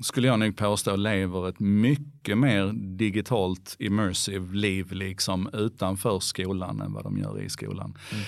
skulle 0.00 0.28
jag 0.28 0.38
nog 0.38 0.56
påstå 0.56 0.96
lever 0.96 1.48
ett 1.48 1.60
mycket 1.60 2.38
mer 2.38 2.72
digitalt 2.96 3.76
immersive 3.78 4.54
liv 4.54 4.92
liksom 4.92 5.48
utanför 5.52 6.20
skolan 6.20 6.80
än 6.80 6.92
vad 6.92 7.04
de 7.04 7.18
gör 7.18 7.42
i 7.42 7.48
skolan. 7.48 7.98
Mm. 8.12 8.24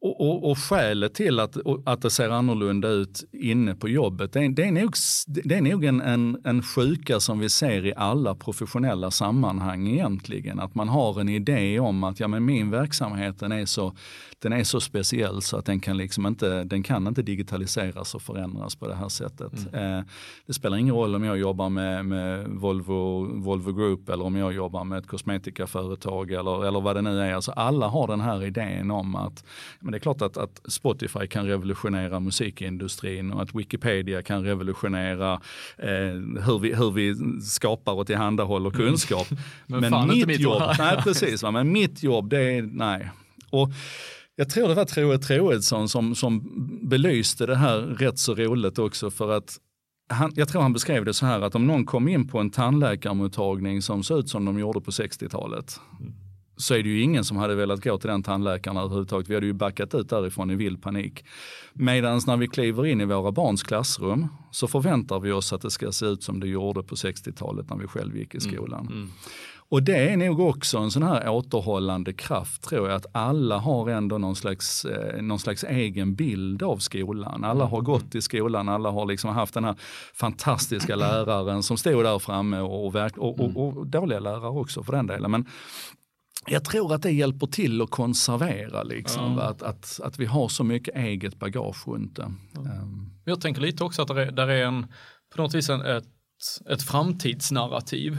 Och, 0.00 0.20
och, 0.20 0.50
och 0.50 0.58
skälet 0.58 1.14
till 1.14 1.40
att, 1.40 1.56
att 1.84 2.02
det 2.02 2.10
ser 2.10 2.30
annorlunda 2.30 2.88
ut 2.88 3.24
inne 3.32 3.74
på 3.74 3.88
jobbet, 3.88 4.32
det 4.32 4.44
är, 4.44 4.48
det 4.48 4.64
är 4.64 4.72
nog, 4.72 4.94
det 5.26 5.54
är 5.54 5.62
nog 5.62 5.84
en, 5.84 6.00
en, 6.00 6.40
en 6.44 6.62
sjuka 6.62 7.20
som 7.20 7.38
vi 7.38 7.48
ser 7.48 7.86
i 7.86 7.94
alla 7.96 8.34
professionella 8.34 9.10
sammanhang 9.10 9.88
egentligen. 9.88 10.60
Att 10.60 10.74
man 10.74 10.88
har 10.88 11.20
en 11.20 11.28
idé 11.28 11.80
om 11.80 12.04
att 12.04 12.20
ja, 12.20 12.28
men 12.28 12.44
min 12.44 12.70
verksamhet 12.70 13.38
den 13.38 13.52
är, 13.52 13.66
så, 13.66 13.96
den 14.38 14.52
är 14.52 14.64
så 14.64 14.80
speciell 14.80 15.42
så 15.42 15.56
att 15.56 15.64
den 15.64 15.80
kan, 15.80 15.96
liksom 15.96 16.26
inte, 16.26 16.64
den 16.64 16.82
kan 16.82 17.06
inte 17.06 17.22
digitaliseras 17.22 18.14
och 18.14 18.22
förändras 18.22 18.76
på 18.76 18.88
det 18.88 18.94
här 18.94 19.08
sättet. 19.08 19.52
Mm. 19.72 19.98
Eh, 19.98 20.04
det 20.46 20.52
spelar 20.52 20.76
ingen 20.76 20.94
roll 20.94 21.14
om 21.14 21.24
jag 21.24 21.38
jobbar 21.38 21.68
med, 21.68 22.06
med 22.06 22.48
Volvo, 22.48 23.24
Volvo 23.40 23.72
Group 23.72 24.08
eller 24.08 24.24
om 24.24 24.36
jag 24.36 24.52
jobbar 24.52 24.84
med 24.84 24.98
ett 24.98 25.06
kosmetikaföretag 25.06 26.30
eller, 26.32 26.66
eller 26.66 26.80
vad 26.80 26.96
det 26.96 27.02
nu 27.02 27.20
är. 27.20 27.34
Alltså 27.34 27.52
alla 27.52 27.88
har 27.88 28.06
den 28.06 28.20
här 28.20 28.44
idén 28.44 28.90
om 28.90 29.14
att 29.14 29.44
men 29.86 29.92
det 29.92 29.98
är 29.98 30.00
klart 30.00 30.22
att, 30.22 30.36
att 30.36 30.60
Spotify 30.64 31.26
kan 31.26 31.46
revolutionera 31.46 32.20
musikindustrin 32.20 33.32
och 33.32 33.42
att 33.42 33.54
Wikipedia 33.54 34.22
kan 34.22 34.44
revolutionera 34.44 35.32
eh, 35.78 35.88
hur, 36.46 36.58
vi, 36.58 36.74
hur 36.74 36.90
vi 36.90 37.14
skapar 37.42 37.92
och 37.92 38.06
tillhandahåller 38.06 38.70
mm. 38.70 38.86
kunskap. 38.86 39.26
men, 39.66 39.80
men 39.80 40.08
mitt, 40.08 40.26
mitt 40.26 40.40
jobb, 40.40 40.62
nej, 40.78 40.96
precis, 41.02 41.42
va? 41.42 41.50
men 41.50 41.72
mitt 41.72 42.02
jobb 42.02 42.30
det 42.30 42.42
är, 42.42 42.62
nej. 42.62 43.10
Och 43.50 43.70
jag 44.36 44.50
tror 44.50 44.68
det 44.68 44.74
var 44.74 44.84
Troe 44.84 45.18
Troedsson 45.18 45.88
som, 45.88 46.14
som 46.14 46.50
belyste 46.82 47.46
det 47.46 47.56
här 47.56 47.78
rätt 47.78 48.18
så 48.18 48.34
roligt 48.34 48.78
också 48.78 49.10
för 49.10 49.36
att 49.36 49.56
han, 50.08 50.32
jag 50.34 50.48
tror 50.48 50.62
han 50.62 50.72
beskrev 50.72 51.04
det 51.04 51.14
så 51.14 51.26
här 51.26 51.40
att 51.40 51.54
om 51.54 51.66
någon 51.66 51.84
kom 51.84 52.08
in 52.08 52.28
på 52.28 52.38
en 52.38 52.50
tandläkarmottagning 52.50 53.82
som 53.82 54.02
såg 54.02 54.18
ut 54.18 54.28
som 54.28 54.44
de 54.44 54.58
gjorde 54.58 54.80
på 54.80 54.90
60-talet. 54.90 55.80
Mm 56.00 56.25
så 56.56 56.74
är 56.74 56.82
det 56.82 56.88
ju 56.88 57.00
ingen 57.00 57.24
som 57.24 57.36
hade 57.36 57.54
velat 57.54 57.84
gå 57.84 57.98
till 57.98 58.10
den 58.10 58.22
tandläkaren 58.22 58.76
överhuvudtaget. 58.76 59.28
Vi 59.28 59.34
hade 59.34 59.46
ju 59.46 59.52
backat 59.52 59.94
ut 59.94 60.08
därifrån 60.08 60.50
i 60.50 60.54
vild 60.54 60.82
panik. 60.82 61.24
Medan 61.72 62.20
när 62.26 62.36
vi 62.36 62.48
kliver 62.48 62.86
in 62.86 63.00
i 63.00 63.04
våra 63.04 63.32
barns 63.32 63.62
klassrum 63.62 64.28
så 64.50 64.68
förväntar 64.68 65.20
vi 65.20 65.32
oss 65.32 65.52
att 65.52 65.62
det 65.62 65.70
ska 65.70 65.92
se 65.92 66.06
ut 66.06 66.22
som 66.22 66.40
det 66.40 66.48
gjorde 66.48 66.82
på 66.82 66.94
60-talet 66.94 67.70
när 67.70 67.76
vi 67.76 67.86
själv 67.86 68.16
gick 68.16 68.34
i 68.34 68.38
mm, 68.38 68.54
skolan. 68.54 68.86
Mm, 68.86 68.92
mm. 68.92 69.10
Och 69.68 69.82
det 69.82 69.96
är 69.96 70.16
nog 70.16 70.40
också 70.40 70.78
en 70.78 70.90
sån 70.90 71.02
här 71.02 71.28
återhållande 71.28 72.12
kraft 72.12 72.62
tror 72.62 72.88
jag, 72.88 72.96
att 72.96 73.06
alla 73.12 73.58
har 73.58 73.90
ändå 73.90 74.18
någon 74.18 74.36
slags, 74.36 74.84
eh, 74.84 75.22
någon 75.22 75.38
slags 75.38 75.64
egen 75.64 76.14
bild 76.14 76.62
av 76.62 76.76
skolan. 76.76 77.44
Alla 77.44 77.64
har 77.64 77.78
mm, 77.78 77.84
gått 77.84 78.14
i 78.14 78.22
skolan, 78.22 78.68
alla 78.68 78.90
har 78.90 79.06
liksom 79.06 79.30
haft 79.30 79.54
den 79.54 79.64
här 79.64 79.74
fantastiska 80.14 80.96
läraren 80.96 81.62
som 81.62 81.76
stod 81.76 82.04
där 82.04 82.18
framme 82.18 82.60
och, 82.60 82.86
och, 82.86 82.94
och, 83.18 83.40
och, 83.40 83.76
och 83.76 83.86
dåliga 83.86 84.20
lärare 84.20 84.48
också 84.48 84.82
för 84.82 84.92
den 84.92 85.06
delen. 85.06 85.30
Men 85.30 85.46
jag 86.46 86.64
tror 86.64 86.94
att 86.94 87.02
det 87.02 87.10
hjälper 87.10 87.46
till 87.46 87.82
att 87.82 87.90
konservera 87.90 88.82
liksom, 88.82 89.36
ja. 89.38 89.42
att, 89.42 89.62
att, 89.62 90.00
att 90.02 90.18
vi 90.18 90.24
har 90.24 90.48
så 90.48 90.64
mycket 90.64 90.96
eget 90.96 91.38
bagage 91.38 91.88
runt 91.88 92.16
det. 92.16 92.32
Ja. 92.54 92.60
Um. 92.60 93.12
Jag 93.24 93.40
tänker 93.40 93.60
lite 93.60 93.84
också 93.84 94.02
att 94.02 94.08
det 94.08 94.22
är, 94.22 94.32
där 94.32 94.48
är 94.48 94.64
en, 94.64 94.86
på 95.34 95.42
något 95.42 95.54
vis 95.54 95.70
en, 95.70 95.80
ett, 95.80 96.04
ett 96.70 96.82
framtidsnarrativ 96.82 98.18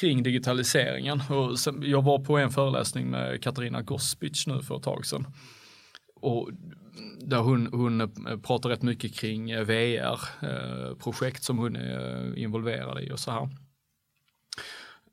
kring 0.00 0.22
digitaliseringen. 0.22 1.22
Och 1.30 1.58
sen, 1.58 1.82
jag 1.82 2.02
var 2.02 2.18
på 2.18 2.38
en 2.38 2.50
föreläsning 2.50 3.06
med 3.10 3.42
Katarina 3.42 3.82
Gospic 3.82 4.46
nu 4.46 4.62
för 4.62 4.76
ett 4.76 4.82
tag 4.82 5.06
sedan. 5.06 5.26
Och 6.20 6.50
där 7.20 7.38
hon, 7.38 7.66
hon 7.72 8.12
pratar 8.42 8.68
rätt 8.68 8.82
mycket 8.82 9.14
kring 9.14 9.64
VR-projekt 9.64 11.38
eh, 11.38 11.42
som 11.42 11.58
hon 11.58 11.76
är 11.76 12.38
involverad 12.38 13.02
i 13.02 13.12
och 13.12 13.18
så 13.18 13.30
här. 13.30 13.48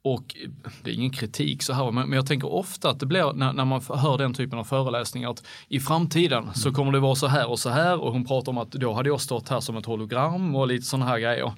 Och 0.05 0.35
det 0.83 0.89
är 0.89 0.93
ingen 0.93 1.11
kritik 1.11 1.63
så 1.63 1.73
här, 1.73 1.91
men 1.91 2.11
jag 2.11 2.25
tänker 2.25 2.53
ofta 2.53 2.89
att 2.89 2.99
det 2.99 3.05
blir 3.05 3.33
när, 3.33 3.53
när 3.53 3.65
man 3.65 3.81
hör 3.89 4.17
den 4.17 4.33
typen 4.33 4.59
av 4.59 4.63
föreläsningar 4.63 5.29
att 5.29 5.43
i 5.67 5.79
framtiden 5.79 6.53
så 6.53 6.71
kommer 6.71 6.91
det 6.91 6.99
vara 6.99 7.15
så 7.15 7.27
här 7.27 7.49
och 7.49 7.59
så 7.59 7.69
här 7.69 8.01
och 8.01 8.11
hon 8.11 8.25
pratar 8.25 8.51
om 8.51 8.57
att 8.57 8.71
då 8.71 8.93
hade 8.93 9.09
jag 9.09 9.21
stått 9.21 9.49
här 9.49 9.59
som 9.59 9.77
ett 9.77 9.85
hologram 9.85 10.55
och 10.55 10.67
lite 10.67 10.85
sådana 10.85 11.05
här 11.05 11.19
grejer. 11.19 11.53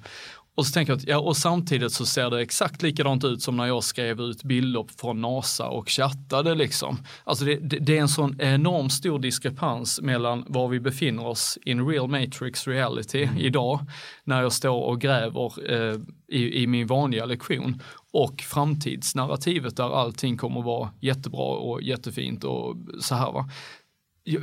Och 0.58 0.66
så 0.66 0.72
tänker 0.72 0.92
jag 0.92 0.98
att, 0.98 1.08
ja, 1.08 1.18
och 1.18 1.36
samtidigt 1.36 1.92
så 1.92 2.06
ser 2.06 2.30
det 2.30 2.40
exakt 2.40 2.82
likadant 2.82 3.24
ut 3.24 3.42
som 3.42 3.56
när 3.56 3.66
jag 3.66 3.84
skrev 3.84 4.20
ut 4.20 4.42
bilder 4.42 4.86
från 5.00 5.20
NASA 5.20 5.68
och 5.68 5.88
chattade 5.88 6.54
liksom. 6.54 6.98
Alltså 7.24 7.44
det, 7.44 7.56
det, 7.56 7.78
det 7.78 7.96
är 7.96 8.00
en 8.00 8.08
sån 8.08 8.40
enorm 8.40 8.90
stor 8.90 9.18
diskrepans 9.18 10.00
mellan 10.00 10.44
var 10.48 10.68
vi 10.68 10.80
befinner 10.80 11.26
oss 11.26 11.58
in 11.64 11.88
real 11.88 12.08
matrix 12.08 12.66
reality 12.66 13.22
mm. 13.22 13.38
idag, 13.38 13.80
när 14.24 14.42
jag 14.42 14.52
står 14.52 14.82
och 14.82 15.00
gräver 15.00 15.72
eh, 15.72 15.96
i, 16.28 16.62
i 16.62 16.66
min 16.66 16.86
vanliga 16.86 17.24
lektion, 17.24 17.82
och 18.24 18.40
framtidsnarrativet 18.40 19.76
där 19.76 20.00
allting 20.00 20.36
kommer 20.36 20.62
vara 20.62 20.90
jättebra 21.00 21.44
och 21.44 21.82
jättefint 21.82 22.44
och 22.44 22.76
så 23.00 23.14
här 23.14 23.32
va 23.32 23.48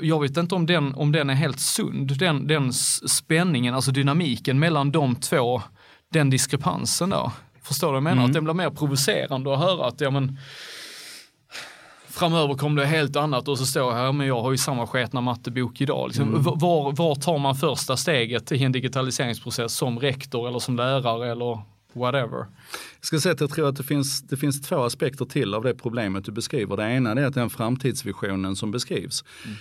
jag 0.02 0.22
vet 0.22 0.38
inte 0.38 0.56
om 0.56 0.66
den, 0.66 0.96
om 0.96 1.12
den 1.12 1.30
är 1.30 1.34
helt 1.34 1.60
sund, 1.60 2.18
den, 2.18 2.48
den 2.48 2.74
spänningen, 2.74 3.76
alltså 3.76 3.92
dynamiken 3.92 4.60
mellan 4.60 4.92
de 4.92 5.16
två 5.16 5.62
den 6.10 6.30
diskrepansen 6.30 7.10
då. 7.10 7.32
Förstår 7.64 7.88
du 7.88 7.92
vad 7.92 7.98
jag 7.98 8.04
menar? 8.04 8.18
Mm. 8.18 8.26
Att 8.26 8.34
den 8.34 8.44
blir 8.44 8.54
mer 8.54 8.70
provocerande 8.70 9.54
att 9.54 9.60
höra 9.60 9.88
att 9.88 10.02
ja, 10.02 10.12
men, 10.12 10.38
framöver 12.08 12.54
kommer 12.54 12.82
det 12.82 12.88
helt 12.88 13.16
annat 13.16 13.48
och 13.48 13.58
så 13.58 13.66
står 13.66 13.84
jag 13.84 13.94
här, 13.94 14.12
men 14.12 14.28
jag 14.28 14.42
har 14.42 14.52
ju 14.52 14.58
samma 14.58 14.88
sketna 14.88 15.22
mattebok 15.22 15.82
idag. 15.82 16.08
Liksom, 16.08 16.30
mm. 16.30 16.44
var, 16.44 16.92
var 16.92 17.16
tar 17.16 17.38
man 17.38 17.56
första 17.56 17.98
steget 17.98 18.52
i 18.52 18.64
en 18.64 18.72
digitaliseringsprocess 18.72 19.74
som 19.74 20.00
rektor 20.00 20.48
eller 20.48 20.60
som 20.60 20.76
lärare 20.76 21.32
eller 21.32 21.62
whatever? 21.96 22.38
Jag 23.00 23.08
ska 23.08 23.20
säga 23.20 23.34
att 23.34 23.42
jag 23.42 23.50
tror 23.50 23.70
att 23.70 23.76
det 23.76 23.84
finns, 23.84 24.22
det 24.22 24.38
finns 24.38 24.62
två 24.62 24.84
aspekter 24.84 25.26
till 25.26 25.54
av 25.54 25.64
det 25.64 25.74
problemet 25.74 26.26
du 26.26 26.32
beskriver. 26.32 26.78
Det 26.78 26.84
ena 26.84 27.12
är 27.12 27.26
att 27.26 27.34
den 27.34 27.50
framtidsvisionen 27.50 28.56
som 28.56 28.72
beskrivs 28.72 29.24
mm. 29.46 29.58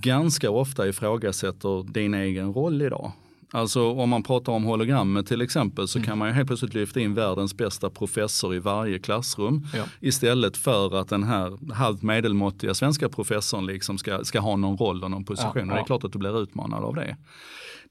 ganska 0.00 0.50
ofta 0.50 0.88
ifrågasätter 0.88 1.92
din 1.92 2.14
egen 2.14 2.52
roll 2.52 2.82
idag. 2.82 3.12
Alltså 3.54 3.92
om 3.92 4.08
man 4.08 4.22
pratar 4.22 4.52
om 4.52 4.64
hologrammet 4.64 5.26
till 5.26 5.40
exempel 5.40 5.88
så 5.88 5.98
Mm. 5.98 6.06
kan 6.06 6.18
man 6.18 6.28
ju 6.28 6.34
helt 6.34 6.46
plötsligt 6.46 6.74
lyfta 6.74 7.00
in 7.00 7.14
världens 7.14 7.56
bästa 7.56 7.90
professor 7.90 8.54
i 8.54 8.58
varje 8.58 8.98
klassrum. 8.98 9.66
Ja. 9.74 9.84
Istället 10.00 10.56
för 10.56 11.00
att 11.00 11.08
den 11.08 11.22
här 11.22 11.72
halvt 11.72 12.02
medelmåttiga 12.02 12.74
svenska 12.74 13.08
professorn 13.08 13.66
liksom 13.66 13.98
ska, 13.98 14.24
ska 14.24 14.40
ha 14.40 14.56
någon 14.56 14.76
roll 14.76 15.04
och 15.04 15.10
någon 15.10 15.24
position. 15.24 15.52
Ja, 15.54 15.62
Och 15.62 15.68
det 15.68 15.74
är 15.74 15.78
ja. 15.78 15.84
klart 15.84 16.04
att 16.04 16.12
du 16.12 16.18
blir 16.18 16.42
utmanad 16.42 16.84
av 16.84 16.94
det. 16.94 17.16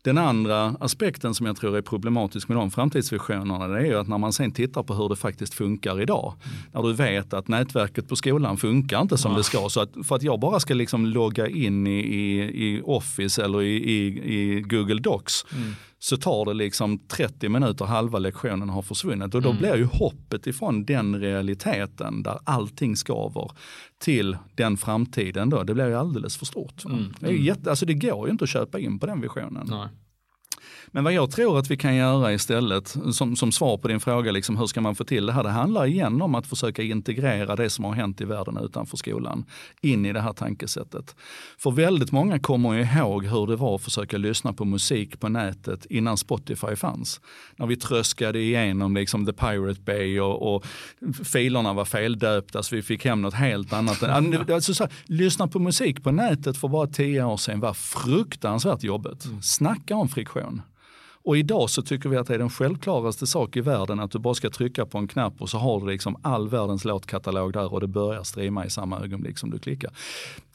Den 0.03 0.17
andra 0.17 0.75
aspekten 0.79 1.33
som 1.33 1.45
jag 1.45 1.57
tror 1.57 1.77
är 1.77 1.81
problematisk 1.81 2.47
med 2.47 2.57
de 2.57 2.71
framtidsvisionerna 2.71 3.67
det 3.67 3.79
är 3.79 3.85
ju 3.85 3.99
att 3.99 4.07
när 4.07 4.17
man 4.17 4.33
sen 4.33 4.51
tittar 4.51 4.83
på 4.83 4.93
hur 4.93 5.09
det 5.09 5.15
faktiskt 5.15 5.53
funkar 5.53 6.01
idag. 6.01 6.33
När 6.73 6.81
du 6.83 6.93
vet 6.93 7.33
att 7.33 7.47
nätverket 7.47 8.09
på 8.09 8.15
skolan 8.15 8.57
funkar 8.57 9.01
inte 9.01 9.17
som 9.17 9.33
det 9.33 9.43
ska. 9.43 9.69
Så 9.69 9.81
att 9.81 9.89
för 10.03 10.15
att 10.15 10.23
jag 10.23 10.39
bara 10.39 10.59
ska 10.59 10.73
liksom 10.73 11.05
logga 11.05 11.47
in 11.47 11.87
i, 11.87 11.99
i, 11.99 12.41
i 12.41 12.81
Office 12.83 13.43
eller 13.43 13.61
i, 13.61 13.75
i, 13.75 14.05
i 14.35 14.61
Google 14.61 14.99
Docs 14.99 15.45
så 16.03 16.17
tar 16.17 16.45
det 16.45 16.53
liksom 16.53 16.99
30 16.99 17.49
minuter, 17.49 17.85
halva 17.85 18.19
lektionen 18.19 18.69
har 18.69 18.81
försvunnit. 18.81 19.35
Och 19.35 19.41
då 19.41 19.53
blir 19.53 19.75
ju 19.75 19.85
hoppet 19.85 20.47
ifrån 20.47 20.85
den 20.85 21.19
realiteten 21.19 22.23
där 22.23 22.39
allting 22.43 22.95
skaver 22.95 23.51
till 23.99 24.37
den 24.55 24.77
framtiden 24.77 25.49
då, 25.49 25.63
det 25.63 25.73
blir 25.73 25.87
ju 25.87 25.95
alldeles 25.95 26.37
för 26.37 26.45
stort. 26.45 26.85
va? 26.85 26.97
Det, 27.19 27.27
är 27.27 27.31
ju 27.31 27.43
jätte, 27.43 27.69
alltså 27.69 27.85
det 27.85 27.93
går 27.93 28.27
ju 28.27 28.31
inte 28.31 28.43
att 28.43 28.49
köpa 28.49 28.79
in 28.79 28.99
på 28.99 29.05
den 29.05 29.21
visionen. 29.21 29.67
Nej. 29.69 29.87
Men 30.93 31.03
vad 31.03 31.13
jag 31.13 31.31
tror 31.31 31.59
att 31.59 31.71
vi 31.71 31.77
kan 31.77 31.95
göra 31.95 32.33
istället, 32.33 32.95
som, 33.13 33.35
som 33.35 33.51
svar 33.51 33.77
på 33.77 33.87
din 33.87 33.99
fråga, 33.99 34.31
liksom, 34.31 34.57
hur 34.57 34.67
ska 34.67 34.81
man 34.81 34.95
få 34.95 35.03
till 35.03 35.25
det 35.25 35.33
här? 35.33 35.43
Det 35.43 35.49
handlar 35.49 35.85
igen 35.85 36.21
om 36.21 36.35
att 36.35 36.47
försöka 36.47 36.83
integrera 36.83 37.55
det 37.55 37.69
som 37.69 37.85
har 37.85 37.93
hänt 37.93 38.21
i 38.21 38.25
världen 38.25 38.57
utanför 38.57 38.97
skolan 38.97 39.45
in 39.81 40.05
i 40.05 40.13
det 40.13 40.21
här 40.21 40.33
tankesättet. 40.33 41.15
För 41.57 41.71
väldigt 41.71 42.11
många 42.11 42.39
kommer 42.39 42.73
ihåg 42.75 43.25
hur 43.25 43.47
det 43.47 43.55
var 43.55 43.75
att 43.75 43.81
försöka 43.81 44.17
lyssna 44.17 44.53
på 44.53 44.65
musik 44.65 45.19
på 45.19 45.29
nätet 45.29 45.85
innan 45.85 46.17
Spotify 46.17 46.75
fanns. 46.75 47.21
När 47.55 47.67
vi 47.67 47.75
tröskade 47.75 48.39
igenom 48.39 48.95
liksom 48.95 49.25
The 49.25 49.33
Pirate 49.33 49.81
Bay 49.81 50.19
och, 50.19 50.55
och 50.55 50.65
filerna 51.23 51.73
var 51.73 51.85
feldöpta 51.85 52.63
så 52.63 52.75
vi 52.75 52.81
fick 52.81 53.05
hem 53.05 53.21
något 53.21 53.33
helt 53.33 53.73
annat. 53.73 54.03
Alltså, 54.03 54.73
så 54.73 54.83
här, 54.83 54.93
lyssna 55.05 55.47
på 55.47 55.59
musik 55.59 56.03
på 56.03 56.11
nätet 56.11 56.57
för 56.57 56.67
bara 56.67 56.87
tio 56.87 57.23
år 57.23 57.37
sedan 57.37 57.59
var 57.59 57.73
fruktansvärt 57.73 58.83
jobbigt. 58.83 59.27
Snacka 59.41 59.95
om 59.95 60.09
friktion. 60.09 60.61
Och 61.23 61.37
idag 61.37 61.69
så 61.69 61.81
tycker 61.81 62.09
vi 62.09 62.17
att 62.17 62.27
det 62.27 62.33
är 62.33 62.39
den 62.39 62.49
självklaraste 62.49 63.27
sak 63.27 63.55
i 63.55 63.61
världen 63.61 63.99
att 63.99 64.11
du 64.11 64.19
bara 64.19 64.33
ska 64.33 64.49
trycka 64.49 64.85
på 64.85 64.97
en 64.97 65.07
knapp 65.07 65.33
och 65.41 65.49
så 65.49 65.57
har 65.57 65.79
du 65.79 65.87
liksom 65.87 66.17
all 66.21 66.49
världens 66.49 66.85
låtkatalog 66.85 67.53
där 67.53 67.73
och 67.73 67.79
det 67.79 67.87
börjar 67.87 68.23
streama 68.23 68.65
i 68.65 68.69
samma 68.69 68.99
ögonblick 68.99 69.37
som 69.37 69.49
du 69.49 69.59
klickar. 69.59 69.91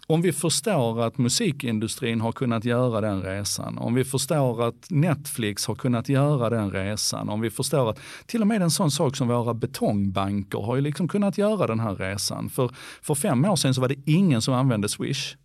Om 0.08 0.22
vi 0.22 0.32
förstår 0.32 1.02
att 1.02 1.18
musikindustrin 1.18 2.20
har 2.20 2.32
kunnat 2.32 2.64
göra 2.64 3.00
den 3.00 3.22
resan, 3.22 3.78
om 3.78 3.94
vi 3.94 4.04
förstår 4.04 4.68
att 4.68 4.90
Netflix 4.90 5.66
har 5.66 5.74
kunnat 5.74 6.08
göra 6.08 6.50
den 6.50 6.70
resan, 6.70 7.28
om 7.28 7.40
vi 7.40 7.50
förstår 7.50 7.90
att 7.90 7.98
till 8.26 8.40
och 8.40 8.46
med 8.46 8.62
en 8.62 8.70
sån 8.70 8.90
sak 8.90 9.16
som 9.16 9.28
våra 9.28 9.54
betongbanker 9.54 10.58
har 10.58 10.76
ju 10.76 10.82
liksom 10.82 11.08
kunnat 11.08 11.38
göra 11.38 11.66
den 11.66 11.80
här 11.80 11.94
resan. 11.94 12.50
För, 12.50 12.70
för 13.02 13.14
fem 13.14 13.44
år 13.44 13.56
sedan 13.56 13.74
så 13.74 13.80
var 13.80 13.88
det 13.88 14.10
ingen 14.10 14.42
som 14.42 14.54
använde 14.54 14.88
Swish. 14.88 15.36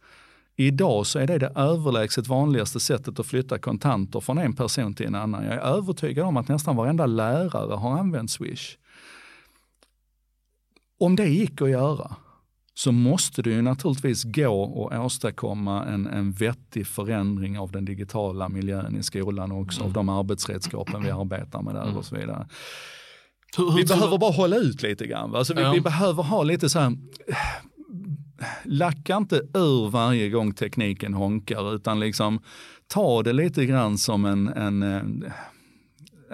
Idag 0.55 1.07
så 1.07 1.19
är 1.19 1.27
det 1.27 1.37
det 1.37 1.51
överlägset 1.55 2.27
vanligaste 2.27 2.79
sättet 2.79 3.19
att 3.19 3.25
flytta 3.25 3.59
kontanter 3.59 4.19
från 4.19 4.37
en 4.37 4.53
person 4.53 4.93
till 4.93 5.05
en 5.05 5.15
annan. 5.15 5.43
Jag 5.43 5.53
är 5.53 5.59
övertygad 5.59 6.25
om 6.25 6.37
att 6.37 6.47
nästan 6.47 6.75
varenda 6.75 7.05
lärare 7.05 7.75
har 7.75 7.99
använt 7.99 8.31
Swish. 8.31 8.77
Om 10.99 11.15
det 11.15 11.27
gick 11.27 11.61
att 11.61 11.69
göra 11.69 12.15
så 12.73 12.91
måste 12.91 13.41
det 13.41 13.49
ju 13.49 13.61
naturligtvis 13.61 14.23
gå 14.23 14.89
att 14.91 14.99
åstadkomma 14.99 15.85
en, 15.85 16.07
en 16.07 16.31
vettig 16.31 16.87
förändring 16.87 17.59
av 17.59 17.71
den 17.71 17.85
digitala 17.85 18.49
miljön 18.49 18.97
i 18.97 19.03
skolan 19.03 19.51
och 19.51 19.61
också 19.61 19.83
av 19.83 19.93
de 19.93 20.09
arbetsredskapen 20.09 21.03
vi 21.03 21.11
arbetar 21.11 21.61
med 21.61 21.75
där 21.75 21.97
och 21.97 22.05
så 22.05 22.15
vidare. 22.15 22.47
Hur, 23.57 23.71
hur 23.71 23.77
Vi 23.77 23.85
behöver 23.85 24.17
bara 24.17 24.31
hålla 24.31 24.55
ut 24.55 24.81
lite 24.81 25.07
grann. 25.07 25.35
Alltså 25.35 25.53
vi, 25.53 25.61
Ja. 25.61 25.71
vi 25.71 25.81
behöver 25.81 26.23
ha 26.23 26.43
lite 26.43 26.69
så 26.69 26.79
här, 26.79 26.97
lacka 28.63 29.17
inte 29.17 29.35
ur 29.53 29.89
varje 29.89 30.29
gång 30.29 30.53
tekniken 30.53 31.13
honkar 31.13 31.75
utan 31.75 31.99
liksom 31.99 32.39
ta 32.87 33.23
det 33.23 33.33
lite 33.33 33.65
grann 33.65 33.97
som 33.97 34.25
en, 34.25 34.47
en, 34.47 34.83
eh, 34.83 35.31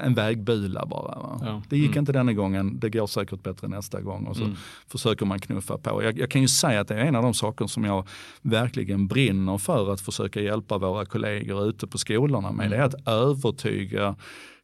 en 0.04 0.14
vägbula 0.14 0.86
bara. 0.86 1.20
Va? 1.20 1.40
Ja. 1.46 1.62
Det 1.70 1.78
gick 1.78 1.88
Mm. 1.88 2.00
inte 2.00 2.12
denna 2.12 2.34
gången, 2.34 2.80
det 2.80 2.90
går 2.90 3.08
säkert 3.08 3.44
bättre 3.44 3.68
nästa 3.68 4.02
gång 4.02 4.26
och 4.26 4.36
så 4.36 4.44
Mm. 4.44 4.56
försöker 4.88 5.26
man 5.26 5.40
knuffa 5.40 5.78
på. 5.78 6.04
Jag, 6.04 6.20
jag 6.20 6.32
kan 6.32 6.42
ju 6.42 6.48
säga 6.48 6.80
att 6.82 6.88
det 6.88 6.96
är 6.96 7.00
en 7.06 7.16
av 7.16 7.24
de 7.24 7.34
saker 7.34 7.68
som 7.68 7.84
jag 7.84 8.08
verkligen 8.42 9.08
brinner 9.08 9.58
för 9.58 9.94
att 9.94 10.02
försöka 10.02 10.42
hjälpa 10.42 10.78
våra 10.78 11.06
kollegor 11.06 11.70
ute 11.70 11.88
på 11.88 11.98
skolorna 11.98 12.52
med. 12.52 12.72
Det 12.72 12.78
är 12.78 12.82
att 12.84 13.08
övertyga 13.08 14.16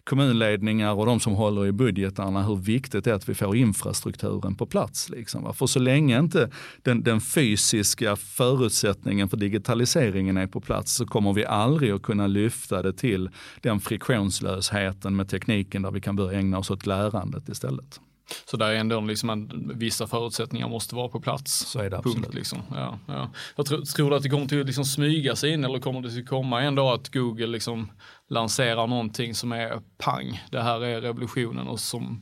kommunledningar 0.04 0.94
och 0.94 1.06
de 1.06 1.20
som 1.20 1.34
håller 1.34 1.66
i 1.66 1.72
budgetarna 1.72 2.44
hur 2.44 2.56
viktigt 2.56 3.04
det 3.04 3.12
är 3.12 3.16
att 3.16 3.30
vi 3.30 3.36
får 3.36 3.56
infrastrukturen 3.56 4.56
på 4.56 4.66
plats. 4.66 5.10
Liksom. 5.10 5.54
För 5.54 5.68
så 5.68 5.80
länge 5.80 6.20
inte 6.20 6.50
den, 6.82 7.04
den 7.04 7.22
fysiska 7.22 8.16
förutsättningen 8.16 9.30
för 9.30 9.38
digitaliseringen 9.38 10.38
är 10.38 10.48
på 10.48 10.62
plats 10.62 10.94
så 10.94 11.06
kommer 11.06 11.34
vi 11.34 11.46
aldrig 11.46 11.92
att 11.92 12.02
kunna 12.02 12.28
lyfta 12.28 12.82
det 12.82 12.94
till 12.94 13.30
den 13.62 13.80
friktionslösheten 13.80 15.16
med 15.16 15.30
tekniken 15.30 15.82
där 15.82 15.92
vi 15.92 16.02
kan 16.02 16.16
börja 16.16 16.40
ägna 16.40 16.58
oss 16.58 16.72
åt 16.72 16.86
lärandet 16.86 17.50
istället. 17.50 18.00
Så 18.46 18.58
där 18.58 18.70
är 18.70 18.76
ändå 18.76 19.02
liksom 19.02 19.30
en, 19.30 19.72
vissa 19.76 20.08
förutsättningar 20.08 20.70
måste 20.70 20.96
vara 20.96 21.10
på 21.10 21.20
plats. 21.20 21.52
Så 21.54 21.80
är 21.80 21.90
det 21.90 21.96
Punkt, 21.96 22.08
absolut. 22.08 22.34
liksom. 22.34 22.60
ja, 22.72 23.00
ja. 23.08 23.30
Jag 23.56 23.66
tror, 23.66 23.82
tror 23.82 24.10
du 24.10 24.16
att 24.16 24.24
det 24.24 24.30
kommer 24.30 24.46
till 24.46 24.60
att 24.60 24.66
liksom 24.66 24.86
smyga 24.86 25.36
sig 25.36 25.54
in 25.54 25.64
eller 25.64 25.80
kommer 25.80 26.02
det 26.02 26.20
att 26.20 26.28
komma 26.28 26.62
ändå 26.62 26.92
att 26.92 27.14
Google 27.14 27.48
liksom 27.48 27.92
lanserar 28.30 28.88
någonting 28.88 29.36
som 29.36 29.52
är 29.52 29.82
pang, 29.98 30.44
det 30.52 30.62
här 30.62 30.84
är 30.84 31.02
revolutionen 31.02 31.68
och 31.68 31.80
som 31.80 32.22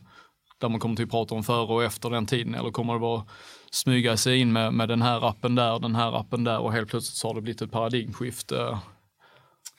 där 0.62 0.70
man 0.70 0.80
kommer 0.80 1.04
att 1.04 1.12
prata 1.12 1.36
om 1.36 1.44
före 1.44 1.74
och 1.74 1.84
efter 1.84 2.10
den 2.10 2.26
tiden 2.26 2.56
eller 2.56 2.72
kommer 2.72 2.94
det 2.94 3.00
bara 3.00 3.26
smyga 3.72 4.18
sig 4.18 4.38
in 4.38 4.54
med, 4.54 4.74
med 4.74 4.90
den 4.90 5.02
här 5.02 5.30
appen 5.30 5.56
där, 5.56 5.80
den 5.80 5.96
här 5.96 6.20
appen 6.20 6.44
där 6.44 6.60
och 6.60 6.74
helt 6.74 6.90
plötsligt 6.90 7.18
så 7.18 7.28
har 7.28 7.36
det 7.36 7.42
blivit 7.42 7.62
ett 7.62 7.72
paradigmskifte. 7.72 8.80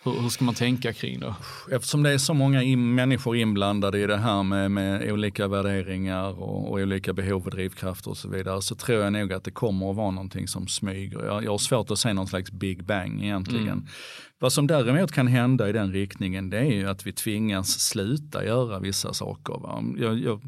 Hur, 0.04 0.20
hur 0.22 0.28
ska 0.28 0.44
man 0.44 0.54
tänka 0.54 0.92
kring 0.92 1.20
det? 1.20 1.34
Eftersom 1.72 2.02
det 2.02 2.10
är 2.10 2.18
så 2.18 2.34
många 2.34 2.62
in, 2.62 2.94
människor 2.94 3.36
inblandade 3.36 3.98
i 3.98 4.06
det 4.06 4.16
här 4.16 4.42
med, 4.42 4.70
med 4.70 5.12
olika 5.12 5.48
värderingar 5.48 6.40
och, 6.40 6.68
och 6.68 6.72
olika 6.72 7.12
behov 7.12 7.44
och 7.44 7.50
drivkrafter 7.50 8.10
och 8.10 8.16
så 8.16 8.28
vidare 8.28 8.62
så 8.62 8.74
tror 8.74 9.02
jag 9.02 9.12
nog 9.12 9.32
att 9.32 9.44
det 9.44 9.50
kommer 9.50 9.90
att 9.90 9.96
vara 9.96 10.10
någonting 10.10 10.48
som 10.48 10.68
smyger. 10.68 11.24
Jag, 11.24 11.44
jag 11.44 11.50
har 11.50 11.58
svårt 11.58 11.90
att 11.90 11.98
se 11.98 12.12
någon 12.12 12.26
slags 12.26 12.50
big 12.50 12.84
bang 12.84 13.22
egentligen. 13.22 13.88
Vad 14.42 14.52
som 14.52 14.66
däremot 14.66 15.12
kan 15.12 15.26
hända 15.26 15.68
i 15.68 15.72
den 15.72 15.92
riktningen 15.92 16.50
det 16.50 16.58
är 16.58 16.72
ju 16.72 16.88
att 16.88 17.06
vi 17.06 17.12
tvingas 17.12 17.80
sluta 17.80 18.44
göra 18.44 18.78
vissa 18.78 19.12
saker. 19.12 19.52
Va? 19.60 19.84
Jag, 19.98 20.18
jag 20.18 20.40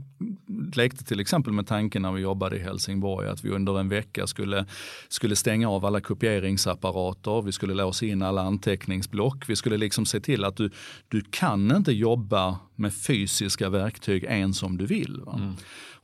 lekte 0.77 1.05
till 1.05 1.21
exempel 1.21 1.53
med 1.53 1.67
tanken 1.67 2.03
när 2.03 2.13
vi 2.13 2.21
jobbade 2.23 2.57
i 2.57 2.59
Helsingborg 2.59 3.29
att 3.29 3.45
vi 3.45 3.51
under 3.51 3.81
en 3.81 3.89
vecka 3.89 4.27
skulle, 4.27 4.67
skulle 5.09 5.37
stänga 5.37 5.71
av 5.71 5.85
alla 5.85 6.01
kopieringsapparater, 6.01 7.43
vi 7.43 7.53
skulle 7.53 7.75
låsa 7.75 8.07
in 8.07 8.23
alla 8.23 8.43
anteckningsblock, 8.43 9.49
vi 9.49 9.57
skulle 9.57 9.77
liksom 9.77 10.07
se 10.07 10.21
till 10.21 10.45
att 10.45 10.57
du, 10.57 10.71
du 11.09 11.23
kan 11.31 11.77
inte 11.77 11.93
jobba 11.93 12.59
med 12.75 12.95
fysiska 12.95 13.69
verktyg 13.69 14.25
ens 14.25 14.63
om 14.63 14.77
du 14.77 14.87
vill. 14.87 15.21
Va? 15.25 15.55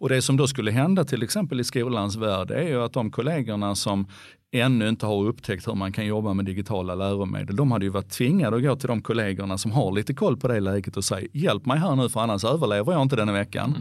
Och 0.01 0.09
det 0.09 0.23
som 0.23 0.37
då 0.37 0.47
skulle 0.47 0.71
hända 0.71 1.05
till 1.05 1.23
exempel 1.23 1.61
i 1.61 1.65
skolans 1.65 2.17
värld 2.17 2.51
är 2.51 2.69
ju 2.69 2.83
att 2.83 2.93
de 2.93 3.11
kollegorna 3.11 3.75
som 3.75 4.07
ännu 4.53 4.89
inte 4.89 5.07
har 5.07 5.25
upptäckt 5.25 5.69
hur 5.69 5.75
man 5.75 5.93
kan 5.93 6.07
jobba 6.07 6.35
med 6.35 6.45
digitala 6.45 6.95
läromedel. 6.95 7.57
De 7.57 7.73
hade 7.73 7.85
ju 7.85 7.91
varit 7.91 8.11
tvingade 8.11 8.57
att 8.57 8.63
gå 8.63 8.77
till 8.77 8.89
de 8.89 9.03
kollegorna 9.03 9.59
som 9.59 9.73
har 9.73 9.93
lite 9.93 10.15
koll 10.15 10.37
på 10.37 10.49
det 10.49 10.61
läget 10.61 10.97
och 10.97 11.05
säga 11.05 11.29
hjälp 11.33 11.67
mig 11.67 11.79
här 11.79 11.97
nu 11.97 12.09
för 12.09 12.21
annars 12.21 12.45
överlever 12.45 12.93
jag 12.93 13.03
inte 13.03 13.17
denna 13.17 13.33
veckan. 13.33 13.75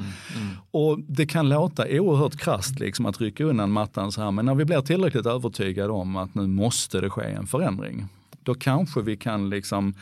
Och 0.71 0.99
det 1.07 1.25
kan 1.25 1.49
låta 1.49 1.85
oerhört 1.89 2.35
krasst 2.35 2.79
liksom 2.79 3.05
att 3.05 3.21
rycka 3.21 3.43
undan 3.43 3.71
mattan 3.71 4.11
så 4.11 4.21
här 4.21 4.31
men 4.31 4.45
när 4.45 4.55
vi 4.55 4.65
blir 4.65 4.81
tillräckligt 4.81 5.25
övertygade 5.25 5.93
om 5.93 6.15
att 6.15 6.35
nu 6.35 6.47
måste 6.47 7.01
det 7.01 7.09
ske 7.09 7.23
en 7.23 7.47
förändring. 7.47 8.05
Då 8.43 8.55
kanske 8.55 9.01
vi 9.01 9.17
kan 9.17 9.49
liksom 9.49 9.93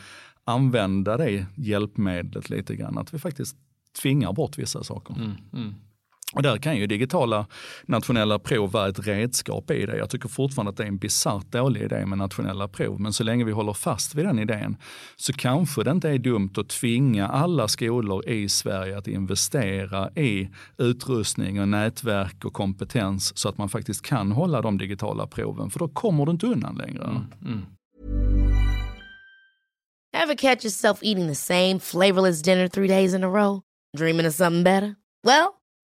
använda 0.44 1.16
det 1.16 1.46
hjälpmedlet 1.54 2.50
lite 2.50 2.76
grann. 2.76 2.98
Att 2.98 3.14
vi 3.14 3.18
faktiskt 3.18 3.56
tvingar 4.02 4.32
bort 4.32 4.58
vissa 4.58 4.84
saker. 4.84 5.16
Och 6.38 6.42
där 6.42 6.56
kan 6.56 6.76
ju 6.76 6.86
digitala 6.86 7.46
nationella 7.86 8.38
prov 8.38 8.70
vara 8.70 8.88
ett 8.88 9.06
redskap 9.06 9.70
i 9.70 9.86
det. 9.86 9.96
Jag 9.96 10.10
tycker 10.10 10.28
fortfarande 10.28 10.70
att 10.70 10.76
det 10.76 10.82
är 10.82 10.88
en 10.88 10.98
bisarrt 10.98 11.52
dålig 11.52 11.82
idé 11.82 12.06
med 12.06 12.18
nationella 12.18 12.68
prov. 12.68 13.00
Men 13.00 13.12
så 13.12 13.24
länge 13.24 13.44
vi 13.44 13.52
håller 13.52 13.72
fast 13.72 14.14
vid 14.14 14.24
den 14.24 14.38
idén 14.38 14.76
så 15.16 15.32
kanske 15.32 15.84
det 15.84 15.90
inte 15.90 16.10
är 16.10 16.18
dumt 16.18 16.50
att 16.56 16.68
tvinga 16.68 17.28
alla 17.28 17.68
skolor 17.68 18.28
i 18.28 18.48
Sverige 18.48 18.98
att 18.98 19.06
investera 19.06 20.10
i 20.10 20.48
utrustning 20.76 21.60
och 21.60 21.68
nätverk 21.68 22.44
och 22.44 22.52
kompetens 22.52 23.38
så 23.38 23.48
att 23.48 23.58
man 23.58 23.68
faktiskt 23.68 24.02
kan 24.02 24.32
hålla 24.32 24.62
de 24.62 24.78
digitala 24.78 25.26
proven. 25.26 25.70
För 25.70 25.78
då 25.78 25.88
kommer 25.88 26.26
du 26.26 26.32
inte 26.32 26.46
undan 26.46 26.76
längre. 26.76 27.26
Ever 30.16 30.34
catch 30.34 30.64
yourself 30.64 30.98
eating 31.02 31.28
the 31.28 31.34
same 31.34 31.78
flavorless 31.80 32.42
dinner 32.42 32.68
three 32.68 32.88
days 32.88 33.14
in 33.14 33.24
a 33.24 33.28
row? 33.28 33.60
Dreaming 33.96 34.26
of 34.26 34.34
something 34.34 34.64
better? 34.64 34.94
Well, 35.26 35.57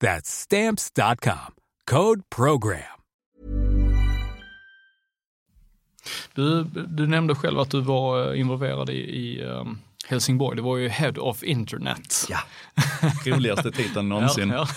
That's 0.00 0.28
stamps.com. 0.28 1.54
Code 1.90 2.22
program. 2.36 2.98
Du, 6.34 6.64
du 6.88 7.06
nämnde 7.06 7.34
själv 7.34 7.58
att 7.58 7.70
du 7.70 7.80
var 7.80 8.32
eh, 8.32 8.40
involverad 8.40 8.90
i, 8.90 8.92
i 8.92 9.42
um, 9.42 9.78
Helsingborg. 10.08 10.56
Det 10.56 10.62
var 10.62 10.76
ju 10.76 10.88
Head 10.88 11.12
of 11.18 11.42
Internet. 11.42 12.26
Ja, 12.28 12.38
roligaste 13.26 13.70
titeln 13.70 14.08
någonsin. 14.08 14.48
ja, 14.48 14.68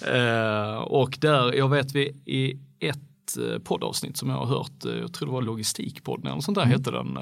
ja. 0.00 0.74
uh, 0.74 0.78
och 0.78 1.18
där, 1.20 1.52
jag 1.52 1.68
vet 1.68 1.92
vi 1.92 2.04
i 2.26 2.58
ett 2.80 2.98
eh, 3.36 3.58
poddavsnitt 3.58 4.16
som 4.16 4.30
jag 4.30 4.36
har 4.36 4.46
hört, 4.46 4.72
jag 4.82 5.12
tror 5.12 5.26
det 5.26 5.32
var 5.32 5.42
Logistikpodden 5.42 6.26
eller 6.26 6.40
sånt 6.40 6.54
där 6.54 6.62
mm. 6.62 6.78
hette 6.78 6.90
den. 6.90 7.14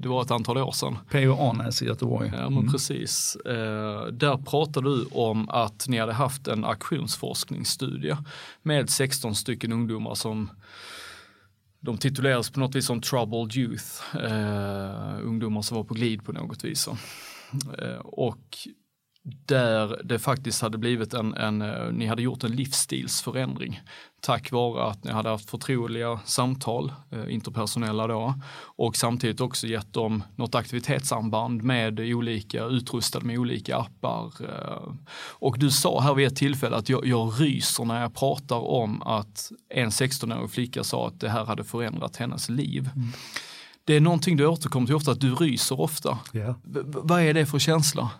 Det 0.00 0.08
var 0.08 0.22
ett 0.22 0.30
antal 0.30 0.58
år 0.58 0.72
sedan. 0.72 0.98
P.O. 1.10 1.36
Arnäs 1.40 1.82
i 1.82 1.84
Göteborg. 1.84 2.32
Ja 2.34 2.50
men 2.50 2.58
mm. 2.58 2.72
precis. 2.72 3.36
Där 4.12 4.44
pratade 4.44 4.88
du 4.88 5.04
om 5.04 5.48
att 5.48 5.88
ni 5.88 5.98
hade 5.98 6.12
haft 6.12 6.48
en 6.48 6.64
aktionsforskningsstudie 6.64 8.16
med 8.62 8.90
16 8.90 9.34
stycken 9.34 9.72
ungdomar 9.72 10.14
som 10.14 10.50
de 11.84 11.98
tituleras 11.98 12.50
på 12.50 12.60
något 12.60 12.74
vis 12.74 12.86
som 12.86 13.00
troubled 13.00 13.56
youth, 13.56 14.16
eh, 14.16 15.26
ungdomar 15.26 15.62
som 15.62 15.76
var 15.76 15.84
på 15.84 15.94
glid 15.94 16.24
på 16.24 16.32
något 16.32 16.64
vis. 16.64 16.88
Eh, 17.78 17.96
och 17.98 18.58
där 19.46 20.00
det 20.04 20.18
faktiskt 20.18 20.62
hade 20.62 20.78
blivit 20.78 21.14
en, 21.14 21.34
en, 21.34 21.62
eh, 21.62 21.92
ni 21.92 22.06
hade 22.06 22.22
gjort 22.22 22.44
en 22.44 22.52
livsstilsförändring 22.52 23.80
tack 24.24 24.52
vare 24.52 24.84
att 24.84 25.04
ni 25.04 25.10
hade 25.10 25.28
haft 25.28 25.50
förtroliga 25.50 26.20
samtal, 26.24 26.92
eh, 27.10 27.34
interpersonella 27.34 28.06
då, 28.06 28.34
och 28.62 28.96
samtidigt 28.96 29.40
också 29.40 29.66
gett 29.66 29.92
dem 29.92 30.22
något 30.36 30.54
aktivitetssamband 30.54 31.62
med 31.62 32.00
olika, 32.00 32.64
utrustade 32.64 33.26
med 33.26 33.38
olika 33.38 33.76
appar. 33.76 34.32
Eh. 34.40 34.92
Och 35.28 35.58
du 35.58 35.70
sa 35.70 36.00
här 36.00 36.14
vid 36.14 36.26
ett 36.26 36.36
tillfälle 36.36 36.76
att 36.76 36.88
jag, 36.88 37.06
jag 37.06 37.40
ryser 37.40 37.84
när 37.84 38.02
jag 38.02 38.14
pratar 38.14 38.56
om 38.56 39.02
att 39.02 39.52
en 39.68 39.90
16-årig 39.90 40.50
flicka 40.50 40.84
sa 40.84 41.08
att 41.08 41.20
det 41.20 41.28
här 41.28 41.44
hade 41.44 41.64
förändrat 41.64 42.16
hennes 42.16 42.48
liv. 42.48 42.90
Mm. 42.96 43.08
Det 43.84 43.96
är 43.96 44.00
någonting 44.00 44.36
du 44.36 44.46
återkommer 44.46 44.86
till 44.86 44.94
ofta, 44.94 45.10
att 45.10 45.20
du 45.20 45.34
ryser 45.34 45.80
ofta. 45.80 46.18
Yeah. 46.32 46.54
vad 46.86 47.22
är 47.22 47.34
det 47.34 47.46
för 47.46 47.58
känsla? 47.58 48.10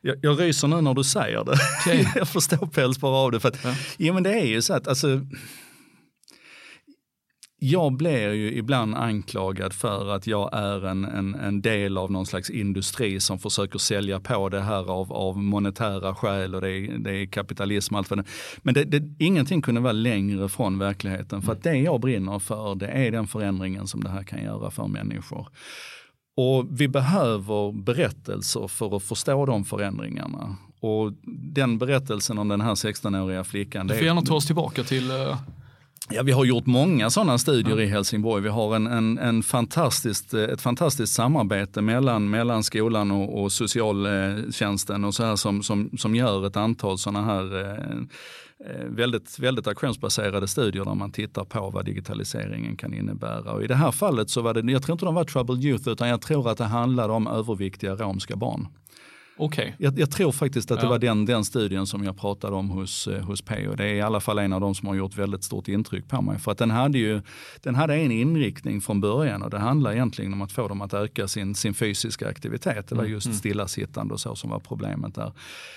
Jag, 0.00 0.16
jag 0.22 0.40
ryser 0.40 0.68
nu 0.68 0.80
när 0.80 0.94
du 0.94 1.04
säger 1.04 1.44
det. 1.44 1.58
Okay. 1.80 2.06
jag 2.14 2.28
förstår 2.28 2.66
päls 2.66 2.98
bara 2.98 3.16
av 3.16 3.32
det. 3.32 3.40
För 3.40 3.48
att, 3.48 3.64
ja. 3.64 3.74
ja. 3.98 4.12
men 4.12 4.22
det 4.22 4.32
är 4.40 4.46
ju 4.46 4.62
så 4.62 4.74
att 4.74 4.88
alltså, 4.88 5.20
jag 7.60 7.92
blir 7.92 8.32
ju 8.32 8.52
ibland 8.52 8.94
anklagad 8.94 9.72
för 9.72 10.08
att 10.08 10.26
jag 10.26 10.50
är 10.52 10.86
en, 10.86 11.04
en, 11.04 11.34
en, 11.34 11.62
del 11.62 11.98
av 11.98 12.10
någon 12.10 12.26
slags 12.26 12.50
industri 12.50 13.20
som 13.20 13.38
försöker 13.38 13.78
sälja 13.78 14.20
på 14.20 14.48
det 14.48 14.60
här 14.60 14.90
av, 14.90 15.12
av 15.12 15.38
monetära 15.38 16.14
skäl 16.14 16.54
och 16.54 16.60
det 16.60 16.70
är, 16.70 16.98
det 16.98 17.10
är 17.10 17.26
kapitalism 17.26 17.94
och 17.94 17.98
allt 17.98 18.10
vad 18.10 18.18
det 18.18 18.24
Men 18.62 18.74
det, 18.74 18.84
det, 18.84 19.24
ingenting 19.24 19.62
kunde 19.62 19.80
vara 19.80 19.92
längre 19.92 20.48
från 20.48 20.78
verkligheten 20.78 21.42
för 21.42 21.52
att 21.52 21.62
det 21.62 21.76
jag 21.76 22.00
brinner 22.00 22.38
för 22.38 22.74
det 22.74 22.86
är 22.86 23.10
den 23.10 23.26
förändringen 23.26 23.86
som 23.86 24.04
det 24.04 24.10
här 24.10 24.22
kan 24.22 24.44
göra 24.44 24.70
för 24.70 24.86
människor. 24.86 25.48
Och 26.40 26.66
vi 26.70 26.88
behöver 26.88 27.72
berättelser 27.72 28.68
för 28.68 28.96
att 28.96 29.02
förstå 29.02 29.46
de 29.46 29.64
förändringarna. 29.64 30.56
Och 30.80 31.12
den 31.54 31.78
berättelsen 31.78 32.38
om 32.38 32.48
den 32.48 32.60
här 32.60 32.74
16-åriga 32.74 33.44
flickan. 33.44 33.86
Du 33.86 33.94
får 33.94 34.04
gärna 34.04 34.22
ta 34.22 34.34
oss 34.34 34.46
tillbaka 34.46 34.82
till 34.82 35.10
uh... 35.10 35.36
Ja, 36.10 36.22
vi 36.22 36.32
har 36.32 36.44
gjort 36.44 36.66
många 36.66 37.10
sådana 37.10 37.38
studier 37.38 37.72
mm. 37.72 37.84
i 37.84 37.86
Helsingborg. 37.86 38.42
Vi 38.42 38.48
har 38.48 38.76
en, 38.76 38.86
en, 38.86 39.18
en 39.18 39.42
fantastiskt, 39.42 40.34
ett 40.34 40.60
fantastiskt 40.60 41.14
samarbete 41.14 41.80
mellan, 41.80 42.30
mellan 42.30 42.62
skolan 42.62 43.10
och, 43.10 43.42
och 43.42 43.52
socialtjänsten 43.52 45.04
och 45.04 45.14
så 45.14 45.24
här 45.24 45.36
som, 45.36 45.62
som, 45.62 45.90
som 45.98 46.14
gör 46.14 46.46
ett 46.46 46.56
antal 46.56 46.98
sådana 46.98 47.24
här 47.24 47.60
eh, 47.60 47.76
Eh, 47.80 48.47
Eh, 48.64 48.84
väldigt, 48.84 49.38
väldigt 49.38 49.66
aktionsbaserade 49.66 50.48
studier 50.48 50.84
där 50.84 50.94
man 50.94 51.12
tittar 51.12 51.44
på 51.44 51.70
vad 51.70 51.84
digitaliseringen 51.84 52.76
kan 52.76 52.94
innebära. 52.94 53.52
Och 53.52 53.64
I 53.64 53.66
det 53.66 53.74
här 53.74 53.92
fallet 53.92 54.30
så 54.30 54.40
var 54.42 54.54
det, 54.54 54.72
jag 54.72 54.82
tror 54.82 54.94
inte 54.94 55.04
de 55.04 55.14
var 55.14 55.24
troubled 55.24 55.64
youth 55.64 55.88
utan 55.88 56.08
jag 56.08 56.20
tror 56.20 56.50
att 56.50 56.58
det 56.58 56.64
handlade 56.64 57.12
om 57.12 57.26
överviktiga 57.26 57.94
romska 57.94 58.36
barn. 58.36 58.68
Okay. 59.38 59.72
Jag, 59.78 59.98
jag, 59.98 60.10
tror 60.10 60.32
faktiskt 60.32 60.70
att 60.70 60.80
det 60.80 60.86
var 60.86 60.98
den, 60.98 61.26
den 61.26 61.44
studien 61.44 61.86
som 61.86 62.04
jag 62.04 62.16
pratade 62.16 62.56
om 62.56 62.70
hos, 62.70 63.06
eh, 63.06 63.22
hos 63.24 63.42
PO. 63.42 63.74
Det 63.76 63.84
är 63.84 63.94
i 63.94 64.00
alla 64.00 64.20
fall 64.20 64.38
en 64.38 64.52
av 64.52 64.60
de 64.60 64.74
som 64.74 64.88
har 64.88 64.94
gjort 64.94 65.16
väldigt 65.16 65.44
stort 65.44 65.68
intryck 65.68 66.08
på 66.08 66.22
mig. 66.22 66.38
För 66.38 66.52
att 66.52 66.58
den 66.58 66.70
hade 66.70 66.98
ju 66.98 67.20
den 67.62 67.74
hade 67.74 67.94
en 67.94 68.12
inriktning 68.12 68.80
från 68.80 69.00
början 69.00 69.42
och 69.42 69.50
det 69.50 69.58
handlar 69.58 69.92
egentligen 69.92 70.32
om 70.32 70.42
att 70.42 70.52
få 70.52 70.68
dem 70.68 70.80
att 70.80 70.94
öka 70.94 71.28
sin, 71.28 71.54
sin 71.54 71.74
fysiska 71.74 72.28
aktivitet. 72.28 72.88
Det 72.88 72.94
var 72.94 73.02
mm, 73.02 73.12
just 73.12 73.26
mm. 73.26 73.38
stillasittande 73.38 74.14
och 74.14 74.20
så 74.20 74.34
som 74.34 74.50
var 74.50 74.60
problemet 74.60 75.14
där. 75.14 75.32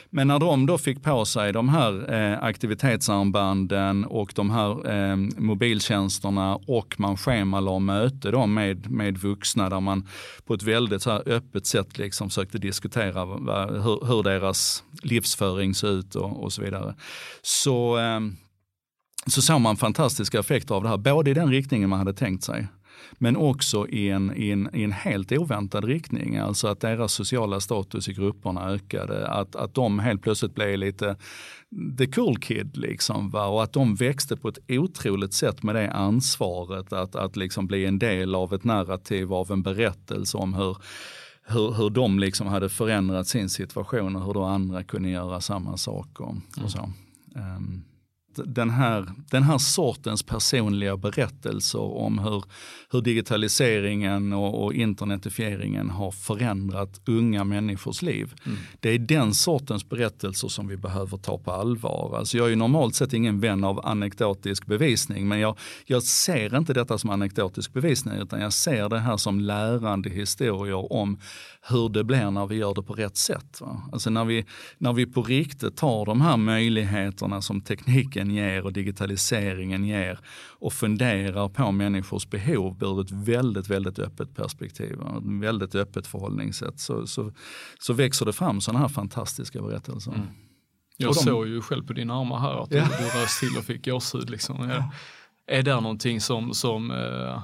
Men 0.10 0.28
när 0.28 0.40
de 0.40 0.66
då 0.66 0.78
fick 0.78 1.04
på 1.04 1.26
sig 1.26 1.54
de 1.54 1.70
här 1.70 2.14
eh, 2.14 2.44
aktivitetsarmbanden 2.44 4.06
och 4.06 4.34
de 4.36 4.50
här 4.50 4.92
eh, 4.92 5.16
mobiltjänsterna 5.38 6.56
och 6.56 6.96
man 6.98 7.18
schemalade 7.18 7.80
möte 7.80 8.32
då 8.32 8.46
med, 8.46 8.92
med 8.92 9.18
vuxna 9.18 9.70
där 9.70 9.80
man 9.80 10.08
på 10.46 10.54
ett 10.54 10.64
väldigt 10.64 11.02
så 11.02 11.12
öppet 11.12 11.66
sätt 11.66 11.98
liksom 11.98 12.30
försökte 12.30 12.58
diskutera 12.58 13.26
hur, 13.60 14.07
hur 14.07 14.23
deras 14.23 14.84
livsföring 15.03 15.76
ser 15.76 15.88
ut 15.88 16.15
och, 16.15 16.44
och 16.44 16.53
så 16.53 16.61
vidare. 16.61 16.95
Så, 17.41 17.98
eh, 17.98 18.19
så 19.28 19.41
såg 19.41 19.61
man 19.61 19.78
fantastiska 19.78 20.40
effekter 20.40 20.76
av 20.76 20.84
det 20.84 20.90
här, 20.90 20.98
både 20.98 21.32
i 21.32 21.34
den 21.34 21.52
riktningen 21.52 21.90
man 21.90 21.99
hade 21.99 22.14
tänkt 22.14 22.44
sig 22.44 22.68
men 23.18 23.38
också 23.38 23.88
i 23.88 24.10
en, 24.10 24.34
i, 24.36 24.49
en, 24.49 24.69
i 24.73 24.84
en 24.84 24.91
helt 24.91 25.32
oväntad 25.32 25.86
riktning. 25.86 26.38
Alltså 26.38 26.68
att 26.68 26.80
deras 26.80 27.14
sociala 27.14 27.60
status 27.60 28.10
i 28.10 28.14
grupperna 28.14 28.69
ökade, 28.69 29.28
att, 29.28 29.56
att 29.56 29.73
de 29.73 29.99
helt 29.99 30.22
plötsligt 30.22 30.56
blev 30.56 30.78
lite 30.78 31.15
the 31.98 32.07
cool 32.07 32.38
kid 32.38 32.78
liksom. 32.78 33.30
Va? 33.30 33.45
Och 33.45 33.64
att 33.64 33.73
de 33.73 33.95
växte 33.95 34.38
på 34.38 34.48
ett 34.48 34.60
otroligt 34.68 35.34
sätt 35.34 35.64
med 35.64 35.76
det 35.76 35.91
ansvaret 35.91 36.94
att, 36.94 37.15
att 37.15 37.36
liksom 37.36 37.68
bli 37.68 37.86
en 37.86 37.99
del 37.99 38.36
av 38.36 38.53
ett 38.53 38.64
narrativ, 38.64 39.34
av 39.34 39.52
en 39.52 39.64
berättelse 39.64 40.38
om 40.38 40.53
hur 40.53 40.78
hur, 41.52 41.73
hur 41.73 41.90
de 41.90 42.19
liksom 42.19 42.48
hade 42.48 42.69
förändrat 42.69 43.28
sin 43.28 43.49
situation 43.49 44.15
och 44.15 44.26
hur 44.26 44.34
då 44.34 44.44
andra 44.44 44.84
kunde 44.84 45.10
göra 45.10 45.41
samma 45.41 45.78
sak. 45.78 46.19
Och, 46.19 46.36
och 46.64 46.72
så. 46.72 46.90
Um, 47.36 47.84
den 48.36 48.70
här, 48.70 49.12
den 49.30 49.44
här 49.44 49.58
sortens 49.58 50.24
personliga 50.24 50.98
berättelser 50.98 51.80
om 51.80 52.20
hur, 52.20 52.44
hur 52.91 53.02
digitaliseringen 53.02 54.34
och, 54.34 54.64
och 54.64 54.74
internetifieringen 54.74 55.90
har 55.90 56.12
förändrat 56.12 57.02
unga 57.06 57.44
människors 57.44 58.02
liv. 58.02 58.34
Mm. 58.45 58.58
Det 58.80 58.90
är 58.90 58.99
den 58.99 59.34
sortens 59.34 59.90
berättelser 59.90 60.48
som 60.48 60.68
vi 60.68 60.78
behöver 60.78 61.18
ta 61.18 61.38
på 61.38 61.52
allvar. 61.52 62.18
Alltså 62.18 62.38
jag 62.38 62.52
är 62.52 62.56
normalt 62.56 62.95
sett 62.95 63.14
ingen 63.14 63.40
vän 63.40 63.64
av 63.64 63.86
anekdotisk 63.86 64.66
bevisning, 64.66 65.28
men 65.28 65.40
jag, 65.40 65.58
jag 65.86 66.03
ser 66.03 66.58
inte 66.58 66.74
detta 66.74 66.98
som 66.98 67.10
anekdotisk 67.10 67.74
bevisning, 67.74 68.14
utan 68.14 68.41
jag 68.41 68.53
ser 68.53 68.90
det 68.90 68.99
här 68.99 69.18
som 69.18 69.40
lärande 69.40 70.10
historier 70.10 70.94
om 70.94 71.18
hur 71.70 71.90
det 71.90 72.04
blir 72.04 72.32
när 72.32 72.48
vi 72.48 72.56
gör 72.56 72.74
det 72.74 72.84
på 72.84 72.94
rätt 72.94 73.18
sätt. 73.18 73.62
Va? 73.62 73.82
Alltså 73.92 74.10
när 74.10 74.26
vi, 74.26 74.46
när 74.78 74.94
vi 74.94 75.06
på 75.06 75.24
riktigt 75.24 75.78
tar 75.78 76.06
de 76.06 76.22
här 76.22 76.38
möjligheterna 76.38 77.42
som 77.42 77.62
tekniken 77.62 78.32
ger 78.32 78.66
och 78.66 78.74
digitaliseringen 78.74 79.86
ger 79.86 80.20
och 80.60 80.74
funderar 80.74 81.50
på 81.50 81.72
människors 81.72 82.30
behov 82.30 82.84
ur 82.84 83.02
ett 83.02 83.12
väldigt, 83.12 83.68
väldigt 83.68 84.00
öppet 84.00 84.36
perspektiv, 84.36 84.92
ett 84.92 85.42
väldigt 85.42 85.76
öppet 85.76 86.08
förhållningssätt, 86.08 86.80
så, 86.80 87.08
så, 87.08 87.34
så 87.80 87.94
växer 87.94 88.26
det 88.26 88.34
fram 88.34 88.62
sådana 88.62 88.80
här 88.80 88.88
fantastiska 88.88 89.62
berättelser. 89.62 90.12
Mm. 90.12 90.28
Jag 90.98 91.14
de... 91.14 91.20
såg 91.20 91.48
ju 91.48 91.62
själv 91.62 91.88
på 91.88 91.94
dina 91.94 92.20
armar 92.20 92.40
här 92.40 92.64
att 92.64 92.72
ja. 92.72 92.84
du, 92.84 93.04
du 93.04 93.22
röst 93.22 93.40
till 93.40 93.58
och 93.58 93.64
fick 93.64 93.86
gåshud. 93.86 94.30
Liksom. 94.30 94.70
Ja. 94.70 94.92
Är 95.48 95.64
det 95.64 95.76
någonting 95.76 96.22
som, 96.22 96.54
som 96.54 96.92
eh, 96.92 97.42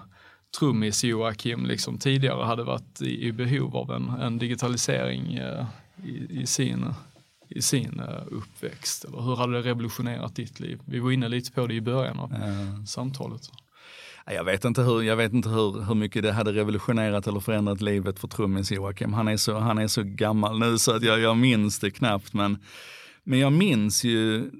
trummis 0.59 1.03
Joakim 1.03 1.65
liksom 1.65 1.97
tidigare 1.97 2.45
hade 2.45 2.63
varit 2.63 3.01
i, 3.01 3.27
i 3.27 3.31
behov 3.31 3.75
av 3.75 3.91
en, 3.91 4.09
en 4.09 4.37
digitalisering 4.37 5.33
eh, 5.33 5.65
i, 6.05 6.41
i, 6.41 6.45
sin, 6.45 6.85
i 7.49 7.61
sin 7.61 7.99
eh, 7.99 8.23
uppväxt? 8.31 9.05
Eller 9.05 9.21
hur 9.21 9.35
hade 9.35 9.53
det 9.53 9.69
revolutionerat 9.69 10.35
ditt 10.35 10.59
liv? 10.59 10.79
Vi 10.85 10.99
var 10.99 11.11
inne 11.11 11.29
lite 11.29 11.51
på 11.51 11.67
det 11.67 11.73
i 11.73 11.81
början 11.81 12.19
av 12.19 12.33
mm. 12.33 12.85
samtalet. 12.85 13.41
Jag 14.31 14.43
vet 14.43 14.65
inte, 14.65 14.81
hur, 14.81 15.01
jag 15.01 15.15
vet 15.15 15.33
inte 15.33 15.49
hur, 15.49 15.81
hur 15.81 15.95
mycket 15.95 16.23
det 16.23 16.31
hade 16.31 16.51
revolutionerat 16.51 17.27
eller 17.27 17.39
förändrat 17.39 17.81
livet 17.81 18.19
för 18.19 18.27
trummis 18.27 18.71
Joakim. 18.71 19.13
Han 19.13 19.27
är 19.27 19.37
så, 19.37 19.59
han 19.59 19.77
är 19.77 19.87
så 19.87 20.03
gammal 20.03 20.59
nu 20.59 20.77
så 20.77 20.95
att 20.95 21.03
jag, 21.03 21.19
jag 21.19 21.37
minns 21.37 21.79
det 21.79 21.91
knappt. 21.91 22.33
Men, 22.33 22.57
men 23.23 23.39
jag 23.39 23.53
minns 23.53 24.03
ju 24.03 24.51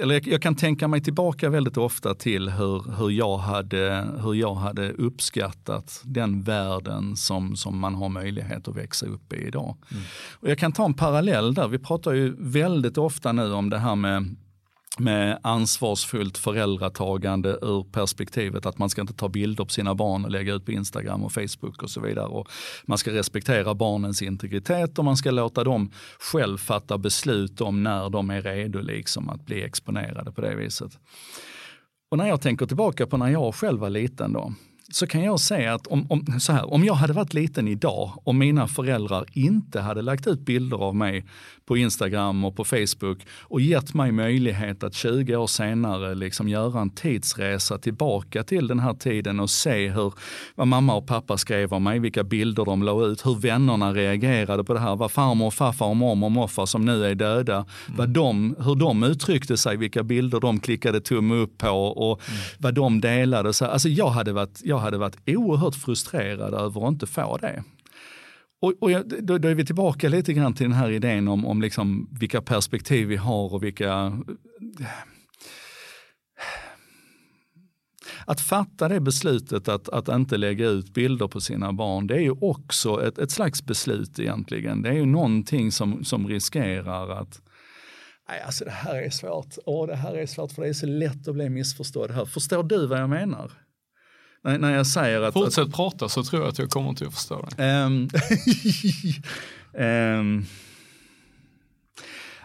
eller 0.00 0.14
jag, 0.14 0.26
jag, 0.26 0.42
kan 0.42 0.54
tänka 0.54 0.88
mig 0.88 1.00
tillbaka 1.00 1.50
väldigt 1.50 1.76
ofta 1.76 2.14
till 2.14 2.48
hur, 2.48 2.96
hur, 2.98 3.10
jag, 3.10 3.38
hade, 3.38 4.06
hur 4.22 4.34
jag 4.34 4.54
hade 4.54 4.92
uppskattat 4.92 6.00
den 6.04 6.42
världen 6.42 7.16
som, 7.16 7.56
som 7.56 7.78
man 7.78 7.94
har 7.94 8.08
möjlighet 8.08 8.68
att 8.68 8.76
växa 8.76 9.06
upp 9.06 9.32
i 9.32 9.36
idag. 9.36 9.76
Mm. 9.90 10.02
Och 10.32 10.50
jag 10.50 10.58
kan 10.58 10.72
ta 10.72 10.84
en 10.84 10.94
parallell 10.94 11.54
där. 11.54 11.68
Vi 11.68 11.78
pratar 11.78 12.12
ju 12.12 12.34
väldigt 12.38 12.98
ofta 12.98 13.32
nu 13.32 13.52
om 13.52 13.70
det 13.70 13.78
här 13.78 13.96
med 13.96 14.36
med 15.00 15.38
ansvarsfullt 15.42 16.38
föräldratagande 16.38 17.58
ur 17.62 17.92
perspektivet 17.92 18.66
att 18.66 18.78
man 18.78 18.90
ska 18.90 19.00
inte 19.00 19.12
ta 19.12 19.28
bilder 19.28 19.64
på 19.64 19.70
sina 19.70 19.94
barn 19.94 20.24
och 20.24 20.30
lägga 20.30 20.54
ut 20.54 20.64
på 20.64 20.72
Instagram 20.72 21.24
och 21.24 21.32
Facebook 21.32 21.82
och 21.82 21.90
så 21.90 22.00
vidare. 22.00 22.26
Och 22.26 22.48
man 22.84 22.98
ska 22.98 23.12
respektera 23.12 23.74
barnens 23.74 24.22
integritet 24.22 24.98
och 24.98 25.04
man 25.04 25.16
ska 25.16 25.30
låta 25.30 25.64
dem 25.64 25.90
själv 26.32 26.58
fatta 26.58 26.98
beslut 26.98 27.60
om 27.60 27.82
när 27.82 28.10
de 28.10 28.30
är 28.30 28.42
redo 28.42 28.80
liksom 28.80 29.28
att 29.28 29.46
bli 29.46 29.62
exponerade 29.62 30.32
på 30.32 30.40
det 30.40 30.54
viset. 30.54 30.98
Och 32.10 32.18
när 32.18 32.28
jag 32.28 32.40
tänker 32.40 32.66
tillbaka 32.66 33.06
på 33.06 33.16
när 33.16 33.28
jag 33.28 33.54
själv 33.54 33.80
var 33.80 33.90
liten 33.90 34.32
då, 34.32 34.52
så 34.92 35.06
kan 35.06 35.22
jag 35.22 35.40
säga 35.40 35.74
att 35.74 35.86
om, 35.86 36.06
om, 36.10 36.40
så 36.40 36.52
här, 36.52 36.72
om 36.72 36.84
jag 36.84 36.94
hade 36.94 37.12
varit 37.12 37.34
liten 37.34 37.68
idag 37.68 38.12
och 38.24 38.34
mina 38.34 38.68
föräldrar 38.68 39.24
inte 39.32 39.80
hade 39.80 40.02
lagt 40.02 40.26
ut 40.26 40.40
bilder 40.40 40.76
av 40.76 40.96
mig 40.96 41.24
på 41.68 41.76
Instagram 41.76 42.44
och 42.44 42.56
på 42.56 42.64
Facebook 42.64 43.26
och 43.40 43.60
gett 43.60 43.94
mig 43.94 44.12
möjlighet 44.12 44.82
att 44.82 44.94
20 44.94 45.36
år 45.36 45.46
senare 45.46 46.14
liksom 46.14 46.48
göra 46.48 46.80
en 46.80 46.90
tidsresa 46.90 47.78
tillbaka 47.78 48.42
till 48.42 48.66
den 48.66 48.80
här 48.80 48.94
tiden 48.94 49.40
och 49.40 49.50
se 49.50 49.88
hur, 49.88 50.12
vad 50.54 50.66
mamma 50.68 50.94
och 50.94 51.06
pappa 51.06 51.38
skrev 51.38 51.72
om 51.72 51.84
mig, 51.84 51.98
vilka 51.98 52.24
bilder 52.24 52.64
de 52.64 52.82
la 52.82 53.06
ut, 53.06 53.26
hur 53.26 53.34
vännerna 53.34 53.92
reagerade 53.92 54.64
på 54.64 54.74
det 54.74 54.80
här, 54.80 54.96
vad 54.96 55.10
farmor 55.10 55.46
och 55.46 55.54
farfar 55.54 55.86
och 55.86 55.96
mormor 55.96 56.26
och 56.26 56.32
morfar 56.32 56.66
som 56.66 56.84
nu 56.84 57.04
är 57.04 57.14
döda, 57.14 57.54
mm. 57.54 57.96
vad 57.96 58.08
de, 58.08 58.56
hur 58.58 58.74
de 58.74 59.02
uttryckte 59.02 59.56
sig, 59.56 59.76
vilka 59.76 60.02
bilder 60.02 60.40
de 60.40 60.60
klickade 60.60 61.00
tumme 61.00 61.34
upp 61.34 61.58
på 61.58 61.70
och 61.70 62.20
mm. 62.28 62.40
vad 62.58 62.74
de 62.74 63.00
delade. 63.00 63.52
Så, 63.52 63.64
alltså 63.64 63.88
jag 63.88 64.08
hade 64.08 64.32
varit, 64.32 64.60
jag 64.64 64.77
hade 64.78 64.98
varit 64.98 65.16
oerhört 65.26 65.74
frustrerad 65.74 66.54
över 66.54 66.86
att 66.86 66.92
inte 66.92 67.06
få 67.06 67.36
det. 67.36 67.64
Och, 68.60 68.74
och 68.80 68.90
då, 69.06 69.38
då, 69.38 69.48
är 69.48 69.54
vi 69.54 69.66
tillbaka 69.66 70.08
lite 70.08 70.32
grann 70.32 70.54
till 70.54 70.64
den 70.64 70.78
här 70.78 70.90
idén 70.90 71.28
om, 71.28 71.46
om 71.46 71.62
liksom 71.62 72.08
vilka 72.20 72.42
perspektiv 72.42 73.08
vi 73.08 73.16
har 73.16 73.54
och 73.54 73.62
vilka... 73.62 74.12
Att 78.24 78.40
fatta 78.40 78.88
det 78.88 79.00
beslutet 79.00 79.68
att, 79.68 79.88
att 79.88 80.08
inte 80.08 80.36
lägga 80.36 80.68
ut 80.68 80.94
bilder 80.94 81.28
på 81.28 81.40
sina 81.40 81.72
barn, 81.72 82.06
det 82.06 82.14
är 82.14 82.20
ju 82.20 82.34
också 82.40 83.06
ett, 83.06 83.18
ett 83.18 83.30
slags 83.30 83.66
beslut 83.66 84.18
egentligen. 84.18 84.82
Det 84.82 84.88
är 84.88 84.94
ju 84.94 85.06
någonting 85.06 85.72
som, 85.72 86.04
som 86.04 86.28
riskerar 86.28 87.10
att 87.10 87.42
Nej, 88.28 88.42
alltså 88.42 88.64
det 88.64 88.70
här 88.70 89.02
är 89.02 89.10
svårt. 89.10 89.54
Åh, 89.66 89.86
det 89.86 89.96
här 89.96 90.14
är 90.14 90.26
svårt 90.26 90.52
för 90.52 90.62
det 90.62 90.68
är 90.68 90.72
så 90.72 90.86
lätt 90.86 91.28
att 91.28 91.34
bli 91.34 91.48
missförstådd 91.48 92.10
här. 92.10 92.24
Förstår 92.24 92.62
du 92.62 92.86
vad 92.86 93.00
jag 93.00 93.10
menar? 93.10 93.52
När, 94.44 94.58
när 94.58 94.74
jag 94.74 94.86
säger 94.86 95.22
att... 95.22 95.34
Fortsätt 95.34 95.64
att, 95.64 95.74
prata 95.74 96.08
så 96.08 96.24
tror 96.24 96.42
jag 96.42 96.48
att 96.48 96.58
jag 96.58 96.70
kommer 96.70 96.92
till 96.92 97.06
att 97.06 97.14
förstå 97.14 97.48
det. 97.56 97.64
Um, 97.84 98.10
um, 99.72 100.46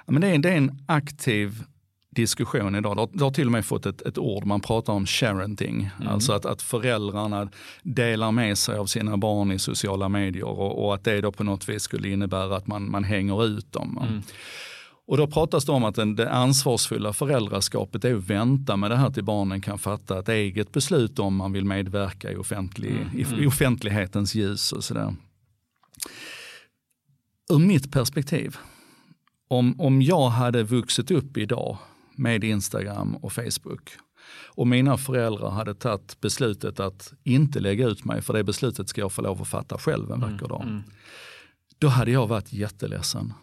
men 0.06 0.22
det, 0.22 0.28
är, 0.28 0.38
det 0.38 0.50
är 0.50 0.58
en 0.58 0.84
aktiv 0.86 1.64
diskussion 2.10 2.76
idag. 2.76 2.96
Det 2.96 3.02
har, 3.02 3.10
det 3.14 3.24
har 3.24 3.32
till 3.32 3.46
och 3.46 3.52
med 3.52 3.66
fått 3.66 3.86
ett, 3.86 4.02
ett 4.02 4.18
ord, 4.18 4.46
man 4.46 4.62
pratar 4.62 4.94
om 4.94 5.06
sharenting. 5.06 5.90
Mm. 6.00 6.14
Alltså 6.14 6.34
att, 6.34 6.46
att 6.46 6.62
föräldrarna 6.62 7.50
delar 7.84 8.32
med 8.32 8.58
sig 8.58 8.78
av 8.78 8.86
sina 8.86 9.18
barn 9.18 9.52
i 9.52 9.60
sociala 9.60 10.10
medier 10.10 10.46
och, 10.46 10.86
och, 10.86 10.94
att 10.94 11.04
det 11.04 11.22
då 11.22 11.32
på 11.32 11.44
något 11.44 11.70
vis 11.70 11.84
skulle 11.84 12.10
innebära 12.10 12.56
att 12.56 12.68
man, 12.68 12.92
man 12.92 13.04
hänger 13.04 13.46
ut 13.46 13.72
dem. 13.72 14.00
Mm. 14.08 14.22
Och 15.06 15.18
då 15.18 15.28
pratas 15.28 15.66
det 15.66 15.72
om 15.72 15.84
att 15.84 15.96
det 15.96 16.32
ansvarsfulla 16.32 17.14
föräldraskapet 17.14 18.06
är 18.06 18.16
att 18.16 18.24
vänta 18.24 18.78
med 18.78 18.92
det 18.92 18.98
här 18.98 19.10
till 19.10 19.24
barnen 19.24 19.62
kan 19.62 19.80
fatta 19.80 20.20
ett 20.20 20.30
eget 20.30 20.72
beslut 20.72 21.20
om 21.20 21.36
man 21.36 21.52
vill 21.52 21.66
medverka 21.66 22.32
i, 22.32 22.36
offentlig, 22.36 22.92
mm, 22.92 23.08
i, 23.16 23.24
mm. 23.24 23.44
i 23.44 23.48
offentlighetens 23.48 24.36
ljus 24.36 24.72
och 24.72 24.84
sådär. 24.84 25.16
Ur 27.52 27.60
mitt 27.60 27.92
perspektiv, 27.92 28.58
om, 29.48 29.82
om 29.82 30.02
jag 30.02 30.30
hade 30.30 30.64
vuxit 30.64 31.12
upp 31.12 31.38
idag 31.38 31.78
med 32.16 32.44
Instagram 32.44 33.16
och 33.16 33.34
Facebook 33.34 33.90
och 34.56 34.68
mina 34.68 34.98
föräldrar 34.98 35.50
hade 35.50 35.76
tagit 35.76 36.22
beslutet 36.22 36.80
att 36.80 37.14
inte 37.24 37.60
lägga 37.60 37.88
ut 37.88 38.06
mig, 38.06 38.22
för 38.22 38.34
det 38.34 38.44
beslutet 38.44 38.90
ska 38.90 39.02
jag 39.02 39.12
få 39.12 39.22
lov 39.22 39.42
att 39.42 39.48
fatta 39.48 39.78
själv 39.78 40.12
en 40.12 40.20
vacker 40.20 40.48
dag. 40.48 40.64
Mm. 40.64 40.84
Då 41.78 41.88
hade 41.88 42.12
jag 42.12 42.28
varit 42.28 42.54
jätteledsen 42.54 43.34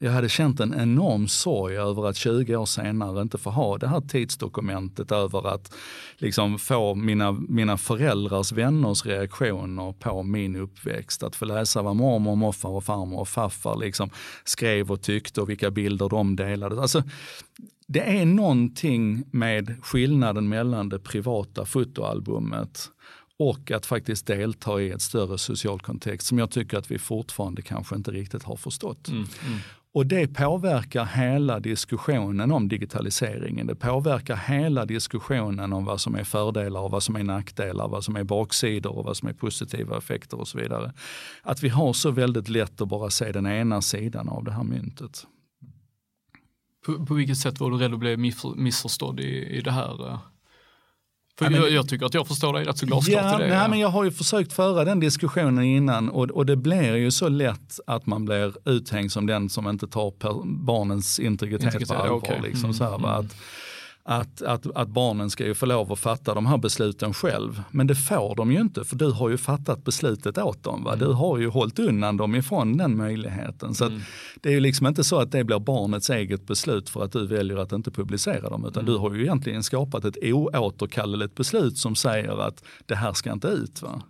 jag 0.00 0.12
hade 0.12 0.28
känt 0.28 0.60
en 0.60 0.74
enorm 0.74 1.28
sorg 1.28 1.76
över 1.76 2.06
att 2.06 2.16
20 2.16 2.56
år 2.56 2.66
senare 2.66 3.22
inte 3.22 3.38
få 3.38 3.50
ha 3.50 3.78
det 3.78 3.88
här 3.88 4.00
tidsdokumentet 4.00 5.12
över 5.12 5.48
att 5.54 5.74
liksom 6.16 6.58
få 6.58 6.94
mina, 6.94 7.32
mina 7.32 7.78
föräldrars 7.78 8.52
vänners 8.52 9.06
reaktioner 9.06 9.92
på 9.92 10.22
min 10.22 10.56
uppväxt. 10.56 11.22
Att 11.22 11.36
få 11.36 11.44
läsa 11.44 11.82
vad 11.82 11.96
mormor, 11.96 12.36
morfar 12.36 12.68
och 12.68 12.84
farmor 12.84 13.20
och 13.20 13.28
farfar 13.28 13.76
liksom 13.76 14.10
skrev 14.44 14.90
och 14.90 15.02
tyckte 15.02 15.40
och 15.40 15.50
vilka 15.50 15.70
bilder 15.70 16.08
de 16.08 16.36
delade. 16.36 16.80
Alltså, 16.80 17.02
det 17.86 18.20
är 18.20 18.26
någonting 18.26 19.24
med 19.30 19.76
skillnaden 19.82 20.48
mellan 20.48 20.88
det 20.88 20.98
privata 20.98 21.64
fotoalbumet 21.64 22.90
och 23.38 23.70
att 23.70 23.86
faktiskt 23.86 24.26
delta 24.26 24.80
i 24.80 24.90
ett 24.90 25.02
större 25.02 25.38
social 25.38 25.80
kontext 25.80 26.26
som 26.26 26.38
jag 26.38 26.50
tycker 26.50 26.78
att 26.78 26.90
vi 26.90 26.98
fortfarande 26.98 27.62
kanske 27.62 27.96
inte 27.96 28.10
riktigt 28.10 28.42
har 28.42 28.56
förstått. 28.56 29.08
Mm, 29.08 29.26
mm. 29.46 29.58
Och 29.98 30.06
det 30.06 30.28
påverkar 30.28 31.04
hela 31.04 31.60
diskussionen 31.60 32.52
om 32.52 32.68
digitaliseringen. 32.68 33.66
Det 33.66 33.74
påverkar 33.74 34.36
hela 34.36 34.84
diskussionen 34.86 35.72
om 35.72 35.84
vad 35.84 36.00
som 36.00 36.14
är 36.14 36.24
fördelar 36.24 36.80
och 36.80 36.90
vad 36.90 37.02
som 37.02 37.16
är 37.16 37.24
nackdelar, 37.24 37.88
vad 37.88 38.04
som 38.04 38.16
är 38.16 38.24
baksidor 38.24 38.98
och 38.98 39.04
vad 39.04 39.16
som 39.16 39.28
är 39.28 39.32
positiva 39.32 39.98
effekter 39.98 40.40
och 40.40 40.48
så 40.48 40.58
vidare. 40.58 40.92
Att 41.42 41.62
vi 41.62 41.68
har 41.68 41.92
så 41.92 42.10
väldigt 42.10 42.48
lätt 42.48 42.80
att 42.80 42.88
bara 42.88 43.10
se 43.10 43.32
den 43.32 43.46
ena 43.46 43.82
sidan 43.82 44.28
av 44.28 44.44
det 44.44 44.52
här 44.52 44.62
myntet. 44.62 45.26
På, 46.86 47.06
på 47.06 47.14
vilket 47.14 47.38
sätt 47.38 47.60
var 47.60 47.70
du 47.70 47.76
rädd 47.76 47.94
att 47.94 47.98
bli 47.98 48.16
missförstådd 48.56 49.20
i, 49.20 49.58
i 49.58 49.60
det 49.60 49.72
här? 49.72 50.10
Eh? 50.10 50.18
För 51.38 51.44
ja, 51.44 51.50
men, 51.50 51.60
jag, 51.60 51.70
jag, 51.70 51.88
tycker 51.88 52.06
att 52.06 52.14
jag 52.14 52.28
förstår 52.28 52.52
dig 52.52 52.64
rätt 52.64 52.78
så 52.78 52.86
glasklart 52.86 53.22
ja, 53.22 53.38
i 53.38 53.42
det. 53.42 53.48
Nej, 53.48 53.58
ja. 53.58 53.68
men 53.68 53.78
jag 53.78 53.88
har 53.88 54.04
ju 54.04 54.10
försökt 54.10 54.52
föra 54.52 54.84
den 54.84 55.00
diskussionen 55.00 55.64
innan 55.64 56.08
och, 56.08 56.30
och 56.30 56.46
det 56.46 56.56
blir 56.56 56.96
ju 56.96 57.10
så 57.10 57.28
lätt 57.28 57.80
att 57.86 58.06
man 58.06 58.24
blir 58.24 58.68
uthängd 58.68 59.12
som 59.12 59.26
den 59.26 59.48
som 59.48 59.68
inte 59.68 59.86
tar 59.86 60.10
per, 60.10 60.44
barnens 60.44 61.18
integritet, 61.18 61.64
integritet 61.64 61.88
på 61.96 62.02
allvar. 62.02 62.16
Okay. 62.16 62.40
Liksom, 62.42 62.64
mm, 62.64 62.74
så 62.74 62.84
här, 62.84 62.94
mm. 62.94 63.04
att, 63.04 63.36
att, 64.10 64.42
att, 64.42 64.66
att 64.76 64.88
barnen 64.88 65.30
ska 65.30 65.44
ju 65.44 65.54
få 65.54 65.66
lov 65.66 65.92
att 65.92 65.98
fatta 65.98 66.34
de 66.34 66.46
här 66.46 66.58
besluten 66.58 67.14
själv. 67.14 67.62
Men 67.70 67.86
det 67.86 67.94
får 67.94 68.36
de 68.36 68.52
ju 68.52 68.60
inte 68.60 68.84
för 68.84 68.96
du 68.96 69.10
har 69.10 69.28
ju 69.28 69.38
fattat 69.38 69.84
beslutet 69.84 70.38
åt 70.38 70.62
dem. 70.62 70.84
Va? 70.84 70.96
Du 70.96 71.06
har 71.06 71.38
ju 71.38 71.48
hållit 71.48 71.78
undan 71.78 72.16
dem 72.16 72.34
ifrån 72.34 72.76
den 72.76 72.96
möjligheten. 72.96 73.74
Så 73.74 73.90
det 74.40 74.48
är 74.48 74.52
ju 74.52 74.60
liksom 74.60 74.86
inte 74.86 75.04
så 75.04 75.18
att 75.20 75.32
det 75.32 75.44
blir 75.44 75.58
barnets 75.58 76.10
eget 76.10 76.46
beslut 76.46 76.90
för 76.90 77.04
att 77.04 77.12
du 77.12 77.26
väljer 77.26 77.56
att 77.56 77.72
inte 77.72 77.90
publicera 77.90 78.50
dem. 78.50 78.64
Utan 78.64 78.84
du 78.84 78.96
har 78.96 79.14
ju 79.14 79.22
egentligen 79.22 79.62
skapat 79.62 80.04
ett 80.04 80.16
oåterkalleligt 80.22 81.34
beslut 81.34 81.78
som 81.78 81.96
säger 81.96 82.46
att 82.46 82.64
det 82.86 82.94
här 82.94 83.12
ska 83.12 83.32
inte 83.32 83.48
ut. 83.48 83.82
Va? 83.82 84.02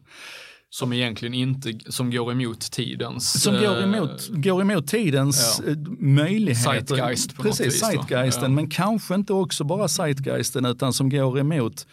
Som 0.70 0.92
egentligen 0.92 1.34
inte, 1.34 1.72
som 1.88 2.10
går 2.10 2.32
emot 2.32 2.60
tidens... 2.60 3.42
Som 3.42 3.54
går 3.54 3.78
eh, 3.78 3.84
emot, 3.84 4.28
går 4.28 4.60
emot 4.60 4.86
tidens 4.86 5.60
ja. 5.64 5.70
eh, 5.70 5.76
möjligheter. 5.98 6.62
Zeitgeist 6.62 7.36
på 7.36 7.42
något 7.42 7.50
Precis, 7.50 7.66
vis 7.66 7.80
då. 7.80 7.86
zeitgeisten. 7.86 8.50
Ja. 8.50 8.54
Men 8.54 8.70
kanske 8.70 9.14
inte 9.14 9.32
också 9.32 9.64
bara 9.64 9.88
zeitgeisten 9.88 10.64
utan 10.64 10.92
som 10.92 11.10
går 11.10 11.38
emot 11.38 11.86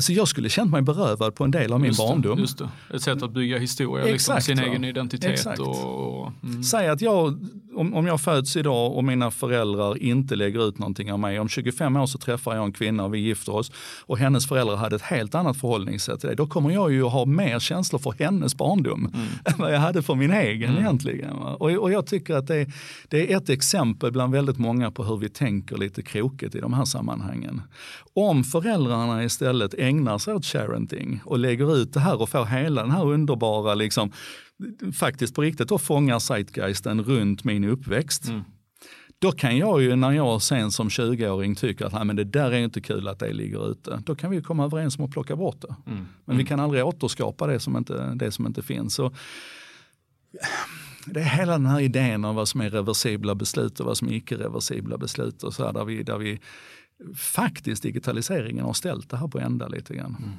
Alltså 0.00 0.12
jag 0.12 0.28
skulle 0.28 0.48
känt 0.48 0.70
mig 0.70 0.82
berövad 0.82 1.34
på 1.34 1.44
en 1.44 1.50
del 1.50 1.72
av 1.72 1.80
min 1.80 1.88
Just 1.88 2.00
det, 2.00 2.06
barndom. 2.06 2.38
Just 2.38 2.58
det. 2.58 2.68
Ett 2.94 3.02
sätt 3.02 3.22
att 3.22 3.30
bygga 3.30 3.58
historia, 3.58 4.04
liksom, 4.04 4.14
Exakt, 4.14 4.44
sin 4.44 4.56
va? 4.56 4.62
egen 4.62 4.84
identitet. 4.84 5.30
Exakt. 5.30 5.58
Och, 5.58 6.20
och, 6.20 6.32
mm. 6.42 6.62
Säg 6.62 6.88
att 6.88 7.00
jag, 7.00 7.38
om, 7.74 7.94
om 7.94 8.06
jag 8.06 8.20
föds 8.20 8.56
idag 8.56 8.92
och 8.96 9.04
mina 9.04 9.30
föräldrar 9.30 10.02
inte 10.02 10.36
lägger 10.36 10.68
ut 10.68 10.78
någonting 10.78 11.12
av 11.12 11.18
mig. 11.18 11.40
Om 11.40 11.48
25 11.48 11.96
år 11.96 12.06
så 12.06 12.18
träffar 12.18 12.54
jag 12.54 12.64
en 12.64 12.72
kvinna 12.72 13.04
och 13.04 13.14
vi 13.14 13.18
gifter 13.18 13.54
oss 13.54 13.72
och 14.00 14.18
hennes 14.18 14.48
föräldrar 14.48 14.76
hade 14.76 14.96
ett 14.96 15.02
helt 15.02 15.34
annat 15.34 15.56
förhållningssätt 15.56 16.20
till 16.20 16.28
det. 16.28 16.34
Då 16.34 16.46
kommer 16.46 16.70
jag 16.70 16.92
ju 16.92 17.06
att 17.06 17.12
ha 17.12 17.24
mer 17.24 17.58
känslor 17.58 17.98
för 17.98 18.14
hennes 18.18 18.56
barndom 18.56 19.10
än 19.44 19.54
vad 19.58 19.74
jag 19.74 19.80
hade 19.80 20.02
för 20.02 20.14
min 20.14 20.32
egen 20.32 20.78
egentligen. 20.78 21.36
va? 21.36 21.54
Och, 21.54 21.70
och 21.70 21.92
jag 21.92 22.06
tycker 22.06 22.34
att 22.34 22.46
det, 22.46 22.66
det 23.08 23.32
är 23.32 23.36
ett 23.36 23.48
exempel 23.48 24.12
bland 24.12 24.32
väldigt 24.32 24.58
många 24.58 24.90
på 24.90 25.04
hur 25.04 25.16
vi 25.16 25.28
tänker 25.28 25.76
lite 25.76 26.02
krokigt 26.02 26.54
i 26.54 26.60
de 26.60 26.72
här 26.72 26.84
sammanhangen. 26.84 27.62
Om 28.14 28.44
föräldrarna 28.44 29.24
istället 29.24 29.74
ägnar 29.90 30.18
sig 30.18 30.34
åt 30.34 30.52
parenting 30.52 31.20
och 31.24 31.38
lägger 31.38 31.76
ut 31.76 31.92
det 31.92 32.00
här 32.00 32.22
och 32.22 32.28
får 32.28 32.44
hela 32.44 32.82
den 32.82 32.90
här 32.90 33.06
underbara, 33.06 33.74
liksom, 33.74 34.12
faktiskt 34.94 35.34
på 35.34 35.42
riktigt, 35.42 35.68
då 35.68 35.78
fångar 35.78 36.18
zeitgeisten 36.18 37.02
runt 37.04 37.44
min 37.44 37.64
uppväxt. 37.64 38.24
Då 39.18 39.32
kan 39.32 39.56
jag 39.58 39.82
ju 39.82 39.96
när 39.96 40.10
jag 40.12 40.42
sen 40.42 40.70
som 40.70 40.88
20-åring 40.88 41.54
tycker 41.54 41.84
att 41.86 41.92
"Nej, 41.92 42.04
men 42.04 42.16
det 42.16 42.24
där 42.24 42.50
är 42.50 42.58
inte 42.58 42.80
kul 42.80 43.08
att 43.08 43.18
det 43.18 43.32
ligger 43.32 43.70
ute. 43.70 44.02
Då 44.06 44.14
kan 44.14 44.30
vi 44.30 44.42
komma 44.42 44.64
överens 44.64 44.98
om 44.98 45.04
att 45.04 45.10
plocka 45.10 45.36
bort 45.36 45.60
det. 45.60 45.74
Men 46.24 46.36
vi 46.36 46.44
kan 46.44 46.60
aldrig 46.60 46.84
återskapa 46.84 47.46
det 47.46 47.60
som 47.60 47.76
inte, 47.76 48.14
det 48.14 48.32
som 48.32 48.46
inte 48.46 48.62
finns. 48.62 48.94
Så, 48.94 49.12
det 51.06 51.20
är 51.20 51.24
hela 51.24 51.52
den 51.52 51.66
här 51.66 51.80
idén 51.80 52.24
om 52.24 52.34
vad 52.36 52.48
som 52.48 52.60
är 52.60 52.70
reversibla 52.70 53.34
beslut 53.34 53.80
och 53.80 53.86
vad 53.86 53.96
som 53.96 54.08
är 54.08 54.12
icke-reversibla 54.12 54.98
beslut. 54.98 55.42
Och 55.42 55.54
så 55.54 55.64
här, 55.66 55.72
där, 55.72 55.84
vi, 55.84 56.02
där 56.02 56.18
vi 56.18 56.40
faktiskt 57.16 57.82
digitaliseringen 57.82 58.64
har 58.64 58.72
ställt 58.72 59.10
det 59.10 59.16
här 59.16 59.28
på 59.28 59.38
ända 59.38 59.68
lite 59.68 59.94
grann. 59.94 60.36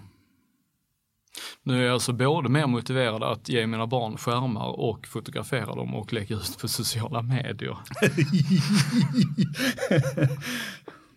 Nu 1.64 1.80
är 1.80 1.86
jag 1.86 1.94
alltså 1.94 2.14
både 2.14 2.50
mer 2.50 2.68
motiverad 2.68 3.24
att 3.24 3.50
ge 3.50 3.68
mina 3.68 3.88
barn 3.88 4.18
skärmar 4.18 4.80
och 4.80 5.08
fotografera 5.08 5.76
dem 5.76 5.96
och 5.96 6.14
lägga 6.14 6.36
ut 6.36 6.58
på 6.62 6.68
sociala 6.68 7.22
medier. 7.22 7.78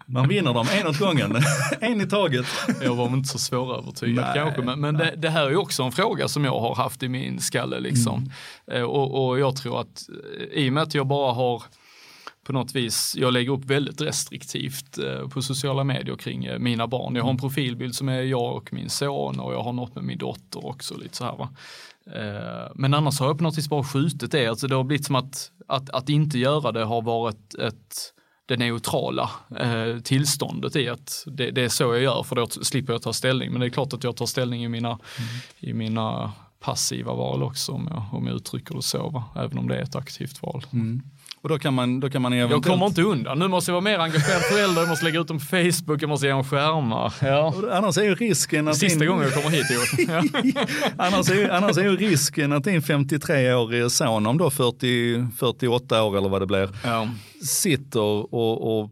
Man 0.06 0.28
vinner 0.28 0.54
dem 0.54 0.66
en 0.72 0.86
åt 0.86 0.98
gången, 0.98 1.36
en 1.80 2.00
i 2.00 2.06
taget. 2.06 2.46
Jag 2.82 2.94
var 2.94 3.06
inte 3.06 3.28
så 3.28 3.38
svårövertygad 3.38 4.24
Nej, 4.24 4.34
kanske, 4.34 4.62
men, 4.62 4.80
men 4.80 4.94
det, 4.94 5.14
det 5.16 5.30
här 5.30 5.50
är 5.50 5.56
också 5.56 5.82
en 5.82 5.92
fråga 5.92 6.28
som 6.28 6.44
jag 6.44 6.60
har 6.60 6.74
haft 6.74 7.02
i 7.02 7.08
min 7.08 7.40
skalle 7.40 7.80
liksom. 7.80 8.30
Eh, 8.72 8.82
Och, 8.82 9.26
och 9.28 9.38
jag 9.38 9.56
tror 9.56 9.80
att 9.80 10.08
eh, 10.38 10.44
i 10.64 10.68
och 10.68 10.72
med 10.72 10.82
att 10.82 10.94
jag 10.94 11.06
bara 11.06 11.32
har 11.32 11.62
på 12.44 12.52
något 12.52 12.74
vis, 12.74 13.14
jag 13.18 13.32
lägger 13.32 13.52
upp 13.52 13.64
väldigt 13.64 14.00
restriktivt 14.00 14.98
eh, 14.98 15.28
på 15.28 15.42
sociala 15.42 15.84
medier 15.84 16.16
kring 16.16 16.44
eh, 16.44 16.58
mina 16.58 16.86
barn. 16.86 17.16
Jag 17.16 17.22
har 17.22 17.30
en 17.30 17.38
profilbild 17.38 17.94
som 17.94 18.08
är 18.08 18.22
jag 18.22 18.56
och 18.56 18.72
min 18.72 18.90
son 18.90 19.40
och 19.40 19.54
jag 19.54 19.62
har 19.62 19.72
något 19.72 19.94
med 19.94 20.04
min 20.04 20.18
dotter 20.18 20.66
också. 20.66 20.96
Lite 20.96 21.16
så 21.16 21.24
här, 21.24 21.36
va? 21.36 21.48
Eh, 22.12 22.72
Men 22.74 22.94
annars 22.94 23.20
har 23.20 23.26
jag 23.26 23.38
på 23.38 23.44
något 23.44 23.58
vis 23.58 23.68
bara 23.68 23.84
skjutit 23.84 24.32
det. 24.32 24.46
Alltså 24.46 24.66
det 24.66 24.74
har 24.74 24.84
blivit 24.84 25.06
som 25.06 25.16
att, 25.16 25.50
att, 25.68 25.90
att 25.90 26.08
inte 26.08 26.38
göra 26.38 26.72
det 26.72 26.84
har 26.84 27.02
varit 27.02 27.54
ett, 27.54 28.12
det 28.46 28.56
neutrala 28.56 29.30
eh, 29.58 29.98
tillståndet 30.00 30.76
i 30.76 30.88
att 30.88 31.24
det, 31.26 31.50
det 31.50 31.62
är 31.62 31.68
så 31.68 31.84
jag 31.84 32.02
gör 32.02 32.22
för 32.22 32.36
då 32.36 32.46
slipper 32.46 32.92
jag 32.92 33.02
ta 33.02 33.12
ställning. 33.12 33.50
Men 33.50 33.60
det 33.60 33.66
är 33.66 33.70
klart 33.70 33.92
att 33.92 34.04
jag 34.04 34.16
tar 34.16 34.26
ställning 34.26 34.64
i 34.64 34.68
mina, 34.68 34.98
i 35.58 35.72
mina 35.72 36.32
passiva 36.60 37.14
val 37.14 37.42
också 37.42 37.72
om 37.72 37.88
jag, 37.90 38.04
om 38.12 38.26
jag 38.26 38.36
uttrycker 38.36 38.74
det 38.74 38.82
så. 38.82 39.08
Va? 39.08 39.24
Även 39.36 39.58
om 39.58 39.68
det 39.68 39.76
är 39.76 39.82
ett 39.82 39.96
aktivt 39.96 40.42
val. 40.42 40.64
Och 41.44 41.50
då 41.50 41.58
kan 41.58 41.74
man, 41.74 42.00
då 42.00 42.10
kan 42.10 42.22
man 42.22 42.32
Jag 42.32 42.40
eventuellt... 42.50 42.66
kommer 42.74 42.86
inte 42.86 43.02
undan. 43.02 43.38
Nu 43.38 43.48
måste 43.48 43.70
jag 43.70 43.74
vara 43.74 43.84
mer 43.84 43.98
engagerad 43.98 44.42
förälder, 44.42 44.80
jag 44.82 44.88
måste 44.88 45.04
lägga 45.04 45.20
ut 45.20 45.28
dem 45.28 45.38
på 45.38 45.44
Facebook, 45.44 46.02
jag 46.02 46.08
måste 46.08 46.26
ge 46.26 46.32
dem 46.32 46.44
skärmar. 46.44 47.14
Ja. 47.22 47.54
Annars 47.72 47.98
är 47.98 48.02
ju 48.02 48.14
risken 48.14 48.68
att 48.68 48.76
Sista 48.76 48.98
din... 48.98 49.08
gången 49.08 49.24
jag 49.24 49.34
kommer 49.42 49.56
hit 49.56 49.66
Joel. 49.70 50.22
Ja. 50.54 50.66
annars, 50.98 51.30
är, 51.30 51.50
annars 51.50 51.76
är 51.78 51.82
ju 51.82 51.96
risken 51.96 52.52
att 52.52 52.64
din 52.64 52.80
53-årige 52.80 53.90
son 53.90 54.26
om 54.26 54.38
då 54.38 54.50
40, 54.50 55.26
48 55.38 56.02
år 56.02 56.18
eller 56.18 56.28
vad 56.28 56.42
det 56.42 56.46
blir, 56.46 56.68
Ja. 56.84 57.08
sitter 57.46 58.00
och, 58.34 58.80
och 58.80 58.90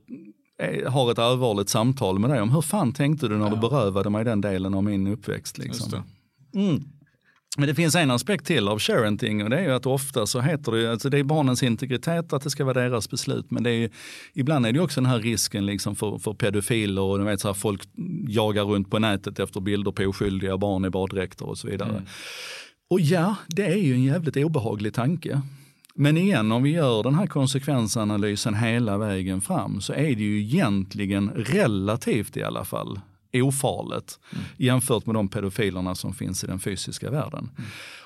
har 0.88 1.10
ett 1.10 1.18
allvarligt 1.18 1.68
samtal 1.68 2.18
med 2.18 2.30
dig 2.30 2.40
om 2.40 2.50
hur 2.50 2.60
fan 2.62 2.92
tänkte 2.92 3.28
du 3.28 3.36
när 3.38 3.50
du 3.50 3.56
berövade 3.56 4.10
mig 4.10 4.24
den 4.24 4.40
delen 4.40 4.74
av 4.74 4.84
min 4.84 5.06
uppväxt. 5.06 5.58
Liksom. 5.58 6.02
Mm. 6.54 6.82
Men 7.58 7.68
det 7.68 7.74
finns 7.74 7.94
en 7.94 8.10
aspekt 8.10 8.46
till 8.46 8.68
av 8.68 8.78
parenting 8.86 9.44
och 9.44 9.50
det 9.50 9.58
är 9.58 9.62
ju 9.62 9.72
att 9.72 9.86
ofta 9.86 10.26
så 10.26 10.40
heter 10.40 10.72
det, 10.72 10.90
alltså 10.90 11.10
det 11.10 11.18
är 11.18 11.24
barnens 11.24 11.62
integritet 11.62 12.32
att 12.32 12.42
det 12.42 12.50
ska 12.50 12.64
vara 12.64 12.80
deras 12.80 13.10
beslut. 13.10 13.50
Men 13.50 13.62
det 13.62 13.70
är 13.70 13.74
ju, 13.74 13.90
ibland 14.34 14.66
är 14.66 14.72
det 14.72 14.76
ju 14.76 14.84
också 14.84 15.00
den 15.00 15.10
här 15.10 15.18
risken 15.18 15.66
liksom 15.66 15.96
för, 15.96 16.18
för 16.18 16.34
pedofiler 16.34 17.02
och 17.02 17.18
du 17.18 17.24
vet, 17.24 17.40
så 17.40 17.48
här, 17.48 17.54
folk 17.54 17.82
jagar 18.28 18.64
runt 18.64 18.90
på 18.90 18.98
nätet 18.98 19.38
efter 19.38 19.60
bilder 19.60 19.92
på 19.92 20.02
oskyldiga 20.02 20.56
barn 20.56 20.84
i 20.84 20.90
baddräkter 20.90 21.48
och 21.48 21.58
så 21.58 21.68
vidare. 21.68 22.02
Och 22.90 23.00
ja, 23.00 23.36
det 23.48 23.66
är 23.66 23.76
ju 23.76 23.94
en 23.94 24.04
jävligt 24.04 24.36
obehaglig 24.36 24.94
tanke. 24.94 25.42
Men 25.94 26.16
igen, 26.16 26.52
om 26.52 26.62
vi 26.62 26.70
gör 26.70 27.02
den 27.02 27.14
här 27.14 27.26
konsekvensanalysen 27.26 28.54
hela 28.54 28.98
vägen 28.98 29.40
fram 29.40 29.80
så 29.80 29.92
är 29.92 30.16
det 30.16 30.22
ju 30.22 30.40
egentligen 30.40 31.30
relativt 31.30 32.36
i 32.36 32.42
alla 32.42 32.64
fall 32.64 33.00
ofarligt 33.34 34.18
jämfört 34.56 35.06
med 35.06 35.14
de 35.14 35.28
pedofilerna 35.28 35.94
som 35.94 36.14
finns 36.14 36.44
i 36.44 36.46
den 36.46 36.60
fysiska 36.60 37.10
världen. 37.10 37.50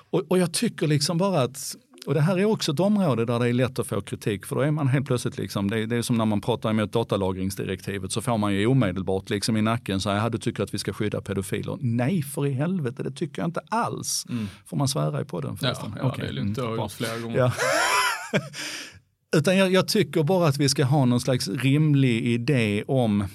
Och, 0.09 0.23
och 0.27 0.37
jag 0.37 0.53
tycker 0.53 0.87
liksom 0.87 1.17
bara 1.17 1.41
att 1.41 1.75
och 2.07 2.13
det 2.13 2.21
här 2.21 2.39
är 2.39 2.45
också 2.45 2.71
ett 2.71 2.79
område 2.79 3.25
där 3.25 3.39
det 3.39 3.49
är 3.49 3.53
lätt 3.53 3.79
att 3.79 3.87
få 3.87 4.01
kritik 4.01 4.45
för 4.45 4.55
då 4.55 4.61
är 4.61 4.71
man 4.71 4.87
helt 4.87 5.07
plötsligt, 5.07 5.37
liksom, 5.37 5.69
det, 5.69 5.79
är, 5.79 5.87
det 5.87 5.95
är 5.95 6.01
som 6.01 6.17
när 6.17 6.25
man 6.25 6.41
pratar 6.41 6.69
emot 6.69 6.91
datalagringsdirektivet 6.91 8.11
så 8.11 8.21
får 8.21 8.37
man 8.37 8.53
ju 8.53 8.65
omedelbart 8.67 9.29
liksom 9.29 9.57
i 9.57 9.61
nacken 9.61 10.01
så 10.01 10.09
här, 10.09 10.29
du 10.29 10.37
tycker 10.37 10.63
att 10.63 10.73
vi 10.73 10.79
ska 10.79 10.93
skydda 10.93 11.21
pedofiler. 11.21 11.77
Nej 11.81 12.23
för 12.23 12.45
i 12.45 12.53
helvete, 12.53 13.03
det 13.03 13.11
tycker 13.11 13.41
jag 13.41 13.47
inte 13.47 13.61
alls. 13.69 14.25
Får 14.65 14.77
man 14.77 14.87
svära 14.87 15.21
i 15.21 15.25
podden 15.25 15.51
Ja, 15.51 15.57
förresten? 15.57 15.95
ja 16.01 16.07
Okej, 16.07 16.23
det 16.23 16.29
är 16.29 16.33
lugnt, 16.33 16.55
det 16.55 16.61
har 16.61 16.69
jag 16.69 16.77
gjort 16.77 16.91
flera 16.91 17.19
gånger. 17.19 17.37
Ja. 17.37 17.53
Utan 19.37 19.57
jag, 19.57 19.71
jag 19.71 19.87
tycker 19.87 20.23
bara 20.23 20.47
att 20.47 20.57
vi 20.57 20.69
ska 20.69 20.85
ha 20.85 21.05
någon 21.05 21.21
slags 21.21 21.47
rimlig 21.47 22.25
idé 22.25 22.83
om 22.87 23.27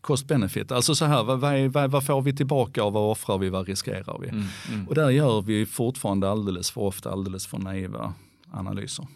cost-benefit. 0.00 0.72
Alltså 0.72 0.94
så 0.94 1.04
här, 1.04 1.24
vad, 1.24 1.40
vad, 1.72 1.90
vad, 1.90 2.06
får 2.06 2.22
vi 2.22 2.36
tillbaka 2.36 2.84
och 2.84 2.92
vad 2.92 3.10
offrar 3.10 3.38
vi, 3.38 3.48
vad 3.48 3.66
riskerar 3.66 4.18
vi? 4.18 4.44
Och 4.88 4.94
där 4.94 5.10
gör 5.10 5.40
vi 5.40 5.66
fortfarande 5.66 6.30
alldeles 6.30 6.70
för 6.70 6.80
ofta 6.80 7.10
alldeles 7.10 7.46
för 7.46 7.58
naiva 7.58 8.14
analyser. 8.52 9.06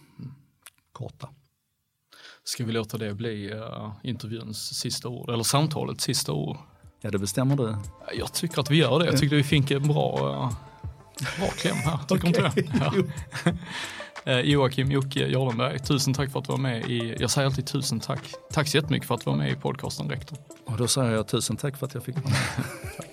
Korta. 0.92 1.28
Ska 2.44 2.64
vi 2.64 2.72
låta 2.72 2.98
det 2.98 3.14
bli 3.14 3.52
uh, 3.52 3.92
intervjuns 4.02 4.78
sista 4.78 5.08
ord, 5.08 5.30
eller 5.30 5.44
samtalets 5.44 6.04
sista 6.04 6.32
ord? 6.32 6.56
Ja, 7.00 7.10
det 7.10 7.18
bestämmer 7.18 7.56
du. 7.56 7.76
Jag 8.14 8.32
tycker 8.32 8.60
att 8.60 8.70
vi 8.70 8.76
gör 8.76 8.98
det. 8.98 9.04
Jag 9.06 9.18
tyckte 9.18 9.36
vi 9.36 9.42
fick 9.42 9.70
en 9.70 9.82
bra, 9.82 10.18
uh, 10.18 10.52
bra 11.38 11.48
kläm 11.48 11.76
här. 11.76 11.98
Tycker 12.08 12.28
inte 12.28 12.46
Okej. 12.46 12.70
det? 12.72 12.80
Ja. 13.44 13.52
Eh, 14.24 14.40
Joakim 14.40 14.90
Jocke 14.90 15.28
Jardenberg, 15.28 15.78
tusen 15.78 16.14
tack 16.14 16.30
för 16.30 16.38
att 16.38 16.44
du 16.44 16.52
var 16.52 16.58
med 16.58 16.90
i, 16.90 17.16
jag 17.18 17.30
säger 17.30 17.46
alltid 17.46 17.66
tusen 17.66 18.00
tack. 18.00 18.20
Tack 18.52 18.68
så 18.68 18.76
jättemycket 18.76 19.08
för 19.08 19.14
att 19.14 19.24
du 19.24 19.30
var 19.30 19.36
med 19.36 19.52
i 19.52 19.54
podcasten 19.54 20.10
Rektor. 20.10 20.38
Och 20.64 20.76
då 20.76 20.88
säger 20.88 21.12
jag 21.12 21.26
tusen 21.26 21.56
tack 21.56 21.76
för 21.76 21.86
att 21.86 21.94
jag 21.94 22.04
fick 22.04 22.14
vara 22.16 22.28
med. 22.28 22.64